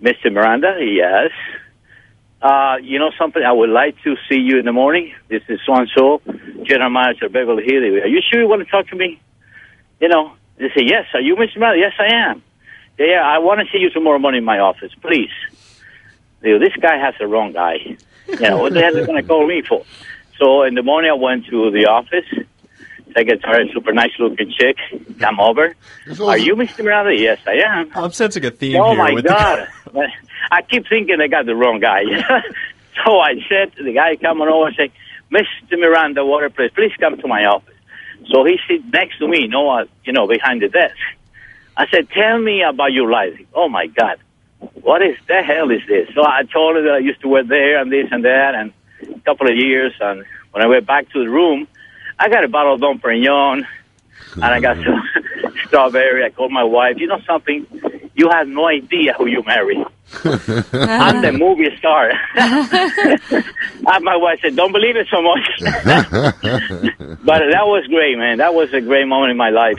Mr. 0.00 0.32
Miranda, 0.32 0.78
yes. 0.80 1.30
Uh, 2.40 2.76
you 2.82 2.98
know 2.98 3.12
something? 3.16 3.42
I 3.42 3.52
would 3.52 3.70
like 3.70 3.94
to 4.02 4.16
see 4.28 4.38
you 4.38 4.58
in 4.58 4.64
the 4.64 4.72
morning. 4.72 5.14
This 5.28 5.42
is 5.48 5.60
so 5.64 5.74
and 5.74 5.88
so, 5.96 6.20
general 6.64 6.90
manager 6.90 7.28
Beverly 7.28 7.62
Hills. 7.62 8.02
Are 8.02 8.08
you 8.08 8.20
sure 8.28 8.40
you 8.40 8.48
want 8.48 8.64
to 8.64 8.70
talk 8.70 8.88
to 8.88 8.96
me? 8.96 9.20
You 10.00 10.08
know, 10.08 10.32
they 10.62 10.68
say, 10.74 10.84
yes. 10.86 11.06
Are 11.14 11.20
you 11.20 11.36
Mr. 11.36 11.58
Miranda? 11.58 11.78
Yes, 11.80 11.92
I 11.98 12.14
am. 12.30 12.42
Yeah, 12.98 13.06
yeah, 13.06 13.22
I 13.22 13.38
want 13.38 13.60
to 13.60 13.66
see 13.72 13.78
you 13.78 13.90
tomorrow 13.90 14.18
morning 14.18 14.38
in 14.40 14.44
my 14.44 14.58
office, 14.58 14.92
please. 15.00 15.30
You 16.42 16.58
know, 16.58 16.58
this 16.58 16.74
guy 16.80 16.98
has 16.98 17.14
the 17.18 17.26
wrong 17.26 17.52
guy. 17.52 17.96
You 18.28 18.38
know, 18.40 18.58
what 18.58 18.72
the 18.74 18.80
hell 18.80 18.96
is 18.96 19.06
going 19.06 19.20
to 19.20 19.26
call 19.26 19.46
me 19.46 19.62
for? 19.62 19.84
So 20.38 20.62
in 20.62 20.74
the 20.74 20.82
morning, 20.82 21.10
I 21.10 21.14
went 21.14 21.46
to 21.46 21.70
the 21.70 21.86
office. 21.86 22.24
Secretary, 23.14 23.70
super 23.74 23.92
nice 23.92 24.12
looking 24.18 24.50
chick, 24.58 24.76
come 25.18 25.38
over. 25.38 25.74
Are 26.20 26.38
you 26.38 26.54
Mr. 26.56 26.82
Miranda? 26.82 27.14
Yes, 27.14 27.38
I 27.46 27.56
am. 27.66 27.90
I'm 27.94 28.10
sensing 28.10 28.42
a 28.46 28.50
theme 28.50 28.80
Oh 28.80 28.90
here. 28.94 28.98
my 28.98 29.12
with 29.12 29.24
the- 29.24 29.28
God! 29.28 29.68
I 30.50 30.62
keep 30.62 30.88
thinking 30.88 31.20
I 31.20 31.26
got 31.28 31.44
the 31.44 31.54
wrong 31.54 31.78
guy. 31.78 32.04
so 33.04 33.18
I 33.20 33.34
said 33.50 33.74
to 33.76 33.82
the 33.84 33.92
guy 33.92 34.16
coming 34.16 34.48
over, 34.48 34.68
I 34.70 34.74
say, 34.74 34.92
"Mr. 35.30 35.78
Miranda, 35.78 36.24
water, 36.24 36.48
please, 36.48 36.70
please 36.74 36.92
come 36.98 37.18
to 37.18 37.28
my 37.28 37.44
office." 37.44 37.71
So 38.30 38.44
he 38.44 38.58
sits 38.68 38.84
next 38.92 39.18
to 39.18 39.28
me, 39.28 39.46
no, 39.46 39.70
uh, 39.70 39.84
you 40.04 40.12
know, 40.12 40.26
behind 40.26 40.62
the 40.62 40.68
desk. 40.68 40.96
I 41.76 41.86
said, 41.88 42.10
"Tell 42.10 42.38
me 42.38 42.62
about 42.62 42.92
your 42.92 43.10
life." 43.10 43.38
Oh 43.54 43.68
my 43.68 43.86
God, 43.86 44.18
what 44.82 45.02
is 45.02 45.16
the 45.26 45.42
hell 45.42 45.70
is 45.70 45.80
this? 45.88 46.08
So 46.14 46.22
I 46.24 46.42
told 46.44 46.76
her 46.76 46.82
that 46.82 46.94
I 46.94 46.98
used 46.98 47.20
to 47.22 47.28
work 47.28 47.46
there 47.46 47.80
and 47.80 47.90
this 47.90 48.08
and 48.10 48.24
that, 48.24 48.54
and 48.54 48.72
a 49.02 49.20
couple 49.20 49.48
of 49.48 49.56
years. 49.56 49.92
And 50.00 50.24
when 50.52 50.62
I 50.62 50.66
went 50.66 50.86
back 50.86 51.10
to 51.12 51.24
the 51.24 51.30
room, 51.30 51.66
I 52.18 52.28
got 52.28 52.44
a 52.44 52.48
bottle 52.48 52.74
of 52.74 52.80
Dom 52.80 52.98
Perignon, 52.98 53.66
and 54.34 54.44
I 54.44 54.60
got 54.60 54.76
some 54.76 55.02
strawberry. 55.66 56.24
I 56.24 56.30
called 56.30 56.52
my 56.52 56.64
wife. 56.64 56.96
You 56.98 57.06
know 57.06 57.20
something? 57.26 57.66
You 58.14 58.28
have 58.30 58.46
no 58.46 58.66
idea 58.66 59.14
who 59.14 59.26
you 59.26 59.42
marry. 59.44 59.82
I'm 60.24 61.22
the 61.22 61.28
uh-huh. 61.28 61.38
movie 61.38 61.76
star. 61.78 62.12
Uh-huh. 63.84 64.00
my 64.00 64.16
wife 64.16 64.40
said, 64.42 64.56
"Don't 64.56 64.72
believe 64.72 64.96
it 64.96 65.06
so 65.10 65.22
much." 65.22 65.40
but 67.24 67.38
that 67.38 67.66
was 67.66 67.86
great, 67.88 68.16
man. 68.16 68.38
That 68.38 68.54
was 68.54 68.72
a 68.72 68.80
great 68.80 69.06
moment 69.06 69.30
in 69.30 69.36
my 69.36 69.50
life. 69.50 69.78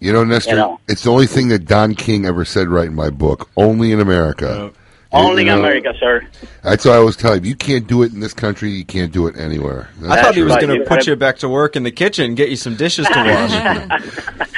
You 0.00 0.12
know, 0.12 0.24
Nestor, 0.24 0.50
You 0.50 0.56
know. 0.56 0.80
it's 0.88 1.04
the 1.04 1.10
only 1.10 1.26
thing 1.26 1.48
that 1.48 1.66
Don 1.66 1.94
King 1.94 2.26
ever 2.26 2.44
said 2.44 2.68
right 2.68 2.86
in 2.86 2.94
my 2.94 3.10
book. 3.10 3.50
Only 3.56 3.92
in 3.92 4.00
America. 4.00 4.66
Uh, 4.66 4.70
only 5.12 5.44
You 5.44 5.52
in 5.52 5.58
know, 5.58 5.64
America, 5.64 5.94
sir. 6.00 6.26
That's 6.62 6.84
why 6.84 6.92
I 6.92 6.96
always 6.96 7.16
tell 7.16 7.36
you, 7.36 7.42
you 7.42 7.54
can't 7.54 7.86
do 7.86 8.02
it 8.02 8.12
in 8.12 8.20
this 8.20 8.34
country, 8.34 8.70
you 8.70 8.84
can't 8.84 9.12
do 9.12 9.26
it 9.26 9.36
anywhere. 9.36 9.90
I 10.08 10.22
thought 10.22 10.34
he 10.34 10.42
was 10.42 10.54
right. 10.54 10.62
going 10.62 10.80
to 10.80 10.86
put 10.86 11.06
you 11.06 11.14
back 11.16 11.38
to 11.38 11.48
work 11.48 11.76
in 11.76 11.82
the 11.82 11.92
kitchen 11.92 12.24
and 12.24 12.36
get 12.36 12.48
you 12.48 12.56
some 12.56 12.76
dishes 12.76 13.06
to 13.06 13.12
wash. 13.14 14.48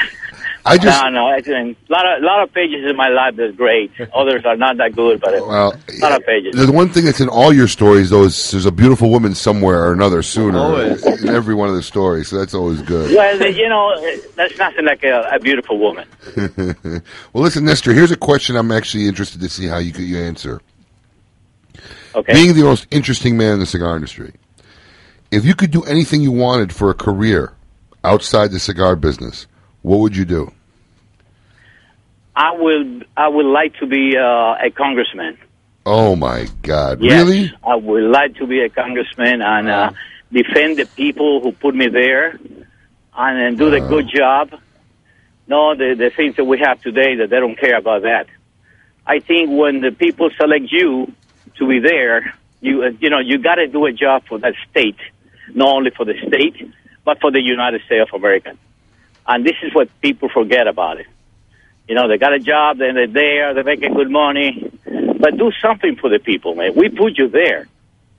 I 0.67 0.79
just- 0.79 1.03
no, 1.03 1.11
no. 1.11 1.27
I 1.27 1.41
think 1.43 1.77
a 1.89 1.93
lot 1.93 2.07
of 2.17 2.23
lot 2.23 2.43
of 2.43 2.53
pages 2.55 2.89
in 2.89 2.97
my 2.97 3.09
life 3.09 3.37
that's 3.37 3.55
great. 3.55 3.91
Others 4.15 4.45
are 4.47 4.57
not 4.57 4.79
that 4.79 4.97
good, 4.97 5.21
but 5.21 5.33
Well, 5.47 5.75
a 5.89 5.99
lot 6.01 6.13
of 6.13 6.25
pages. 6.27 6.55
The 6.55 6.73
one 6.73 6.89
thing 6.89 7.05
that's 7.05 7.21
in 7.21 7.29
all 7.29 7.53
your 7.53 7.69
stories, 7.69 8.09
though, 8.11 8.25
is 8.25 8.51
there's 8.51 8.65
a 8.65 8.73
beautiful 8.73 9.11
woman 9.11 9.35
somewhere 9.35 9.83
or 9.85 9.93
another 9.93 10.23
sooner 10.23 10.59
Always. 10.59 11.05
in 11.23 11.29
every 11.29 11.55
one 11.55 11.69
of 11.69 11.75
the 11.75 11.83
stories. 11.83 12.29
So 12.29 12.39
that's 12.39 12.55
always 12.55 12.81
good. 12.83 13.15
Well, 13.15 13.51
you 13.51 13.69
know, 13.69 13.93
that's 14.37 14.57
nothing 14.59 14.87
like 14.87 15.05
a, 15.05 15.29
a 15.33 15.39
beautiful 15.39 15.79
woman. 15.79 16.09
well, 17.33 17.43
listen, 17.43 17.65
Nestor. 17.67 17.93
Here's 17.93 18.11
a 18.11 18.17
question 18.17 18.57
I'm 18.57 18.73
actually 18.73 19.07
interested 19.07 19.41
to 19.43 19.49
see 19.51 19.67
how 19.67 19.79
you 19.79 19.93
could 19.93 20.05
you 20.05 20.19
answer. 20.19 20.63
Okay. 22.15 22.33
Being 22.33 22.55
the 22.55 22.63
most 22.63 22.87
interesting 22.91 23.37
man 23.37 23.55
in 23.55 23.59
the 23.61 23.67
cigar 23.67 23.97
industry, 23.97 24.33
if 25.31 25.45
you 25.45 25.55
could 25.55 25.71
do 25.73 25.83
anything 25.83 26.21
you 26.23 26.33
wanted 26.33 26.73
for 26.73 26.89
a 26.91 26.95
career 26.95 27.53
outside 28.05 28.51
the 28.53 28.61
cigar 28.61 28.95
business, 28.97 29.47
what 29.83 29.99
would 29.99 30.17
you 30.17 30.25
do? 30.25 30.51
I 32.37 32.53
will. 32.57 33.01
I 33.17 33.29
would 33.29 33.47
like 33.47 33.77
to 33.77 33.87
be 33.87 34.17
uh, 34.17 34.55
a 34.61 34.71
congressman. 34.71 35.39
Oh 35.87 36.17
my 36.17 36.47
God! 36.63 37.01
Yes, 37.01 37.25
Really? 37.25 37.53
I 37.63 37.77
would 37.77 38.05
like 38.05 38.37
to 38.37 38.47
be 38.47 38.61
a 38.61 38.69
congressman 38.69 39.43
and 39.43 39.69
uh, 39.69 39.93
defend 40.33 40.79
the 40.79 40.87
people 40.87 41.41
who 41.43 41.53
put 41.53 41.75
me 41.75 41.89
there, 41.89 42.39
and, 43.17 43.43
and 43.43 43.59
do 43.59 43.71
the 43.71 43.81
good 43.81 44.09
job. 44.15 44.51
No, 45.47 45.75
the 45.75 45.95
the 45.95 46.11
things 46.11 46.37
that 46.37 46.45
we 46.45 46.59
have 46.61 46.81
today 46.81 47.17
that 47.17 47.31
they 47.31 47.39
don't 47.39 47.59
care 47.59 47.77
about 47.77 48.03
that. 48.03 48.27
I 49.07 49.21
think 49.21 49.51
when 49.51 49.81
the 49.81 49.93
people 49.93 50.31
select 50.41 50.73
you 50.73 51.13
to 51.59 51.69
be 51.69 51.79
there, 51.79 52.35
you 52.61 52.83
uh, 52.83 52.91
you 53.01 53.11
know 53.11 53.21
you 53.21 53.39
got 53.39 53.57
to 53.57 53.67
do 53.69 53.85
a 53.87 53.93
job 53.93 54.25
for 54.27 54.39
that 54.39 54.55
state, 54.71 54.99
not 55.55 55.69
only 55.69 55.91
for 55.91 56.05
the 56.05 56.15
state 56.27 56.73
but 57.05 57.21
for 57.21 57.31
the 57.31 57.41
United 57.41 57.83
States 57.87 58.11
of 58.13 58.19
America. 58.19 58.57
And 59.27 59.45
this 59.45 59.57
is 59.63 59.75
what 59.75 59.89
people 60.01 60.29
forget 60.29 60.67
about 60.67 61.01
it. 61.01 61.07
You 61.89 61.95
know, 61.95 62.09
they 62.09 62.19
got 62.19 62.33
a 62.33 62.39
job, 62.39 62.79
then 62.79 62.95
they're 62.95 63.07
there, 63.07 63.55
they're 63.55 63.65
making 63.65 63.95
good 63.95 64.11
money, 64.11 64.73
but 65.21 65.37
do 65.37 65.53
something 65.61 65.97
for 65.97 66.09
the 66.09 66.19
people, 66.19 66.55
man. 66.55 66.75
We 66.75 66.89
put 66.89 67.19
you 67.19 67.29
there, 67.29 67.69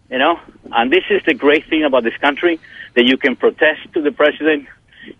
you 0.09 0.19
know. 0.19 0.39
And 0.71 0.91
this 0.91 1.03
is 1.09 1.21
the 1.25 1.33
great 1.33 1.67
thing 1.67 1.83
about 1.83 2.03
this 2.03 2.17
country 2.17 2.59
that 2.95 3.05
you 3.05 3.17
can 3.17 3.35
protest 3.35 3.81
to 3.93 4.01
the 4.01 4.11
president, 4.11 4.67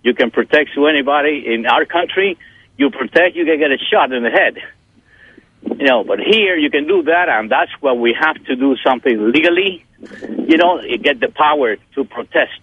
you 0.03 0.13
can 0.13 0.31
protect 0.31 0.73
to 0.75 0.87
anybody 0.87 1.43
in 1.45 1.65
our 1.65 1.85
country. 1.85 2.37
You 2.77 2.89
protect, 2.89 3.35
you 3.35 3.45
can 3.45 3.57
get 3.59 3.71
a 3.71 3.77
shot 3.77 4.11
in 4.11 4.23
the 4.23 4.29
head. 4.29 4.57
You 5.61 5.85
know, 5.85 6.03
but 6.03 6.19
here 6.19 6.55
you 6.57 6.69
can 6.69 6.87
do 6.87 7.03
that, 7.03 7.29
and 7.29 7.49
that's 7.49 7.71
why 7.79 7.93
we 7.93 8.15
have 8.19 8.43
to 8.45 8.55
do 8.55 8.75
something 8.85 9.31
legally. 9.31 9.85
You 10.47 10.57
know, 10.57 10.81
you 10.81 10.97
get 10.97 11.19
the 11.19 11.29
power 11.29 11.75
to 11.95 12.03
protest. 12.03 12.61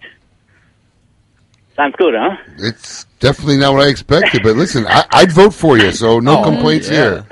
Sounds 1.75 1.95
good, 1.97 2.13
huh? 2.15 2.37
It's 2.57 3.05
definitely 3.23 3.57
not 3.57 3.73
what 3.73 3.81
I 3.87 3.89
expected. 3.89 4.43
But 4.43 4.55
listen, 4.57 4.85
I, 4.87 5.05
I'd 5.11 5.31
vote 5.31 5.53
for 5.53 5.77
you, 5.77 5.91
so 5.91 6.19
no 6.19 6.41
Oh, 6.41 6.43
complaints 6.43 6.89
yeah. 6.89 6.95
here. 6.95 7.25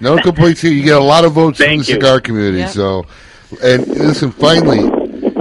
No 0.00 0.16
complaints 0.18 0.60
here. 0.60 0.70
You 0.72 0.82
get 0.84 0.96
a 0.96 1.02
lot 1.02 1.24
of 1.24 1.32
votes 1.32 1.58
from 1.58 1.66
the 1.70 1.74
you. 1.76 1.82
cigar 1.82 2.20
community. 2.20 2.58
Yeah. 2.58 2.68
So, 2.68 3.04
and 3.62 3.86
listen, 3.88 4.30
finally, 4.30 4.78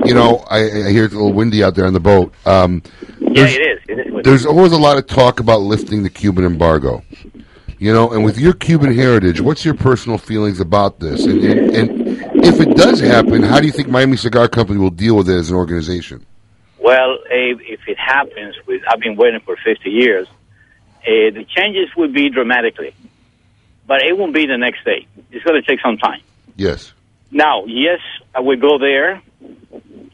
you 0.08 0.14
know, 0.16 0.44
I, 0.50 0.60
I 0.88 0.90
hear 0.90 1.06
it's 1.06 1.14
a 1.14 1.18
little 1.18 1.34
windy 1.34 1.64
out 1.64 1.76
there 1.76 1.86
on 1.86 1.94
the 1.94 2.00
boat. 2.00 2.34
Um, 2.46 2.82
Yeah, 3.20 3.30
there's- 3.46 3.56
it 3.56 3.62
is. 3.62 3.80
It 3.90 4.00
is. 4.08 4.24
There's 4.24 4.46
always 4.48 4.72
a 4.72 4.78
lot 4.78 4.98
of 4.98 5.06
talk 5.06 5.40
about 5.40 5.62
lifting 5.62 6.02
the 6.04 6.10
Cuban 6.10 6.44
embargo. 6.46 7.04
You 7.80 7.94
know, 7.94 8.10
and 8.12 8.26
with 8.26 8.40
your 8.40 8.54
Cuban 8.54 8.96
heritage, 8.96 9.40
what's 9.40 9.64
your 9.64 9.76
personal 9.76 10.18
feelings 10.18 10.60
about 10.60 11.00
this? 11.00 11.24
And, 11.26 11.44
and, 11.44 11.60
and 11.76 12.44
if 12.44 12.60
it 12.60 12.76
does 12.76 13.00
happen, 13.00 13.44
how 13.44 13.60
do 13.60 13.68
you 13.68 13.72
think 13.72 13.88
Miami 13.90 14.18
Cigar 14.18 14.48
Company 14.48 14.80
will 14.80 14.90
deal 14.90 15.16
with 15.16 15.30
it 15.30 15.36
as 15.36 15.52
an 15.52 15.56
organization? 15.58 16.26
Well, 16.88 17.18
Abe, 17.30 17.60
if 17.64 17.82
it 17.86 18.00
happens, 18.00 18.56
with 18.66 18.82
I've 18.88 19.02
been 19.02 19.18
waiting 19.18 19.42
for 19.42 19.58
50 19.58 19.90
years, 19.90 20.26
uh, 20.26 21.36
the 21.36 21.46
changes 21.46 21.94
will 21.98 22.14
be 22.14 22.30
dramatically, 22.30 22.96
but 23.86 24.04
it 24.04 24.18
won't 24.18 24.34
be 24.34 24.46
the 24.46 24.58
next 24.58 24.86
day. 24.86 25.06
It's 25.30 25.44
going 25.44 25.62
to 25.62 25.68
take 25.68 25.82
some 25.82 25.98
time. 25.98 26.22
Yes. 26.56 26.94
Now, 27.30 27.66
yes, 27.66 28.00
I 28.34 28.40
will 28.40 28.56
go 28.56 28.78
there, 28.78 29.22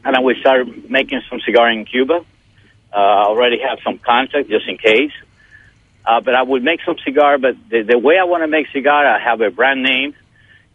and 0.04 0.16
I 0.16 0.18
will 0.18 0.34
start 0.40 0.66
making 0.90 1.22
some 1.30 1.38
cigar 1.46 1.70
in 1.70 1.84
Cuba. 1.84 2.24
Uh, 2.92 2.96
I 2.96 3.26
already 3.26 3.60
have 3.60 3.78
some 3.84 4.00
contact 4.00 4.48
just 4.48 4.66
in 4.66 4.76
case. 4.76 5.12
Uh, 6.04 6.22
but 6.22 6.34
I 6.34 6.42
would 6.42 6.64
make 6.64 6.80
some 6.84 6.96
cigar, 7.04 7.38
but 7.38 7.54
the, 7.68 7.82
the 7.82 7.98
way 8.00 8.18
I 8.18 8.24
want 8.24 8.42
to 8.42 8.48
make 8.48 8.66
cigar, 8.72 9.06
I 9.06 9.20
have 9.20 9.40
a 9.42 9.50
brand 9.52 9.84
name 9.84 10.16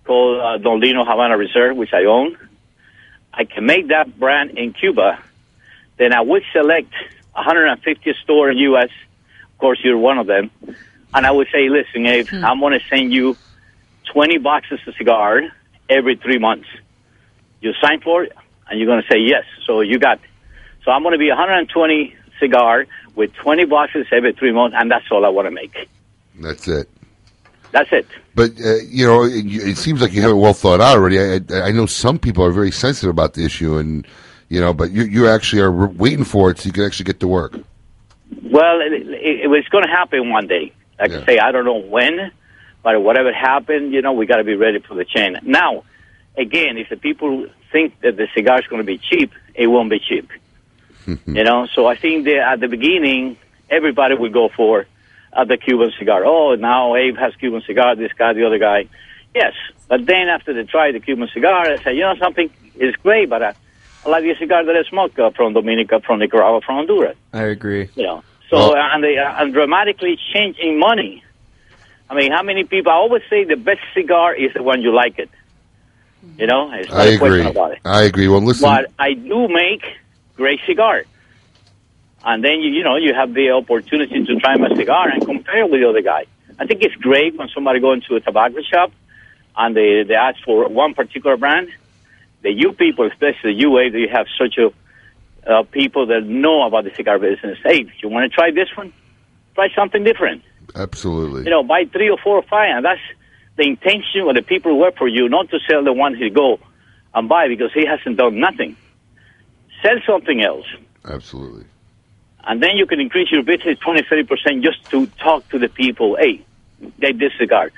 called 0.06 0.40
uh, 0.40 0.58
Don 0.60 0.80
Lino 0.80 1.04
Havana 1.04 1.36
Reserve, 1.38 1.76
which 1.76 1.92
I 1.92 2.06
own. 2.06 2.38
I 3.34 3.44
can 3.44 3.66
make 3.66 3.90
that 3.90 4.18
brand 4.18 4.58
in 4.58 4.72
Cuba. 4.72 5.20
Then 6.00 6.14
I 6.14 6.22
would 6.22 6.44
select 6.54 6.94
150 7.34 8.14
store 8.24 8.50
in 8.50 8.58
U.S. 8.58 8.90
Of 9.52 9.58
course, 9.60 9.80
you're 9.84 9.98
one 9.98 10.18
of 10.18 10.28
them. 10.28 10.50
And 11.14 11.28
I 11.28 11.32
would 11.32 11.48
say, 11.52 11.70
listen, 11.70 12.06
Abe, 12.06 12.28
I'm 12.32 12.60
going 12.62 12.80
to 12.80 12.86
send 12.88 13.12
you 13.12 13.36
20 14.14 14.38
boxes 14.38 14.80
of 14.88 14.96
cigar 14.96 15.42
every 15.90 16.16
three 16.16 16.40
months. 16.40 16.68
You 17.62 17.74
sign 17.82 18.00
for 18.00 18.24
it, 18.24 18.32
and 18.70 18.80
you're 18.80 18.88
going 18.88 19.02
to 19.02 19.08
say 19.12 19.20
yes. 19.20 19.44
So 19.68 19.82
you 19.82 20.00
got. 20.00 20.20
So 20.86 20.92
I'm 20.92 21.04
going 21.04 21.12
to 21.12 21.20
be 21.20 21.28
120 21.28 22.16
cigar 22.40 22.86
with 23.16 23.34
20 23.34 23.66
boxes 23.66 24.08
every 24.14 24.32
three 24.32 24.54
months, 24.54 24.78
and 24.80 24.90
that's 24.90 25.06
all 25.12 25.26
I 25.26 25.30
want 25.30 25.48
to 25.48 25.52
make. 25.52 25.90
That's 26.40 26.68
it. 26.70 26.90
That's 27.72 27.92
it. 27.92 28.08
But 28.34 28.52
uh, 28.52 28.76
you 28.88 29.06
know, 29.06 29.24
it, 29.26 29.46
it 29.46 29.78
seems 29.78 30.02
like 30.02 30.14
you 30.14 30.22
have 30.22 30.32
it 30.32 30.36
well 30.36 30.54
thought 30.54 30.80
out 30.80 30.96
already. 30.96 31.20
I, 31.20 31.42
I, 31.54 31.62
I 31.68 31.72
know 31.72 31.86
some 31.86 32.18
people 32.18 32.46
are 32.46 32.52
very 32.52 32.72
sensitive 32.72 33.10
about 33.10 33.34
the 33.34 33.44
issue, 33.44 33.78
and 33.78 34.08
you 34.50 34.60
know, 34.60 34.74
but 34.74 34.92
you 34.92 35.04
you 35.04 35.28
actually 35.28 35.62
are 35.62 35.72
waiting 35.72 36.26
for 36.26 36.52
it 36.52 36.60
so 36.60 36.66
you 36.66 36.74
can 36.74 36.84
actually 36.84 37.06
get 37.06 37.20
to 37.22 37.28
work. 37.28 37.54
Well, 38.44 38.82
it, 38.82 38.94
it, 38.94 39.42
it 39.44 39.48
was 39.48 39.66
going 39.70 39.84
to 39.84 39.90
happen 39.90 40.30
one 40.30 40.48
day. 40.48 40.74
Like 41.00 41.12
I 41.12 41.26
say, 41.26 41.40
I 41.40 41.52
don't 41.52 41.66
know 41.66 41.80
when, 41.80 42.32
but 42.84 43.02
whatever 43.02 43.32
happened, 43.32 43.94
you 43.94 44.02
know, 44.02 44.14
we 44.14 44.26
got 44.26 44.38
to 44.38 44.44
be 44.44 44.56
ready 44.56 44.80
for 44.80 44.96
the 44.96 45.06
change. 45.06 45.38
Now, 45.44 45.84
again, 46.38 46.78
if 46.78 46.90
the 46.90 46.98
people 46.98 47.48
think 47.72 48.00
that 48.02 48.18
the 48.18 48.28
cigar 48.36 48.60
is 48.60 48.68
going 48.68 48.82
to 48.82 48.86
be 48.86 48.98
cheap, 48.98 49.32
it 49.56 49.68
won't 49.68 49.90
be 49.90 50.00
cheap. 50.00 50.30
you 51.08 51.44
know, 51.44 51.68
so 51.74 51.88
I 51.88 51.96
think 51.96 52.26
that 52.26 52.38
at 52.38 52.60
the 52.60 52.68
beginning, 52.68 53.38
everybody 53.70 54.16
would 54.16 54.34
go 54.34 54.50
for 54.50 54.86
uh, 55.32 55.46
the 55.46 55.58
Cuban 55.58 55.92
cigar. 55.98 56.26
Oh, 56.26 56.56
now 56.56 56.96
Abe 56.96 57.18
has 57.18 57.36
Cuban 57.36 57.62
cigar, 57.66 57.96
this 57.96 58.12
guy, 58.14 58.34
the 58.34 58.46
other 58.46 58.60
guy. 58.60 58.90
Yes, 59.34 59.54
but 59.88 60.06
then 60.06 60.28
after 60.28 60.54
they 60.54 60.64
try 60.64 60.92
the 60.92 61.00
Cuban 61.00 61.30
cigar, 61.34 61.66
they 61.66 61.84
say, 61.84 61.94
you 61.94 62.02
know 62.02 62.16
something, 62.18 62.50
it's 62.76 62.98
great, 62.98 63.30
but 63.30 63.42
uh, 63.42 63.46
I 63.46 63.54
like 64.10 64.24
the 64.24 64.36
cigar 64.40 64.64
that 64.66 64.76
I 64.76 64.84
smoke 64.90 65.18
uh, 65.20 65.30
from 65.32 65.54
Dominica, 65.54 66.00
from 66.02 66.20
Nicaragua, 66.20 66.62
from 66.62 66.76
Honduras. 66.78 67.18
I 67.34 67.44
agree. 67.44 67.90
You 67.96 68.04
know, 68.04 68.24
so 68.50 68.76
uh, 68.76 68.90
and 68.94 69.04
they 69.04 69.18
uh, 69.18 69.42
and 69.42 69.54
dramatically 69.54 70.18
changing 70.34 70.80
money. 70.80 71.24
I 72.10 72.16
mean, 72.16 72.32
how 72.32 72.44
many 72.44 72.64
people? 72.64 72.92
I 72.92 72.96
always 72.96 73.24
say 73.30 73.44
the 73.44 73.56
best 73.56 73.82
cigar 73.94 74.34
is 74.36 74.54
the 74.54 74.64
one 74.64 74.82
you 74.82 74.94
like 74.94 75.20
it. 75.20 75.30
You 76.38 76.48
know, 76.48 76.72
it's 76.74 76.90
not 76.90 77.00
I 77.00 77.06
a 77.12 77.16
agree. 77.16 77.46
about 77.46 77.72
it. 77.74 77.80
I 77.86 78.04
agree. 78.04 78.28
Well, 78.28 78.42
listen, 78.42 78.64
But 78.64 78.92
I 79.00 79.14
do 79.14 79.48
make 79.48 79.84
great 80.36 80.60
cigar, 80.66 81.04
and 82.26 82.44
then 82.44 82.60
you 82.62 82.72
you 82.72 82.84
know 82.84 82.96
you 82.98 83.14
have 83.14 83.34
the 83.34 83.52
opportunity 83.52 84.26
to 84.26 84.36
try 84.40 84.56
my 84.58 84.74
cigar 84.76 85.10
and 85.10 85.26
compare 85.26 85.66
with 85.66 85.80
the 85.82 85.88
other 85.88 86.02
guy. 86.02 86.26
I 86.60 86.66
think 86.66 86.82
it's 86.84 86.96
great 86.96 87.36
when 87.38 87.48
somebody 87.50 87.80
go 87.80 87.94
into 87.94 88.16
a 88.16 88.20
tobacco 88.20 88.62
shop 88.62 88.92
and 89.56 89.76
they, 89.76 90.04
they 90.04 90.16
ask 90.16 90.44
for 90.44 90.68
one 90.68 90.94
particular 90.94 91.38
brand. 91.38 91.70
The 92.42 92.52
you 92.52 92.74
people, 92.74 93.06
especially 93.06 93.54
you, 93.54 93.78
eh, 93.80 93.90
you 93.94 94.08
have 94.12 94.28
such 94.40 94.58
a 94.58 94.72
uh, 95.50 95.64
people 95.64 96.08
that 96.08 96.24
know 96.24 96.66
about 96.66 96.84
the 96.84 96.92
cigar 96.96 97.20
business. 97.20 97.58
Hey, 97.64 97.86
you 98.02 98.10
want 98.10 98.32
to 98.32 98.36
try 98.36 98.52
this 98.52 98.70
one? 98.76 98.94
Try 99.56 99.68
something 99.76 100.04
different. 100.04 100.44
Absolutely. 100.76 101.44
You 101.44 101.50
know, 101.50 101.64
buy 101.64 101.86
three 101.86 102.10
or 102.10 102.18
four 102.18 102.38
or 102.38 102.44
five, 102.44 102.70
and 102.76 102.86
that's 102.86 103.02
the 103.58 103.64
intention 103.64 104.22
of 104.28 104.36
the 104.36 104.42
people 104.42 104.72
who 104.72 104.78
work 104.78 104.98
for 104.98 105.08
you, 105.08 105.28
not 105.28 105.50
to 105.50 105.60
sell 105.70 105.84
the 105.84 105.94
one 105.94 106.14
who 106.14 106.30
go 106.30 106.60
and 107.14 107.28
buy 107.28 107.48
because 107.48 107.72
he 107.74 107.86
hasn't 107.86 108.18
done 108.18 108.40
nothing. 108.40 108.76
Sell 109.82 109.98
something 110.06 110.44
else. 110.44 110.66
Absolutely. 111.06 111.66
And 112.44 112.62
then 112.62 112.78
you 112.78 112.86
can 112.86 113.00
increase 113.00 113.32
your 113.32 113.44
business 113.44 113.78
20, 113.80 114.04
30% 114.04 114.64
just 114.64 114.90
to 114.92 115.08
talk 115.08 115.48
to 115.50 115.60
the 115.60 115.68
people. 115.68 116.16
Hey, 116.16 116.46
get 117.00 117.20
this 117.20 117.34
cigar. 117.38 117.72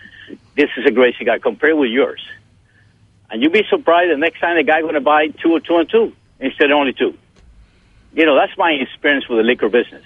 This 0.55 0.69
is 0.77 0.85
a 0.85 0.91
great 0.91 1.15
cigar. 1.17 1.39
Compare 1.39 1.75
with 1.75 1.89
yours. 1.89 2.21
And 3.31 3.41
you'll 3.41 3.51
be 3.51 3.63
surprised 3.69 4.11
the 4.11 4.17
next 4.17 4.39
time 4.41 4.57
the 4.57 4.63
guy's 4.63 4.81
going 4.81 4.95
to 4.95 5.01
buy 5.01 5.27
two 5.27 5.53
or 5.53 5.59
two 5.61 5.77
and 5.77 5.89
two 5.89 6.13
instead 6.39 6.69
of 6.69 6.77
only 6.77 6.93
two. 6.93 7.17
You 8.13 8.25
know, 8.25 8.35
that's 8.35 8.57
my 8.57 8.71
experience 8.71 9.27
with 9.29 9.39
the 9.39 9.43
liquor 9.43 9.69
business. 9.69 10.03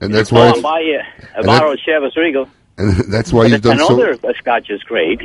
And 0.00 0.14
that's 0.14 0.30
Go 0.30 0.36
why. 0.52 0.60
buy 0.60 0.80
a, 0.80 1.40
a 1.40 1.44
bottle 1.44 1.70
that- 1.70 1.78
of 1.80 2.12
Chivas 2.12 2.16
Regal. 2.16 2.48
and 2.78 2.96
that's 3.12 3.32
why 3.32 3.44
you've 3.46 3.60
done 3.60 3.76
so. 3.78 3.88
Another 4.00 4.16
uh, 4.26 4.32
scotch 4.38 4.70
is 4.70 4.82
great. 4.84 5.20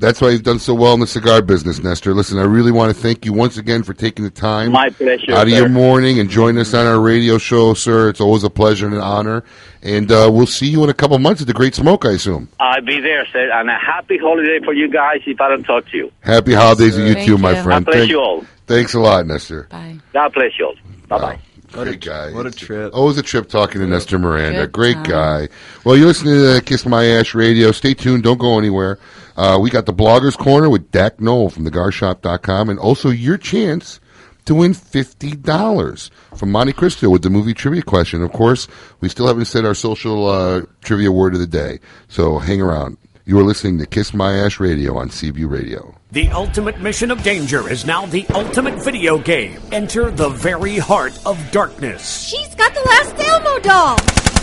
That's 0.00 0.20
why 0.20 0.30
you've 0.30 0.44
done 0.44 0.60
so 0.60 0.74
well 0.74 0.94
in 0.94 1.00
the 1.00 1.08
cigar 1.08 1.42
business, 1.42 1.82
Nestor. 1.82 2.14
Listen, 2.14 2.38
I 2.38 2.44
really 2.44 2.70
want 2.70 2.94
to 2.94 3.02
thank 3.02 3.24
you 3.24 3.32
once 3.32 3.56
again 3.56 3.82
for 3.82 3.94
taking 3.94 4.24
the 4.24 4.30
time 4.30 4.70
My 4.70 4.90
pleasure, 4.90 5.32
out 5.32 5.48
of 5.48 5.52
sir. 5.52 5.58
your 5.58 5.68
morning 5.68 6.20
and 6.20 6.30
joining 6.30 6.60
us 6.60 6.72
on 6.72 6.86
our 6.86 7.00
radio 7.00 7.36
show, 7.36 7.74
sir. 7.74 8.08
It's 8.08 8.20
always 8.20 8.44
a 8.44 8.50
pleasure 8.50 8.86
and 8.86 8.94
an 8.94 9.00
honor. 9.00 9.42
And 9.82 10.10
uh, 10.12 10.30
we'll 10.32 10.46
see 10.46 10.68
you 10.68 10.84
in 10.84 10.90
a 10.90 10.94
couple 10.94 11.18
months 11.18 11.40
at 11.40 11.48
the 11.48 11.52
Great 11.52 11.74
Smoke, 11.74 12.04
I 12.04 12.12
assume. 12.12 12.48
I'll 12.60 12.80
be 12.80 13.00
there, 13.00 13.26
sir. 13.32 13.50
And 13.52 13.68
a 13.68 13.72
happy 13.78 14.18
holiday 14.18 14.60
for 14.64 14.72
you 14.72 14.88
guys 14.88 15.20
if 15.26 15.40
I 15.40 15.48
don't 15.48 15.64
talk 15.64 15.88
to 15.88 15.96
you. 15.96 16.12
Happy 16.20 16.54
holidays 16.54 16.94
to 16.94 17.04
you 17.04 17.14
Thank 17.14 17.26
too, 17.26 17.36
my 17.38 17.60
friend. 17.62 17.84
God 17.84 17.90
bless 17.92 17.98
Thank- 17.98 18.10
you 18.10 18.20
all. 18.20 18.44
Thanks 18.68 18.94
a 18.94 19.00
lot, 19.00 19.26
Nestor. 19.26 19.64
Bye. 19.70 19.98
God 20.12 20.32
bless 20.32 20.52
you 20.58 20.66
all. 20.66 20.74
Bye 21.08 21.18
bye. 21.18 21.38
Great 21.72 22.00
guy. 22.00 22.32
What 22.32 22.46
a 22.46 22.50
trip. 22.50 22.94
Always 22.94 23.18
a 23.18 23.22
trip 23.22 23.48
talking 23.48 23.80
to 23.80 23.86
Nestor 23.86 24.18
Miranda. 24.18 24.60
Good 24.60 24.72
Great 24.72 24.94
time. 24.94 25.02
guy. 25.04 25.48
Well, 25.84 25.96
you're 25.96 26.06
listening 26.06 26.34
to 26.34 26.62
Kiss 26.64 26.86
My 26.86 27.04
Ash 27.04 27.34
Radio. 27.34 27.72
Stay 27.72 27.94
tuned. 27.94 28.22
Don't 28.22 28.38
go 28.38 28.58
anywhere. 28.58 28.98
Uh, 29.38 29.56
we 29.56 29.70
got 29.70 29.86
the 29.86 29.94
Bloggers 29.94 30.36
Corner 30.36 30.68
with 30.68 30.90
Dak 30.90 31.20
Knoll 31.20 31.48
from 31.48 31.64
thegarshop.com 31.64 32.68
and 32.68 32.78
also 32.78 33.10
your 33.10 33.38
chance 33.38 34.00
to 34.46 34.54
win 34.56 34.72
$50 34.72 36.10
from 36.36 36.50
Monte 36.50 36.72
Cristo 36.72 37.08
with 37.08 37.22
the 37.22 37.30
movie 37.30 37.54
trivia 37.54 37.82
question. 37.82 38.20
Of 38.20 38.32
course, 38.32 38.66
we 39.00 39.08
still 39.08 39.28
haven't 39.28 39.44
said 39.44 39.64
our 39.64 39.74
social 39.74 40.26
uh, 40.26 40.62
trivia 40.82 41.12
word 41.12 41.34
of 41.34 41.40
the 41.40 41.46
day. 41.46 41.78
So 42.08 42.40
hang 42.40 42.60
around. 42.60 42.98
You 43.26 43.38
are 43.38 43.44
listening 43.44 43.78
to 43.78 43.86
Kiss 43.86 44.12
My 44.12 44.34
Ash 44.38 44.58
Radio 44.58 44.96
on 44.98 45.08
Seaview 45.08 45.46
Radio. 45.46 45.94
The 46.10 46.30
ultimate 46.30 46.80
mission 46.80 47.12
of 47.12 47.22
danger 47.22 47.70
is 47.70 47.86
now 47.86 48.06
the 48.06 48.26
ultimate 48.30 48.82
video 48.82 49.18
game. 49.18 49.60
Enter 49.70 50.10
the 50.10 50.30
very 50.30 50.78
heart 50.78 51.16
of 51.24 51.38
darkness. 51.52 52.26
She's 52.26 52.56
got 52.56 52.74
the 52.74 52.80
last 52.80 53.14
Elmo 53.20 53.58
doll. 53.60 54.37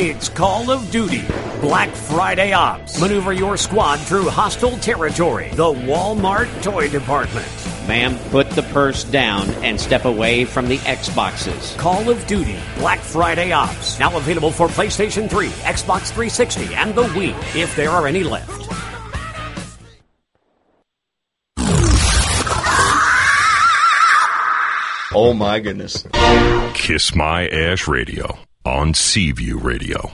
It's 0.00 0.28
Call 0.28 0.70
of 0.70 0.92
Duty 0.92 1.24
Black 1.60 1.90
Friday 1.90 2.52
Ops. 2.52 3.00
Maneuver 3.00 3.32
your 3.32 3.56
squad 3.56 3.96
through 3.98 4.28
hostile 4.28 4.76
territory. 4.78 5.50
The 5.50 5.64
Walmart 5.64 6.62
Toy 6.62 6.88
Department. 6.88 7.48
Ma'am, 7.88 8.16
put 8.30 8.48
the 8.50 8.62
purse 8.62 9.02
down 9.02 9.50
and 9.64 9.80
step 9.80 10.04
away 10.04 10.44
from 10.44 10.68
the 10.68 10.78
Xboxes. 10.78 11.76
Call 11.78 12.10
of 12.10 12.24
Duty 12.28 12.60
Black 12.76 13.00
Friday 13.00 13.50
Ops. 13.50 13.98
Now 13.98 14.16
available 14.16 14.52
for 14.52 14.68
PlayStation 14.68 15.28
3, 15.28 15.48
Xbox 15.48 16.12
360, 16.12 16.76
and 16.76 16.94
the 16.94 17.02
Wii, 17.02 17.34
if 17.56 17.74
there 17.74 17.90
are 17.90 18.06
any 18.06 18.22
left. 18.22 18.66
Oh 25.12 25.34
my 25.34 25.58
goodness. 25.58 26.06
Kiss 26.74 27.16
My 27.16 27.48
Ash 27.48 27.88
Radio 27.88 28.38
on 28.64 28.94
Seaview 28.94 29.58
Radio. 29.58 30.10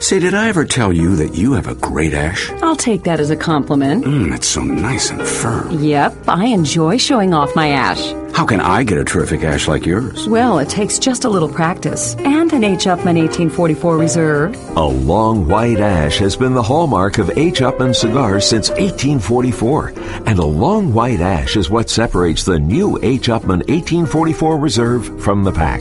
Say, 0.00 0.18
did 0.18 0.34
I 0.34 0.48
ever 0.48 0.64
tell 0.64 0.92
you 0.92 1.16
that 1.16 1.34
you 1.34 1.52
have 1.54 1.66
a 1.66 1.74
great 1.74 2.12
ash? 2.12 2.50
I'll 2.62 2.76
take 2.76 3.04
that 3.04 3.20
as 3.20 3.30
a 3.30 3.36
compliment. 3.36 4.04
Mmm, 4.04 4.34
it's 4.34 4.46
so 4.46 4.62
nice 4.62 5.10
and 5.10 5.22
firm. 5.22 5.82
Yep, 5.82 6.28
I 6.28 6.46
enjoy 6.46 6.98
showing 6.98 7.32
off 7.32 7.54
my 7.56 7.68
ash. 7.68 8.12
How 8.34 8.44
can 8.44 8.60
I 8.60 8.82
get 8.82 8.98
a 8.98 9.04
terrific 9.04 9.44
ash 9.44 9.68
like 9.68 9.86
yours? 9.86 10.28
Well, 10.28 10.58
it 10.58 10.68
takes 10.68 10.98
just 10.98 11.24
a 11.24 11.28
little 11.28 11.48
practice 11.48 12.16
and 12.16 12.52
an 12.52 12.64
H. 12.64 12.86
Upmann 12.86 13.16
1844 13.16 13.96
Reserve. 13.96 14.76
A 14.76 14.84
long 14.84 15.46
white 15.46 15.78
ash 15.78 16.18
has 16.18 16.34
been 16.34 16.52
the 16.52 16.62
hallmark 16.62 17.18
of 17.18 17.38
H. 17.38 17.60
Upmann 17.60 17.94
cigars 17.94 18.44
since 18.44 18.70
1844, 18.70 19.92
and 20.26 20.40
a 20.40 20.44
long 20.44 20.92
white 20.92 21.20
ash 21.20 21.56
is 21.56 21.70
what 21.70 21.88
separates 21.88 22.42
the 22.42 22.58
new 22.58 22.98
H. 23.04 23.28
Upmann 23.28 23.68
1844 23.68 24.58
Reserve 24.58 25.22
from 25.22 25.44
the 25.44 25.52
pack. 25.52 25.80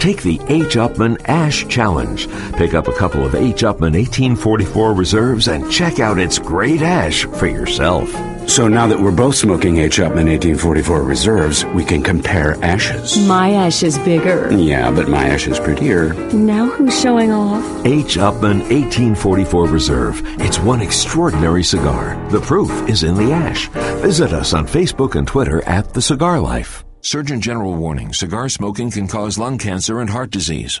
Take 0.00 0.22
the 0.22 0.40
H. 0.48 0.74
Upmann 0.74 1.22
Ash 1.26 1.68
Challenge. 1.68 2.28
Pick 2.54 2.74
up 2.74 2.88
a 2.88 2.96
couple 2.96 3.24
of 3.24 3.36
H. 3.36 3.62
Upmann 3.62 3.94
1844 3.94 4.92
Reserves 4.92 5.46
and 5.46 5.70
check 5.70 6.00
out 6.00 6.18
its 6.18 6.40
great 6.40 6.82
ash 6.82 7.26
for 7.26 7.46
yourself. 7.46 8.12
So 8.46 8.68
now 8.68 8.86
that 8.86 9.00
we're 9.00 9.12
both 9.12 9.34
smoking 9.36 9.78
H. 9.78 9.98
Upmann 9.98 10.28
1844 10.28 11.02
Reserves, 11.02 11.64
we 11.66 11.84
can 11.84 12.02
compare 12.02 12.62
ashes. 12.62 13.16
My 13.26 13.52
ash 13.52 13.82
is 13.82 13.98
bigger. 14.00 14.52
Yeah, 14.52 14.90
but 14.90 15.08
my 15.08 15.24
ash 15.24 15.46
is 15.46 15.58
prettier. 15.58 16.12
Now 16.34 16.66
who's 16.66 17.00
showing 17.00 17.32
off? 17.32 17.64
H. 17.86 18.18
Upmann 18.18 18.60
1844 18.70 19.66
Reserve. 19.68 20.20
It's 20.40 20.58
one 20.58 20.82
extraordinary 20.82 21.62
cigar. 21.62 22.14
The 22.30 22.40
proof 22.40 22.70
is 22.90 23.04
in 23.04 23.14
the 23.14 23.32
ash. 23.32 23.68
Visit 24.02 24.32
us 24.32 24.52
on 24.52 24.66
Facebook 24.66 25.14
and 25.14 25.26
Twitter 25.26 25.62
at 25.66 25.94
The 25.94 26.02
Cigar 26.02 26.38
Life. 26.40 26.84
Surgeon 27.00 27.40
General 27.40 27.74
warning 27.74 28.12
cigar 28.12 28.48
smoking 28.48 28.90
can 28.90 29.08
cause 29.08 29.38
lung 29.38 29.56
cancer 29.58 30.00
and 30.00 30.10
heart 30.10 30.30
disease. 30.30 30.80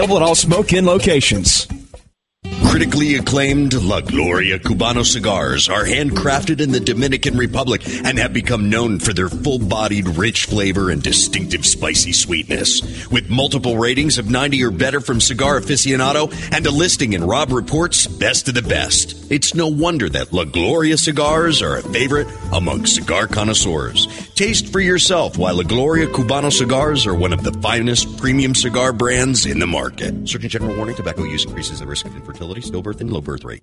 at 0.00 0.22
all 0.22 0.34
Smoke 0.34 0.72
Inn 0.72 0.86
locations. 0.86 1.66
Critically 2.70 3.16
acclaimed 3.16 3.74
La 3.74 4.00
Gloria 4.00 4.58
Cubano 4.58 5.04
cigars 5.04 5.68
are 5.68 5.84
handcrafted 5.84 6.60
in 6.60 6.70
the 6.70 6.80
Dominican 6.80 7.36
Republic 7.36 7.82
and 8.04 8.16
have 8.18 8.32
become 8.32 8.70
known 8.70 8.98
for 8.98 9.12
their 9.12 9.28
full 9.28 9.58
bodied, 9.58 10.06
rich 10.08 10.46
flavor 10.46 10.88
and 10.88 11.02
distinctive 11.02 11.66
spicy 11.66 12.12
sweetness. 12.12 13.08
With 13.08 13.28
multiple 13.28 13.76
ratings 13.76 14.16
of 14.16 14.30
90 14.30 14.64
or 14.64 14.70
better 14.70 15.00
from 15.00 15.20
Cigar 15.20 15.60
Aficionado 15.60 16.32
and 16.54 16.64
a 16.64 16.70
listing 16.70 17.12
in 17.12 17.24
Robb 17.24 17.52
Report's 17.52 18.06
Best 18.06 18.48
of 18.48 18.54
the 18.54 18.62
Best, 18.62 19.30
it's 19.30 19.54
no 19.54 19.68
wonder 19.68 20.08
that 20.08 20.32
La 20.32 20.44
Gloria 20.44 20.96
cigars 20.96 21.60
are 21.60 21.76
a 21.76 21.82
favorite 21.82 22.28
among 22.52 22.86
cigar 22.86 23.26
connoisseurs. 23.26 24.06
Taste 24.40 24.72
for 24.72 24.80
yourself 24.80 25.36
why 25.36 25.50
La 25.50 25.64
Gloria 25.64 26.06
Cubano 26.06 26.50
cigars 26.50 27.06
are 27.06 27.14
one 27.14 27.34
of 27.34 27.44
the 27.44 27.52
finest 27.60 28.16
premium 28.16 28.54
cigar 28.54 28.90
brands 28.90 29.44
in 29.44 29.58
the 29.58 29.66
market. 29.66 30.26
Surgeon 30.26 30.48
General 30.48 30.74
warning 30.76 30.96
tobacco 30.96 31.24
use 31.24 31.44
increases 31.44 31.80
the 31.80 31.86
risk 31.86 32.06
of 32.06 32.16
infertility, 32.16 32.62
stillbirth, 32.62 33.02
and 33.02 33.12
low 33.12 33.20
birth 33.20 33.44
rate. 33.44 33.62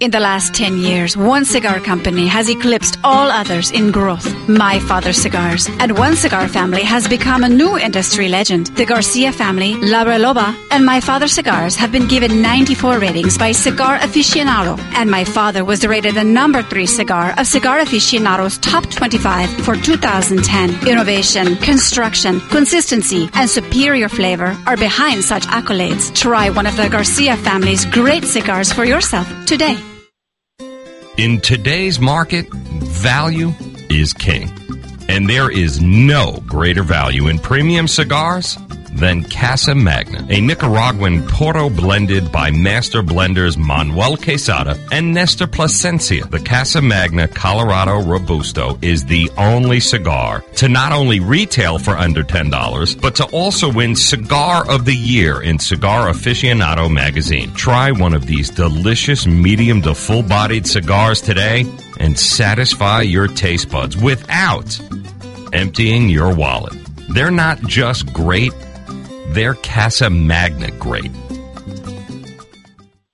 In 0.00 0.10
the 0.10 0.18
last 0.18 0.54
10 0.54 0.78
years, 0.78 1.14
one 1.14 1.44
cigar 1.44 1.78
company 1.78 2.26
has 2.26 2.48
eclipsed 2.48 2.98
all 3.04 3.30
others 3.30 3.70
in 3.70 3.90
growth. 3.90 4.34
My 4.48 4.78
Father 4.78 5.12
Cigars. 5.12 5.68
And 5.78 5.98
one 5.98 6.16
cigar 6.16 6.48
family 6.48 6.80
has 6.80 7.06
become 7.06 7.44
a 7.44 7.50
new 7.50 7.76
industry 7.76 8.30
legend. 8.30 8.68
The 8.68 8.86
Garcia 8.86 9.30
family, 9.30 9.74
La 9.74 10.04
Reloba, 10.04 10.56
and 10.70 10.86
My 10.86 11.02
Father 11.02 11.28
Cigars 11.28 11.76
have 11.76 11.92
been 11.92 12.08
given 12.08 12.40
94 12.40 12.98
ratings 12.98 13.36
by 13.36 13.52
Cigar 13.52 13.98
Aficionado. 13.98 14.78
And 14.94 15.10
My 15.10 15.22
Father 15.22 15.66
was 15.66 15.86
rated 15.86 16.14
the 16.14 16.24
number 16.24 16.62
three 16.62 16.86
cigar 16.86 17.34
of 17.38 17.46
Cigar 17.46 17.80
Aficionado's 17.80 18.56
top 18.56 18.88
25 18.88 19.50
for 19.66 19.76
2010. 19.76 20.88
Innovation, 20.88 21.56
construction, 21.56 22.40
consistency, 22.48 23.28
and 23.34 23.50
superior 23.50 24.08
flavor 24.08 24.56
are 24.64 24.78
behind 24.78 25.22
such 25.22 25.42
accolades. 25.42 26.10
Try 26.14 26.48
one 26.48 26.64
of 26.64 26.78
the 26.78 26.88
Garcia 26.88 27.36
family's 27.36 27.84
great 27.84 28.24
cigars 28.24 28.72
for 28.72 28.86
yourself 28.86 29.28
today. 29.44 29.76
In 31.16 31.40
today's 31.40 32.00
market, 32.00 32.48
value 32.52 33.52
is 33.90 34.12
king. 34.12 34.50
And 35.08 35.28
there 35.28 35.50
is 35.50 35.80
no 35.80 36.42
greater 36.46 36.82
value 36.82 37.28
in 37.28 37.38
premium 37.38 37.88
cigars 37.88 38.56
than 38.92 39.24
Casa 39.24 39.74
Magna, 39.74 40.26
a 40.28 40.40
Nicaraguan 40.40 41.26
puro 41.26 41.70
blended 41.70 42.30
by 42.32 42.50
master 42.50 43.02
blenders 43.02 43.56
Manuel 43.56 44.16
Quesada 44.16 44.78
and 44.92 45.14
Nestor 45.14 45.46
Plasencia. 45.46 46.24
The 46.26 46.40
Casa 46.40 46.80
Magna 46.82 47.28
Colorado 47.28 48.02
Robusto 48.02 48.78
is 48.82 49.04
the 49.04 49.30
only 49.38 49.80
cigar 49.80 50.42
to 50.56 50.68
not 50.68 50.92
only 50.92 51.20
retail 51.20 51.78
for 51.78 51.92
under 51.92 52.22
$10, 52.22 53.00
but 53.00 53.14
to 53.16 53.24
also 53.26 53.72
win 53.72 53.96
Cigar 53.96 54.68
of 54.70 54.84
the 54.84 54.94
Year 54.94 55.42
in 55.42 55.58
Cigar 55.58 56.08
Aficionado 56.08 56.92
magazine. 56.92 57.52
Try 57.54 57.90
one 57.90 58.14
of 58.14 58.26
these 58.26 58.50
delicious 58.50 59.26
medium 59.26 59.82
to 59.82 59.94
full 59.94 60.22
bodied 60.22 60.66
cigars 60.66 61.20
today 61.20 61.64
and 61.98 62.18
satisfy 62.18 63.02
your 63.02 63.28
taste 63.28 63.70
buds 63.70 63.96
without 63.96 64.80
emptying 65.52 66.08
your 66.08 66.34
wallet. 66.34 66.74
They're 67.10 67.30
not 67.30 67.60
just 67.62 68.12
great, 68.12 68.52
they're 69.30 69.54
Casa 69.54 70.10
Magna 70.10 70.70
great. 70.72 71.10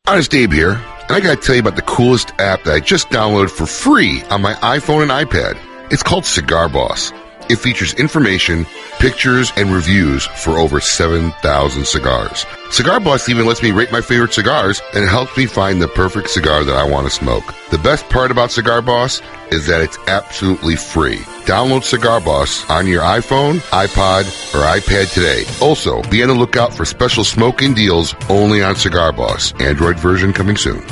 Honest 0.06 0.34
Abe 0.34 0.52
here, 0.52 0.72
and 0.72 1.10
I 1.10 1.20
gotta 1.20 1.36
tell 1.36 1.56
you 1.56 1.60
about 1.60 1.76
the 1.76 1.82
coolest 1.82 2.30
app 2.38 2.64
that 2.64 2.74
I 2.74 2.80
just 2.80 3.08
downloaded 3.10 3.50
for 3.50 3.66
free 3.66 4.22
on 4.30 4.40
my 4.40 4.54
iPhone 4.54 5.02
and 5.02 5.10
iPad. 5.10 5.58
It's 5.90 6.02
called 6.02 6.24
Cigar 6.24 6.68
Boss. 6.68 7.12
It 7.48 7.56
features 7.56 7.94
information, 7.94 8.66
pictures, 8.98 9.52
and 9.56 9.72
reviews 9.72 10.26
for 10.26 10.58
over 10.58 10.80
7,000 10.80 11.86
cigars. 11.86 12.46
Cigar 12.70 13.00
Boss 13.00 13.28
even 13.28 13.46
lets 13.46 13.62
me 13.62 13.70
rate 13.70 13.92
my 13.92 14.00
favorite 14.00 14.32
cigars 14.32 14.82
and 14.94 15.08
helps 15.08 15.36
me 15.36 15.46
find 15.46 15.80
the 15.80 15.88
perfect 15.88 16.30
cigar 16.30 16.64
that 16.64 16.74
I 16.74 16.88
want 16.88 17.06
to 17.06 17.12
smoke. 17.12 17.44
The 17.70 17.78
best 17.78 18.08
part 18.08 18.30
about 18.30 18.50
Cigar 18.50 18.82
Boss 18.82 19.22
is 19.50 19.66
that 19.66 19.80
it's 19.80 19.98
absolutely 20.08 20.76
free. 20.76 21.18
Download 21.46 21.84
Cigar 21.84 22.20
Boss 22.20 22.68
on 22.68 22.86
your 22.86 23.02
iPhone, 23.02 23.58
iPod, 23.70 24.24
or 24.54 24.66
iPad 24.66 25.12
today. 25.12 25.44
Also, 25.64 26.02
be 26.10 26.22
on 26.22 26.28
the 26.28 26.34
lookout 26.34 26.74
for 26.74 26.84
special 26.84 27.24
smoking 27.24 27.74
deals 27.74 28.14
only 28.28 28.62
on 28.62 28.76
Cigar 28.76 29.12
Boss. 29.12 29.52
Android 29.60 29.98
version 29.98 30.32
coming 30.32 30.56
soon. 30.56 30.84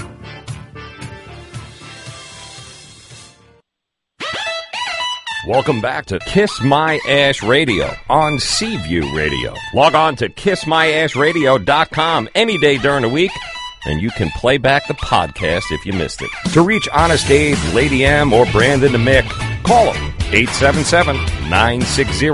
Welcome 5.47 5.83
back 5.83 6.07
to 6.07 6.19
Kiss 6.21 6.63
My 6.63 6.99
Ash 7.07 7.43
Radio 7.43 7.95
on 8.09 8.39
Seaview 8.39 9.15
Radio. 9.15 9.55
Log 9.75 9.95
on 9.95 10.17
to 10.17 10.31
kissmyashradio.com 10.31 12.31
any 12.35 12.57
day 12.57 12.79
during 12.79 13.03
the 13.03 13.11
week, 13.11 13.31
and 13.85 14.01
you 14.01 14.11
can 14.13 14.31
play 14.31 14.57
back 14.57 14.89
the 14.89 14.95
podcast 14.95 15.65
if 15.71 15.85
you 15.85 15.93
missed 15.93 16.23
it. 16.23 16.31
To 16.55 16.63
reach 16.63 16.89
Honest 16.95 17.29
Abe, 17.31 17.59
Lady 17.75 18.07
M, 18.07 18.33
or 18.33 18.47
Brandon 18.47 18.93
the 18.93 18.97
Mick, 18.99 19.29
call 19.65 19.93
them 19.93 20.15
877 20.33 21.17
960 21.51 22.29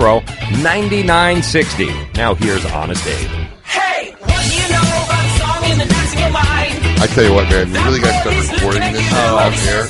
9960. 0.63 1.87
Now 2.15 2.35
here's 2.35 2.65
Honest 2.67 3.05
Abe. 3.09 3.29
Hey, 3.65 4.13
what 4.21 4.45
do 4.45 4.55
you 4.55 4.69
know 4.71 5.10
I 7.01 7.07
tell 7.07 7.25
you 7.25 7.33
what, 7.33 7.49
man, 7.49 7.73
we 7.73 7.79
really 7.79 7.99
got 7.99 8.23
to 8.23 8.31
start 8.31 8.53
recording 8.53 8.93
this 8.93 9.09
oh. 9.11 9.39
on 9.39 9.53
here 9.55 9.89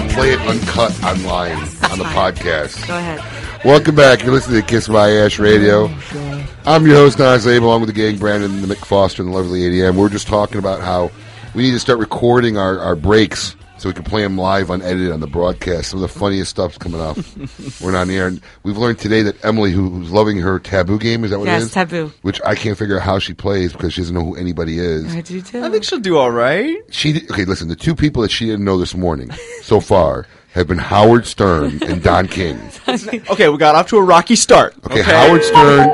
and 0.00 0.10
play 0.10 0.32
it 0.32 0.40
uncut 0.40 0.92
online 1.04 1.58
on 1.92 1.98
the 1.98 2.04
podcast. 2.06 2.88
Go 2.88 2.98
ahead. 2.98 3.64
Welcome 3.64 3.94
back. 3.94 4.24
You're 4.24 4.32
listening 4.32 4.60
to 4.60 4.66
Kiss 4.66 4.88
My 4.88 5.10
Ash 5.10 5.38
Radio. 5.38 5.88
Oh, 5.88 6.48
I'm 6.66 6.84
your 6.88 6.96
host, 6.96 7.20
Nas 7.20 7.46
Abe, 7.46 7.62
along 7.62 7.82
with 7.82 7.88
the 7.88 7.94
gang, 7.94 8.18
Brandon, 8.18 8.66
the 8.66 8.74
Mick 8.74 8.84
Foster, 8.84 9.22
and 9.22 9.32
the 9.32 9.36
lovely 9.36 9.60
ADM. 9.60 9.94
We're 9.94 10.08
just 10.08 10.26
talking 10.26 10.58
about 10.58 10.80
how 10.80 11.12
we 11.54 11.62
need 11.62 11.70
to 11.70 11.78
start 11.78 12.00
recording 12.00 12.58
our, 12.58 12.80
our 12.80 12.96
breaks 12.96 13.54
so 13.80 13.88
we 13.88 13.94
can 13.94 14.04
play 14.04 14.22
them 14.22 14.36
live 14.36 14.68
unedited 14.68 15.10
on 15.10 15.20
the 15.20 15.26
broadcast. 15.26 15.90
Some 15.90 16.02
of 16.02 16.12
the 16.12 16.18
funniest 16.18 16.50
stuff's 16.50 16.76
coming 16.76 17.00
up. 17.00 17.16
We're 17.80 17.92
not 17.92 18.02
on 18.02 18.08
the 18.08 18.16
air. 18.18 18.26
And 18.26 18.42
we've 18.62 18.76
learned 18.76 18.98
today 18.98 19.22
that 19.22 19.42
Emily, 19.44 19.72
who, 19.72 19.88
who's 19.88 20.10
loving 20.12 20.38
her 20.38 20.58
taboo 20.58 20.98
game, 20.98 21.24
is 21.24 21.30
that 21.30 21.38
what 21.38 21.46
Yes, 21.46 21.62
it 21.62 21.66
is? 21.66 21.72
Taboo. 21.72 22.12
Which 22.20 22.40
I 22.44 22.54
can't 22.54 22.76
figure 22.76 22.96
out 22.98 23.02
how 23.02 23.18
she 23.18 23.32
plays 23.32 23.72
because 23.72 23.94
she 23.94 24.02
doesn't 24.02 24.14
know 24.14 24.22
who 24.24 24.36
anybody 24.36 24.78
is. 24.78 25.14
I 25.14 25.22
do 25.22 25.40
too. 25.40 25.64
I 25.64 25.70
think 25.70 25.84
she'll 25.84 25.98
do 25.98 26.18
all 26.18 26.30
right. 26.30 26.76
She 26.90 27.14
di- 27.14 27.26
okay. 27.30 27.46
Listen, 27.46 27.68
the 27.68 27.76
two 27.76 27.94
people 27.94 28.20
that 28.22 28.30
she 28.30 28.44
didn't 28.44 28.64
know 28.66 28.76
this 28.78 28.94
morning 28.94 29.30
so 29.62 29.80
far 29.80 30.26
have 30.52 30.66
been 30.66 30.78
Howard 30.78 31.26
Stern 31.26 31.82
and 31.82 32.02
Don 32.02 32.28
King. 32.28 32.60
okay, 32.88 33.48
we 33.48 33.56
got 33.56 33.76
off 33.76 33.88
to 33.88 33.96
a 33.96 34.02
rocky 34.02 34.36
start. 34.36 34.74
Okay, 34.84 35.00
Howard 35.02 35.42
Stern, 35.44 35.88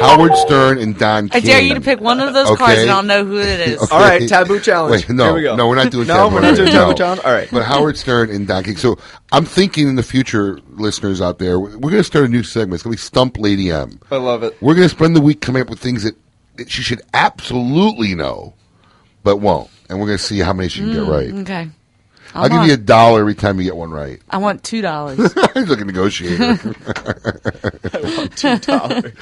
Howard 0.00 0.36
Stern, 0.36 0.78
and 0.78 0.96
Don 0.98 1.26
I 1.32 1.40
King. 1.40 1.42
dare 1.42 1.60
you 1.62 1.74
to 1.74 1.80
pick 1.80 2.00
one 2.00 2.20
of 2.20 2.34
those 2.34 2.56
cards 2.56 2.80
and 2.82 2.90
I'll 2.90 3.02
know 3.02 3.24
who 3.24 3.38
it 3.38 3.60
is. 3.60 3.82
Okay. 3.82 3.94
All 3.94 4.00
right, 4.00 4.28
taboo 4.28 4.60
challenge. 4.60 5.06
Wait, 5.08 5.14
no, 5.14 5.24
Here 5.26 5.34
we 5.34 5.42
go. 5.42 5.56
no, 5.56 5.68
we're 5.68 5.74
not 5.76 5.90
doing 5.90 6.06
No, 6.06 6.14
taboo. 6.14 6.28
No, 6.30 6.34
we're 6.34 6.40
not 6.42 6.56
doing 6.56 6.72
No. 6.72 6.80
taboo 6.86 6.94
challenge? 6.94 7.20
All 7.24 7.32
right. 7.32 7.48
but 7.50 7.64
Howard 7.64 7.96
Stern 7.96 8.30
and 8.30 8.46
Don 8.46 8.62
King. 8.64 8.76
So 8.76 8.98
I'm 9.32 9.44
thinking 9.44 9.88
in 9.88 9.94
the 9.96 10.02
future, 10.02 10.58
listeners 10.70 11.20
out 11.20 11.38
there, 11.38 11.58
we're 11.58 11.70
going 11.78 11.94
to 11.96 12.04
start 12.04 12.24
a 12.26 12.28
new 12.28 12.42
segment. 12.42 12.74
It's 12.74 12.82
going 12.82 12.92
to 12.96 13.00
be 13.00 13.02
Stump 13.04 13.38
Lady 13.38 13.70
M. 13.70 13.98
I 14.10 14.16
love 14.16 14.42
it. 14.42 14.56
We're 14.60 14.74
going 14.74 14.88
to 14.88 14.94
spend 14.94 15.16
the 15.16 15.20
week 15.20 15.40
coming 15.40 15.62
up 15.62 15.70
with 15.70 15.78
things 15.80 16.02
that, 16.02 16.14
that 16.56 16.70
she 16.70 16.82
should 16.82 17.00
absolutely 17.14 18.14
know, 18.14 18.54
but 19.24 19.38
won't, 19.38 19.70
and 19.88 19.98
we're 19.98 20.06
going 20.06 20.18
to 20.18 20.24
see 20.24 20.38
how 20.40 20.52
many 20.52 20.68
she 20.68 20.80
can 20.80 20.92
get 20.92 21.02
Mm, 21.02 21.08
right. 21.08 21.40
Okay. 21.42 21.68
I'll 22.36 22.44
I'm 22.44 22.50
give 22.50 22.60
on. 22.60 22.66
you 22.68 22.74
a 22.74 22.78
dollar 22.78 23.20
every 23.20 23.34
time 23.34 23.58
you 23.58 23.64
get 23.64 23.76
one 23.76 23.90
right. 23.90 24.20
I 24.30 24.38
want 24.38 24.62
two 24.62 24.82
dollars. 24.82 25.16
He's 25.54 25.68
like 25.68 25.80
a 25.80 25.84
negotiator. 25.84 26.56
Two 28.36 28.58
dollars. 28.58 29.14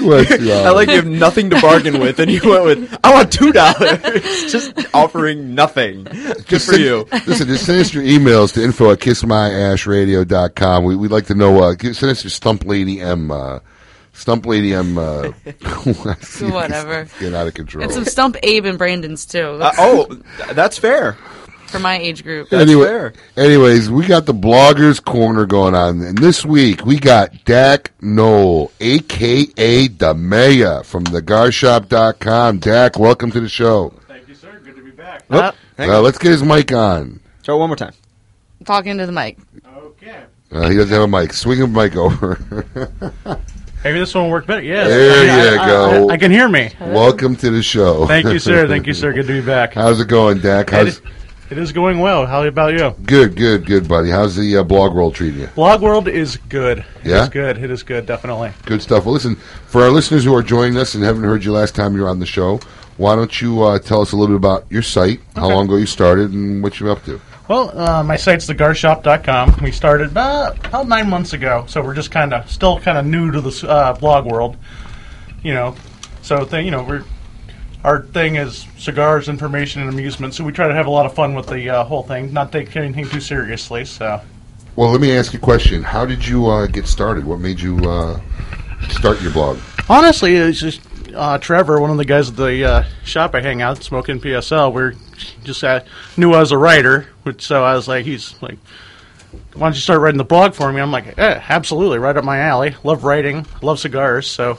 want 0.00 0.28
two 0.28 0.38
dollars. 0.38 0.40
I 0.40 0.70
like 0.70 0.88
you 0.88 0.96
have 0.96 1.06
nothing 1.06 1.50
to 1.50 1.60
bargain 1.60 1.98
with, 2.00 2.18
and 2.20 2.30
you 2.30 2.40
went 2.48 2.64
with 2.64 2.98
I 3.04 3.12
want 3.12 3.32
two 3.32 3.52
dollars, 3.52 4.00
just 4.52 4.72
offering 4.94 5.54
nothing. 5.54 6.04
Good 6.04 6.46
Just 6.46 6.66
for 6.66 6.72
send- 6.72 6.84
you. 6.84 7.06
Listen, 7.26 7.48
just 7.48 7.66
send 7.66 7.80
us 7.80 7.92
your 7.92 8.04
emails 8.04 8.54
to 8.54 8.62
info 8.62 8.92
at 8.92 8.98
kissmyashradio.com. 9.00 10.84
We, 10.84 10.96
we'd 10.96 11.10
like 11.10 11.26
to 11.26 11.34
know, 11.34 11.62
uh, 11.62 11.74
give- 11.74 11.96
send 11.96 12.10
us 12.12 12.22
your 12.24 12.30
Stump 12.30 12.64
Lady 12.64 13.00
M, 13.00 13.30
uh, 13.30 13.58
Stump 14.12 14.46
Lady 14.46 14.74
M, 14.74 14.96
uh, 14.98 15.30
Whatever. 16.40 17.08
Get 17.18 17.34
out 17.34 17.46
of 17.46 17.54
control. 17.54 17.84
And 17.84 17.92
some 17.92 18.04
Stump 18.04 18.36
Abe 18.42 18.64
and 18.66 18.78
Brandon's 18.78 19.26
too. 19.26 19.58
Uh, 19.60 19.72
oh, 19.78 20.06
that's 20.52 20.78
fair. 20.78 21.16
For 21.70 21.78
my 21.78 21.98
age 21.98 22.24
group. 22.24 22.52
anyway, 22.52 23.12
anyways, 23.36 23.90
we 23.90 24.04
got 24.04 24.26
the 24.26 24.34
bloggers 24.34 25.02
corner 25.02 25.46
going 25.46 25.74
on, 25.76 26.00
and 26.02 26.18
this 26.18 26.44
week 26.44 26.84
we 26.84 26.98
got 26.98 27.44
Dak 27.44 27.92
Knoll, 28.00 28.72
aka 28.80 29.86
Damea 29.88 30.84
from 30.84 31.04
thegarshop.com. 31.04 32.58
Dak, 32.58 32.98
welcome 32.98 33.30
to 33.30 33.38
the 33.40 33.48
show. 33.48 33.90
Thank 34.08 34.26
you, 34.28 34.34
sir. 34.34 34.60
Good 34.64 34.74
to 34.76 34.82
be 34.82 34.90
back. 34.90 35.22
Oh, 35.30 35.52
uh, 35.78 36.00
let's 36.00 36.18
get 36.18 36.32
his 36.32 36.42
mic 36.42 36.72
on. 36.72 37.20
Try 37.44 37.54
one 37.54 37.68
more 37.68 37.76
time. 37.76 37.92
Talking 38.64 38.98
to 38.98 39.06
the 39.06 39.12
mic. 39.12 39.38
Okay. 39.76 40.24
Uh, 40.50 40.68
he 40.68 40.76
doesn't 40.76 40.92
have 40.92 41.02
a 41.02 41.08
mic. 41.08 41.32
Swing 41.32 41.62
a 41.62 41.68
mic 41.68 41.94
over. 41.94 42.40
Maybe 43.84 43.98
this 44.00 44.12
one 44.12 44.24
will 44.24 44.30
work 44.32 44.46
better. 44.46 44.60
Yes. 44.62 44.88
There 44.88 45.30
I- 45.30 45.54
you 45.54 45.60
I- 45.60 45.66
go. 45.66 46.08
I, 46.10 46.14
I 46.14 46.16
can 46.16 46.32
hear 46.32 46.48
me. 46.48 46.72
Welcome 46.80 47.36
to 47.36 47.50
the 47.50 47.62
show. 47.62 48.06
Thank 48.08 48.26
you, 48.26 48.40
sir. 48.40 48.66
Thank 48.66 48.88
you, 48.88 48.92
sir. 48.92 49.12
Good 49.14 49.28
to 49.28 49.40
be 49.40 49.46
back. 49.46 49.72
How's 49.74 50.00
it 50.00 50.08
going, 50.08 50.40
Dak? 50.40 50.70
How's 50.70 50.88
is, 50.88 51.02
it 51.50 51.58
is 51.58 51.72
going 51.72 51.98
well. 51.98 52.26
How 52.26 52.42
about 52.44 52.72
you? 52.72 52.94
good, 53.04 53.34
good, 53.36 53.66
good, 53.66 53.88
buddy? 53.88 54.10
How's 54.10 54.36
the 54.36 54.58
uh, 54.58 54.62
blog 54.62 54.94
world 54.94 55.14
treating 55.14 55.40
you? 55.40 55.46
Blog 55.48 55.82
World 55.82 56.08
is 56.08 56.36
good. 56.36 56.84
Yeah? 57.04 57.24
is 57.24 57.28
good. 57.28 57.58
It 57.58 57.70
is 57.70 57.82
good. 57.82 58.06
Definitely. 58.06 58.52
Good 58.66 58.82
stuff. 58.82 59.04
Well, 59.04 59.14
listen, 59.14 59.36
for 59.66 59.82
our 59.82 59.90
listeners 59.90 60.24
who 60.24 60.34
are 60.34 60.42
joining 60.42 60.78
us 60.78 60.94
and 60.94 61.02
haven't 61.02 61.24
heard 61.24 61.44
you 61.44 61.52
last 61.52 61.74
time 61.74 61.96
you 61.96 62.02
were 62.02 62.08
on 62.08 62.20
the 62.20 62.26
show, 62.26 62.60
why 62.96 63.16
don't 63.16 63.40
you 63.40 63.62
uh, 63.62 63.78
tell 63.78 64.00
us 64.00 64.12
a 64.12 64.16
little 64.16 64.38
bit 64.38 64.44
about 64.44 64.70
your 64.70 64.82
site, 64.82 65.20
how 65.34 65.48
long 65.48 65.64
ago 65.66 65.76
you 65.76 65.86
started, 65.86 66.32
and 66.32 66.62
what 66.62 66.78
you're 66.78 66.90
up 66.90 67.04
to? 67.06 67.20
Well, 67.48 67.76
uh, 67.76 68.04
my 68.04 68.14
site's 68.16 68.46
thegarshop.com. 68.46 69.56
We 69.60 69.72
started 69.72 70.12
about, 70.12 70.64
about 70.66 70.86
nine 70.86 71.10
months 71.10 71.32
ago, 71.32 71.64
so 71.66 71.82
we're 71.82 71.94
just 71.94 72.12
kind 72.12 72.32
of 72.32 72.48
still 72.48 72.78
kind 72.78 72.96
of 72.96 73.06
new 73.06 73.32
to 73.32 73.40
the 73.40 73.68
uh, 73.68 73.92
blog 73.94 74.26
world. 74.26 74.56
You 75.42 75.54
know, 75.54 75.74
so 76.22 76.44
th- 76.44 76.64
you 76.64 76.70
know 76.70 76.84
we're 76.84 77.02
our 77.84 78.02
thing 78.02 78.36
is 78.36 78.66
cigars, 78.76 79.28
information, 79.28 79.82
and 79.82 79.90
amusement. 79.90 80.34
So 80.34 80.44
we 80.44 80.52
try 80.52 80.68
to 80.68 80.74
have 80.74 80.86
a 80.86 80.90
lot 80.90 81.06
of 81.06 81.14
fun 81.14 81.34
with 81.34 81.46
the 81.46 81.70
uh, 81.70 81.84
whole 81.84 82.02
thing, 82.02 82.32
not 82.32 82.52
take 82.52 82.74
anything 82.76 83.08
too 83.08 83.20
seriously. 83.20 83.84
So 83.84 84.20
Well, 84.76 84.90
let 84.90 85.00
me 85.00 85.16
ask 85.16 85.32
you 85.32 85.38
a 85.38 85.42
question. 85.42 85.82
How 85.82 86.04
did 86.04 86.26
you 86.26 86.46
uh, 86.46 86.66
get 86.66 86.86
started? 86.86 87.24
What 87.24 87.40
made 87.40 87.60
you 87.60 87.78
uh, 87.78 88.20
start 88.88 89.20
your 89.22 89.32
blog? 89.32 89.58
honestly, 89.88 90.36
it's 90.36 90.60
just 90.60 90.80
uh, 91.14 91.38
Trevor, 91.38 91.80
one 91.80 91.90
of 91.90 91.96
the 91.96 92.04
guys 92.04 92.30
at 92.30 92.36
the 92.36 92.64
uh, 92.64 92.84
shop 93.04 93.34
I 93.34 93.40
hang 93.40 93.62
out, 93.62 93.82
smoking 93.82 94.20
PSL. 94.20 94.72
We're 94.72 94.94
just 95.44 95.64
uh, 95.64 95.80
knew 96.16 96.32
I 96.32 96.40
was 96.40 96.52
a 96.52 96.58
writer, 96.58 97.08
which 97.24 97.42
so 97.42 97.64
I 97.64 97.74
was 97.74 97.88
like, 97.88 98.04
he's 98.04 98.40
like, 98.42 98.58
why 99.54 99.66
don't 99.66 99.74
you 99.74 99.80
start 99.80 100.00
writing 100.00 100.18
the 100.18 100.24
blog 100.24 100.54
for 100.54 100.72
me? 100.72 100.80
I'm 100.80 100.92
like, 100.92 101.18
eh, 101.18 101.42
absolutely, 101.48 101.98
right 101.98 102.16
up 102.16 102.24
my 102.24 102.38
alley. 102.38 102.76
Love 102.84 103.04
writing, 103.04 103.46
love 103.62 103.78
cigars, 103.80 104.28
so 104.28 104.58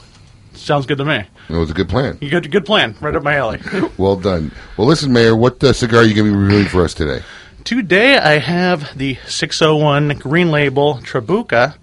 sounds 0.54 0.86
good 0.86 0.98
to 0.98 1.04
me. 1.04 1.24
It 1.48 1.56
was 1.56 1.70
a 1.70 1.74
good 1.74 1.88
plan. 1.88 2.18
You 2.20 2.30
got 2.30 2.44
a 2.46 2.48
good 2.48 2.64
plan, 2.64 2.94
right 3.00 3.14
up 3.14 3.22
my 3.22 3.36
alley. 3.36 3.60
Well 3.98 4.16
done. 4.16 4.52
Well, 4.76 4.86
listen, 4.86 5.12
Mayor, 5.12 5.36
what 5.36 5.62
uh, 5.62 5.72
cigar 5.72 6.00
are 6.00 6.04
you 6.04 6.14
going 6.14 6.26
to 6.26 6.32
be 6.32 6.36
reviewing 6.38 6.66
for 6.66 6.82
us 6.84 6.94
today? 6.94 7.22
Today 7.64 8.16
I 8.18 8.38
have 8.38 8.96
the 8.98 9.16
601 9.26 10.18
Green 10.18 10.50
Label 10.50 10.96
Trabuco. 10.96 11.74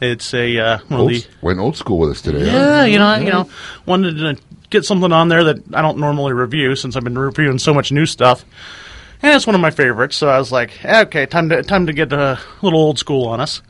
It's 0.00 0.32
a 0.34 0.58
uh, 0.58 0.78
one 0.88 1.00
of 1.02 1.08
the 1.08 1.26
went 1.42 1.58
old 1.60 1.76
school 1.76 1.98
with 1.98 2.10
us 2.10 2.22
today. 2.22 2.40
huh? 2.48 2.56
Yeah, 2.56 2.84
you 2.86 2.98
know, 2.98 3.06
I- 3.06 3.18
you 3.20 3.30
know, 3.30 3.48
wanted 3.86 4.16
to 4.16 4.36
get 4.70 4.84
something 4.84 5.12
on 5.12 5.28
there 5.28 5.44
that 5.44 5.74
I 5.74 5.82
don't 5.82 5.98
normally 5.98 6.32
review 6.32 6.74
since 6.74 6.96
I've 6.96 7.04
been 7.04 7.18
reviewing 7.18 7.58
so 7.58 7.74
much 7.74 7.92
new 7.92 8.06
stuff. 8.06 8.44
And 9.22 9.34
it's 9.36 9.46
one 9.46 9.54
of 9.54 9.60
my 9.60 9.70
favorites, 9.70 10.16
so 10.16 10.28
I 10.28 10.38
was 10.38 10.50
like, 10.50 10.82
okay, 10.82 11.26
time 11.26 11.50
to 11.50 11.62
time 11.62 11.86
to 11.86 11.92
get 11.92 12.12
a 12.12 12.40
little 12.62 12.80
old 12.80 12.98
school 12.98 13.28
on 13.28 13.40
us. 13.40 13.60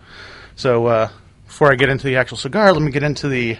So 0.55 0.87
uh, 0.87 1.09
before 1.47 1.73
I 1.73 1.75
get 1.75 1.89
into 1.89 2.07
the 2.07 2.17
actual 2.17 2.37
cigar, 2.37 2.73
let 2.73 2.81
me 2.83 2.93
get 2.93 3.03
into 3.03 3.29
the 3.29 3.59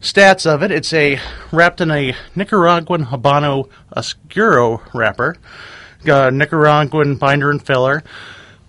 stats 0.00 0.46
of 0.46 0.62
it. 0.62 0.70
It's 0.70 0.92
a 0.92 1.18
wrapped 1.52 1.80
in 1.80 1.90
a 1.90 2.14
Nicaraguan 2.34 3.06
Habano 3.06 3.68
Oscuro 3.96 4.82
wrapper, 4.94 5.36
got 6.04 6.28
a 6.28 6.30
Nicaraguan 6.30 7.16
binder 7.16 7.50
and 7.50 7.64
filler. 7.64 8.02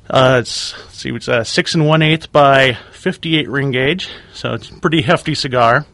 Uh, 0.09 0.37
it's 0.41 0.75
see, 0.89 1.13
it's 1.13 1.27
uh, 1.27 1.43
six 1.43 1.73
and 1.75 1.85
one 1.85 2.01
eighth 2.01 2.31
by 2.31 2.77
fifty-eight 2.91 3.49
ring 3.49 3.71
gauge, 3.71 4.09
so 4.33 4.53
it's 4.53 4.69
a 4.69 4.73
pretty 4.73 5.01
hefty 5.01 5.35
cigar. 5.35 5.85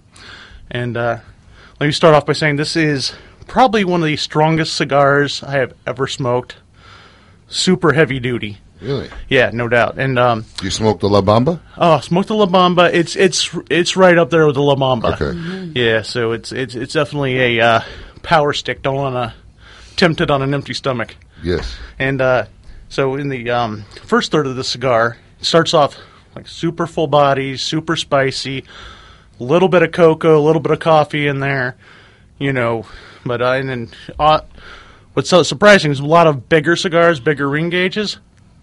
And 0.70 0.96
uh, 0.96 1.20
let 1.80 1.88
me 1.88 1.92
start 1.92 2.16
off 2.16 2.26
by 2.26 2.34
saying 2.34 2.56
this 2.56 2.76
is 2.76 3.14
probably 3.48 3.84
one 3.84 4.02
of 4.02 4.08
the 4.08 4.16
strongest 4.16 4.76
cigars 4.76 5.44
I 5.44 5.54
have 5.54 5.74
ever 5.86 6.08
smoked. 6.08 6.58
Super 7.48 7.94
heavy 7.94 8.20
duty. 8.20 8.60
Really? 8.84 9.10
Yeah, 9.30 9.50
no 9.54 9.68
doubt. 9.68 9.98
And 9.98 10.20
um, 10.20 10.46
You 10.62 10.70
smoked 10.70 11.02
the 11.02 11.10
La 11.10 11.22
Bamba? 11.22 11.60
oh, 11.78 12.00
smoked 12.02 12.28
the 12.28 12.36
La 12.36 12.46
Bamba. 12.46 12.94
It's 12.94 13.16
it's 13.16 13.50
it's 13.70 13.96
right 13.96 14.18
up 14.18 14.30
there 14.30 14.46
with 14.46 14.56
the 14.56 14.62
La 14.62 14.76
Bamba. 14.76 15.14
Okay. 15.20 15.80
Yeah, 15.80 16.02
so 16.02 16.34
it's 16.34 16.52
it's 16.52 16.76
it's 16.76 16.94
definitely 16.94 17.58
a 17.58 17.66
uh, 17.66 17.82
power 18.22 18.54
stick. 18.54 18.82
Don't 18.82 18.96
want 18.96 19.16
to 19.16 19.34
tempt 19.96 20.22
it 20.22 20.30
on 20.30 20.42
an 20.42 20.54
empty 20.54 20.74
stomach. 20.74 21.16
Yes. 21.42 21.76
And 22.00 22.22
uh, 22.22 22.46
so 22.90 23.16
in 23.16 23.30
the 23.30 23.50
um, 23.52 23.86
first 24.06 24.32
third 24.32 24.48
of 24.48 24.56
the 24.56 24.64
cigar, 24.64 25.18
it 25.40 25.46
starts 25.46 25.74
off 25.74 25.98
like 26.36 26.48
super 26.48 26.88
full 26.88 27.08
body, 27.08 27.58
super 27.58 27.96
spicy, 27.96 28.66
a 29.40 29.44
little 29.44 29.70
bit 29.70 29.84
of 29.84 29.92
cocoa, 29.92 30.38
a 30.38 30.42
little 30.42 30.62
bit 30.62 30.72
of 30.72 30.80
coffee 30.80 31.28
in 31.28 31.40
there, 31.40 31.76
you 32.40 32.52
know. 32.54 32.86
But 33.26 33.42
uh, 33.42 33.52
and 33.52 33.70
then 33.70 33.90
uh, 34.20 34.42
what's 35.14 35.30
so 35.30 35.44
surprising 35.44 35.92
is 35.92 36.00
a 36.00 36.06
lot 36.06 36.28
of 36.28 36.50
bigger 36.50 36.76
cigars, 36.76 37.20
bigger 37.20 37.48
ring 37.48 37.70
gauges. 37.70 38.18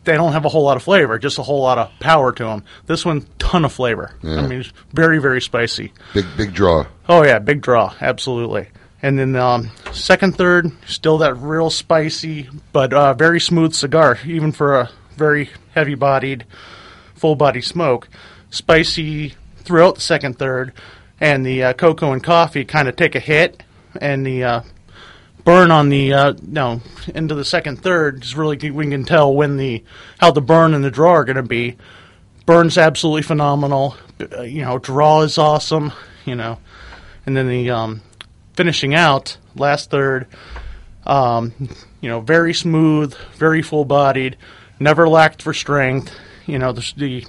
They 0.04 0.14
don't 0.14 0.32
have 0.32 0.46
a 0.46 0.48
whole 0.48 0.64
lot 0.64 0.76
of 0.76 0.82
flavor, 0.82 1.18
just 1.18 1.38
a 1.38 1.42
whole 1.42 1.62
lot 1.62 1.78
of 1.78 1.90
power 2.00 2.32
to 2.32 2.44
them. 2.44 2.64
This 2.86 3.04
one, 3.04 3.26
ton 3.38 3.64
of 3.64 3.72
flavor. 3.72 4.12
Yeah. 4.22 4.36
I 4.36 4.46
mean, 4.46 4.64
very, 4.92 5.18
very 5.18 5.42
spicy. 5.42 5.92
Big 6.14 6.26
big 6.36 6.54
draw. 6.54 6.86
Oh 7.08 7.22
yeah, 7.22 7.38
big 7.38 7.60
draw, 7.60 7.94
absolutely. 8.00 8.68
And 9.02 9.18
then 9.18 9.36
um, 9.36 9.70
second, 9.92 10.36
third, 10.36 10.70
still 10.86 11.18
that 11.18 11.34
real 11.36 11.70
spicy 11.70 12.48
but 12.72 12.92
uh, 12.92 13.14
very 13.14 13.40
smooth 13.40 13.74
cigar, 13.74 14.18
even 14.26 14.52
for 14.52 14.78
a 14.78 14.90
very 15.16 15.50
heavy-bodied, 15.74 16.44
full-body 17.14 17.60
smoke. 17.62 18.08
Spicy 18.50 19.34
throughout 19.58 19.96
the 19.96 20.00
second, 20.00 20.38
third, 20.38 20.72
and 21.20 21.46
the 21.46 21.62
uh, 21.62 21.72
cocoa 21.72 22.12
and 22.12 22.22
coffee 22.22 22.64
kind 22.64 22.88
of 22.88 22.96
take 22.96 23.14
a 23.14 23.20
hit, 23.20 23.62
and 24.00 24.26
the 24.26 24.44
uh, 24.44 24.62
burn 25.44 25.70
on 25.70 25.88
the 25.88 26.12
uh, 26.12 26.34
no 26.42 26.80
into 27.14 27.34
the 27.34 27.44
second, 27.44 27.82
third 27.82 28.22
is 28.22 28.34
really 28.34 28.70
we 28.70 28.88
can 28.88 29.04
tell 29.04 29.34
when 29.34 29.56
the 29.56 29.84
how 30.18 30.30
the 30.30 30.40
burn 30.40 30.74
and 30.74 30.84
the 30.84 30.90
draw 30.90 31.12
are 31.12 31.24
going 31.24 31.36
to 31.36 31.42
be. 31.42 31.76
Burn's 32.46 32.78
absolutely 32.78 33.22
phenomenal. 33.22 33.96
Uh, 34.20 34.42
you 34.42 34.62
know, 34.62 34.78
draw 34.78 35.22
is 35.22 35.38
awesome. 35.38 35.92
You 36.24 36.34
know, 36.34 36.58
and 37.26 37.36
then 37.36 37.48
the 37.48 37.70
um, 37.70 38.02
finishing 38.54 38.94
out 38.94 39.36
last 39.54 39.90
third. 39.90 40.26
Um, 41.06 41.54
you 42.00 42.08
know, 42.08 42.20
very 42.20 42.54
smooth, 42.54 43.14
very 43.36 43.62
full 43.62 43.84
bodied, 43.84 44.36
never 44.78 45.08
lacked 45.08 45.42
for 45.42 45.52
strength. 45.52 46.14
You 46.46 46.58
know, 46.58 46.72
the, 46.72 46.92
the 46.96 47.26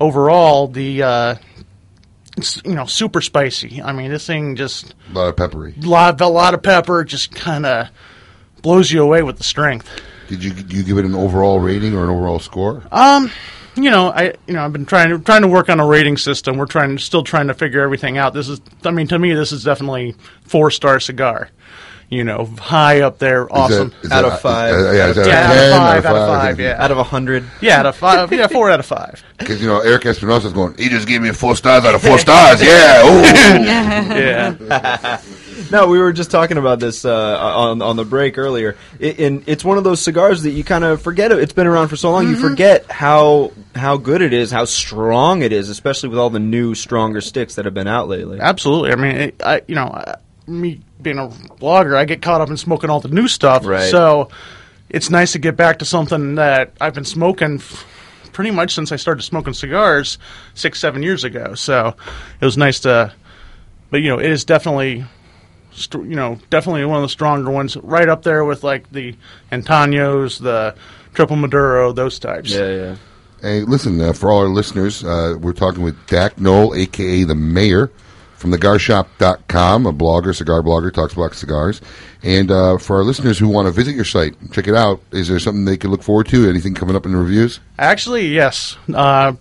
overall 0.00 0.68
the 0.68 1.02
uh, 1.02 1.34
you 2.64 2.74
know 2.74 2.84
super 2.84 3.20
spicy. 3.20 3.80
I 3.82 3.92
mean, 3.92 4.10
this 4.10 4.26
thing 4.26 4.56
just 4.56 4.94
A 5.10 5.14
lot 5.14 5.28
of 5.28 5.36
peppery. 5.36 5.74
lot 5.80 6.20
a 6.20 6.26
lot 6.28 6.54
of 6.54 6.62
pepper, 6.62 7.04
just 7.04 7.34
kind 7.34 7.64
of 7.66 7.88
blows 8.62 8.90
you 8.90 9.02
away 9.02 9.22
with 9.22 9.38
the 9.38 9.44
strength. 9.44 9.88
Did 10.28 10.42
you 10.42 10.52
you 10.68 10.82
give 10.82 10.98
it 10.98 11.04
an 11.04 11.14
overall 11.14 11.60
rating 11.60 11.94
or 11.94 12.04
an 12.04 12.10
overall 12.10 12.38
score? 12.38 12.82
Um, 12.90 13.30
you 13.76 13.90
know, 13.90 14.08
I 14.10 14.34
you 14.46 14.54
know 14.54 14.64
I've 14.64 14.72
been 14.72 14.86
trying 14.86 15.10
to 15.10 15.18
trying 15.18 15.42
to 15.42 15.48
work 15.48 15.68
on 15.68 15.80
a 15.80 15.86
rating 15.86 16.16
system. 16.16 16.56
We're 16.56 16.66
trying 16.66 16.98
still 16.98 17.22
trying 17.22 17.46
to 17.48 17.54
figure 17.54 17.80
everything 17.82 18.18
out. 18.18 18.34
This 18.34 18.48
is 18.48 18.60
I 18.84 18.90
mean 18.90 19.06
to 19.08 19.18
me 19.18 19.32
this 19.34 19.52
is 19.52 19.64
definitely 19.64 20.14
four 20.42 20.70
star 20.70 21.00
cigar. 21.00 21.50
You 22.08 22.22
know, 22.22 22.44
high 22.60 23.00
up 23.00 23.18
there, 23.18 23.52
awesome. 23.52 23.92
is 24.02 24.12
Out 24.12 24.22
that- 24.22 24.32
of 24.34 24.40
five? 24.40 24.72
uh, 24.74 24.92
yeah, 24.92 25.08
is 25.08 25.16
that 25.16 25.26
yeah, 25.26 25.40
out 25.42 25.50
of 25.56 25.58
five, 25.58 25.72
out 25.72 25.96
of 25.98 26.06
out 26.06 26.16
of 26.16 26.28
five? 26.28 26.40
five, 26.42 26.60
yeah, 26.60 26.84
Out 26.84 26.90
of 26.92 26.98
a 26.98 27.02
hundred. 27.02 27.44
yeah, 27.60 27.80
out 27.80 27.86
of 27.86 27.96
five, 27.96 28.32
yeah, 28.32 28.46
four 28.46 28.70
out 28.70 28.78
of 28.80 28.86
five. 28.86 29.22
Because 29.38 29.60
you 29.60 29.66
know 29.68 29.80
Erik 29.80 30.06
Espinosa's 30.06 30.52
going. 30.54 30.76
He 30.78 30.88
just 30.88 31.06
gave 31.06 31.20
me 31.20 31.30
four 31.30 31.54
stars 31.56 31.84
out 31.84 31.94
of 31.94 32.00
four 32.02 32.18
stars. 32.26 32.62
Yeah. 32.62 33.02
Ooh. 33.04 33.20
yeah. 33.66 35.20
no, 35.70 35.88
we 35.88 35.98
were 35.98 36.12
just 36.12 36.30
talking 36.30 36.56
about 36.56 36.80
this 36.80 37.04
uh, 37.04 37.38
on 37.38 37.82
on 37.82 37.96
the 37.96 38.04
break 38.04 38.38
earlier. 38.38 38.76
It, 38.98 39.18
and 39.20 39.44
it's 39.46 39.64
one 39.64 39.76
of 39.78 39.84
those 39.84 40.00
cigars 40.00 40.42
that 40.44 40.50
you 40.52 40.64
kind 40.64 40.84
of 40.84 41.02
forget. 41.02 41.32
It. 41.32 41.38
It's 41.40 41.52
been 41.52 41.66
around 41.66 41.88
for 41.88 41.96
so 41.96 42.12
long, 42.12 42.28
you 42.28 42.36
forget 42.36 42.90
how 42.90 43.52
how 43.74 43.96
good 43.98 44.22
it 44.22 44.32
is, 44.32 44.50
how 44.50 44.64
strong 44.64 45.42
it 45.42 45.52
is, 45.52 45.68
especially 45.68 46.08
with 46.08 46.18
all 46.18 46.30
the 46.30 46.38
new, 46.40 46.74
stronger 46.74 47.20
sticks 47.20 47.56
that 47.56 47.64
have 47.66 47.74
been 47.74 47.88
out 47.88 48.08
lately. 48.08 48.40
Absolutely. 48.40 48.92
I 48.92 48.94
mean, 48.96 49.16
it, 49.16 49.42
I 49.44 49.60
you 49.68 49.74
know, 49.74 49.84
uh, 49.88 50.14
me 50.46 50.80
being 51.02 51.18
a 51.18 51.28
blogger, 51.28 51.96
I 51.96 52.04
get 52.04 52.22
caught 52.22 52.40
up 52.40 52.50
in 52.50 52.56
smoking 52.56 52.90
all 52.90 53.00
the 53.00 53.08
new 53.08 53.28
stuff. 53.28 53.64
Right. 53.66 53.90
So 53.90 54.28
it's 54.88 55.10
nice 55.10 55.32
to 55.32 55.38
get 55.38 55.56
back 55.56 55.78
to 55.80 55.84
something 55.84 56.36
that 56.36 56.72
I've 56.80 56.94
been 56.94 57.04
smoking 57.04 57.56
f- 57.56 57.84
pretty 58.32 58.50
much 58.50 58.74
since 58.74 58.92
I 58.92 58.96
started 58.96 59.22
smoking 59.22 59.52
cigars 59.54 60.18
six, 60.54 60.78
seven 60.78 61.02
years 61.02 61.24
ago. 61.24 61.54
So 61.54 61.94
it 62.40 62.44
was 62.44 62.56
nice 62.56 62.80
to, 62.80 63.12
but 63.90 63.98
you 64.02 64.10
know, 64.10 64.18
it 64.18 64.30
is 64.30 64.44
definitely. 64.44 65.04
str- 65.72 66.02
You 66.04 66.16
know, 66.16 66.38
definitely 66.50 66.84
one 66.84 66.96
of 66.98 67.02
the 67.02 67.08
stronger 67.08 67.50
ones, 67.50 67.76
right 67.78 68.08
up 68.08 68.22
there 68.22 68.44
with 68.44 68.62
like 68.64 68.90
the 68.92 69.14
Antaños, 69.52 70.40
the 70.40 70.74
Triple 71.14 71.36
Maduro, 71.36 71.92
those 71.92 72.18
types. 72.18 72.52
Yeah, 72.52 72.68
yeah. 72.70 72.96
Hey, 73.42 73.60
listen, 73.62 74.00
uh, 74.00 74.12
for 74.12 74.30
all 74.30 74.40
our 74.40 74.48
listeners, 74.48 75.04
uh, 75.04 75.34
we're 75.40 75.52
talking 75.52 75.82
with 75.82 75.94
Dak 76.06 76.38
Knoll, 76.40 76.74
a.k.a. 76.74 77.24
the 77.24 77.34
mayor, 77.34 77.90
from 78.46 78.58
thegarshop.com, 78.58 79.86
a 79.86 79.92
blogger, 79.92 80.34
cigar 80.34 80.62
blogger, 80.62 80.92
talks 80.92 81.14
about 81.14 81.34
cigars. 81.34 81.80
And 82.22 82.50
uh, 82.50 82.78
for 82.78 82.96
our 82.96 83.02
listeners 83.02 83.38
who 83.38 83.48
want 83.48 83.66
to 83.66 83.72
visit 83.72 83.94
your 83.94 84.04
site, 84.04 84.34
check 84.52 84.68
it 84.68 84.74
out, 84.74 85.00
is 85.10 85.28
there 85.28 85.38
something 85.38 85.64
they 85.64 85.76
can 85.76 85.90
look 85.90 86.02
forward 86.02 86.28
to? 86.28 86.48
Anything 86.48 86.74
coming 86.74 86.94
up 86.94 87.06
in 87.06 87.12
the 87.12 87.18
reviews? 87.18 87.60
Actually, 87.78 88.28
yes. 88.28 88.76
Uh, 88.92 89.34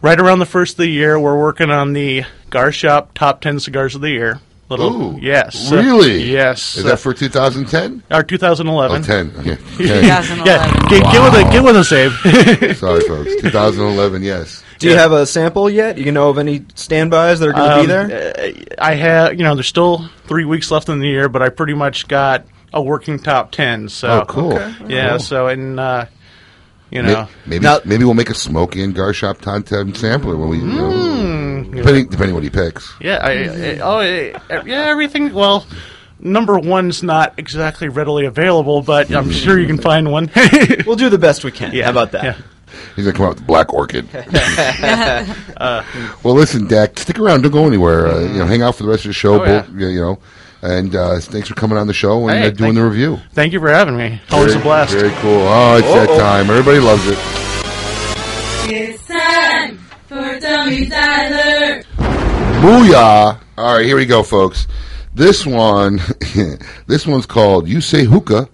right 0.00 0.20
around 0.20 0.38
the 0.38 0.46
first 0.46 0.74
of 0.74 0.78
the 0.78 0.86
year, 0.86 1.18
we're 1.18 1.38
working 1.38 1.70
on 1.70 1.92
the 1.92 2.24
Gar 2.50 2.72
Shop 2.72 3.12
Top 3.14 3.40
10 3.40 3.60
Cigars 3.60 3.94
of 3.94 4.00
the 4.00 4.10
Year. 4.10 4.40
Little, 4.70 5.16
Ooh, 5.16 5.18
yes. 5.20 5.72
Really? 5.72 6.22
yes. 6.30 6.76
Is 6.76 6.84
that 6.84 7.00
for 7.00 7.12
2010? 7.12 8.04
or 8.10 8.22
2011. 8.22 9.02
Oh, 9.02 9.04
10. 9.04 9.34
Okay. 9.40 9.56
Yeah, 9.84 10.00
yeah. 10.44 10.88
Get, 10.88 11.02
get 11.02 11.22
with 11.22 11.34
a 11.34 11.50
get 11.50 11.64
with 11.64 11.76
a 11.76 11.84
save. 11.84 12.12
Sorry, 12.78 13.00
folks. 13.00 13.34
2011, 13.42 14.22
yes. 14.22 14.62
Do 14.78 14.88
you 14.88 14.94
have 14.96 15.10
a 15.12 15.26
sample 15.26 15.68
yet? 15.68 15.98
You 15.98 16.12
know 16.12 16.30
of 16.30 16.38
any 16.38 16.64
standbys 16.76 17.40
that 17.40 17.48
are 17.48 17.52
going 17.52 17.68
to 17.70 17.76
be 17.86 17.92
Um, 17.92 18.08
there? 18.08 18.34
uh, 18.38 18.52
I 18.78 18.94
have, 18.94 19.34
you 19.34 19.42
know, 19.42 19.54
there's 19.54 19.66
still 19.66 20.08
three 20.26 20.44
weeks 20.44 20.70
left 20.70 20.88
in 20.88 21.00
the 21.00 21.06
year, 21.08 21.28
but 21.28 21.42
I 21.42 21.48
pretty 21.48 21.74
much 21.74 22.06
got 22.08 22.46
a 22.72 22.80
working 22.80 23.18
top 23.18 23.50
10. 23.50 23.88
So 23.88 24.20
Oh, 24.20 24.24
cool. 24.26 24.52
Okay. 24.54 24.74
Yeah. 24.88 25.10
Cool. 25.10 25.18
So 25.18 25.46
and 25.48 25.80
uh, 25.80 26.06
you 26.90 27.02
know, 27.02 27.28
maybe 27.46 27.66
maybe 27.84 28.04
we'll 28.04 28.14
make 28.14 28.30
a 28.30 28.34
Smokey 28.34 28.82
and 28.82 28.94
Gar 28.94 29.12
Shop 29.12 29.38
Top 29.40 29.64
10 29.64 29.94
sampler 29.94 30.36
when 30.36 30.48
we, 30.48 30.58
you 30.58 30.66
know, 30.66 30.90
Mm. 30.90 31.76
depending, 31.76 32.06
depending 32.08 32.34
what 32.34 32.42
he 32.42 32.50
picks. 32.50 32.92
Yeah, 33.00 33.16
I, 33.22 33.30
I, 33.30 33.78
oh, 33.80 34.00
yeah, 34.64 34.86
everything. 34.88 35.32
Well, 35.34 35.66
number 36.18 36.58
one's 36.58 37.02
not 37.02 37.34
exactly 37.38 37.88
readily 37.88 38.24
available, 38.26 38.82
but 38.82 39.10
I'm 39.14 39.30
sure 39.30 39.58
you 39.58 39.66
can 39.66 39.78
find 39.78 40.10
one. 40.10 40.30
we'll 40.86 40.96
do 40.96 41.08
the 41.10 41.18
best 41.18 41.44
we 41.44 41.52
can. 41.52 41.72
Yeah. 41.72 41.84
How 41.84 41.90
about 41.90 42.12
that? 42.12 42.24
Yeah. 42.24 42.36
He's 42.96 43.04
gonna 43.04 43.16
come 43.16 43.26
out 43.26 43.30
with 43.30 43.38
the 43.38 43.44
black 43.44 43.72
orchid. 43.74 44.08
Uh, 45.56 45.84
well, 46.22 46.34
listen, 46.34 46.66
Dak, 46.66 46.98
stick 46.98 47.18
around. 47.18 47.42
Don't 47.42 47.52
go 47.52 47.66
anywhere. 47.66 48.06
Uh, 48.06 48.20
you 48.20 48.38
know, 48.38 48.46
hang 48.46 48.62
out 48.62 48.74
for 48.76 48.84
the 48.84 48.88
rest 48.88 49.04
of 49.04 49.10
the 49.10 49.12
show. 49.12 49.42
Oh, 49.42 49.44
yeah. 49.44 49.66
You 49.88 50.00
know, 50.00 50.18
and 50.62 50.94
uh, 50.94 51.18
thanks 51.20 51.48
for 51.48 51.54
coming 51.54 51.78
on 51.78 51.86
the 51.86 51.92
show 51.94 52.28
and 52.28 52.38
Hey, 52.38 52.46
uh, 52.46 52.50
doing 52.50 52.74
the 52.74 52.84
review. 52.84 53.18
Thank 53.32 53.52
you 53.52 53.60
for 53.60 53.70
having 53.70 53.96
me. 53.96 54.20
Always 54.30 54.52
Very- 54.52 54.60
a 54.60 54.64
blast. 54.64 54.92
Very 54.92 55.10
cool. 55.20 55.40
Oh, 55.48 55.76
it's 55.78 55.86
that 55.88 56.08
Uh-oh. 56.10 56.18
time. 56.18 56.50
Everybody 56.50 56.78
loves 56.80 57.06
it. 57.06 57.18
It's 58.72 59.06
time 59.06 59.78
for 60.06 60.38
Dummy 60.38 60.86
Dialer. 60.86 61.84
Booyah! 62.60 63.38
All 63.58 63.76
right, 63.76 63.84
here 63.86 63.96
we 63.96 64.06
go, 64.06 64.22
folks. 64.22 64.66
This 65.14 65.44
one, 65.46 66.00
this 66.86 67.06
one's 67.06 67.26
called 67.26 67.66
"You 67.68 67.80
Say 67.80 68.04
Hookah, 68.04 68.48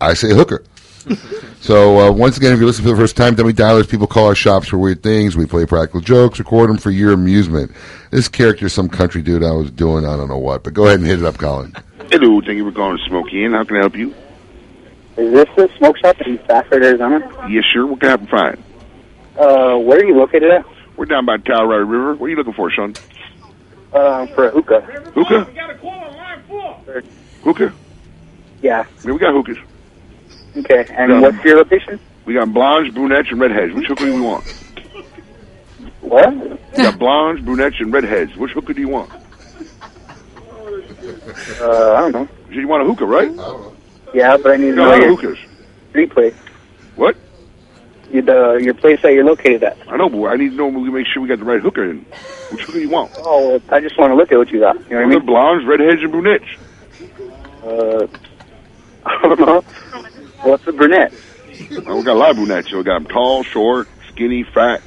I 0.00 0.14
Say 0.14 0.30
Hooker." 0.34 0.64
so 1.60 1.98
uh, 1.98 2.12
once 2.12 2.36
again, 2.36 2.52
if 2.52 2.60
you 2.60 2.66
listen 2.66 2.84
for 2.84 2.90
the 2.90 2.96
first 2.96 3.16
time, 3.16 3.34
dummy 3.34 3.52
dialers, 3.52 3.88
people 3.88 4.06
call 4.06 4.26
our 4.26 4.34
shops 4.34 4.68
for 4.68 4.78
weird 4.78 5.02
things. 5.02 5.36
We 5.36 5.46
play 5.46 5.66
practical 5.66 6.00
jokes, 6.00 6.38
record 6.38 6.70
them 6.70 6.78
for 6.78 6.90
your 6.90 7.12
amusement. 7.12 7.72
This 8.10 8.28
character 8.28 8.66
is 8.66 8.72
some 8.72 8.88
country 8.88 9.22
dude 9.22 9.42
I 9.42 9.52
was 9.52 9.70
doing, 9.70 10.06
I 10.06 10.16
don't 10.16 10.28
know 10.28 10.38
what, 10.38 10.62
but 10.64 10.74
go 10.74 10.86
ahead 10.86 11.00
and 11.00 11.08
hit 11.08 11.18
it 11.18 11.24
up, 11.24 11.38
Colin. 11.38 11.74
Hello, 12.10 12.40
thank 12.40 12.56
you 12.56 12.64
for 12.64 12.72
calling 12.72 12.98
Smoke 13.08 13.32
Inn. 13.32 13.52
How 13.52 13.64
can 13.64 13.76
I 13.76 13.80
help 13.80 13.96
you? 13.96 14.14
Is 15.16 15.32
this 15.32 15.48
the 15.56 15.70
smoke 15.76 15.98
shop 15.98 16.20
in 16.22 16.42
Stafford, 16.44 16.82
Arizona? 16.82 17.46
Yes, 17.48 17.64
sure. 17.70 17.86
What 17.86 18.00
can 18.00 18.08
I 18.08 18.10
help 18.12 18.22
you 18.22 18.26
find? 18.28 18.64
Uh, 19.36 19.78
where 19.78 19.98
are 19.98 20.04
you 20.04 20.16
located 20.16 20.50
at? 20.50 20.66
We're 20.96 21.06
down 21.06 21.26
by 21.26 21.38
Colorado 21.38 21.84
River. 21.84 22.14
What 22.14 22.26
are 22.26 22.30
you 22.30 22.36
looking 22.36 22.52
for, 22.52 22.70
son? 22.70 22.94
Uh, 23.92 24.26
for 24.28 24.48
a 24.48 24.50
hookah. 24.50 24.80
Hookah? 24.80 25.46
We 25.48 25.54
got 25.54 25.70
a 25.70 25.74
call 25.76 25.90
on 25.90 26.16
line 26.16 26.42
four. 26.48 27.02
hookah? 27.42 27.74
Yeah. 28.62 28.86
Yeah, 29.04 29.12
we 29.12 29.18
got 29.18 29.34
hookahs. 29.34 29.58
Okay. 30.56 30.86
And 30.90 31.12
Yeah. 31.12 31.20
what's 31.20 31.44
your 31.44 31.56
location? 31.56 31.98
We 32.24 32.34
got 32.34 32.52
blondes, 32.52 32.94
brunettes, 32.94 33.30
and 33.30 33.40
redheads. 33.40 33.72
Which 33.74 33.86
hooker 33.86 34.06
do 34.06 34.14
we 34.14 34.20
want? 34.20 34.44
What? 36.02 36.32
We 36.76 36.82
got 36.82 36.98
blondes, 36.98 37.42
brunettes, 37.42 37.76
and 37.80 37.92
redheads. 37.92 38.36
Which 38.36 38.52
hooker 38.52 38.72
do 38.72 38.80
you 38.80 38.88
want? 38.88 39.10
Uh, 41.60 41.92
I 41.92 42.00
don't 42.00 42.12
know. 42.12 42.28
You 42.50 42.68
want 42.68 42.82
a 42.82 42.86
hookah, 42.86 43.06
right? 43.06 43.30
Yeah, 44.14 44.36
but 44.36 44.52
I 44.52 44.56
need 44.56 44.66
We 44.70 44.72
to 44.72 44.72
a 44.72 44.76
know 44.76 44.84
lot 44.88 44.94
of 44.98 45.00
your 45.04 45.16
hookahs. 45.16 45.38
street 45.90 46.10
place. 46.10 46.34
What? 46.96 47.16
You, 48.12 48.20
the, 48.22 48.60
your 48.62 48.74
place 48.74 49.00
that 49.02 49.12
you're 49.14 49.24
located 49.24 49.62
at. 49.64 49.76
I 49.88 49.96
know, 49.96 50.08
but 50.10 50.22
I 50.26 50.36
need 50.36 50.50
to 50.50 50.54
know 50.56 50.66
we 50.68 50.90
make 50.90 51.06
sure 51.06 51.22
we 51.22 51.28
got 51.28 51.38
the 51.38 51.44
right 51.46 51.60
hooker 51.60 51.84
in. 51.90 52.04
Which 52.50 52.60
hooker 52.62 52.72
do 52.78 52.80
you 52.80 52.90
want? 52.90 53.10
Oh, 53.16 53.60
I 53.70 53.80
just 53.80 53.98
want 53.98 54.10
to 54.10 54.14
look 54.16 54.30
at 54.30 54.36
what 54.38 54.50
you 54.50 54.60
got. 54.60 54.76
You 54.90 54.90
know 54.90 54.96
what 54.96 55.04
I 55.06 55.18
mean? 55.18 55.26
blondes, 55.26 55.64
redheads, 55.66 56.02
and 56.02 56.12
brunettes. 56.12 56.44
Uh, 57.64 58.06
I 59.06 59.22
don't 59.22 59.40
know. 59.40 59.64
What's 60.42 60.64
the 60.64 60.72
brunette? 60.72 61.12
Uh, 61.12 61.94
we 61.96 62.02
got 62.02 62.08
a 62.08 62.14
lot 62.14 62.30
of 62.30 62.36
brunettes. 62.36 62.70
So 62.70 62.78
we 62.78 62.84
got 62.84 63.02
them 63.02 63.06
tall, 63.06 63.42
short, 63.44 63.88
skinny, 64.08 64.42
fat, 64.42 64.82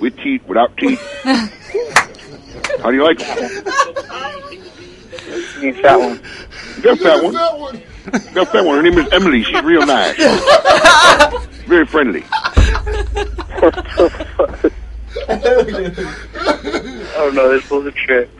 with 0.00 0.16
teeth, 0.16 0.42
without 0.46 0.76
teeth. 0.76 1.00
How 1.24 2.90
do 2.90 2.96
you 2.96 3.04
like 3.04 3.18
them? 3.18 3.38
You 5.60 5.72
need 5.72 5.76
fat 5.80 5.98
one. 5.98 6.20
You 6.76 6.82
got 6.82 6.98
a 6.98 7.02
fat 7.02 7.22
one. 7.22 7.32
You 7.74 7.80
got 8.34 8.48
a 8.48 8.50
fat 8.50 8.64
one. 8.64 8.76
Her 8.76 8.82
name 8.82 8.98
is 8.98 9.12
Emily. 9.12 9.42
She's 9.44 9.62
real 9.62 9.86
nice. 9.86 10.16
Very 11.66 11.86
friendly. 11.86 12.24
Oh 17.20 17.30
no, 17.34 17.48
this 17.50 17.68
was 17.70 17.86
a 17.86 17.90
trip. 17.92 18.30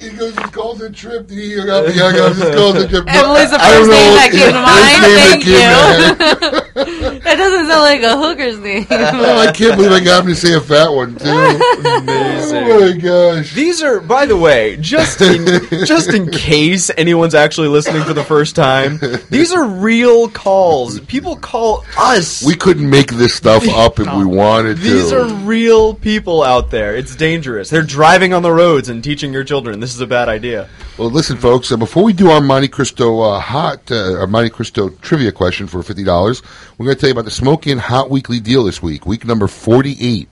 He 0.00 0.10
goes, 0.10 0.36
it's 0.36 0.50
called 0.50 0.80
a 0.82 0.90
trip. 0.90 1.28
He 1.30 1.56
got 1.56 1.86
me 1.86 1.94
young. 1.94 2.14
I 2.14 2.28
was 2.28 2.38
just 2.38 2.56
called 2.56 2.76
a 2.76 2.88
trip. 2.88 3.04
Emily's 3.08 3.50
the 3.50 3.58
I 3.60 3.72
don't 3.72 3.86
first 3.86 3.90
name 3.90 4.08
know. 4.08 4.14
that 4.14 4.30
came 4.32 4.52
to 4.52 4.62
mind. 4.68 4.98
First 5.02 5.18
that 5.18 5.28
Thank 5.28 5.44
you. 5.46 7.18
that 7.20 7.36
doesn't 7.36 7.66
sound 7.68 7.82
like 7.82 8.02
a 8.02 8.16
hooker's 8.16 8.58
name. 8.58 8.86
Oh, 9.20 9.38
I 9.38 9.52
can't 9.52 9.76
believe 9.76 9.90
I 9.92 10.00
got 10.00 10.22
him 10.24 10.30
to 10.30 10.36
say 10.36 10.54
a 10.54 10.60
fat 10.60 10.88
one 10.90 11.16
too. 11.16 11.28
Amazing. 11.28 12.56
Oh 12.64 12.80
my 12.80 12.96
gosh! 12.96 13.52
These 13.54 13.82
are, 13.82 14.00
by 14.00 14.26
the 14.26 14.36
way, 14.36 14.76
just 14.80 15.20
in 15.20 15.44
just 15.86 16.12
in 16.12 16.30
case 16.30 16.90
anyone's 16.96 17.34
actually 17.34 17.68
listening 17.68 18.02
for 18.04 18.14
the 18.14 18.22
first 18.24 18.54
time, 18.54 18.98
these 19.30 19.52
are 19.52 19.64
real 19.64 20.28
calls. 20.28 21.00
People 21.00 21.36
call 21.36 21.84
us. 21.98 22.42
We 22.44 22.54
couldn't 22.54 22.88
make 22.88 23.10
this 23.12 23.34
stuff 23.34 23.66
up 23.68 23.98
if 23.98 24.06
we 24.14 24.24
wanted 24.24 24.76
to. 24.76 24.82
These 24.82 25.12
are 25.12 25.24
real 25.44 25.94
people 25.94 26.42
out 26.42 26.70
there. 26.70 26.96
It's 26.96 27.16
dangerous. 27.16 27.70
They're 27.70 27.82
driving 27.82 28.32
on 28.32 28.42
the 28.42 28.52
roads 28.52 28.88
and 28.88 29.02
teaching 29.02 29.32
your 29.32 29.44
children. 29.44 29.57
This 29.62 29.94
is 29.94 30.00
a 30.00 30.06
bad 30.06 30.28
idea. 30.28 30.68
Well, 30.96 31.10
listen, 31.10 31.36
folks. 31.36 31.72
Uh, 31.72 31.76
before 31.76 32.04
we 32.04 32.12
do 32.12 32.30
our 32.30 32.40
Monte 32.40 32.68
Cristo 32.68 33.20
uh, 33.20 33.40
hot, 33.40 33.90
uh, 33.90 34.18
our 34.18 34.26
Monte 34.26 34.50
Cristo 34.50 34.88
trivia 34.88 35.32
question 35.32 35.66
for 35.66 35.82
fifty 35.82 36.04
dollars, 36.04 36.42
we're 36.76 36.86
going 36.86 36.96
to 36.96 37.00
tell 37.00 37.08
you 37.08 37.12
about 37.12 37.24
the 37.24 37.30
Smoking 37.30 37.78
Hot 37.78 38.10
Weekly 38.10 38.40
deal 38.40 38.64
this 38.64 38.82
week, 38.82 39.06
week 39.06 39.24
number 39.24 39.48
forty-eight. 39.48 40.28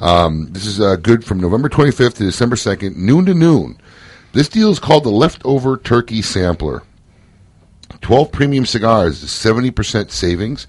Um, 0.00 0.48
this 0.52 0.66
is 0.66 0.80
uh, 0.80 0.96
good 0.96 1.24
from 1.24 1.40
November 1.40 1.68
twenty-fifth 1.68 2.16
to 2.16 2.24
December 2.24 2.56
second, 2.56 2.96
noon 2.96 3.26
to 3.26 3.34
noon. 3.34 3.78
This 4.32 4.48
deal 4.48 4.70
is 4.70 4.78
called 4.78 5.04
the 5.04 5.10
Leftover 5.10 5.76
Turkey 5.76 6.22
Sampler. 6.22 6.82
Twelve 8.00 8.32
premium 8.32 8.66
cigars, 8.66 9.18
seventy 9.30 9.70
percent 9.70 10.10
savings. 10.10 10.66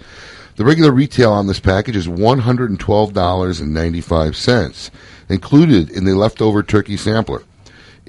The 0.55 0.65
regular 0.65 0.91
retail 0.91 1.31
on 1.33 1.45
this 1.45 1.59
package 1.59 1.95
is 1.95 2.07
one 2.09 2.39
hundred 2.39 2.69
and 2.69 2.79
twelve 2.79 3.13
dollars 3.13 3.59
and 3.59 3.73
ninety-five 3.73 4.35
cents. 4.35 4.91
Included 5.29 5.89
in 5.89 6.05
the 6.05 6.15
Leftover 6.15 6.63
Turkey 6.63 6.95
Sampler 6.95 7.43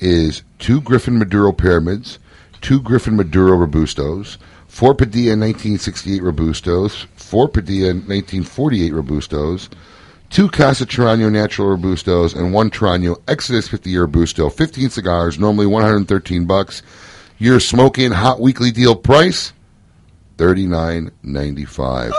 is 0.03 0.43
two 0.59 0.81
Griffin 0.81 1.19
Maduro 1.19 1.53
Pyramids, 1.53 2.19
two 2.61 2.81
Griffin 2.81 3.17
Maduro 3.17 3.67
Robustos, 3.67 4.37
four 4.67 4.95
Padilla 4.95 5.37
1968 5.37 6.23
Robustos, 6.23 7.07
four 7.17 7.49
Padilla 7.49 7.89
1948 7.89 8.93
Robustos, 8.93 9.69
two 10.31 10.49
Casa 10.49 10.87
Torano 10.87 11.31
Natural 11.31 11.77
Robustos, 11.77 12.35
and 12.37 12.53
one 12.53 12.71
Torano 12.71 13.21
Exodus 13.29 13.69
50 13.69 13.91
year 13.91 14.07
Robusto. 14.07 14.51
15 14.51 14.91
cigars, 14.91 15.39
normally 15.39 15.67
113 15.67 16.47
bucks. 16.47 16.83
Your 17.39 17.61
smoking 17.61 18.11
hot 18.11 18.41
weekly 18.41 18.71
deal 18.71 18.97
price, 18.97 19.53
39.95. 20.37 22.13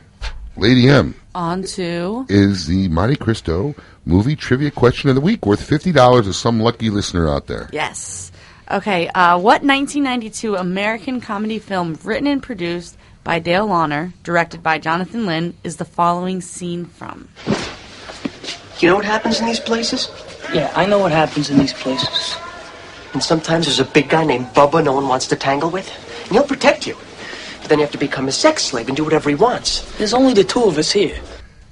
Lady 0.56 0.88
M 0.88 1.14
On 1.34 1.62
to 1.62 2.24
is 2.28 2.66
the 2.66 2.88
Monte 2.88 3.16
Cristo 3.16 3.74
movie 4.04 4.36
trivia 4.36 4.70
question 4.70 5.10
of 5.10 5.14
the 5.14 5.20
week 5.20 5.46
worth 5.46 5.68
$50 5.68 6.24
to 6.24 6.32
some 6.32 6.60
lucky 6.60 6.90
listener 6.90 7.28
out 7.28 7.46
there. 7.46 7.68
Yes. 7.72 8.32
Okay, 8.70 9.08
uh, 9.08 9.36
what 9.36 9.62
1992 9.62 10.54
American 10.54 11.20
comedy 11.20 11.58
film 11.58 11.98
written 12.04 12.28
and 12.28 12.42
produced 12.42 12.96
by 13.24 13.40
Dale 13.40 13.66
Launer, 13.66 14.12
directed 14.22 14.62
by 14.62 14.78
Jonathan 14.78 15.26
Lynn, 15.26 15.56
is 15.64 15.76
the 15.76 15.84
following 15.84 16.40
scene 16.40 16.86
from? 16.86 17.28
You 18.80 18.88
know 18.88 18.96
what 18.96 19.04
happens 19.04 19.40
in 19.40 19.46
these 19.46 19.60
places? 19.60 20.08
Yeah, 20.54 20.72
I 20.74 20.86
know 20.86 20.98
what 20.98 21.12
happens 21.12 21.50
in 21.50 21.58
these 21.58 21.74
places. 21.74 22.36
And 23.12 23.22
sometimes 23.22 23.66
there's 23.66 23.78
a 23.80 23.84
big 23.84 24.08
guy 24.08 24.24
named 24.24 24.46
Bubba 24.54 24.82
no 24.82 24.94
one 24.94 25.06
wants 25.06 25.26
to 25.28 25.36
tangle 25.36 25.68
with, 25.68 25.86
and 26.24 26.32
he'll 26.32 26.44
protect 26.44 26.86
you. 26.86 26.96
But 27.60 27.68
then 27.68 27.78
you 27.78 27.84
have 27.84 27.92
to 27.92 27.98
become 27.98 28.28
a 28.28 28.32
sex 28.32 28.64
slave 28.64 28.88
and 28.88 28.96
do 28.96 29.04
whatever 29.04 29.28
he 29.28 29.34
wants. 29.34 29.82
There's 29.98 30.14
only 30.14 30.32
the 30.32 30.44
two 30.44 30.64
of 30.64 30.78
us 30.78 30.90
here. 30.92 31.20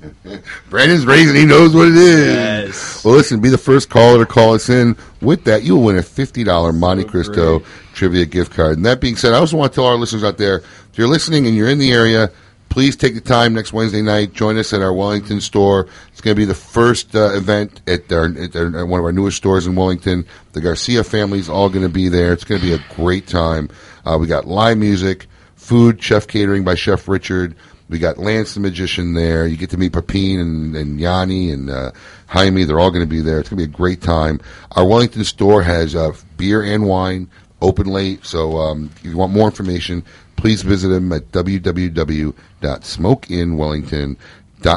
Brandon's 0.71 1.07
raising, 1.07 1.35
he 1.35 1.47
knows 1.47 1.75
what 1.75 1.89
it 1.89 1.97
is. 1.97 2.35
Yes. 2.35 3.05
Well, 3.05 3.15
listen, 3.15 3.41
be 3.41 3.49
the 3.49 3.57
first 3.57 3.89
caller 3.89 4.19
to 4.19 4.27
call 4.27 4.55
us 4.55 4.69
in. 4.69 4.95
With 5.23 5.45
that, 5.45 5.63
you'll 5.63 5.83
win 5.83 5.97
a 5.97 6.03
$50 6.03 6.75
Monte 6.75 7.05
Cristo 7.05 7.63
trivia 7.95 8.27
gift 8.27 8.53
card. 8.53 8.77
And 8.77 8.85
that 8.85 9.01
being 9.01 9.17
said, 9.17 9.33
I 9.33 9.39
also 9.39 9.57
want 9.57 9.73
to 9.73 9.77
tell 9.77 9.87
our 9.87 9.97
listeners 9.97 10.25
out 10.25 10.37
there 10.37 10.59
if 10.59 10.91
you're 10.99 11.09
listening 11.09 11.47
and 11.47 11.57
you're 11.57 11.69
in 11.71 11.79
the 11.79 11.91
area, 11.91 12.31
please 12.79 12.95
take 12.95 13.17
the 13.17 13.21
time 13.21 13.55
next 13.55 13.73
Wednesday 13.73 14.03
night. 14.03 14.33
Join 14.33 14.57
us 14.57 14.73
at 14.73 14.83
our 14.83 14.93
Wellington 14.93 15.41
store. 15.41 15.89
It's 16.13 16.21
going 16.21 16.37
to 16.37 16.41
be 16.41 16.45
the 16.45 16.55
first 16.55 17.13
uh, 17.13 17.35
event 17.35 17.81
at, 17.89 18.13
at, 18.13 18.55
at 18.55 18.87
one 18.87 19.01
of 19.01 19.05
our 19.05 19.11
newest 19.11 19.37
stores 19.37 19.67
in 19.67 19.75
Wellington. 19.75 20.25
The 20.53 20.61
Garcia 20.61 21.03
family's 21.03 21.49
all 21.49 21.71
going 21.71 21.83
to 21.83 21.89
be 21.89 22.09
there. 22.09 22.33
It's 22.33 22.45
going 22.45 22.61
to 22.61 22.65
be 22.65 22.75
a 22.75 22.95
great 22.95 23.27
time. 23.27 23.69
Uh, 24.05 24.17
we 24.21 24.29
got 24.29 24.47
live 24.47 24.79
music, 24.79 25.27
food, 25.57 26.01
chef 26.01 26.29
catering 26.29 26.63
by 26.63 26.77
Chef 26.77 27.09
Richard. 27.09 27.57
We 27.89 27.99
got 27.99 28.17
Lance 28.17 28.55
the 28.55 28.61
Magician 28.61 29.13
there. 29.15 29.45
You 29.49 29.57
get 29.57 29.71
to 29.71 29.77
meet 29.77 29.93
Pepin 29.93 30.39
and, 30.39 30.77
and 30.77 31.01
Janny 31.01 31.53
and 31.53 31.71
uh, 31.71 31.91
Jaime. 32.29 32.63
They're 32.63 32.79
all 32.79 32.93
going 32.93 33.05
to 33.05 33.11
be 33.11 33.23
there. 33.23 33.41
It's 33.41 33.49
going 33.49 33.61
to 33.61 33.67
be 33.67 33.75
a 33.75 33.77
great 33.77 34.03
time. 34.03 34.41
Our 34.71 34.87
Wellington 34.87 35.25
store 35.25 35.65
has 35.65 35.97
uh, 35.97 36.13
beer 36.37 36.63
and 36.63 36.87
wine 36.87 37.29
open 37.61 37.89
late. 37.89 38.25
So 38.25 38.57
um, 38.59 38.91
if 38.95 39.05
you 39.05 39.17
want 39.17 39.33
more 39.33 39.47
information, 39.47 40.05
please 40.39 40.63
visit 40.63 40.89
them 40.89 41.13
at 41.13 41.31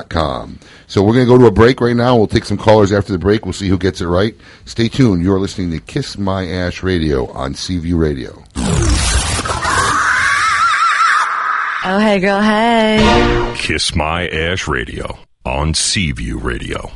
com. 0.09 0.59
So 0.88 1.01
we're 1.01 1.13
going 1.13 1.25
to 1.25 1.31
go 1.31 1.38
to 1.38 1.45
a 1.45 1.51
break 1.51 1.81
right 1.81 1.95
now. 1.95 2.17
We'll 2.17 2.27
take 2.27 2.45
some 2.45 2.57
callers 2.57 2.91
after 2.91 3.11
the 3.11 3.19
break. 3.19 3.45
We'll 3.45 3.53
see 3.53 3.67
who 3.67 3.77
gets 3.77 4.01
it 4.01 4.07
right. 4.07 4.35
Stay 4.65 4.89
tuned. 4.89 5.23
You're 5.23 5.39
listening 5.39 5.71
to 5.71 5.79
Kiss 5.79 6.17
My 6.17 6.47
Ash 6.47 6.83
Radio 6.83 7.31
on 7.31 7.55
Seaview 7.55 7.97
Radio. 7.97 8.43
Oh, 11.83 11.97
hey, 11.99 12.19
girl, 12.19 12.41
hey. 12.41 13.55
Kiss 13.57 13.95
My 13.95 14.27
Ash 14.27 14.67
Radio 14.67 15.17
on 15.45 15.73
Seaview 15.73 16.38
Radio. 16.38 16.91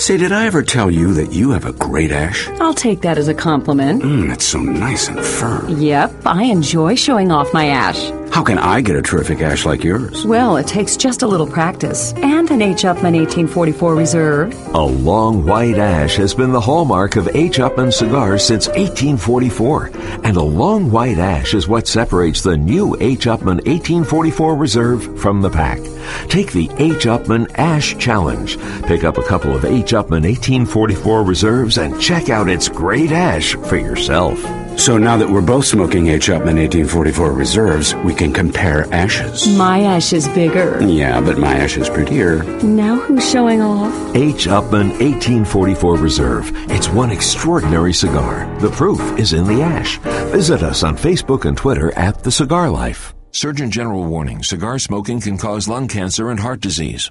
Say, 0.00 0.16
did 0.16 0.32
I 0.32 0.46
ever 0.46 0.62
tell 0.62 0.90
you 0.90 1.12
that 1.12 1.30
you 1.30 1.50
have 1.50 1.66
a 1.66 1.74
great 1.74 2.10
ash? 2.10 2.48
I'll 2.58 2.72
take 2.72 3.02
that 3.02 3.18
as 3.18 3.28
a 3.28 3.34
compliment. 3.34 4.02
Mmm, 4.02 4.32
it's 4.32 4.46
so 4.46 4.58
nice 4.58 5.08
and 5.08 5.22
firm. 5.22 5.78
Yep, 5.78 6.24
I 6.24 6.44
enjoy 6.44 6.94
showing 6.94 7.30
off 7.30 7.52
my 7.52 7.66
ash. 7.66 8.10
How 8.32 8.44
can 8.44 8.58
I 8.58 8.80
get 8.80 8.94
a 8.96 9.02
terrific 9.02 9.40
ash 9.42 9.66
like 9.66 9.82
yours? 9.84 10.24
Well, 10.24 10.56
it 10.56 10.66
takes 10.68 10.96
just 10.96 11.22
a 11.22 11.26
little 11.26 11.48
practice 11.48 12.14
and 12.14 12.48
an 12.50 12.62
H. 12.62 12.84
Upmann 12.84 13.14
1844 13.18 13.94
Reserve. 13.96 14.74
A 14.74 14.80
long 14.80 15.44
white 15.44 15.76
ash 15.78 16.14
has 16.16 16.32
been 16.32 16.52
the 16.52 16.60
hallmark 16.60 17.16
of 17.16 17.28
H. 17.34 17.58
Upmann 17.58 17.92
cigars 17.92 18.44
since 18.44 18.68
1844, 18.68 19.90
and 20.24 20.36
a 20.36 20.42
long 20.42 20.90
white 20.92 21.18
ash 21.18 21.54
is 21.54 21.66
what 21.68 21.88
separates 21.88 22.40
the 22.42 22.56
new 22.56 22.96
H. 23.00 23.26
Upmann 23.26 23.66
1844 23.66 24.56
Reserve 24.56 25.20
from 25.20 25.42
the 25.42 25.50
pack. 25.50 25.80
Take 26.28 26.52
the 26.52 26.70
H. 26.78 27.06
Upmann 27.06 27.50
Ash 27.56 27.96
Challenge. 27.98 28.56
Pick 28.84 29.02
up 29.02 29.18
a 29.18 29.24
couple 29.24 29.56
of 29.56 29.64
H. 29.64 29.89
Upmann 29.92 30.24
1844 30.24 31.22
Reserves 31.22 31.78
and 31.78 32.00
check 32.00 32.28
out 32.28 32.48
its 32.48 32.68
great 32.68 33.12
ash 33.12 33.54
for 33.54 33.76
yourself. 33.76 34.38
So 34.78 34.96
now 34.96 35.16
that 35.18 35.28
we're 35.28 35.42
both 35.42 35.66
smoking 35.66 36.08
H. 36.08 36.28
Upmann 36.28 36.56
1844 36.56 37.32
Reserves, 37.32 37.94
we 37.96 38.14
can 38.14 38.32
compare 38.32 38.90
ashes. 38.94 39.46
My 39.56 39.80
ash 39.82 40.12
is 40.12 40.26
bigger. 40.28 40.82
Yeah, 40.82 41.20
but 41.20 41.38
my 41.38 41.54
ash 41.54 41.76
is 41.76 41.88
prettier. 41.88 42.42
Now 42.62 42.96
who's 42.96 43.30
showing 43.30 43.60
off? 43.60 43.92
H. 44.16 44.46
Upmann 44.46 44.90
1844 45.00 45.96
Reserve. 45.96 46.50
It's 46.70 46.88
one 46.88 47.10
extraordinary 47.10 47.92
cigar. 47.92 48.48
The 48.60 48.70
proof 48.70 49.00
is 49.18 49.32
in 49.32 49.44
the 49.44 49.62
ash. 49.62 49.98
Visit 50.32 50.62
us 50.62 50.82
on 50.82 50.96
Facebook 50.96 51.44
and 51.44 51.56
Twitter 51.56 51.92
at 51.98 52.22
The 52.22 52.32
Cigar 52.32 52.70
Life. 52.70 53.12
Surgeon 53.32 53.70
General 53.70 54.04
warning 54.04 54.42
cigar 54.42 54.78
smoking 54.78 55.20
can 55.20 55.38
cause 55.38 55.68
lung 55.68 55.88
cancer 55.88 56.30
and 56.30 56.40
heart 56.40 56.60
disease. 56.60 57.10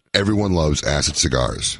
Everyone 0.13 0.51
loves 0.51 0.83
acid 0.83 1.15
cigars. 1.15 1.79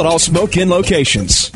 at 0.00 0.06
all 0.06 0.18
Smoke 0.18 0.56
Inn 0.56 0.70
locations. 0.70 1.50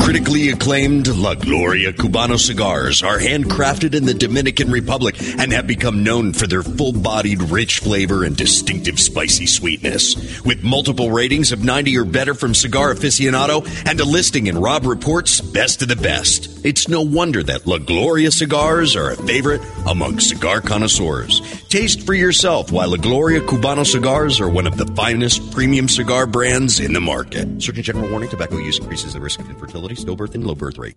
Critically 0.00 0.50
acclaimed 0.50 1.08
La 1.08 1.34
Gloria 1.34 1.92
Cubano 1.92 2.38
cigars 2.38 3.02
are 3.02 3.18
handcrafted 3.18 3.94
in 3.94 4.04
the 4.04 4.14
Dominican 4.14 4.70
Republic 4.70 5.16
and 5.38 5.52
have 5.52 5.66
become 5.66 6.02
known 6.02 6.32
for 6.32 6.46
their 6.46 6.62
full 6.62 6.92
bodied, 6.92 7.40
rich 7.42 7.78
flavor 7.78 8.24
and 8.24 8.36
distinctive 8.36 8.98
spicy 8.98 9.46
sweetness. 9.46 10.42
With 10.44 10.62
multiple 10.64 11.10
ratings 11.10 11.52
of 11.52 11.64
90 11.64 11.96
or 11.98 12.04
better 12.04 12.34
from 12.34 12.54
Cigar 12.54 12.92
Aficionado 12.92 13.66
and 13.88 14.00
a 14.00 14.04
listing 14.04 14.48
in 14.48 14.58
Robb 14.58 14.86
Report's 14.86 15.40
Best 15.40 15.82
of 15.82 15.88
the 15.88 15.96
Best, 15.96 16.48
it's 16.64 16.88
no 16.88 17.02
wonder 17.02 17.42
that 17.42 17.66
La 17.66 17.78
Gloria 17.78 18.30
cigars 18.30 18.94
are 18.96 19.10
a 19.10 19.16
favorite 19.16 19.62
among 19.86 20.20
cigar 20.20 20.60
connoisseurs. 20.60 21.40
Taste 21.68 22.04
for 22.04 22.14
yourself 22.14 22.70
why 22.70 22.84
La 22.84 22.96
Gloria 22.96 23.40
Cubano 23.40 23.86
cigars 23.86 24.40
are 24.40 24.48
one 24.48 24.66
of 24.66 24.76
the 24.76 24.86
finest 24.94 25.52
premium 25.52 25.88
cigar 25.88 26.26
brands 26.26 26.80
in 26.80 26.92
the 26.92 27.00
market. 27.00 27.62
Surgeon 27.62 27.82
General 27.82 28.10
warning 28.10 28.28
tobacco 28.28 28.58
use 28.58 28.78
increases 28.78 29.14
the 29.14 29.20
risk 29.20 29.40
of 29.40 29.48
infertility, 29.48 29.91
stillbirth, 29.96 30.34
and 30.34 30.46
low 30.46 30.54
birth 30.54 30.78
rate. 30.78 30.96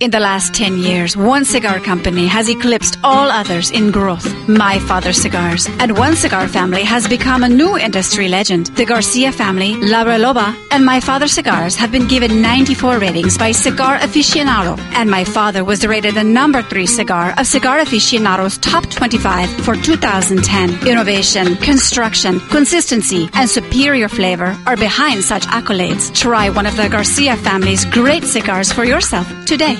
In 0.00 0.12
the 0.12 0.20
last 0.20 0.54
10 0.54 0.78
years, 0.78 1.16
one 1.16 1.44
cigar 1.44 1.80
company 1.80 2.28
has 2.28 2.48
eclipsed 2.48 3.00
all 3.02 3.28
others 3.32 3.72
in 3.72 3.90
growth. 3.90 4.32
My 4.46 4.78
Father 4.78 5.12
Cigars. 5.12 5.66
And 5.80 5.98
one 5.98 6.14
cigar 6.14 6.46
family 6.46 6.84
has 6.84 7.08
become 7.08 7.42
a 7.42 7.48
new 7.48 7.76
industry 7.76 8.28
legend. 8.28 8.68
The 8.76 8.84
Garcia 8.84 9.32
family, 9.32 9.74
La 9.74 10.04
Reloba, 10.04 10.54
and 10.70 10.84
My 10.84 11.00
Father 11.00 11.26
Cigars 11.26 11.74
have 11.74 11.90
been 11.90 12.06
given 12.06 12.40
94 12.40 13.00
ratings 13.00 13.36
by 13.36 13.50
Cigar 13.50 13.98
Aficionado. 13.98 14.78
And 14.94 15.10
My 15.10 15.24
Father 15.24 15.64
was 15.64 15.84
rated 15.84 16.14
the 16.14 16.22
number 16.22 16.62
3 16.62 16.86
cigar 16.86 17.34
of 17.36 17.48
Cigar 17.48 17.80
Aficionado's 17.80 18.56
top 18.58 18.88
25 18.88 19.50
for 19.64 19.74
2010. 19.74 20.86
Innovation, 20.86 21.56
construction, 21.56 22.38
consistency, 22.38 23.28
and 23.34 23.50
superior 23.50 24.08
flavor 24.08 24.56
are 24.64 24.76
behind 24.76 25.24
such 25.24 25.42
accolades. 25.46 26.14
Try 26.14 26.50
one 26.50 26.66
of 26.66 26.76
the 26.76 26.88
Garcia 26.88 27.36
family's 27.36 27.84
great 27.86 28.22
cigars 28.22 28.70
for 28.72 28.84
yourself 28.84 29.26
today. 29.44 29.76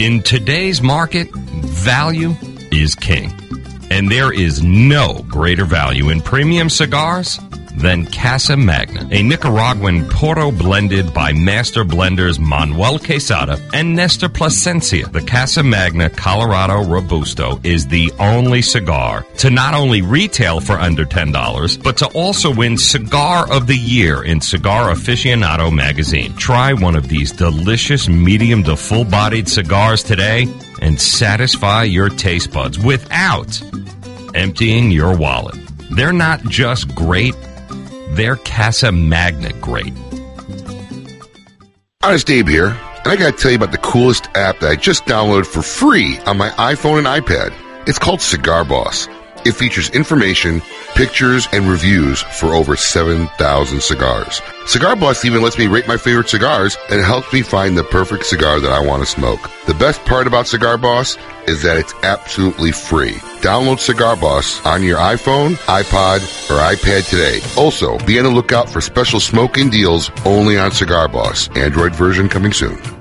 In 0.00 0.22
today's 0.22 0.80
market, 0.80 1.30
value 1.34 2.34
is 2.72 2.94
king. 2.94 3.34
And 3.90 4.10
there 4.10 4.32
is 4.32 4.62
no 4.62 5.26
greater 5.28 5.66
value 5.66 6.08
in 6.08 6.22
premium 6.22 6.70
cigars 6.70 7.38
than 7.80 8.06
Casa 8.06 8.56
Magna, 8.56 9.08
a 9.10 9.22
Nicaraguan 9.22 10.08
puro 10.08 10.50
blended 10.50 11.12
by 11.14 11.32
master 11.32 11.84
blenders 11.84 12.38
Manuel 12.38 12.98
Quesada 12.98 13.58
and 13.72 13.96
Nestor 13.96 14.28
Plasencia. 14.28 15.08
The 15.08 15.22
Casa 15.22 15.62
Magna 15.62 16.10
Colorado 16.10 16.84
Robusto 16.84 17.58
is 17.64 17.86
the 17.86 18.12
only 18.18 18.62
cigar 18.62 19.24
to 19.38 19.50
not 19.50 19.74
only 19.74 20.02
retail 20.02 20.60
for 20.60 20.74
under 20.74 21.04
$10, 21.04 21.82
but 21.82 21.96
to 21.98 22.06
also 22.08 22.54
win 22.54 22.76
Cigar 22.76 23.50
of 23.50 23.66
the 23.66 23.76
Year 23.76 24.22
in 24.24 24.40
Cigar 24.40 24.92
Aficionado 24.92 25.74
magazine. 25.74 26.34
Try 26.36 26.72
one 26.72 26.96
of 26.96 27.08
these 27.08 27.32
delicious 27.32 28.08
medium 28.08 28.62
to 28.64 28.76
full 28.76 29.04
bodied 29.04 29.48
cigars 29.48 30.02
today 30.02 30.46
and 30.82 31.00
satisfy 31.00 31.84
your 31.84 32.08
taste 32.08 32.52
buds 32.52 32.78
without 32.78 33.60
emptying 34.34 34.90
your 34.90 35.16
wallet. 35.16 35.56
They're 35.90 36.12
not 36.12 36.42
just 36.44 36.94
great, 36.94 37.34
they're 38.10 38.36
Casa 38.36 38.92
Magna 38.92 39.52
great. 39.54 39.92
Honest 42.02 42.30
Abe 42.30 42.48
here, 42.48 42.68
and 42.68 43.06
I 43.06 43.16
gotta 43.16 43.36
tell 43.36 43.50
you 43.50 43.56
about 43.56 43.72
the 43.72 43.78
coolest 43.78 44.26
app 44.34 44.60
that 44.60 44.70
I 44.70 44.76
just 44.76 45.04
downloaded 45.04 45.46
for 45.46 45.62
free 45.62 46.18
on 46.20 46.38
my 46.38 46.48
iPhone 46.50 46.98
and 46.98 47.06
iPad. 47.06 47.52
It's 47.86 47.98
called 47.98 48.20
Cigar 48.20 48.64
Boss. 48.64 49.06
It 49.44 49.52
features 49.52 49.90
information, 49.90 50.60
pictures, 50.94 51.48
and 51.52 51.64
reviews 51.64 52.20
for 52.22 52.52
over 52.52 52.76
7,000 52.76 53.82
cigars. 53.82 54.42
Cigar 54.66 54.96
Boss 54.96 55.24
even 55.24 55.42
lets 55.42 55.58
me 55.58 55.66
rate 55.66 55.88
my 55.88 55.96
favorite 55.96 56.28
cigars 56.28 56.76
and 56.90 57.02
helps 57.02 57.32
me 57.32 57.42
find 57.42 57.76
the 57.76 57.84
perfect 57.84 58.26
cigar 58.26 58.60
that 58.60 58.70
I 58.70 58.84
want 58.84 59.02
to 59.02 59.06
smoke. 59.06 59.50
The 59.66 59.74
best 59.74 60.04
part 60.04 60.26
about 60.26 60.46
Cigar 60.46 60.76
Boss 60.76 61.16
is 61.46 61.62
that 61.62 61.78
it's 61.78 61.94
absolutely 62.02 62.70
free. 62.70 63.14
Download 63.40 63.78
Cigar 63.78 64.16
Boss 64.16 64.64
on 64.66 64.82
your 64.82 64.98
iPhone, 64.98 65.54
iPod, 65.66 66.20
or 66.50 66.60
iPad 66.60 67.08
today. 67.08 67.40
Also, 67.56 67.98
be 68.04 68.18
on 68.18 68.24
the 68.24 68.30
lookout 68.30 68.68
for 68.68 68.80
special 68.80 69.20
Smoke 69.20 69.56
Inn 69.56 69.70
deals 69.70 70.10
only 70.26 70.58
on 70.58 70.70
Cigar 70.70 71.08
Boss. 71.08 71.48
Android 71.56 71.94
version 71.94 72.28
coming 72.28 72.52
soon. 72.52 72.99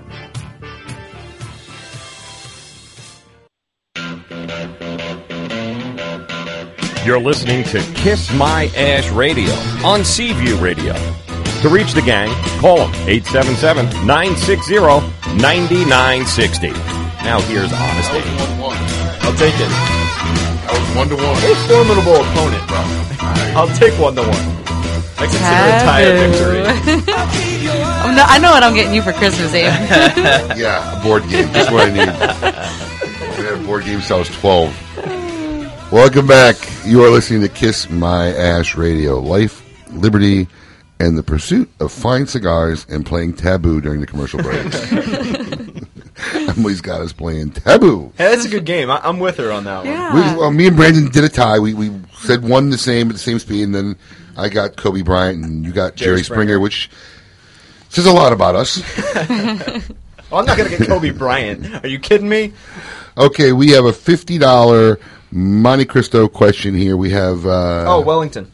You're 7.06 7.20
listening 7.20 7.64
to 7.66 7.80
Kiss 7.96 8.32
My 8.34 8.66
Ash 8.76 9.10
Radio 9.12 9.52
on 9.86 10.04
Seaview 10.04 10.58
Radio. 10.58 10.94
To 11.62 11.70
reach 11.70 11.94
the 11.94 12.02
gang, 12.02 12.30
call 12.60 12.78
them 12.78 12.94
877 13.08 14.06
960 14.06 14.76
9960. 15.40 16.70
Now 17.24 17.40
here's 17.42 17.72
Honest 17.72 18.12
Abe. 18.12 18.26
I'll 19.24 19.34
take 19.40 19.56
it. 19.56 19.72
I 19.72 20.76
was 20.76 20.96
one 20.96 21.08
to 21.10 21.16
one. 21.16 21.38
A 21.40 21.56
formidable 21.72 22.20
opponent, 22.20 22.68
bro. 22.68 22.84
I'll 23.56 23.76
take 23.76 23.98
one 23.98 24.16
to 24.16 24.22
one. 24.22 24.46
I 25.18 25.26
consider 25.26 25.68
a 25.72 25.80
tie 25.88 26.02
a 26.02 26.28
victory. 26.28 27.26
Oh, 28.02 28.14
no, 28.16 28.24
I 28.26 28.40
know 28.40 28.52
what 28.52 28.64
I'm 28.64 28.74
getting 28.74 28.94
you 28.94 29.02
for 29.02 29.12
Christmas, 29.12 29.54
Abe. 29.54 29.66
yeah, 30.58 31.00
a 31.00 31.04
board 31.04 31.28
game. 31.30 31.52
That's 31.52 31.70
what 31.70 31.88
I 31.90 31.92
need. 31.92 32.08
I 32.10 32.72
had 33.36 33.54
a 33.62 33.64
board 33.66 33.84
game 33.84 34.00
since 34.00 34.12
I 34.12 34.18
was 34.18 34.30
12. 34.30 34.74
Welcome 35.92 36.28
back. 36.28 36.56
You 36.86 37.04
are 37.04 37.10
listening 37.10 37.42
to 37.42 37.50
Kiss 37.50 37.90
My 37.90 38.28
Ash 38.28 38.76
Radio. 38.76 39.20
Life, 39.20 39.66
liberty, 39.92 40.48
and 41.00 41.18
the 41.18 41.24
pursuit 41.24 41.68
of 41.80 41.92
fine 41.92 42.28
cigars 42.28 42.86
and 42.90 43.04
playing 43.04 43.34
taboo 43.34 43.82
during 43.82 44.00
the 44.00 44.06
commercial 44.06 44.40
breaks. 44.40 44.92
Emily's 46.36 46.82
got 46.82 47.02
us 47.02 47.12
playing 47.12 47.54
taboo. 47.54 48.14
Hey, 48.20 48.30
that's 48.30 48.46
a 48.46 48.50
good 48.50 48.66
game. 48.66 48.92
I, 48.92 49.00
I'm 49.04 49.20
with 49.20 49.38
her 49.38 49.52
on 49.52 49.64
that 49.64 49.84
one. 49.84 50.14
We, 50.14 50.40
well, 50.40 50.52
me 50.52 50.68
and 50.68 50.76
Brandon 50.76 51.10
did 51.10 51.24
a 51.24 51.30
tie. 51.30 51.58
We, 51.58 51.74
we 51.74 51.92
said 52.20 52.48
one 52.48 52.70
the 52.70 52.78
same 52.78 53.08
at 53.08 53.14
the 53.14 53.20
same 53.20 53.40
speed, 53.40 53.64
and 53.64 53.74
then 53.74 53.96
I 54.38 54.50
got 54.50 54.76
Kobe 54.76 55.02
Bryant, 55.02 55.44
and 55.44 55.66
you 55.66 55.72
got 55.72 55.96
Jerry, 55.96 56.18
Jerry 56.18 56.24
Springer, 56.24 56.42
Springer. 56.44 56.60
which 56.60 56.92
says 57.90 58.06
a 58.06 58.14
lot 58.14 58.32
about 58.32 58.56
us. 58.56 58.78
Well, 59.16 59.26
oh, 60.32 60.38
I'm 60.38 60.46
not 60.46 60.56
going 60.56 60.70
to 60.70 60.78
get 60.78 60.88
Kobe 60.88 61.10
Bryant. 61.10 61.84
Are 61.84 61.88
you 61.88 61.98
kidding 61.98 62.30
me? 62.30 62.54
Okay, 63.18 63.54
we 63.54 63.72
have 63.72 63.86
a 63.86 63.94
fifty 63.94 64.38
dollar 64.38 65.00
Monte 65.32 65.86
Cristo 65.86 66.28
question 66.28 66.76
here. 66.76 66.98
We 66.98 67.12
have 67.12 67.46
uh, 67.46 67.86
oh, 67.88 68.02
Wellington. 68.02 68.52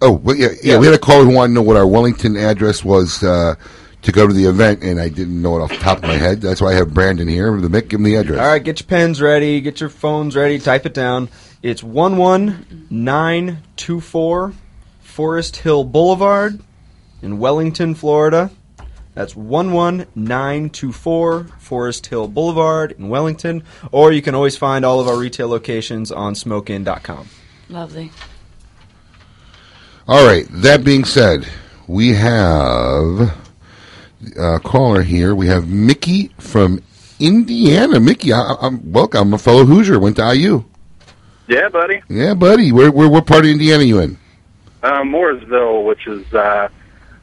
oh 0.00 0.12
well, 0.12 0.36
yeah, 0.36 0.48
yeah, 0.62 0.74
Yeah. 0.74 0.78
We 0.78 0.86
had 0.86 0.94
a 0.94 0.98
caller 0.98 1.24
who 1.24 1.34
wanted 1.34 1.48
to 1.48 1.54
know 1.54 1.62
what 1.62 1.76
our 1.76 1.86
Wellington 1.86 2.36
address 2.36 2.84
was 2.84 3.22
uh, 3.22 3.54
to 4.02 4.12
go 4.12 4.26
to 4.26 4.32
the 4.32 4.44
event, 4.44 4.82
and 4.82 5.00
I 5.00 5.08
didn't 5.08 5.40
know 5.40 5.58
it 5.58 5.62
off 5.62 5.70
the 5.70 5.76
top 5.76 5.98
of 5.98 6.04
my 6.04 6.16
head. 6.16 6.40
That's 6.40 6.60
why 6.60 6.72
I 6.72 6.74
have 6.74 6.94
Brandon 6.94 7.26
here. 7.26 7.58
The 7.60 7.68
Mick, 7.68 7.88
give 7.88 8.00
him 8.00 8.04
the 8.04 8.16
address. 8.16 8.38
All 8.38 8.46
right, 8.46 8.62
get 8.62 8.80
your 8.80 8.86
pens 8.86 9.20
ready. 9.20 9.60
Get 9.60 9.80
your 9.80 9.88
phones 9.88 10.36
ready. 10.36 10.58
Type 10.58 10.86
it 10.86 10.94
down. 10.94 11.28
It's 11.62 11.82
11924 11.82 14.52
Forest 15.00 15.56
Hill 15.56 15.84
Boulevard 15.84 16.60
in 17.22 17.38
Wellington, 17.38 17.94
Florida. 17.94 18.50
That's 19.14 19.36
11924 19.36 21.44
Forest 21.58 22.06
Hill 22.06 22.28
Boulevard 22.28 22.92
in 22.98 23.08
Wellington. 23.08 23.62
Or 23.92 24.12
you 24.12 24.22
can 24.22 24.34
always 24.34 24.56
find 24.56 24.84
all 24.84 24.98
of 25.00 25.06
our 25.08 25.16
retail 25.16 25.48
locations 25.48 26.10
on 26.10 26.34
smokeinn.com. 26.34 27.28
Lovely. 27.68 28.10
All 30.08 30.26
right. 30.26 30.46
That 30.50 30.82
being 30.84 31.04
said, 31.04 31.46
we 31.86 32.14
have 32.14 33.36
a 34.38 34.58
caller 34.60 35.02
here. 35.02 35.34
We 35.34 35.46
have 35.46 35.68
Mickey 35.68 36.28
from 36.38 36.82
Indiana. 37.20 38.00
Mickey, 38.00 38.32
I, 38.32 38.56
I'm 38.60 38.92
welcome. 38.92 39.28
I'm 39.28 39.34
a 39.34 39.38
fellow 39.38 39.64
Hoosier. 39.64 40.00
Went 40.00 40.16
to 40.16 40.34
IU. 40.34 40.64
Yeah, 41.46 41.68
buddy. 41.68 42.02
Yeah, 42.08 42.34
buddy. 42.34 42.72
Where, 42.72 42.90
where 42.90 43.08
what 43.08 43.26
part 43.26 43.44
of 43.44 43.50
Indiana 43.50 43.84
you 43.84 44.00
in? 44.00 44.18
Uh, 44.82 45.02
Mooresville, 45.02 45.86
which 45.86 46.06
is 46.06 46.34
uh, 46.34 46.68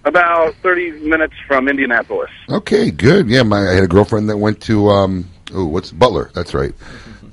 about 0.05 0.55
30 0.55 0.91
minutes 1.07 1.33
from 1.47 1.67
Indianapolis. 1.67 2.29
Okay, 2.49 2.91
good. 2.91 3.27
Yeah, 3.29 3.43
my 3.43 3.69
I 3.69 3.73
had 3.73 3.83
a 3.83 3.87
girlfriend 3.87 4.29
that 4.29 4.37
went 4.37 4.61
to 4.63 4.89
um 4.89 5.29
oh 5.53 5.65
what's 5.65 5.91
Butler? 5.91 6.31
That's 6.33 6.53
right. 6.53 6.73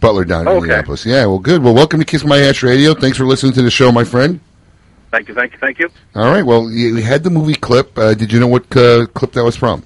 Butler 0.01 0.25
down 0.25 0.43
in 0.43 0.49
Okay. 0.49 0.57
Indianapolis. 0.59 1.07
Yeah, 1.07 1.27
well 1.27 1.39
good. 1.39 1.63
Well 1.63 1.75
welcome 1.75 1.99
to 2.01 2.07
Kiss 2.07 2.25
My 2.25 2.39
Ash 2.39 2.63
Radio. 2.63 2.95
Thanks 2.95 3.17
for 3.19 3.25
listening 3.25 3.53
to 3.55 3.63
the 3.63 3.71
show, 3.71 3.91
my 3.93 4.05
friend. 4.05 4.41
Thank 5.11 5.29
you, 5.29 5.35
thank 5.35 5.53
you, 5.53 5.59
thank 5.59 5.79
you. 5.79 5.89
All 6.15 6.31
right, 6.31 6.45
well 6.45 6.71
you 6.71 6.95
we 6.95 7.03
had 7.03 7.25
the 7.25 7.31
movie 7.31 7.55
clip. 7.55 7.97
Uh, 7.99 8.15
did 8.15 8.33
you 8.33 8.39
know 8.41 8.47
what 8.49 8.65
uh, 8.77 9.07
clip 9.07 9.33
that 9.33 9.45
was 9.45 9.57
from? 9.57 9.83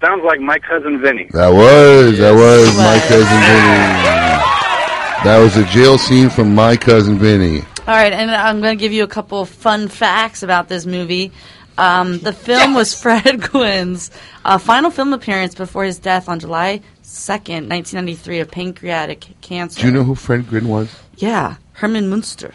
Sounds 0.00 0.22
like 0.24 0.40
my 0.40 0.58
cousin 0.58 1.00
Vinny. 1.00 1.28
That 1.32 1.48
was 1.52 2.18
that 2.18 2.32
was 2.32 2.76
my 2.78 2.98
cousin 3.08 3.40
Vinny. 3.40 4.30
That 5.22 5.38
was 5.38 5.54
a 5.58 5.64
jail 5.66 5.98
scene 5.98 6.30
from 6.30 6.54
my 6.54 6.76
cousin 6.78 7.18
Vinny. 7.18 7.60
All 7.86 7.94
right, 7.96 8.12
and 8.12 8.30
I'm 8.30 8.62
going 8.62 8.78
to 8.78 8.80
give 8.80 8.92
you 8.92 9.04
a 9.04 9.08
couple 9.08 9.40
of 9.42 9.50
fun 9.50 9.88
facts 9.88 10.42
about 10.42 10.68
this 10.68 10.86
movie. 10.86 11.32
Um, 11.80 12.18
the 12.18 12.32
film 12.32 12.74
was 12.74 12.94
Fred 13.02 13.40
Gwynne's 13.40 14.10
uh, 14.44 14.58
final 14.58 14.90
film 14.90 15.14
appearance 15.14 15.54
before 15.54 15.84
his 15.84 15.98
death 15.98 16.28
on 16.28 16.38
July 16.38 16.82
2nd, 17.02 17.68
1993, 17.68 18.40
of 18.40 18.50
pancreatic 18.50 19.26
cancer. 19.40 19.80
Do 19.80 19.86
you 19.86 19.92
know 19.92 20.04
who 20.04 20.14
Fred 20.14 20.48
Gwynne 20.48 20.68
was? 20.68 20.94
Yeah, 21.16 21.56
Herman 21.72 22.10
Munster. 22.10 22.52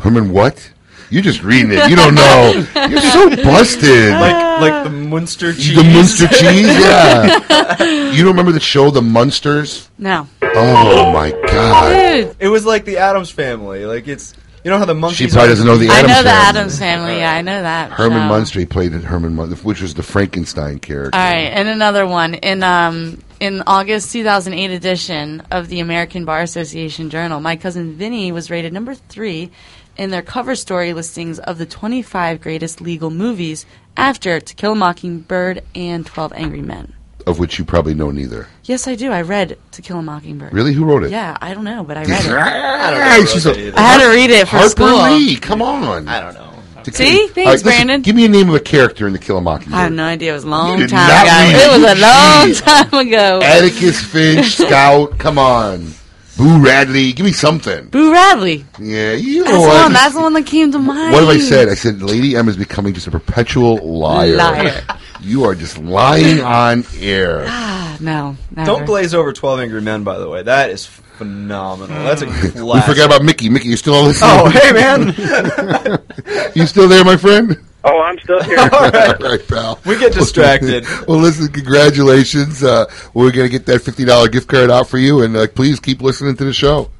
Herman 0.00 0.32
what? 0.32 0.72
You 1.10 1.22
just 1.22 1.42
reading 1.42 1.70
it. 1.72 1.88
You 1.88 1.96
don't 1.96 2.14
know. 2.14 2.66
You're 2.88 3.00
so 3.00 3.30
busted. 3.36 4.10
Like, 4.10 4.60
like 4.60 4.84
the 4.84 4.90
Munster 4.90 5.54
cheese. 5.54 5.76
The 5.76 5.84
Munster 5.84 6.26
cheese, 6.26 6.66
yeah. 6.66 7.82
you 8.12 8.18
don't 8.24 8.32
remember 8.32 8.52
the 8.52 8.60
show 8.60 8.90
The 8.90 9.00
Munsters? 9.00 9.88
No. 9.96 10.28
Oh 10.42 11.12
my 11.12 11.30
god. 11.30 11.92
Dude. 11.92 12.36
It 12.40 12.48
was 12.48 12.66
like 12.66 12.84
the 12.84 12.98
Addams 12.98 13.30
family. 13.30 13.86
Like 13.86 14.06
it's 14.06 14.34
you 14.64 14.70
know 14.70 14.78
how 14.78 14.84
the 14.84 14.94
monkeys. 14.94 15.16
She 15.18 15.26
probably 15.28 15.44
are- 15.44 15.48
doesn't 15.50 15.66
know 15.66 15.76
the 15.76 15.88
I 15.88 15.94
Addams 16.00 16.08
know 16.12 16.22
the 16.22 16.28
Family. 16.30 16.48
Addams 16.48 16.78
family. 16.78 17.16
Yeah, 17.18 17.32
I 17.32 17.42
know 17.42 17.62
that. 17.62 17.92
Herman 17.92 18.18
show. 18.22 18.28
Munster 18.28 18.60
he 18.60 18.66
played 18.66 18.92
in 18.92 19.02
Herman 19.02 19.34
Munster, 19.34 19.56
which 19.64 19.80
was 19.80 19.94
the 19.94 20.02
Frankenstein 20.02 20.78
character. 20.78 21.16
All 21.18 21.24
right, 21.32 21.46
and 21.52 21.68
another 21.68 22.06
one 22.06 22.34
in 22.34 22.62
um 22.62 23.22
in 23.40 23.62
August 23.66 24.12
2008 24.12 24.70
edition 24.72 25.42
of 25.50 25.68
the 25.68 25.80
American 25.80 26.24
Bar 26.24 26.40
Association 26.42 27.08
Journal. 27.10 27.40
My 27.40 27.56
cousin 27.56 27.94
Vinny 27.94 28.32
was 28.32 28.50
rated 28.50 28.72
number 28.72 28.94
three 28.94 29.50
in 29.96 30.10
their 30.10 30.22
cover 30.22 30.54
story 30.56 30.92
listings 30.92 31.38
of 31.40 31.58
the 31.58 31.66
25 31.66 32.40
greatest 32.40 32.80
legal 32.80 33.10
movies 33.10 33.64
after 33.96 34.38
To 34.40 34.54
Kill 34.54 34.72
a 34.72 34.76
Mockingbird 34.76 35.62
and 35.74 36.04
12 36.06 36.32
Angry 36.36 36.62
Men. 36.62 36.92
Of 37.28 37.38
which 37.38 37.58
you 37.58 37.64
probably 37.66 37.92
know 37.94 38.10
neither. 38.10 38.48
Yes, 38.64 38.88
I 38.88 38.94
do. 38.94 39.12
I 39.12 39.20
read 39.22 39.58
To 39.72 39.82
Kill 39.82 39.98
a 39.98 40.02
Mockingbird. 40.02 40.52
Really? 40.52 40.72
Who 40.72 40.84
wrote 40.86 41.04
it? 41.04 41.10
Yeah, 41.10 41.36
I 41.42 41.52
don't 41.52 41.64
know, 41.64 41.84
but 41.84 41.96
I 41.98 42.00
read 42.04 42.24
it. 42.24 42.30
I 42.32 42.90
don't 42.90 43.00
know. 43.00 43.20
who 43.20 43.26
She's 43.26 43.46
a- 43.46 43.78
I 43.78 43.80
had 43.82 44.02
to 44.02 44.08
read 44.10 44.30
it 44.30 44.48
for 44.48 44.56
Harper 44.56 44.68
school. 44.70 45.02
Lee, 45.14 45.36
come 45.36 45.60
on. 45.60 46.08
I 46.08 46.20
don't 46.20 46.34
know. 46.34 46.44
To 46.84 46.92
See? 46.92 47.04
kill- 47.04 47.28
Thanks, 47.28 47.38
All 47.46 47.52
listen, 47.52 47.64
Brandon. 47.66 48.00
Give 48.02 48.16
me 48.16 48.24
a 48.24 48.28
name 48.28 48.48
of 48.48 48.54
a 48.54 48.60
character 48.60 49.06
in 49.06 49.12
The 49.12 49.18
Kill 49.18 49.36
a 49.36 49.40
Mockingbird. 49.42 49.74
I 49.78 49.82
have 49.82 49.92
no 49.92 50.04
idea. 50.04 50.30
It 50.30 50.34
was 50.36 50.44
a 50.44 50.48
long 50.48 50.78
did 50.78 50.88
time 50.88 51.08
not 51.08 51.26
ago. 51.26 51.32
read 51.36 51.54
it. 51.54 51.66
It 51.66 51.82
was 51.82 51.92
a 51.92 52.00
long 52.00 52.48
Jeez. 52.48 52.90
time 52.90 53.06
ago. 53.06 53.40
Atticus 53.42 54.00
Finch, 54.02 54.56
Scout, 54.56 55.18
come 55.18 55.38
on. 55.38 55.92
Boo 56.38 56.62
Radley, 56.64 57.12
give 57.12 57.26
me 57.26 57.32
something. 57.32 57.88
Boo 57.88 58.12
Radley. 58.12 58.64
Yeah, 58.78 59.12
you 59.14 59.42
That's 59.42 59.52
know 59.54 59.62
the 59.62 59.68
what? 59.68 59.82
one. 59.82 59.92
That's 59.92 60.14
the 60.14 60.20
one 60.20 60.32
that 60.34 60.46
came 60.46 60.70
to 60.70 60.78
mind. 60.78 61.12
What 61.12 61.20
have 61.24 61.28
I 61.28 61.38
said? 61.38 61.68
I 61.68 61.74
said 61.74 62.00
Lady 62.00 62.36
M 62.36 62.48
is 62.48 62.56
becoming 62.56 62.94
just 62.94 63.08
a 63.08 63.10
perpetual 63.10 63.76
liar. 63.78 64.36
Liar. 64.36 64.82
You 65.20 65.44
are 65.44 65.54
just 65.54 65.78
lying 65.78 66.40
on 66.40 66.84
air. 66.98 67.44
Ah, 67.46 67.96
no. 68.00 68.36
Never. 68.54 68.66
Don't 68.66 68.86
glaze 68.86 69.14
over 69.14 69.32
Twelve 69.32 69.60
Angry 69.60 69.80
Men. 69.80 70.04
By 70.04 70.18
the 70.18 70.28
way, 70.28 70.42
that 70.42 70.70
is 70.70 70.86
phenomenal. 70.86 71.96
That's 72.04 72.22
a 72.22 72.26
classic. 72.26 72.54
We 72.54 72.80
forgot 72.82 73.06
about 73.06 73.24
Mickey. 73.24 73.48
Mickey, 73.48 73.68
you 73.68 73.76
still 73.76 73.94
on 73.94 74.04
listening? 74.06 74.30
Oh, 74.32 74.48
hey 74.48 74.72
man. 74.72 76.52
you 76.54 76.66
still 76.66 76.88
there, 76.88 77.04
my 77.04 77.16
friend? 77.16 77.56
Oh, 77.84 78.00
I'm 78.00 78.18
still 78.18 78.42
here. 78.42 78.58
All 78.72 78.90
right, 78.90 79.48
pal. 79.48 79.80
We 79.86 79.98
get 79.98 80.12
distracted. 80.12 80.84
well, 81.06 81.18
listen, 81.18 81.48
congratulations. 81.48 82.62
Uh, 82.62 82.86
we're 83.14 83.30
going 83.30 83.46
to 83.46 83.50
get 83.50 83.66
that 83.66 83.80
$50 83.80 84.32
gift 84.32 84.48
card 84.48 84.70
out 84.70 84.88
for 84.88 84.98
you, 84.98 85.22
and 85.22 85.36
uh, 85.36 85.46
please 85.46 85.78
keep 85.78 86.02
listening 86.02 86.36
to 86.36 86.44
the 86.44 86.52
show. 86.52 86.90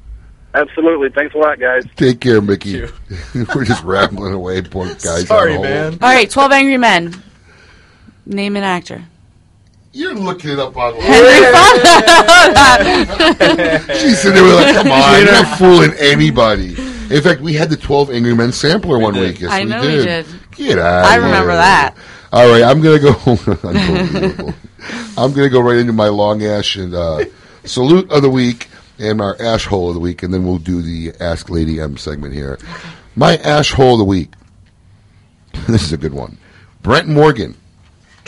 Absolutely. 0.53 1.09
Thanks 1.09 1.35
a 1.35 1.37
lot, 1.37 1.59
guys. 1.59 1.83
Take 1.95 2.21
care, 2.21 2.41
Mickey. 2.41 2.81
we're 3.55 3.65
just 3.65 3.83
rambling 3.83 4.33
away, 4.33 4.61
poor 4.61 4.87
guys. 4.87 5.27
Sorry, 5.27 5.59
man. 5.59 5.93
All 5.93 6.09
right, 6.09 6.29
12 6.29 6.51
Angry 6.51 6.77
Men. 6.77 7.23
Name 8.25 8.55
an 8.55 8.63
actor. 8.63 9.05
You're 9.91 10.13
looking 10.13 10.51
it 10.51 10.59
up 10.59 10.75
online. 10.77 11.01
Henry 11.01 11.51
Fonda. 13.05 13.95
She's 13.99 14.19
sitting 14.21 14.35
there 14.35 14.43
with 14.43 14.53
like, 14.55 14.75
come 14.75 14.91
on, 14.91 15.17
you're 15.23 15.31
not 15.31 15.57
fooling 15.57 15.93
anybody. 15.99 16.75
In 17.13 17.21
fact, 17.23 17.41
we 17.41 17.53
had 17.53 17.71
the 17.71 17.77
12 17.77 18.11
Angry 18.11 18.35
Men 18.35 18.51
sampler 18.51 18.99
one 18.99 19.15
week. 19.17 19.39
Yes, 19.39 19.51
I 19.51 19.63
we 19.63 19.69
know 19.69 19.81
did. 19.81 19.97
we 19.97 20.05
did. 20.05 20.25
Get 20.55 20.77
out. 20.77 21.05
I 21.05 21.15
remember 21.15 21.53
that. 21.53 21.95
All 22.31 22.47
right, 22.51 22.61
I'm 22.61 22.81
gonna 22.81 22.99
go. 22.99 23.15
I'm 25.17 25.33
gonna 25.33 25.49
go 25.49 25.59
right 25.61 25.77
into 25.77 25.93
my 25.93 26.09
long 26.09 26.43
ash 26.43 26.75
and 26.75 26.93
uh, 26.93 27.25
salute 27.63 28.11
of 28.11 28.21
the 28.21 28.29
week. 28.29 28.67
and 28.99 29.19
our 29.21 29.41
ash 29.41 29.65
hole 29.65 29.87
of 29.89 29.95
the 29.95 29.99
week, 29.99 30.21
and 30.21 30.31
then 30.31 30.45
we'll 30.45 30.59
do 30.59 30.83
the 30.83 31.13
Ask 31.19 31.49
Lady 31.49 31.79
M 31.81 31.97
segment 31.97 32.33
here. 32.35 32.59
My 33.15 33.37
ash 33.37 33.71
hole 33.71 33.93
of 33.93 33.99
the 33.99 34.05
week. 34.05 34.29
this 35.67 35.81
is 35.81 35.93
a 35.93 35.97
good 35.97 36.13
one. 36.13 36.37
Brent 36.83 37.07
Morgan, 37.07 37.55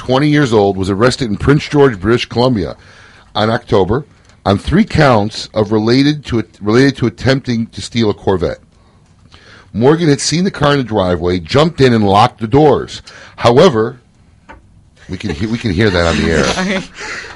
20 0.01 0.27
years 0.29 0.51
old, 0.51 0.77
was 0.77 0.89
arrested 0.89 1.29
in 1.29 1.37
Prince 1.37 1.69
George, 1.69 1.99
British 1.99 2.25
Columbia, 2.25 2.75
on 3.35 3.51
October 3.51 4.03
on 4.43 4.57
three 4.57 4.83
counts 4.83 5.47
of 5.53 5.71
related 5.71 6.25
to 6.25 6.43
related 6.59 6.95
to 6.97 7.05
attempting 7.05 7.67
to 7.67 7.79
steal 7.83 8.09
a 8.09 8.13
Corvette. 8.15 8.57
Morgan 9.73 10.09
had 10.09 10.19
seen 10.19 10.43
the 10.43 10.49
car 10.49 10.71
in 10.71 10.79
the 10.79 10.83
driveway, 10.83 11.39
jumped 11.39 11.79
in, 11.79 11.93
and 11.93 12.03
locked 12.03 12.39
the 12.41 12.47
doors. 12.47 13.03
However, 13.37 14.01
we 15.07 15.17
can 15.17 15.29
he- 15.35 15.45
we 15.45 15.59
can 15.59 15.69
hear 15.71 15.91
that 15.91 16.07
on 16.07 16.17
the 16.17 16.31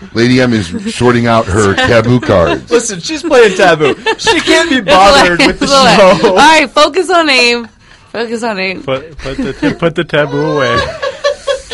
air. 0.01 0.09
Lady 0.15 0.41
M 0.41 0.51
is 0.53 0.95
sorting 0.95 1.27
out 1.27 1.45
her 1.45 1.75
taboo 1.75 2.19
cards. 2.19 2.71
Listen, 2.71 2.99
she's 2.99 3.21
playing 3.21 3.55
taboo. 3.55 3.93
She 4.17 4.39
can't 4.41 4.71
be 4.71 4.81
bothered 4.81 5.37
with 5.45 5.59
the 5.59 5.67
All 5.67 6.17
show. 6.17 6.35
right, 6.35 6.67
focus 6.67 7.11
on 7.11 7.29
aim. 7.29 7.67
Focus 8.11 8.41
on 8.41 8.57
aim. 8.59 8.81
Put, 8.81 9.15
put, 9.19 9.37
the, 9.37 9.75
put 9.77 9.93
the 9.93 10.03
taboo 10.03 10.41
away. 10.55 10.77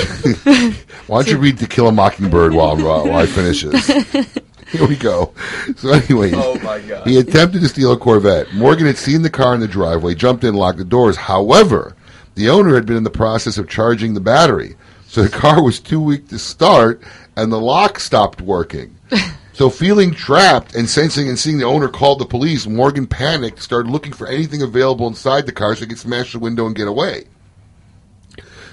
Why 1.08 1.24
don't 1.24 1.28
you 1.28 1.38
read 1.38 1.58
To 1.60 1.68
Kill 1.68 1.88
a 1.88 1.92
Mockingbird 1.92 2.54
while, 2.54 2.78
while, 2.78 3.14
I 3.16 3.26
finish 3.26 3.64
this? 3.64 3.88
Here 4.72 4.88
we 4.88 4.96
go. 4.96 5.34
So, 5.76 5.90
anyways, 5.92 6.34
Oh, 6.36 6.56
my 6.60 6.80
God. 6.80 7.06
he 7.06 7.18
attempted 7.18 7.60
to 7.62 7.68
steal 7.68 7.92
a 7.92 7.98
Corvette. 7.98 8.54
Morgan 8.54 8.86
had 8.88 8.98
seen 8.98 9.22
the 9.22 9.30
car 9.30 9.54
in 9.54 9.60
the 9.60 9.68
driveway, 9.68 10.16
jumped 10.16 10.44
in, 10.46 10.54
locked 10.56 10.78
the 10.78 10.86
doors. 10.86 11.18
However, 11.18 11.96
the 12.36 12.50
owner 12.50 12.74
had 12.76 12.86
been 12.86 12.96
in 12.96 13.04
the 13.04 13.10
process 13.10 13.58
of 13.58 13.68
charging 13.68 14.14
the 14.14 14.22
battery, 14.22 14.76
so 15.08 15.24
the 15.24 15.30
car 15.30 15.62
was 15.62 15.80
too 15.82 16.00
weak 16.00 16.30
to 16.30 16.40
start, 16.40 17.02
and 17.36 17.52
the 17.52 17.60
lock 17.60 18.00
stopped 18.00 18.42
working. 18.42 18.96
So, 19.54 19.70
feeling 19.70 20.12
trapped 20.12 20.76
and 20.76 20.90
sensing 20.90 21.28
and 21.28 21.38
seeing 21.38 21.58
the 21.58 21.66
owner 21.66 21.90
called 21.90 22.20
the 22.20 22.26
police, 22.26 22.66
Morgan 22.66 23.06
panicked, 23.06 23.62
started 23.62 23.92
looking 23.92 24.14
for 24.14 24.26
anything 24.26 24.62
available 24.64 25.08
inside 25.08 25.46
the 25.46 25.52
car 25.52 25.76
so 25.76 25.82
he 25.82 25.88
could 25.88 26.00
smash 26.00 26.32
the 26.32 26.40
window 26.40 26.66
and 26.66 26.76
get 26.76 26.88
away. 26.88 27.26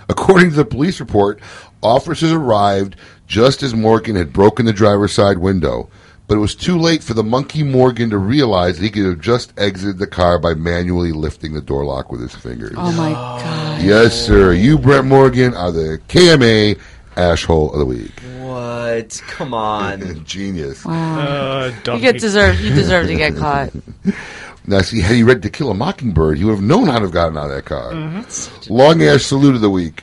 According 0.09 0.51
to 0.51 0.56
the 0.56 0.64
police 0.64 1.01
report, 1.01 1.40
officers 1.82 2.32
arrived 2.32 2.97
just 3.26 3.62
as 3.62 3.74
Morgan 3.74 4.16
had 4.16 4.32
broken 4.32 4.66
the 4.66 4.72
driver's 4.72 5.12
side 5.12 5.39
window, 5.39 5.90
but 6.26 6.36
it 6.36 6.40
was 6.40 6.55
too 6.55 6.78
late 6.78 7.02
for 7.02 7.14
the 7.14 7.22
monkey 7.22 7.62
Morgan 7.62 8.10
to 8.10 8.18
realize 8.18 8.78
that 8.78 8.85
he 8.85 8.90
could 8.90 9.05
have 9.05 9.20
just 9.20 9.52
exited 9.59 9.98
the 9.98 10.06
car 10.06 10.39
by 10.39 10.55
manually 10.55 11.12
lifting 11.12 11.52
the 11.55 11.60
door 11.60 11.85
lock 11.85 12.10
with 12.10 12.20
his 12.20 12.35
fingers. 12.35 12.74
Oh 12.76 12.93
my 12.93 13.12
god. 13.12 13.82
Yes, 13.82 14.14
sir. 14.26 14.52
You, 14.52 14.78
Brent 14.78 15.06
Morgan, 15.06 15.55
are 15.55 15.72
the 15.72 16.01
KMA 16.09 16.78
asshole 17.16 17.72
of 17.72 17.78
the 17.78 17.85
Week. 17.85 18.12
What? 18.40 19.22
Come 19.26 19.52
on. 19.52 20.24
Genius. 20.24 20.85
Wow. 20.85 21.18
Uh, 21.18 21.72
you 21.94 22.01
get 22.01 22.18
deserve. 22.18 22.60
You 22.60 22.74
deserve 22.74 23.06
to 23.09 23.14
get 23.14 23.36
caught. 23.36 23.70
Now, 24.69 24.82
see, 24.82 25.01
had 25.01 25.16
he 25.16 25.23
read 25.23 25.40
To 25.43 25.51
Kill 25.51 25.70
a 25.70 25.74
Mockingbird, 25.74 26.36
he 26.36 26.45
would 26.45 26.53
have 26.53 26.62
known 26.62 26.89
how 26.89 26.99
to 26.99 27.07
have 27.07 27.11
gotten 27.11 27.39
out 27.39 27.49
of 27.49 27.57
that 27.57 27.65
car. 27.65 27.90
Mm-hmm. 27.90 28.73
Long 28.73 29.03
Ash 29.03 29.24
Salute 29.24 29.55
of 29.55 29.62
the 29.62 29.70
Week. 29.70 30.03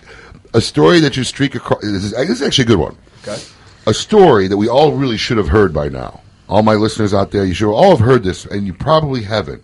A 0.56 0.62
story 0.62 1.00
that 1.02 1.16
you 1.16 1.24
streak 1.24 1.54
across. 1.54 1.82
This 1.84 2.04
is, 2.04 2.12
this 2.14 2.30
is 2.30 2.42
actually 2.42 2.64
a 2.64 2.68
good 2.68 2.80
one. 2.80 2.98
Okay. 3.22 3.40
A 3.86 3.94
story 3.94 4.48
that 4.48 4.58
we 4.58 4.68
all 4.68 4.94
really 4.94 5.18
should 5.18 5.38
have 5.38 5.50
heard 5.50 5.72
by 5.72 5.88
now. 5.88 6.22
All 6.50 6.64
my 6.64 6.74
listeners 6.74 7.14
out 7.14 7.30
there, 7.30 7.46
you 7.46 7.54
should 7.54 7.72
all 7.72 7.92
have 7.92 8.00
heard 8.00 8.24
this, 8.24 8.46
and 8.46 8.66
you 8.66 8.74
probably 8.74 9.22
haven't. 9.22 9.64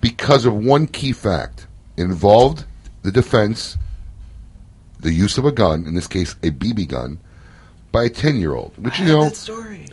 Because 0.00 0.44
of 0.44 0.56
one 0.56 0.88
key 0.88 1.12
fact. 1.12 1.68
It 1.96 2.02
involved 2.02 2.64
the 3.02 3.12
defense, 3.12 3.78
the 4.98 5.12
use 5.12 5.38
of 5.38 5.44
a 5.44 5.52
gun, 5.52 5.86
in 5.86 5.94
this 5.94 6.08
case, 6.08 6.32
a 6.42 6.50
BB 6.50 6.88
gun, 6.88 7.20
by 7.96 8.04
a 8.04 8.10
10 8.10 8.36
year 8.36 8.54
old. 8.54 8.76
Which, 8.76 8.98
you 8.98 9.06
know. 9.06 9.30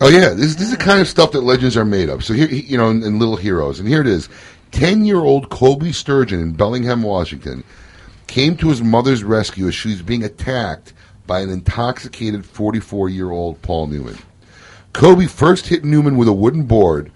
Oh, 0.02 0.10
yeah. 0.10 0.34
This, 0.34 0.56
this 0.56 0.64
is 0.64 0.72
the 0.72 0.78
kind 0.78 1.00
of 1.00 1.08
stuff 1.08 1.32
that 1.32 1.40
legends 1.40 1.78
are 1.78 1.86
made 1.86 2.10
of. 2.10 2.22
So, 2.26 2.34
here, 2.34 2.50
you 2.50 2.78
know, 2.78 2.90
in, 2.90 3.02
in 3.02 3.18
Little 3.18 3.38
Heroes. 3.38 3.80
And 3.80 3.88
here 3.88 4.02
it 4.02 4.08
is 4.08 4.28
10 4.72 5.06
year 5.06 5.20
old 5.20 5.50
Kobe 5.50 5.94
Sturgeon 5.94 6.42
in 6.42 6.52
Bellingham, 6.52 7.02
Washington, 7.02 7.64
came 8.28 8.58
to 8.58 8.68
his 8.68 8.82
mother's 8.82 9.24
rescue 9.24 9.70
as 9.70 9.76
she 9.76 9.88
was 9.88 10.02
being 10.02 10.26
attacked 10.26 10.92
by 11.28 11.40
an 11.40 11.50
intoxicated 11.50 12.46
44 12.46 13.08
year 13.08 13.32
old 13.32 13.62
Paul 13.62 13.88
Newman. 13.88 14.18
Kobe 14.92 15.26
first 15.26 15.68
hit 15.68 15.86
Newman 15.86 16.18
with 16.18 16.28
a 16.28 16.34
wooden 16.34 16.64
board 16.64 17.10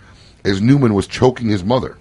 as 0.45 0.61
Newman 0.61 0.93
was 0.93 1.05
choking 1.05 1.49
his 1.49 1.65
mother. 1.65 1.97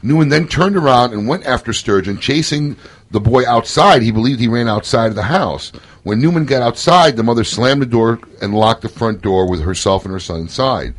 Newman 0.00 0.28
then 0.28 0.46
turned 0.46 0.76
around 0.76 1.12
and 1.12 1.26
went 1.26 1.44
after 1.44 1.72
Sturgeon, 1.72 2.18
chasing 2.18 2.76
the 3.10 3.20
boy 3.20 3.46
outside. 3.46 4.02
He 4.02 4.10
believed 4.10 4.40
he 4.40 4.48
ran 4.48 4.68
outside 4.68 5.06
of 5.06 5.14
the 5.14 5.22
house. 5.22 5.70
When 6.02 6.20
Newman 6.20 6.44
got 6.46 6.62
outside, 6.62 7.16
the 7.16 7.22
mother 7.22 7.44
slammed 7.44 7.82
the 7.82 7.86
door 7.86 8.18
and 8.40 8.54
locked 8.54 8.82
the 8.82 8.88
front 8.88 9.22
door 9.22 9.48
with 9.48 9.60
herself 9.60 10.04
and 10.04 10.12
her 10.12 10.20
son 10.20 10.40
inside. 10.40 10.94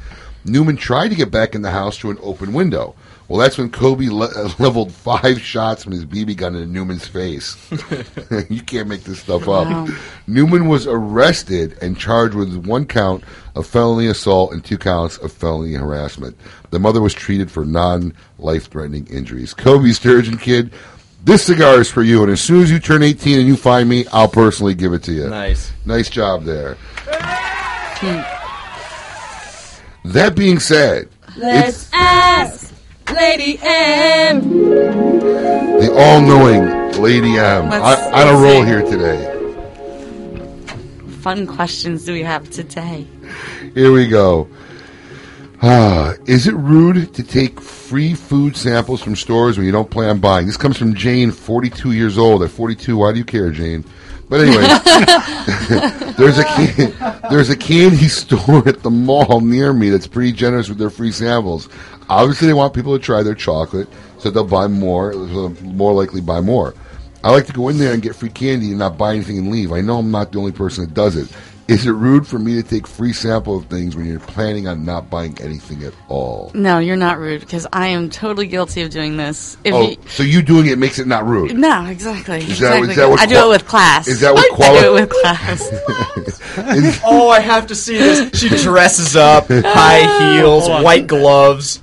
Newman 0.45 0.77
tried 0.77 1.09
to 1.09 1.15
get 1.15 1.31
back 1.31 1.55
in 1.55 1.61
the 1.61 1.71
house 1.71 1.97
through 1.97 2.11
an 2.11 2.19
open 2.21 2.53
window. 2.53 2.95
Well, 3.29 3.37
that's 3.37 3.59
when 3.59 3.69
Kobe 3.69 4.09
le- 4.09 4.25
uh, 4.35 4.51
leveled 4.59 4.91
five 4.91 5.39
shots 5.39 5.83
from 5.83 5.93
his 5.93 6.03
BB 6.03 6.37
gun 6.37 6.55
into 6.55 6.67
Newman's 6.67 7.07
face. 7.07 7.55
you 8.49 8.61
can't 8.63 8.87
make 8.87 9.03
this 9.03 9.19
stuff 9.19 9.43
up. 9.43 9.67
Wow. 9.67 9.87
Newman 10.25 10.67
was 10.67 10.87
arrested 10.87 11.77
and 11.79 11.97
charged 11.97 12.33
with 12.33 12.65
one 12.65 12.85
count 12.85 13.23
of 13.55 13.67
felony 13.67 14.07
assault 14.07 14.51
and 14.51 14.65
two 14.65 14.79
counts 14.79 15.17
of 15.17 15.31
felony 15.31 15.73
harassment. 15.73 16.35
The 16.71 16.79
mother 16.79 17.01
was 17.01 17.13
treated 17.13 17.51
for 17.51 17.65
non 17.65 18.13
life 18.39 18.67
threatening 18.71 19.05
injuries. 19.07 19.53
Kobe 19.53 19.91
Sturgeon 19.91 20.39
Kid, 20.39 20.71
this 21.23 21.43
cigar 21.45 21.79
is 21.79 21.89
for 21.91 22.01
you, 22.03 22.23
and 22.23 22.31
as 22.31 22.41
soon 22.41 22.61
as 22.63 22.71
you 22.71 22.79
turn 22.79 23.03
18 23.03 23.39
and 23.39 23.47
you 23.47 23.55
find 23.55 23.87
me, 23.89 24.05
I'll 24.11 24.27
personally 24.27 24.73
give 24.73 24.93
it 24.93 25.03
to 25.03 25.11
you. 25.11 25.27
Nice. 25.27 25.71
Nice 25.85 26.09
job 26.09 26.43
there. 26.43 26.77
That 30.05 30.33
being 30.35 30.59
said, 30.59 31.09
Let's 31.37 31.89
ask 31.93 32.73
Lady 33.13 33.59
M. 33.61 34.41
the 34.49 35.93
all 35.95 36.21
knowing 36.21 36.91
Lady 37.01 37.37
M. 37.37 37.69
Let's- 37.69 37.83
I, 37.83 38.21
on 38.21 38.27
a 38.27 38.31
let's 38.31 38.41
roll 38.41 38.61
see. 38.63 38.67
here 38.67 38.81
today. 38.81 39.35
Fun 41.21 41.45
questions 41.45 42.05
do 42.05 42.13
we 42.13 42.23
have 42.23 42.49
today? 42.49 43.05
Here 43.75 43.91
we 43.91 44.07
go. 44.07 44.47
Ah, 45.61 46.13
is 46.25 46.47
it 46.47 46.55
rude 46.55 47.13
to 47.13 47.23
take 47.23 47.59
free 47.59 48.13
food 48.13 48.55
samples 48.55 49.01
from 49.01 49.15
stores 49.15 49.57
when 49.57 49.65
you 49.65 49.73
don't 49.73 49.89
plan 49.89 50.09
on 50.09 50.19
buying? 50.19 50.45
This 50.47 50.55
comes 50.55 50.77
from 50.77 50.93
Jane, 50.93 51.31
42 51.31 51.91
years 51.91 52.17
old. 52.17 52.43
At 52.43 52.51
42, 52.51 52.95
why 52.95 53.11
do 53.11 53.17
you 53.17 53.25
care, 53.25 53.51
Jane? 53.51 53.83
But 54.29 54.41
anyway, 54.41 54.63
there's 56.17 56.37
a 56.37 56.43
can, 56.45 57.21
there's 57.29 57.49
a 57.49 57.57
candy 57.57 58.07
store 58.07 58.65
at 58.69 58.83
the 58.83 58.89
mall 58.89 59.41
near 59.41 59.73
me 59.73 59.89
that's 59.89 60.07
pretty 60.07 60.31
generous 60.31 60.69
with 60.69 60.77
their 60.77 60.91
free 60.91 61.11
samples. 61.11 61.67
Obviously, 62.07 62.47
they 62.47 62.53
want 62.53 62.73
people 62.73 62.97
to 62.97 63.03
try 63.03 63.21
their 63.21 63.35
chocolate, 63.35 63.89
so 64.17 64.29
they'll 64.29 64.45
buy 64.45 64.67
more. 64.67 65.13
So 65.13 65.49
more 65.61 65.93
likely 65.93 66.21
buy 66.21 66.39
more. 66.39 66.73
I 67.21 67.31
like 67.31 67.47
to 67.47 67.53
go 67.53 67.67
in 67.67 67.77
there 67.77 67.93
and 67.93 68.01
get 68.01 68.15
free 68.15 68.29
candy 68.29 68.69
and 68.69 68.79
not 68.79 68.97
buy 68.97 69.13
anything 69.13 69.37
and 69.39 69.51
leave. 69.51 69.73
I 69.73 69.81
know 69.81 69.97
I'm 69.97 70.09
not 70.09 70.31
the 70.31 70.39
only 70.39 70.53
person 70.53 70.85
that 70.85 70.93
does 70.93 71.17
it. 71.17 71.27
Is 71.69 71.85
it 71.85 71.91
rude 71.91 72.25
for 72.25 72.39
me 72.39 72.55
to 72.55 72.63
take 72.67 72.87
free 72.87 73.13
sample 73.13 73.55
of 73.55 73.65
things 73.65 73.95
when 73.95 74.05
you're 74.05 74.19
planning 74.19 74.67
on 74.67 74.85
not 74.85 75.09
buying 75.09 75.39
anything 75.39 75.83
at 75.83 75.93
all? 76.07 76.49
No, 76.55 76.79
you're 76.79 76.95
not 76.95 77.19
rude 77.19 77.41
because 77.41 77.67
I 77.71 77.87
am 77.87 78.09
totally 78.09 78.47
guilty 78.47 78.81
of 78.81 78.89
doing 78.89 79.17
this. 79.17 79.55
If 79.63 79.73
oh, 79.73 79.89
you, 79.89 79.97
so 80.07 80.23
you 80.23 80.41
doing 80.41 80.65
it 80.65 80.79
makes 80.79 80.97
it 80.97 81.05
not 81.05 81.27
rude? 81.27 81.55
no, 81.55 81.85
exactly. 81.85 82.37
Is 82.37 82.59
that- 82.59 82.83
exactly. 82.83 82.89
is 82.89 82.95
that 82.95 83.09
what 83.09 83.19
I 83.19 83.25
do 83.27 83.45
it 83.45 83.49
with 83.49 83.67
class. 83.67 84.07
is 84.07 84.19
that 84.21 84.33
what 84.33 84.61
I 84.61 84.81
do 84.81 84.87
it 84.87 84.99
with 84.99 85.09
class. 85.09 87.01
oh, 87.05 87.29
I 87.29 87.39
have 87.39 87.67
to 87.67 87.75
see 87.75 87.97
this. 87.97 88.39
She 88.39 88.49
dresses 88.49 89.15
up, 89.15 89.45
high 89.49 90.37
heels, 90.37 90.67
white 90.67 91.05
gloves. 91.05 91.81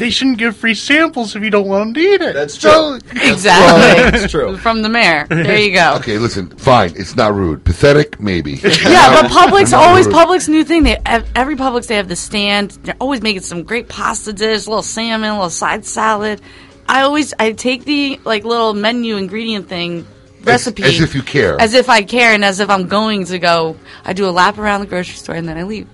They 0.00 0.08
shouldn't 0.08 0.38
give 0.38 0.56
free 0.56 0.74
samples 0.74 1.36
if 1.36 1.42
you 1.42 1.50
don't 1.50 1.68
want 1.68 1.84
them 1.84 1.94
to 1.94 2.00
eat 2.00 2.22
it. 2.22 2.32
That's 2.32 2.56
true. 2.56 2.94
exactly. 3.10 4.18
That's 4.18 4.30
true. 4.32 4.56
From 4.56 4.80
the 4.80 4.88
mayor. 4.88 5.26
There 5.28 5.58
you 5.58 5.74
go. 5.74 5.96
Okay, 5.96 6.16
listen, 6.16 6.48
fine. 6.56 6.92
It's 6.96 7.14
not 7.16 7.34
rude. 7.34 7.64
Pathetic, 7.64 8.18
maybe. 8.18 8.52
Yeah, 8.80 9.20
but 9.20 9.30
Publix 9.30 9.76
always 9.76 10.06
rude. 10.06 10.14
Publix 10.14 10.48
new 10.48 10.64
thing. 10.64 10.84
They 10.84 10.96
ev- 11.04 11.30
every 11.36 11.54
Publix 11.54 11.86
they 11.86 11.96
have 11.96 12.08
the 12.08 12.16
stand. 12.16 12.70
They're 12.82 12.96
always 12.98 13.20
making 13.20 13.42
some 13.42 13.62
great 13.62 13.88
pasta 13.88 14.32
dish, 14.32 14.66
little 14.66 14.82
salmon, 14.82 15.32
little 15.32 15.50
side 15.50 15.84
salad. 15.84 16.40
I 16.88 17.02
always 17.02 17.34
I 17.38 17.52
take 17.52 17.84
the 17.84 18.18
like 18.24 18.44
little 18.44 18.72
menu 18.72 19.16
ingredient 19.16 19.68
thing 19.68 20.06
recipe 20.44 20.82
as 20.82 20.98
if 21.00 21.14
you 21.14 21.22
care. 21.22 21.60
as 21.60 21.74
if 21.74 21.90
I 21.90 22.02
care, 22.02 22.32
and 22.32 22.42
as 22.44 22.58
if 22.58 22.70
I'm 22.70 22.88
going 22.88 23.26
to 23.26 23.38
go. 23.38 23.76
I 24.04 24.14
do 24.14 24.26
a 24.26 24.30
lap 24.30 24.56
around 24.56 24.80
the 24.80 24.86
grocery 24.86 25.16
store 25.16 25.34
and 25.34 25.46
then 25.46 25.58
I 25.58 25.64
leave. 25.64 25.86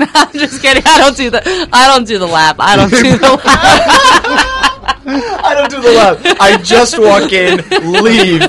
I'm 0.00 0.32
just 0.32 0.62
kidding. 0.62 0.82
I 0.86 0.98
don't 0.98 1.16
do 1.16 1.30
the 1.30 1.68
I 1.72 1.86
don't 1.88 2.06
do 2.06 2.18
the 2.18 2.26
lap. 2.26 2.56
I 2.58 2.76
don't 2.76 2.90
do 2.90 3.02
the 3.02 3.40
lap. 3.44 4.64
I 5.10 5.54
don't 5.54 5.70
do 5.70 5.80
the 5.80 5.92
lap. 5.92 6.18
I 6.40 6.56
just 6.58 6.98
walk 6.98 7.32
in, 7.32 7.58
leave. 8.02 8.42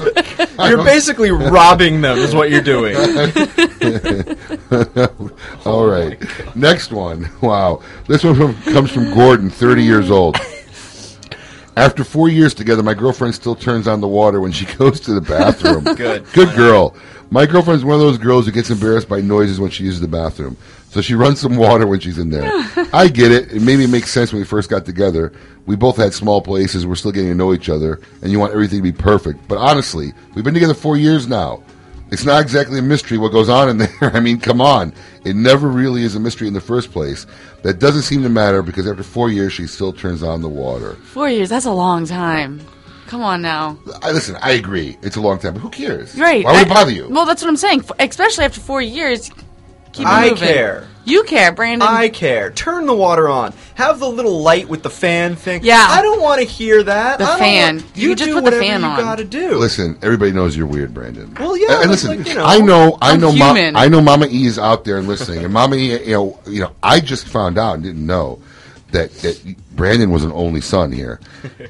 You're 0.60 0.84
basically 0.84 1.32
robbing 1.32 2.02
them, 2.02 2.18
is 2.18 2.36
what 2.36 2.52
you're 2.52 2.62
doing. 2.62 2.96
All 5.66 5.86
right. 5.86 6.22
Next 6.56 6.92
one. 6.92 7.30
Wow. 7.42 7.82
This 8.08 8.24
one 8.24 8.36
from, 8.36 8.56
comes 8.74 8.92
from 8.92 9.14
Gordon, 9.14 9.50
30 9.50 9.84
years 9.84 10.12
old. 10.12 10.38
After 11.78 12.04
four 12.04 12.28
years 12.28 12.54
together, 12.54 12.84
my 12.84 12.94
girlfriend 12.94 13.36
still 13.36 13.56
turns 13.56 13.88
on 13.88 14.02
the 14.02 14.08
water 14.08 14.42
when 14.42 14.52
she 14.52 14.66
goes 14.78 15.00
to 15.02 15.14
the 15.14 15.22
bathroom. 15.22 15.84
Good. 15.96 16.26
Good 16.34 16.56
girl. 16.56 16.96
My 17.32 17.46
girlfriend's 17.46 17.86
one 17.86 17.96
of 17.96 18.02
those 18.02 18.18
girls 18.18 18.46
who 18.46 18.52
gets 18.52 18.72
embarrassed 18.72 19.08
by 19.08 19.22
noises 19.22 19.60
when 19.60 19.70
she 19.70 19.84
uses 19.84 20.02
the 20.02 20.08
bathroom. 20.08 20.58
So 20.90 21.02
she 21.02 21.14
runs 21.14 21.40
some 21.40 21.58
water 21.58 21.86
when 21.86 22.00
she's 22.00 22.18
in 22.18 22.32
there. 22.32 22.50
I 22.94 23.08
get 23.08 23.32
it. 23.32 23.52
It 23.52 23.62
maybe 23.62 23.86
makes 23.86 24.10
sense 24.10 24.34
when 24.34 24.42
we 24.42 24.46
first 24.46 24.70
got 24.70 24.86
together. 24.86 25.32
We 25.68 25.76
both 25.76 25.98
had 25.98 26.14
small 26.16 26.42
places. 26.42 26.88
We're 26.88 26.96
still 26.96 27.12
getting 27.12 27.30
to 27.30 27.36
know 27.36 27.54
each 27.54 27.70
other, 27.70 28.00
and 28.24 28.32
you 28.32 28.40
want 28.40 28.54
everything 28.54 28.80
to 28.80 28.84
be 28.84 28.92
perfect. 28.92 29.48
But 29.48 29.60
honestly, 29.60 30.14
we've 30.34 30.44
been 30.44 30.56
together 30.56 30.74
four 30.74 30.98
years 30.98 31.28
now. 31.28 31.62
It's 32.12 32.26
not 32.26 32.42
exactly 32.42 32.80
a 32.80 32.82
mystery 32.82 33.20
what 33.20 33.32
goes 33.32 33.50
on 33.50 33.70
in 33.70 33.78
there. 33.78 33.92
I 34.02 34.20
mean, 34.20 34.40
come 34.40 34.62
on. 34.62 34.92
It 35.24 35.36
never 35.36 35.68
really 35.68 36.02
is 36.02 36.16
a 36.16 36.20
mystery 36.20 36.48
in 36.48 36.56
the 36.56 36.62
first 36.62 36.92
place. 36.92 37.28
That 37.62 37.78
doesn't 37.78 38.02
seem 38.02 38.24
to 38.24 38.30
matter 38.30 38.64
because 38.64 38.88
after 38.88 39.04
four 39.04 39.30
years, 39.30 39.54
she 39.54 39.68
still 39.68 39.94
turns 39.94 40.24
on 40.24 40.42
the 40.42 40.50
water. 40.50 40.96
Four 40.96 41.30
years, 41.30 41.50
that's 41.50 41.68
a 41.68 41.72
long 41.72 42.08
time. 42.08 42.62
Come 43.10 43.24
on 43.24 43.42
now. 43.42 43.78
I 44.04 44.12
listen. 44.12 44.36
I 44.40 44.52
agree. 44.52 44.96
It's 45.02 45.16
a 45.16 45.22
long 45.22 45.40
time, 45.40 45.54
but 45.56 45.62
who 45.62 45.70
cares? 45.72 46.16
Right. 46.16 46.46
Why 46.46 46.52
would 46.54 46.62
it 46.62 46.72
I- 46.72 46.74
bother 46.74 46.92
you? 46.92 47.08
Well, 47.10 47.26
that's 47.26 47.42
what 47.42 47.50
I'm 47.50 47.58
saying. 47.58 47.80
F- 47.80 47.92
Especially 48.12 48.46
after 48.46 48.60
four 48.62 48.82
years. 48.84 49.30
Keep 49.92 50.06
it 50.06 50.10
I 50.10 50.30
moving. 50.30 50.48
care. 50.48 50.88
You 51.06 51.24
care, 51.24 51.52
Brandon. 51.52 51.88
I 51.88 52.10
care. 52.10 52.52
Turn 52.52 52.86
the 52.86 52.94
water 52.94 53.28
on. 53.28 53.52
Have 53.74 54.00
the 54.00 54.08
little 54.08 54.44
light 54.44 54.70
with 54.70 54.84
the 54.84 54.92
fan 54.92 55.36
thing. 55.36 55.62
Yeah. 55.64 55.84
I 55.90 56.04
don't 56.04 56.22
want 56.22 56.40
to 56.40 56.46
hear 56.48 56.84
that. 56.84 57.18
The 57.18 57.24
I 57.24 57.28
don't 57.30 57.40
fan. 57.40 57.76
Want, 57.78 57.98
You 57.98 58.10
you, 58.10 58.16
just 58.16 58.28
do 58.30 58.34
put 58.36 58.42
the 58.42 58.44
whatever 58.44 58.62
fan 58.62 58.82
you 58.82 58.86
on. 58.86 59.00
gotta 59.00 59.24
do. 59.24 59.56
Listen, 59.56 59.98
everybody 60.04 60.32
knows 60.32 60.56
you're 60.56 60.68
weird, 60.68 60.94
Brandon. 60.94 61.34
Well, 61.40 61.58
yeah, 61.58 61.72
And 61.72 61.82
but, 61.82 61.90
listen, 61.90 62.18
like, 62.20 62.28
you 62.28 62.36
know, 62.36 62.46
I 62.46 62.60
know, 62.60 63.00
I 63.02 63.14
I'm 63.14 63.20
know, 63.22 63.32
Ma- 63.32 63.56
I 63.80 63.88
know, 63.88 64.02
Mama 64.02 64.28
E 64.30 64.46
is 64.46 64.60
out 64.60 64.86
there 64.86 65.00
and 65.00 65.08
listening, 65.08 65.44
and 65.44 65.52
Mama 65.52 65.76
E, 65.78 66.00
you 66.06 66.14
know, 66.14 66.40
you 66.46 66.62
know, 66.62 66.72
I 66.84 67.00
just 67.00 67.28
found 67.28 67.58
out 67.58 67.74
and 67.74 67.84
didn't 67.84 68.06
know 68.06 68.40
that 68.92 69.12
that 69.22 69.42
Brandon 69.76 70.12
was 70.12 70.24
an 70.24 70.32
only 70.34 70.62
son 70.62 70.92
here, 70.92 71.20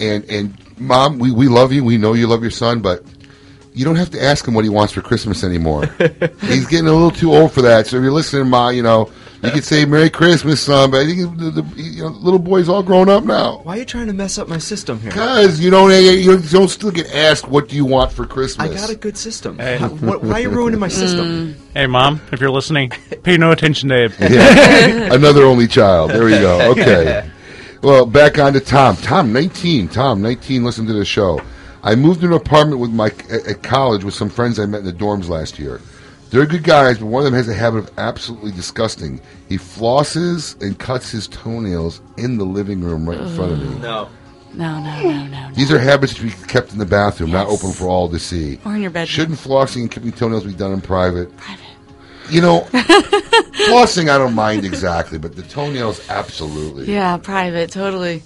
and 0.01 0.25
and 0.29 0.57
Mom, 0.79 1.19
we 1.19 1.31
we 1.31 1.47
love 1.47 1.71
you, 1.73 1.83
we 1.83 1.97
know 1.97 2.13
you 2.13 2.27
love 2.27 2.41
your 2.41 2.51
son, 2.51 2.79
but. 2.81 3.03
You 3.71 3.85
don't 3.85 3.95
have 3.97 4.09
to 4.09 4.21
ask 4.21 4.45
him 4.45 4.55
what 4.55 4.65
he 4.65 4.69
wants 4.69 4.91
for 4.93 5.01
Christmas 5.01 5.43
anymore. 5.43 5.85
He's 6.41 6.67
getting 6.67 6.87
a 6.87 6.91
little 6.91 7.11
too 7.11 7.31
old 7.31 7.53
for 7.53 7.61
that. 7.61 7.85
So 7.87 7.95
if 7.97 8.03
you're 8.03 8.11
listening, 8.11 8.49
Ma, 8.49 8.69
you 8.69 8.81
know, 8.81 9.09
you 9.43 9.51
could 9.51 9.63
say 9.63 9.85
Merry 9.85 10.09
Christmas, 10.09 10.59
son. 10.59 10.89
But 10.91 11.01
I 11.01 11.05
think 11.05 11.37
the, 11.37 11.51
the 11.51 11.81
you 11.81 12.01
know, 12.03 12.09
little 12.09 12.39
boy's 12.39 12.67
all 12.67 12.83
grown 12.83 13.07
up 13.09 13.23
now. 13.23 13.59
Why 13.63 13.75
are 13.75 13.79
you 13.79 13.85
trying 13.85 14.07
to 14.07 14.13
mess 14.13 14.37
up 14.37 14.49
my 14.49 14.57
system 14.57 14.99
here? 14.99 15.11
Because 15.11 15.61
you 15.61 15.69
don't 15.69 15.91
you 15.91 16.39
don't 16.49 16.67
still 16.67 16.91
get 16.91 17.13
asked 17.13 17.47
what 17.47 17.69
do 17.69 17.75
you 17.77 17.85
want 17.85 18.11
for 18.11 18.25
Christmas. 18.25 18.69
I 18.69 18.73
got 18.73 18.89
a 18.89 18.95
good 18.95 19.15
system. 19.17 19.59
Hey. 19.59 19.77
How- 19.77 19.87
what- 19.89 20.23
why 20.23 20.33
are 20.33 20.39
you 20.41 20.49
ruining 20.49 20.79
my 20.79 20.89
Mm. 20.89 20.91
system? 20.91 21.55
Hey, 21.73 21.85
mom, 21.87 22.19
if 22.33 22.41
you're 22.41 22.51
listening, 22.51 22.89
pay 23.23 23.37
no 23.37 23.51
attention 23.51 23.89
to 23.89 23.95
Abe. 23.95 24.11
Yeah. 24.19 25.13
Another 25.13 25.43
only 25.43 25.67
child. 25.67 26.09
There 26.09 26.25
we 26.25 26.31
go. 26.31 26.71
Okay. 26.71 27.29
Well, 27.81 28.05
back 28.05 28.37
on 28.37 28.53
to 28.53 28.59
Tom. 28.59 28.97
Tom, 28.97 29.31
19. 29.31 29.87
Tom, 29.87 30.21
19, 30.21 30.63
listen 30.63 30.85
to 30.87 30.93
the 30.93 31.05
show. 31.05 31.41
I 31.81 31.95
moved 31.95 32.21
to 32.21 32.27
an 32.27 32.33
apartment 32.33 32.81
with 32.81 32.91
my 32.91 33.07
at, 33.29 33.47
at 33.47 33.63
college 33.63 34.03
with 34.03 34.13
some 34.13 34.29
friends 34.29 34.59
I 34.59 34.65
met 34.65 34.79
in 34.79 34.85
the 34.85 34.93
dorms 34.93 35.29
last 35.29 35.57
year. 35.57 35.79
They're 36.29 36.45
good 36.45 36.63
guys, 36.63 36.99
but 36.99 37.07
one 37.07 37.21
of 37.21 37.25
them 37.25 37.33
has 37.33 37.47
a 37.47 37.53
habit 37.53 37.79
of 37.79 37.91
absolutely 37.97 38.51
disgusting. 38.51 39.21
He 39.47 39.57
flosses 39.57 40.61
and 40.61 40.77
cuts 40.77 41.09
his 41.09 41.27
toenails 41.27 42.01
in 42.17 42.37
the 42.37 42.43
living 42.43 42.81
room 42.81 43.09
right 43.09 43.17
in 43.17 43.35
front 43.35 43.53
of 43.53 43.59
me. 43.59 43.79
No. 43.79 44.09
No, 44.53 44.79
no, 44.79 45.01
no, 45.01 45.27
no. 45.27 45.51
These 45.53 45.71
are 45.71 45.79
habits 45.79 46.13
to 46.15 46.23
be 46.23 46.31
kept 46.31 46.73
in 46.73 46.79
the 46.79 46.85
bathroom, 46.85 47.31
not 47.31 47.47
open 47.47 47.71
for 47.71 47.87
all 47.87 48.09
to 48.09 48.19
see. 48.19 48.59
Or 48.65 48.75
in 48.75 48.81
your 48.81 48.91
bedroom. 48.91 49.07
Shouldn't 49.07 49.39
flossing 49.39 49.81
and 49.81 49.91
clipping 49.91 50.11
toenails 50.11 50.43
be 50.43 50.53
done 50.53 50.73
in 50.73 50.81
private? 50.81 51.35
Private. 51.37 51.65
You 52.29 52.41
know, 52.41 52.61
flossing 53.67 54.09
I 54.09 54.17
don't 54.17 54.35
mind 54.35 54.65
exactly, 54.65 55.17
but 55.17 55.35
the 55.35 55.41
toenails 55.43 56.07
absolutely. 56.09 56.91
Yeah, 56.91 57.17
private, 57.17 57.71
totally. 57.71 58.23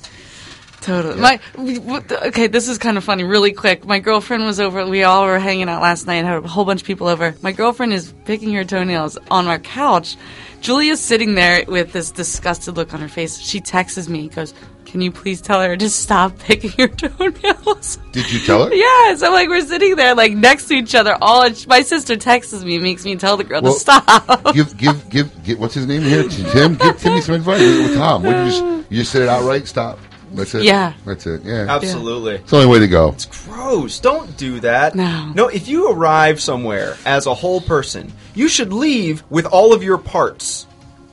Totally. 0.81 1.15
My 1.21 1.39
what 1.55 2.09
the- 2.09 2.27
okay, 2.27 2.47
this 2.47 2.67
is 2.67 2.77
kind 2.77 2.97
of 2.97 3.05
funny. 3.05 3.23
Really 3.23 3.53
quick, 3.53 3.85
my 3.85 3.99
girlfriend 3.99 4.43
was 4.43 4.59
over. 4.59 4.85
We 4.85 5.03
all 5.03 5.23
were 5.25 5.39
hanging 5.39 5.69
out 5.69 5.81
last 5.81 6.07
night. 6.07 6.25
Had 6.25 6.43
a 6.43 6.47
whole 6.47 6.65
bunch 6.65 6.81
of 6.81 6.88
people 6.88 7.07
over. 7.07 7.34
My 7.41 7.53
girlfriend 7.53 7.93
is 7.93 8.13
picking 8.25 8.51
her 8.53 8.65
toenails 8.65 9.17
on 9.31 9.47
our 9.47 9.59
couch. 9.59 10.17
Julia's 10.59 10.99
sitting 10.99 11.35
there 11.35 11.63
with 11.67 11.93
this 11.93 12.11
disgusted 12.11 12.75
look 12.75 12.93
on 12.93 12.99
her 12.99 13.07
face. 13.07 13.38
She 13.39 13.61
texts 13.61 14.09
me, 14.09 14.27
goes, 14.27 14.53
"Can 14.94 15.02
you 15.02 15.11
please 15.11 15.41
tell 15.41 15.60
her 15.60 15.76
to 15.76 15.90
stop 15.90 16.38
picking 16.38 16.70
her 16.78 16.88
toenails?" 16.88 17.98
Did 18.11 18.32
you 18.32 18.40
tell 18.40 18.68
her? 18.68 18.74
yeah. 18.74 19.15
So 19.15 19.32
like 19.32 19.49
we're 19.49 19.65
sitting 19.65 19.95
there 19.95 20.14
like 20.14 20.34
next 20.34 20.68
to 20.68 20.76
each 20.76 20.94
other. 20.94 21.18
All 21.20 21.41
and 21.41 21.68
my 21.68 21.82
sister 21.82 22.15
texts 22.15 22.64
me, 22.64 22.78
makes 22.78 23.03
me 23.03 23.15
tell 23.15 23.36
the 23.36 23.44
girl 23.44 23.64
Well, 23.64 23.74
to 23.74 23.80
stop. 23.80 24.53
give, 24.53 24.78
give, 24.78 25.10
give, 25.10 25.44
give. 25.44 25.60
What's 25.60 25.74
his 25.74 25.88
name 25.88 26.03
here? 26.03 26.30
Tim. 26.30 26.76
Give 26.76 26.95
Timmy 26.99 27.22
some 27.22 27.34
advice. 27.36 27.60
With 27.60 27.95
Tom, 27.95 28.22
would 28.22 28.36
you 28.36 28.45
just 28.45 28.64
you 28.91 28.98
just 28.99 29.11
said 29.11 29.24
it 29.24 29.30
outright? 29.30 29.68
Stop. 29.68 29.98
That's 30.34 30.53
it. 30.53 30.64
Yeah. 30.64 30.94
That's 31.06 31.26
it. 31.26 31.41
Yeah. 31.44 31.65
Absolutely. 31.70 32.36
It's 32.36 32.52
the 32.52 32.57
only 32.57 32.70
way 32.70 32.80
to 32.80 32.88
go. 32.88 33.10
It's 33.10 33.26
gross. 33.26 33.99
Don't 33.99 34.38
do 34.38 34.60
that. 34.60 34.94
No. 34.95 35.32
No, 35.36 35.48
if 35.48 35.68
you 35.68 35.91
arrive 35.91 36.40
somewhere 36.40 36.98
as 37.06 37.26
a 37.26 37.34
whole 37.34 37.61
person, 37.61 38.14
you 38.36 38.48
should 38.48 38.72
leave 38.72 39.24
with 39.32 39.48
all 39.48 39.74
of 39.74 39.84
your 39.84 39.98
parts 39.98 40.65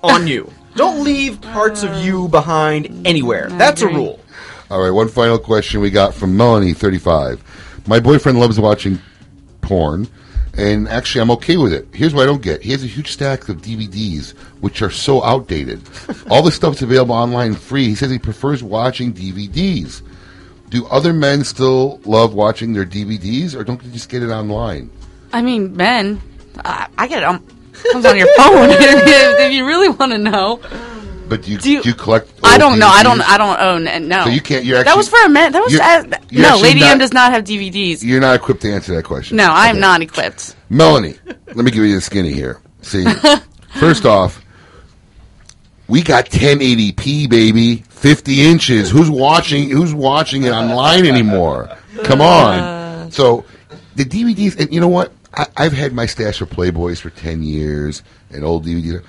on 0.03 0.27
you. 0.27 0.51
Don't 0.77 1.03
leave 1.03 1.41
parts 1.41 1.83
of 1.83 1.95
you 2.05 2.29
behind 2.29 3.07
anywhere. 3.07 3.49
That's 3.51 3.83
a 3.83 3.89
rule. 3.89 4.21
All 4.71 4.81
right. 4.81 4.91
One 4.91 5.09
final 5.09 5.39
question 5.39 5.81
we 5.81 5.91
got 5.91 6.15
from 6.15 6.37
Melanie, 6.37 6.73
thirty-five. 6.75 7.43
My 7.87 7.99
boyfriend 7.99 8.39
loves 8.39 8.61
watching 8.61 9.01
porn, 9.63 10.07
and 10.57 10.89
actually, 10.89 11.23
I'm 11.23 11.31
okay 11.33 11.57
with 11.57 11.73
it. 11.73 11.89
Here's 11.93 12.15
what 12.15 12.23
I 12.23 12.27
don't 12.27 12.43
get: 12.43 12.63
he 12.63 12.71
has 12.71 12.85
a 12.85 12.87
huge 12.87 13.11
stack 13.11 13.49
of 13.49 13.63
DVDs, 13.63 14.31
which 14.61 14.81
are 14.83 14.91
so 14.91 15.23
outdated. 15.25 15.83
All 16.31 16.43
the 16.43 16.53
stuff's 16.53 16.83
available 16.83 17.15
online 17.15 17.55
free. 17.55 17.87
He 17.87 17.95
says 17.95 18.11
he 18.11 18.19
prefers 18.19 18.63
watching 18.63 19.13
DVDs. 19.13 20.03
Do 20.69 20.87
other 20.87 21.13
men 21.13 21.43
still 21.43 22.01
love 22.05 22.33
watching 22.33 22.73
their 22.75 22.87
DVDs, 22.87 23.57
or 23.57 23.65
don't 23.65 23.83
they 23.83 23.91
just 23.91 24.09
get 24.09 24.23
it 24.23 24.31
online? 24.31 24.89
I 25.33 25.43
mean, 25.43 25.77
men, 25.77 26.23
I, 26.65 26.87
I 26.97 27.09
get 27.09 27.23
it 27.23 27.25
on 27.25 27.45
comes 27.93 28.05
on 28.07 28.17
your 28.17 28.29
phone 28.37 28.71
if, 28.71 29.41
if 29.41 29.53
you 29.53 29.67
really 29.67 29.89
want 29.89 30.13
to 30.13 30.19
know. 30.19 30.61
But 31.29 31.43
do 31.43 31.53
you, 31.53 31.59
Do 31.59 31.71
you- 31.71 31.83
do 31.83 31.89
you 31.91 31.95
collect? 31.95 32.29
I 32.43 32.59
don't 32.59 32.81
know. 32.81 32.89
I 32.89 33.05
don't. 33.05 33.19
DVDs? 33.21 33.29
I 33.29 33.39
don't 33.39 33.61
own. 33.61 33.87
and 33.87 34.09
No. 34.09 34.25
So 34.25 34.31
you 34.31 34.41
can't- 34.41 34.65
you're 34.65 34.83
that 34.83 34.97
was 34.97 35.09
for 35.09 35.25
a 35.25 35.29
man. 35.29 35.53
That 35.53 35.63
was 35.63 35.79
uh, 35.79 36.03
no. 36.33 36.59
Lady 36.61 36.81
not- 36.81 36.91
M 36.93 36.99
does 36.99 37.13
not 37.13 37.33
have 37.33 37.45
DVDs. 37.45 38.03
You're 38.03 38.21
not 38.21 38.35
equipped 38.35 38.63
to 38.63 38.73
answer 38.73 38.95
that 38.97 39.05
question. 39.05 39.37
No, 39.37 39.49
I 39.49 39.69
am 39.69 39.79
not 39.79 40.03
equipped. 40.03 40.57
Melanie, 40.69 41.15
let 41.47 41.57
me 41.65 41.71
give 41.71 41.85
you 41.85 41.95
the 41.95 42.01
skinny 42.01 42.33
here. 42.33 42.61
See, 42.83 43.05
first 43.79 44.07
off, 44.07 44.45
we 45.87 46.03
got 46.03 46.27
1080p, 46.27 47.29
baby, 47.31 47.77
50 47.77 48.43
inches. 48.49 48.91
Who's 48.91 49.11
watching? 49.11 49.71
Who's 49.71 49.95
watching 49.95 50.45
it 50.45 50.51
online 50.51 51.07
anymore? 51.07 51.77
Come 52.05 52.21
on. 52.21 53.11
So 53.13 53.45
the 53.95 54.05
DVDs, 54.05 54.59
and 54.59 54.73
you 54.73 54.81
know 54.81 54.89
what? 54.89 55.13
I, 55.35 55.47
I've 55.57 55.73
had 55.73 55.93
my 55.93 56.07
stash 56.07 56.41
of 56.41 56.51
Playboys 56.51 56.99
for 57.01 57.11
10 57.11 57.43
years 57.43 58.03
and 58.31 58.45
old 58.45 58.67
DVDs. 58.67 59.03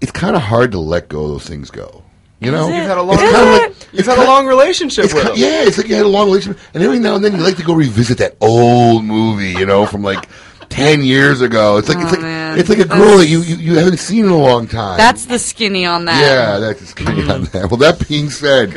It's 0.00 0.12
kind 0.12 0.36
of 0.36 0.42
hard 0.42 0.72
to 0.72 0.78
let 0.78 1.08
go 1.08 1.24
of 1.24 1.30
those 1.30 1.46
things 1.46 1.70
go. 1.70 2.02
You 2.40 2.50
know, 2.50 2.66
You've 2.66 2.86
had 2.86 2.98
a 2.98 3.02
long, 3.02 3.14
It's 3.20 3.22
kinda 3.22 3.50
like- 3.52 3.74
you've 3.92 4.06
had 4.06 4.18
a 4.18 4.24
long 4.24 4.46
relationship 4.46 5.04
it's 5.04 5.14
with 5.14 5.22
ki- 5.26 5.30
him. 5.30 5.36
yeah, 5.38 5.62
it's 5.62 5.78
like 5.78 5.86
you 5.88 5.94
had 5.94 6.04
a 6.04 6.08
long 6.08 6.26
relationship, 6.26 6.60
and 6.74 6.82
every 6.82 6.98
now 6.98 7.14
and 7.14 7.24
then 7.24 7.36
you 7.36 7.42
like 7.42 7.56
to 7.58 7.62
go 7.62 7.72
revisit 7.72 8.18
that 8.18 8.36
old 8.40 9.04
movie, 9.04 9.52
you 9.52 9.64
know, 9.64 9.86
from 9.86 10.02
like 10.02 10.28
ten 10.68 11.02
years 11.04 11.40
ago. 11.40 11.76
It's 11.76 11.88
like 11.88 11.98
it's 11.98 12.08
Oh, 12.08 12.10
like 12.10 12.20
man. 12.22 12.41
It's 12.58 12.68
like 12.68 12.78
a 12.78 12.86
girl 12.86 13.18
that 13.18 13.26
you, 13.26 13.40
you 13.42 13.56
you 13.56 13.74
haven't 13.76 13.98
seen 13.98 14.24
in 14.26 14.30
a 14.30 14.38
long 14.38 14.66
time. 14.66 14.96
That's 14.96 15.26
the 15.26 15.38
skinny 15.38 15.86
on 15.86 16.04
that. 16.06 16.20
yeah, 16.20 16.58
that's 16.58 16.80
the 16.80 16.86
skinny 16.86 17.22
on 17.22 17.46
mm. 17.46 17.50
that. 17.52 17.70
Well, 17.70 17.78
that 17.78 18.06
being 18.08 18.30
said, 18.30 18.70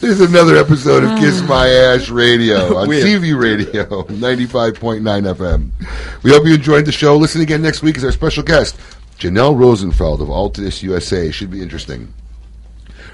there's 0.00 0.20
another 0.20 0.56
episode 0.56 1.04
of 1.04 1.18
Kiss 1.18 1.40
My 1.42 1.68
Ash 1.68 2.10
Radio 2.10 2.76
on 2.78 2.88
We 2.88 3.00
have- 3.00 3.22
Radio, 3.22 3.84
95.9 3.84 5.00
FM. 5.02 5.70
We 6.22 6.30
hope 6.30 6.44
you 6.44 6.54
enjoyed 6.54 6.86
the 6.86 6.92
show. 6.92 7.16
Listen 7.16 7.40
again 7.40 7.62
next 7.62 7.82
week 7.82 7.96
as 7.96 8.04
our 8.04 8.12
special 8.12 8.42
guest, 8.42 8.76
Janelle 9.18 9.58
Rosenfeld 9.58 10.20
of 10.20 10.28
Altadis 10.28 10.82
USA. 10.82 11.30
Should 11.30 11.50
be 11.50 11.62
interesting. 11.62 12.12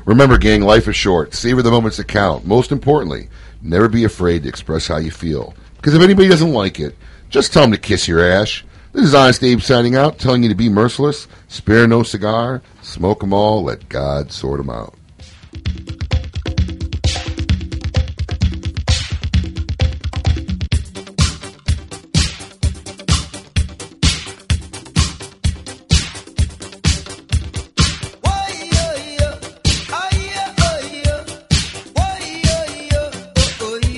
Remember, 0.05 0.39
gang, 0.39 0.63
life 0.63 0.89
is 0.89 0.97
short. 0.97 1.35
Savor 1.35 1.63
the 1.63 1.71
moments 1.71 1.99
that 1.99 2.09
count. 2.09 2.47
Most 2.47 2.73
importantly, 2.73 3.29
never 3.61 3.89
be 3.89 4.05
afraid 4.05 4.43
to 4.43 4.49
express 4.49 4.87
how 4.87 4.97
you 4.97 5.11
feel. 5.11 5.55
Because 5.77 5.95
if 5.95 6.03
anybody 6.03 6.29
doesn't 6.29 6.53
like 6.53 6.81
it, 6.81 6.97
just 7.29 7.53
tell 7.53 7.63
them 7.63 7.73
to 7.73 7.79
kiss 7.79 8.09
your 8.09 8.21
ash. 8.21 8.65
This 8.93 9.05
is 9.05 9.15
Honest 9.15 9.45
Abe 9.45 9.61
signing 9.61 9.97
out, 9.97 10.19
telling 10.19 10.43
you 10.43 10.49
to 10.49 10.55
be 10.55 10.69
merciless, 10.71 11.29
spare 11.47 11.87
no 11.87 12.03
cigar, 12.03 12.63
smoke 12.83 13.23
'em 13.23 13.35
all, 13.35 13.63
let 13.65 13.89
God 13.89 14.33
sort 14.33 14.61
'em 14.61 14.71
out. 14.71 14.95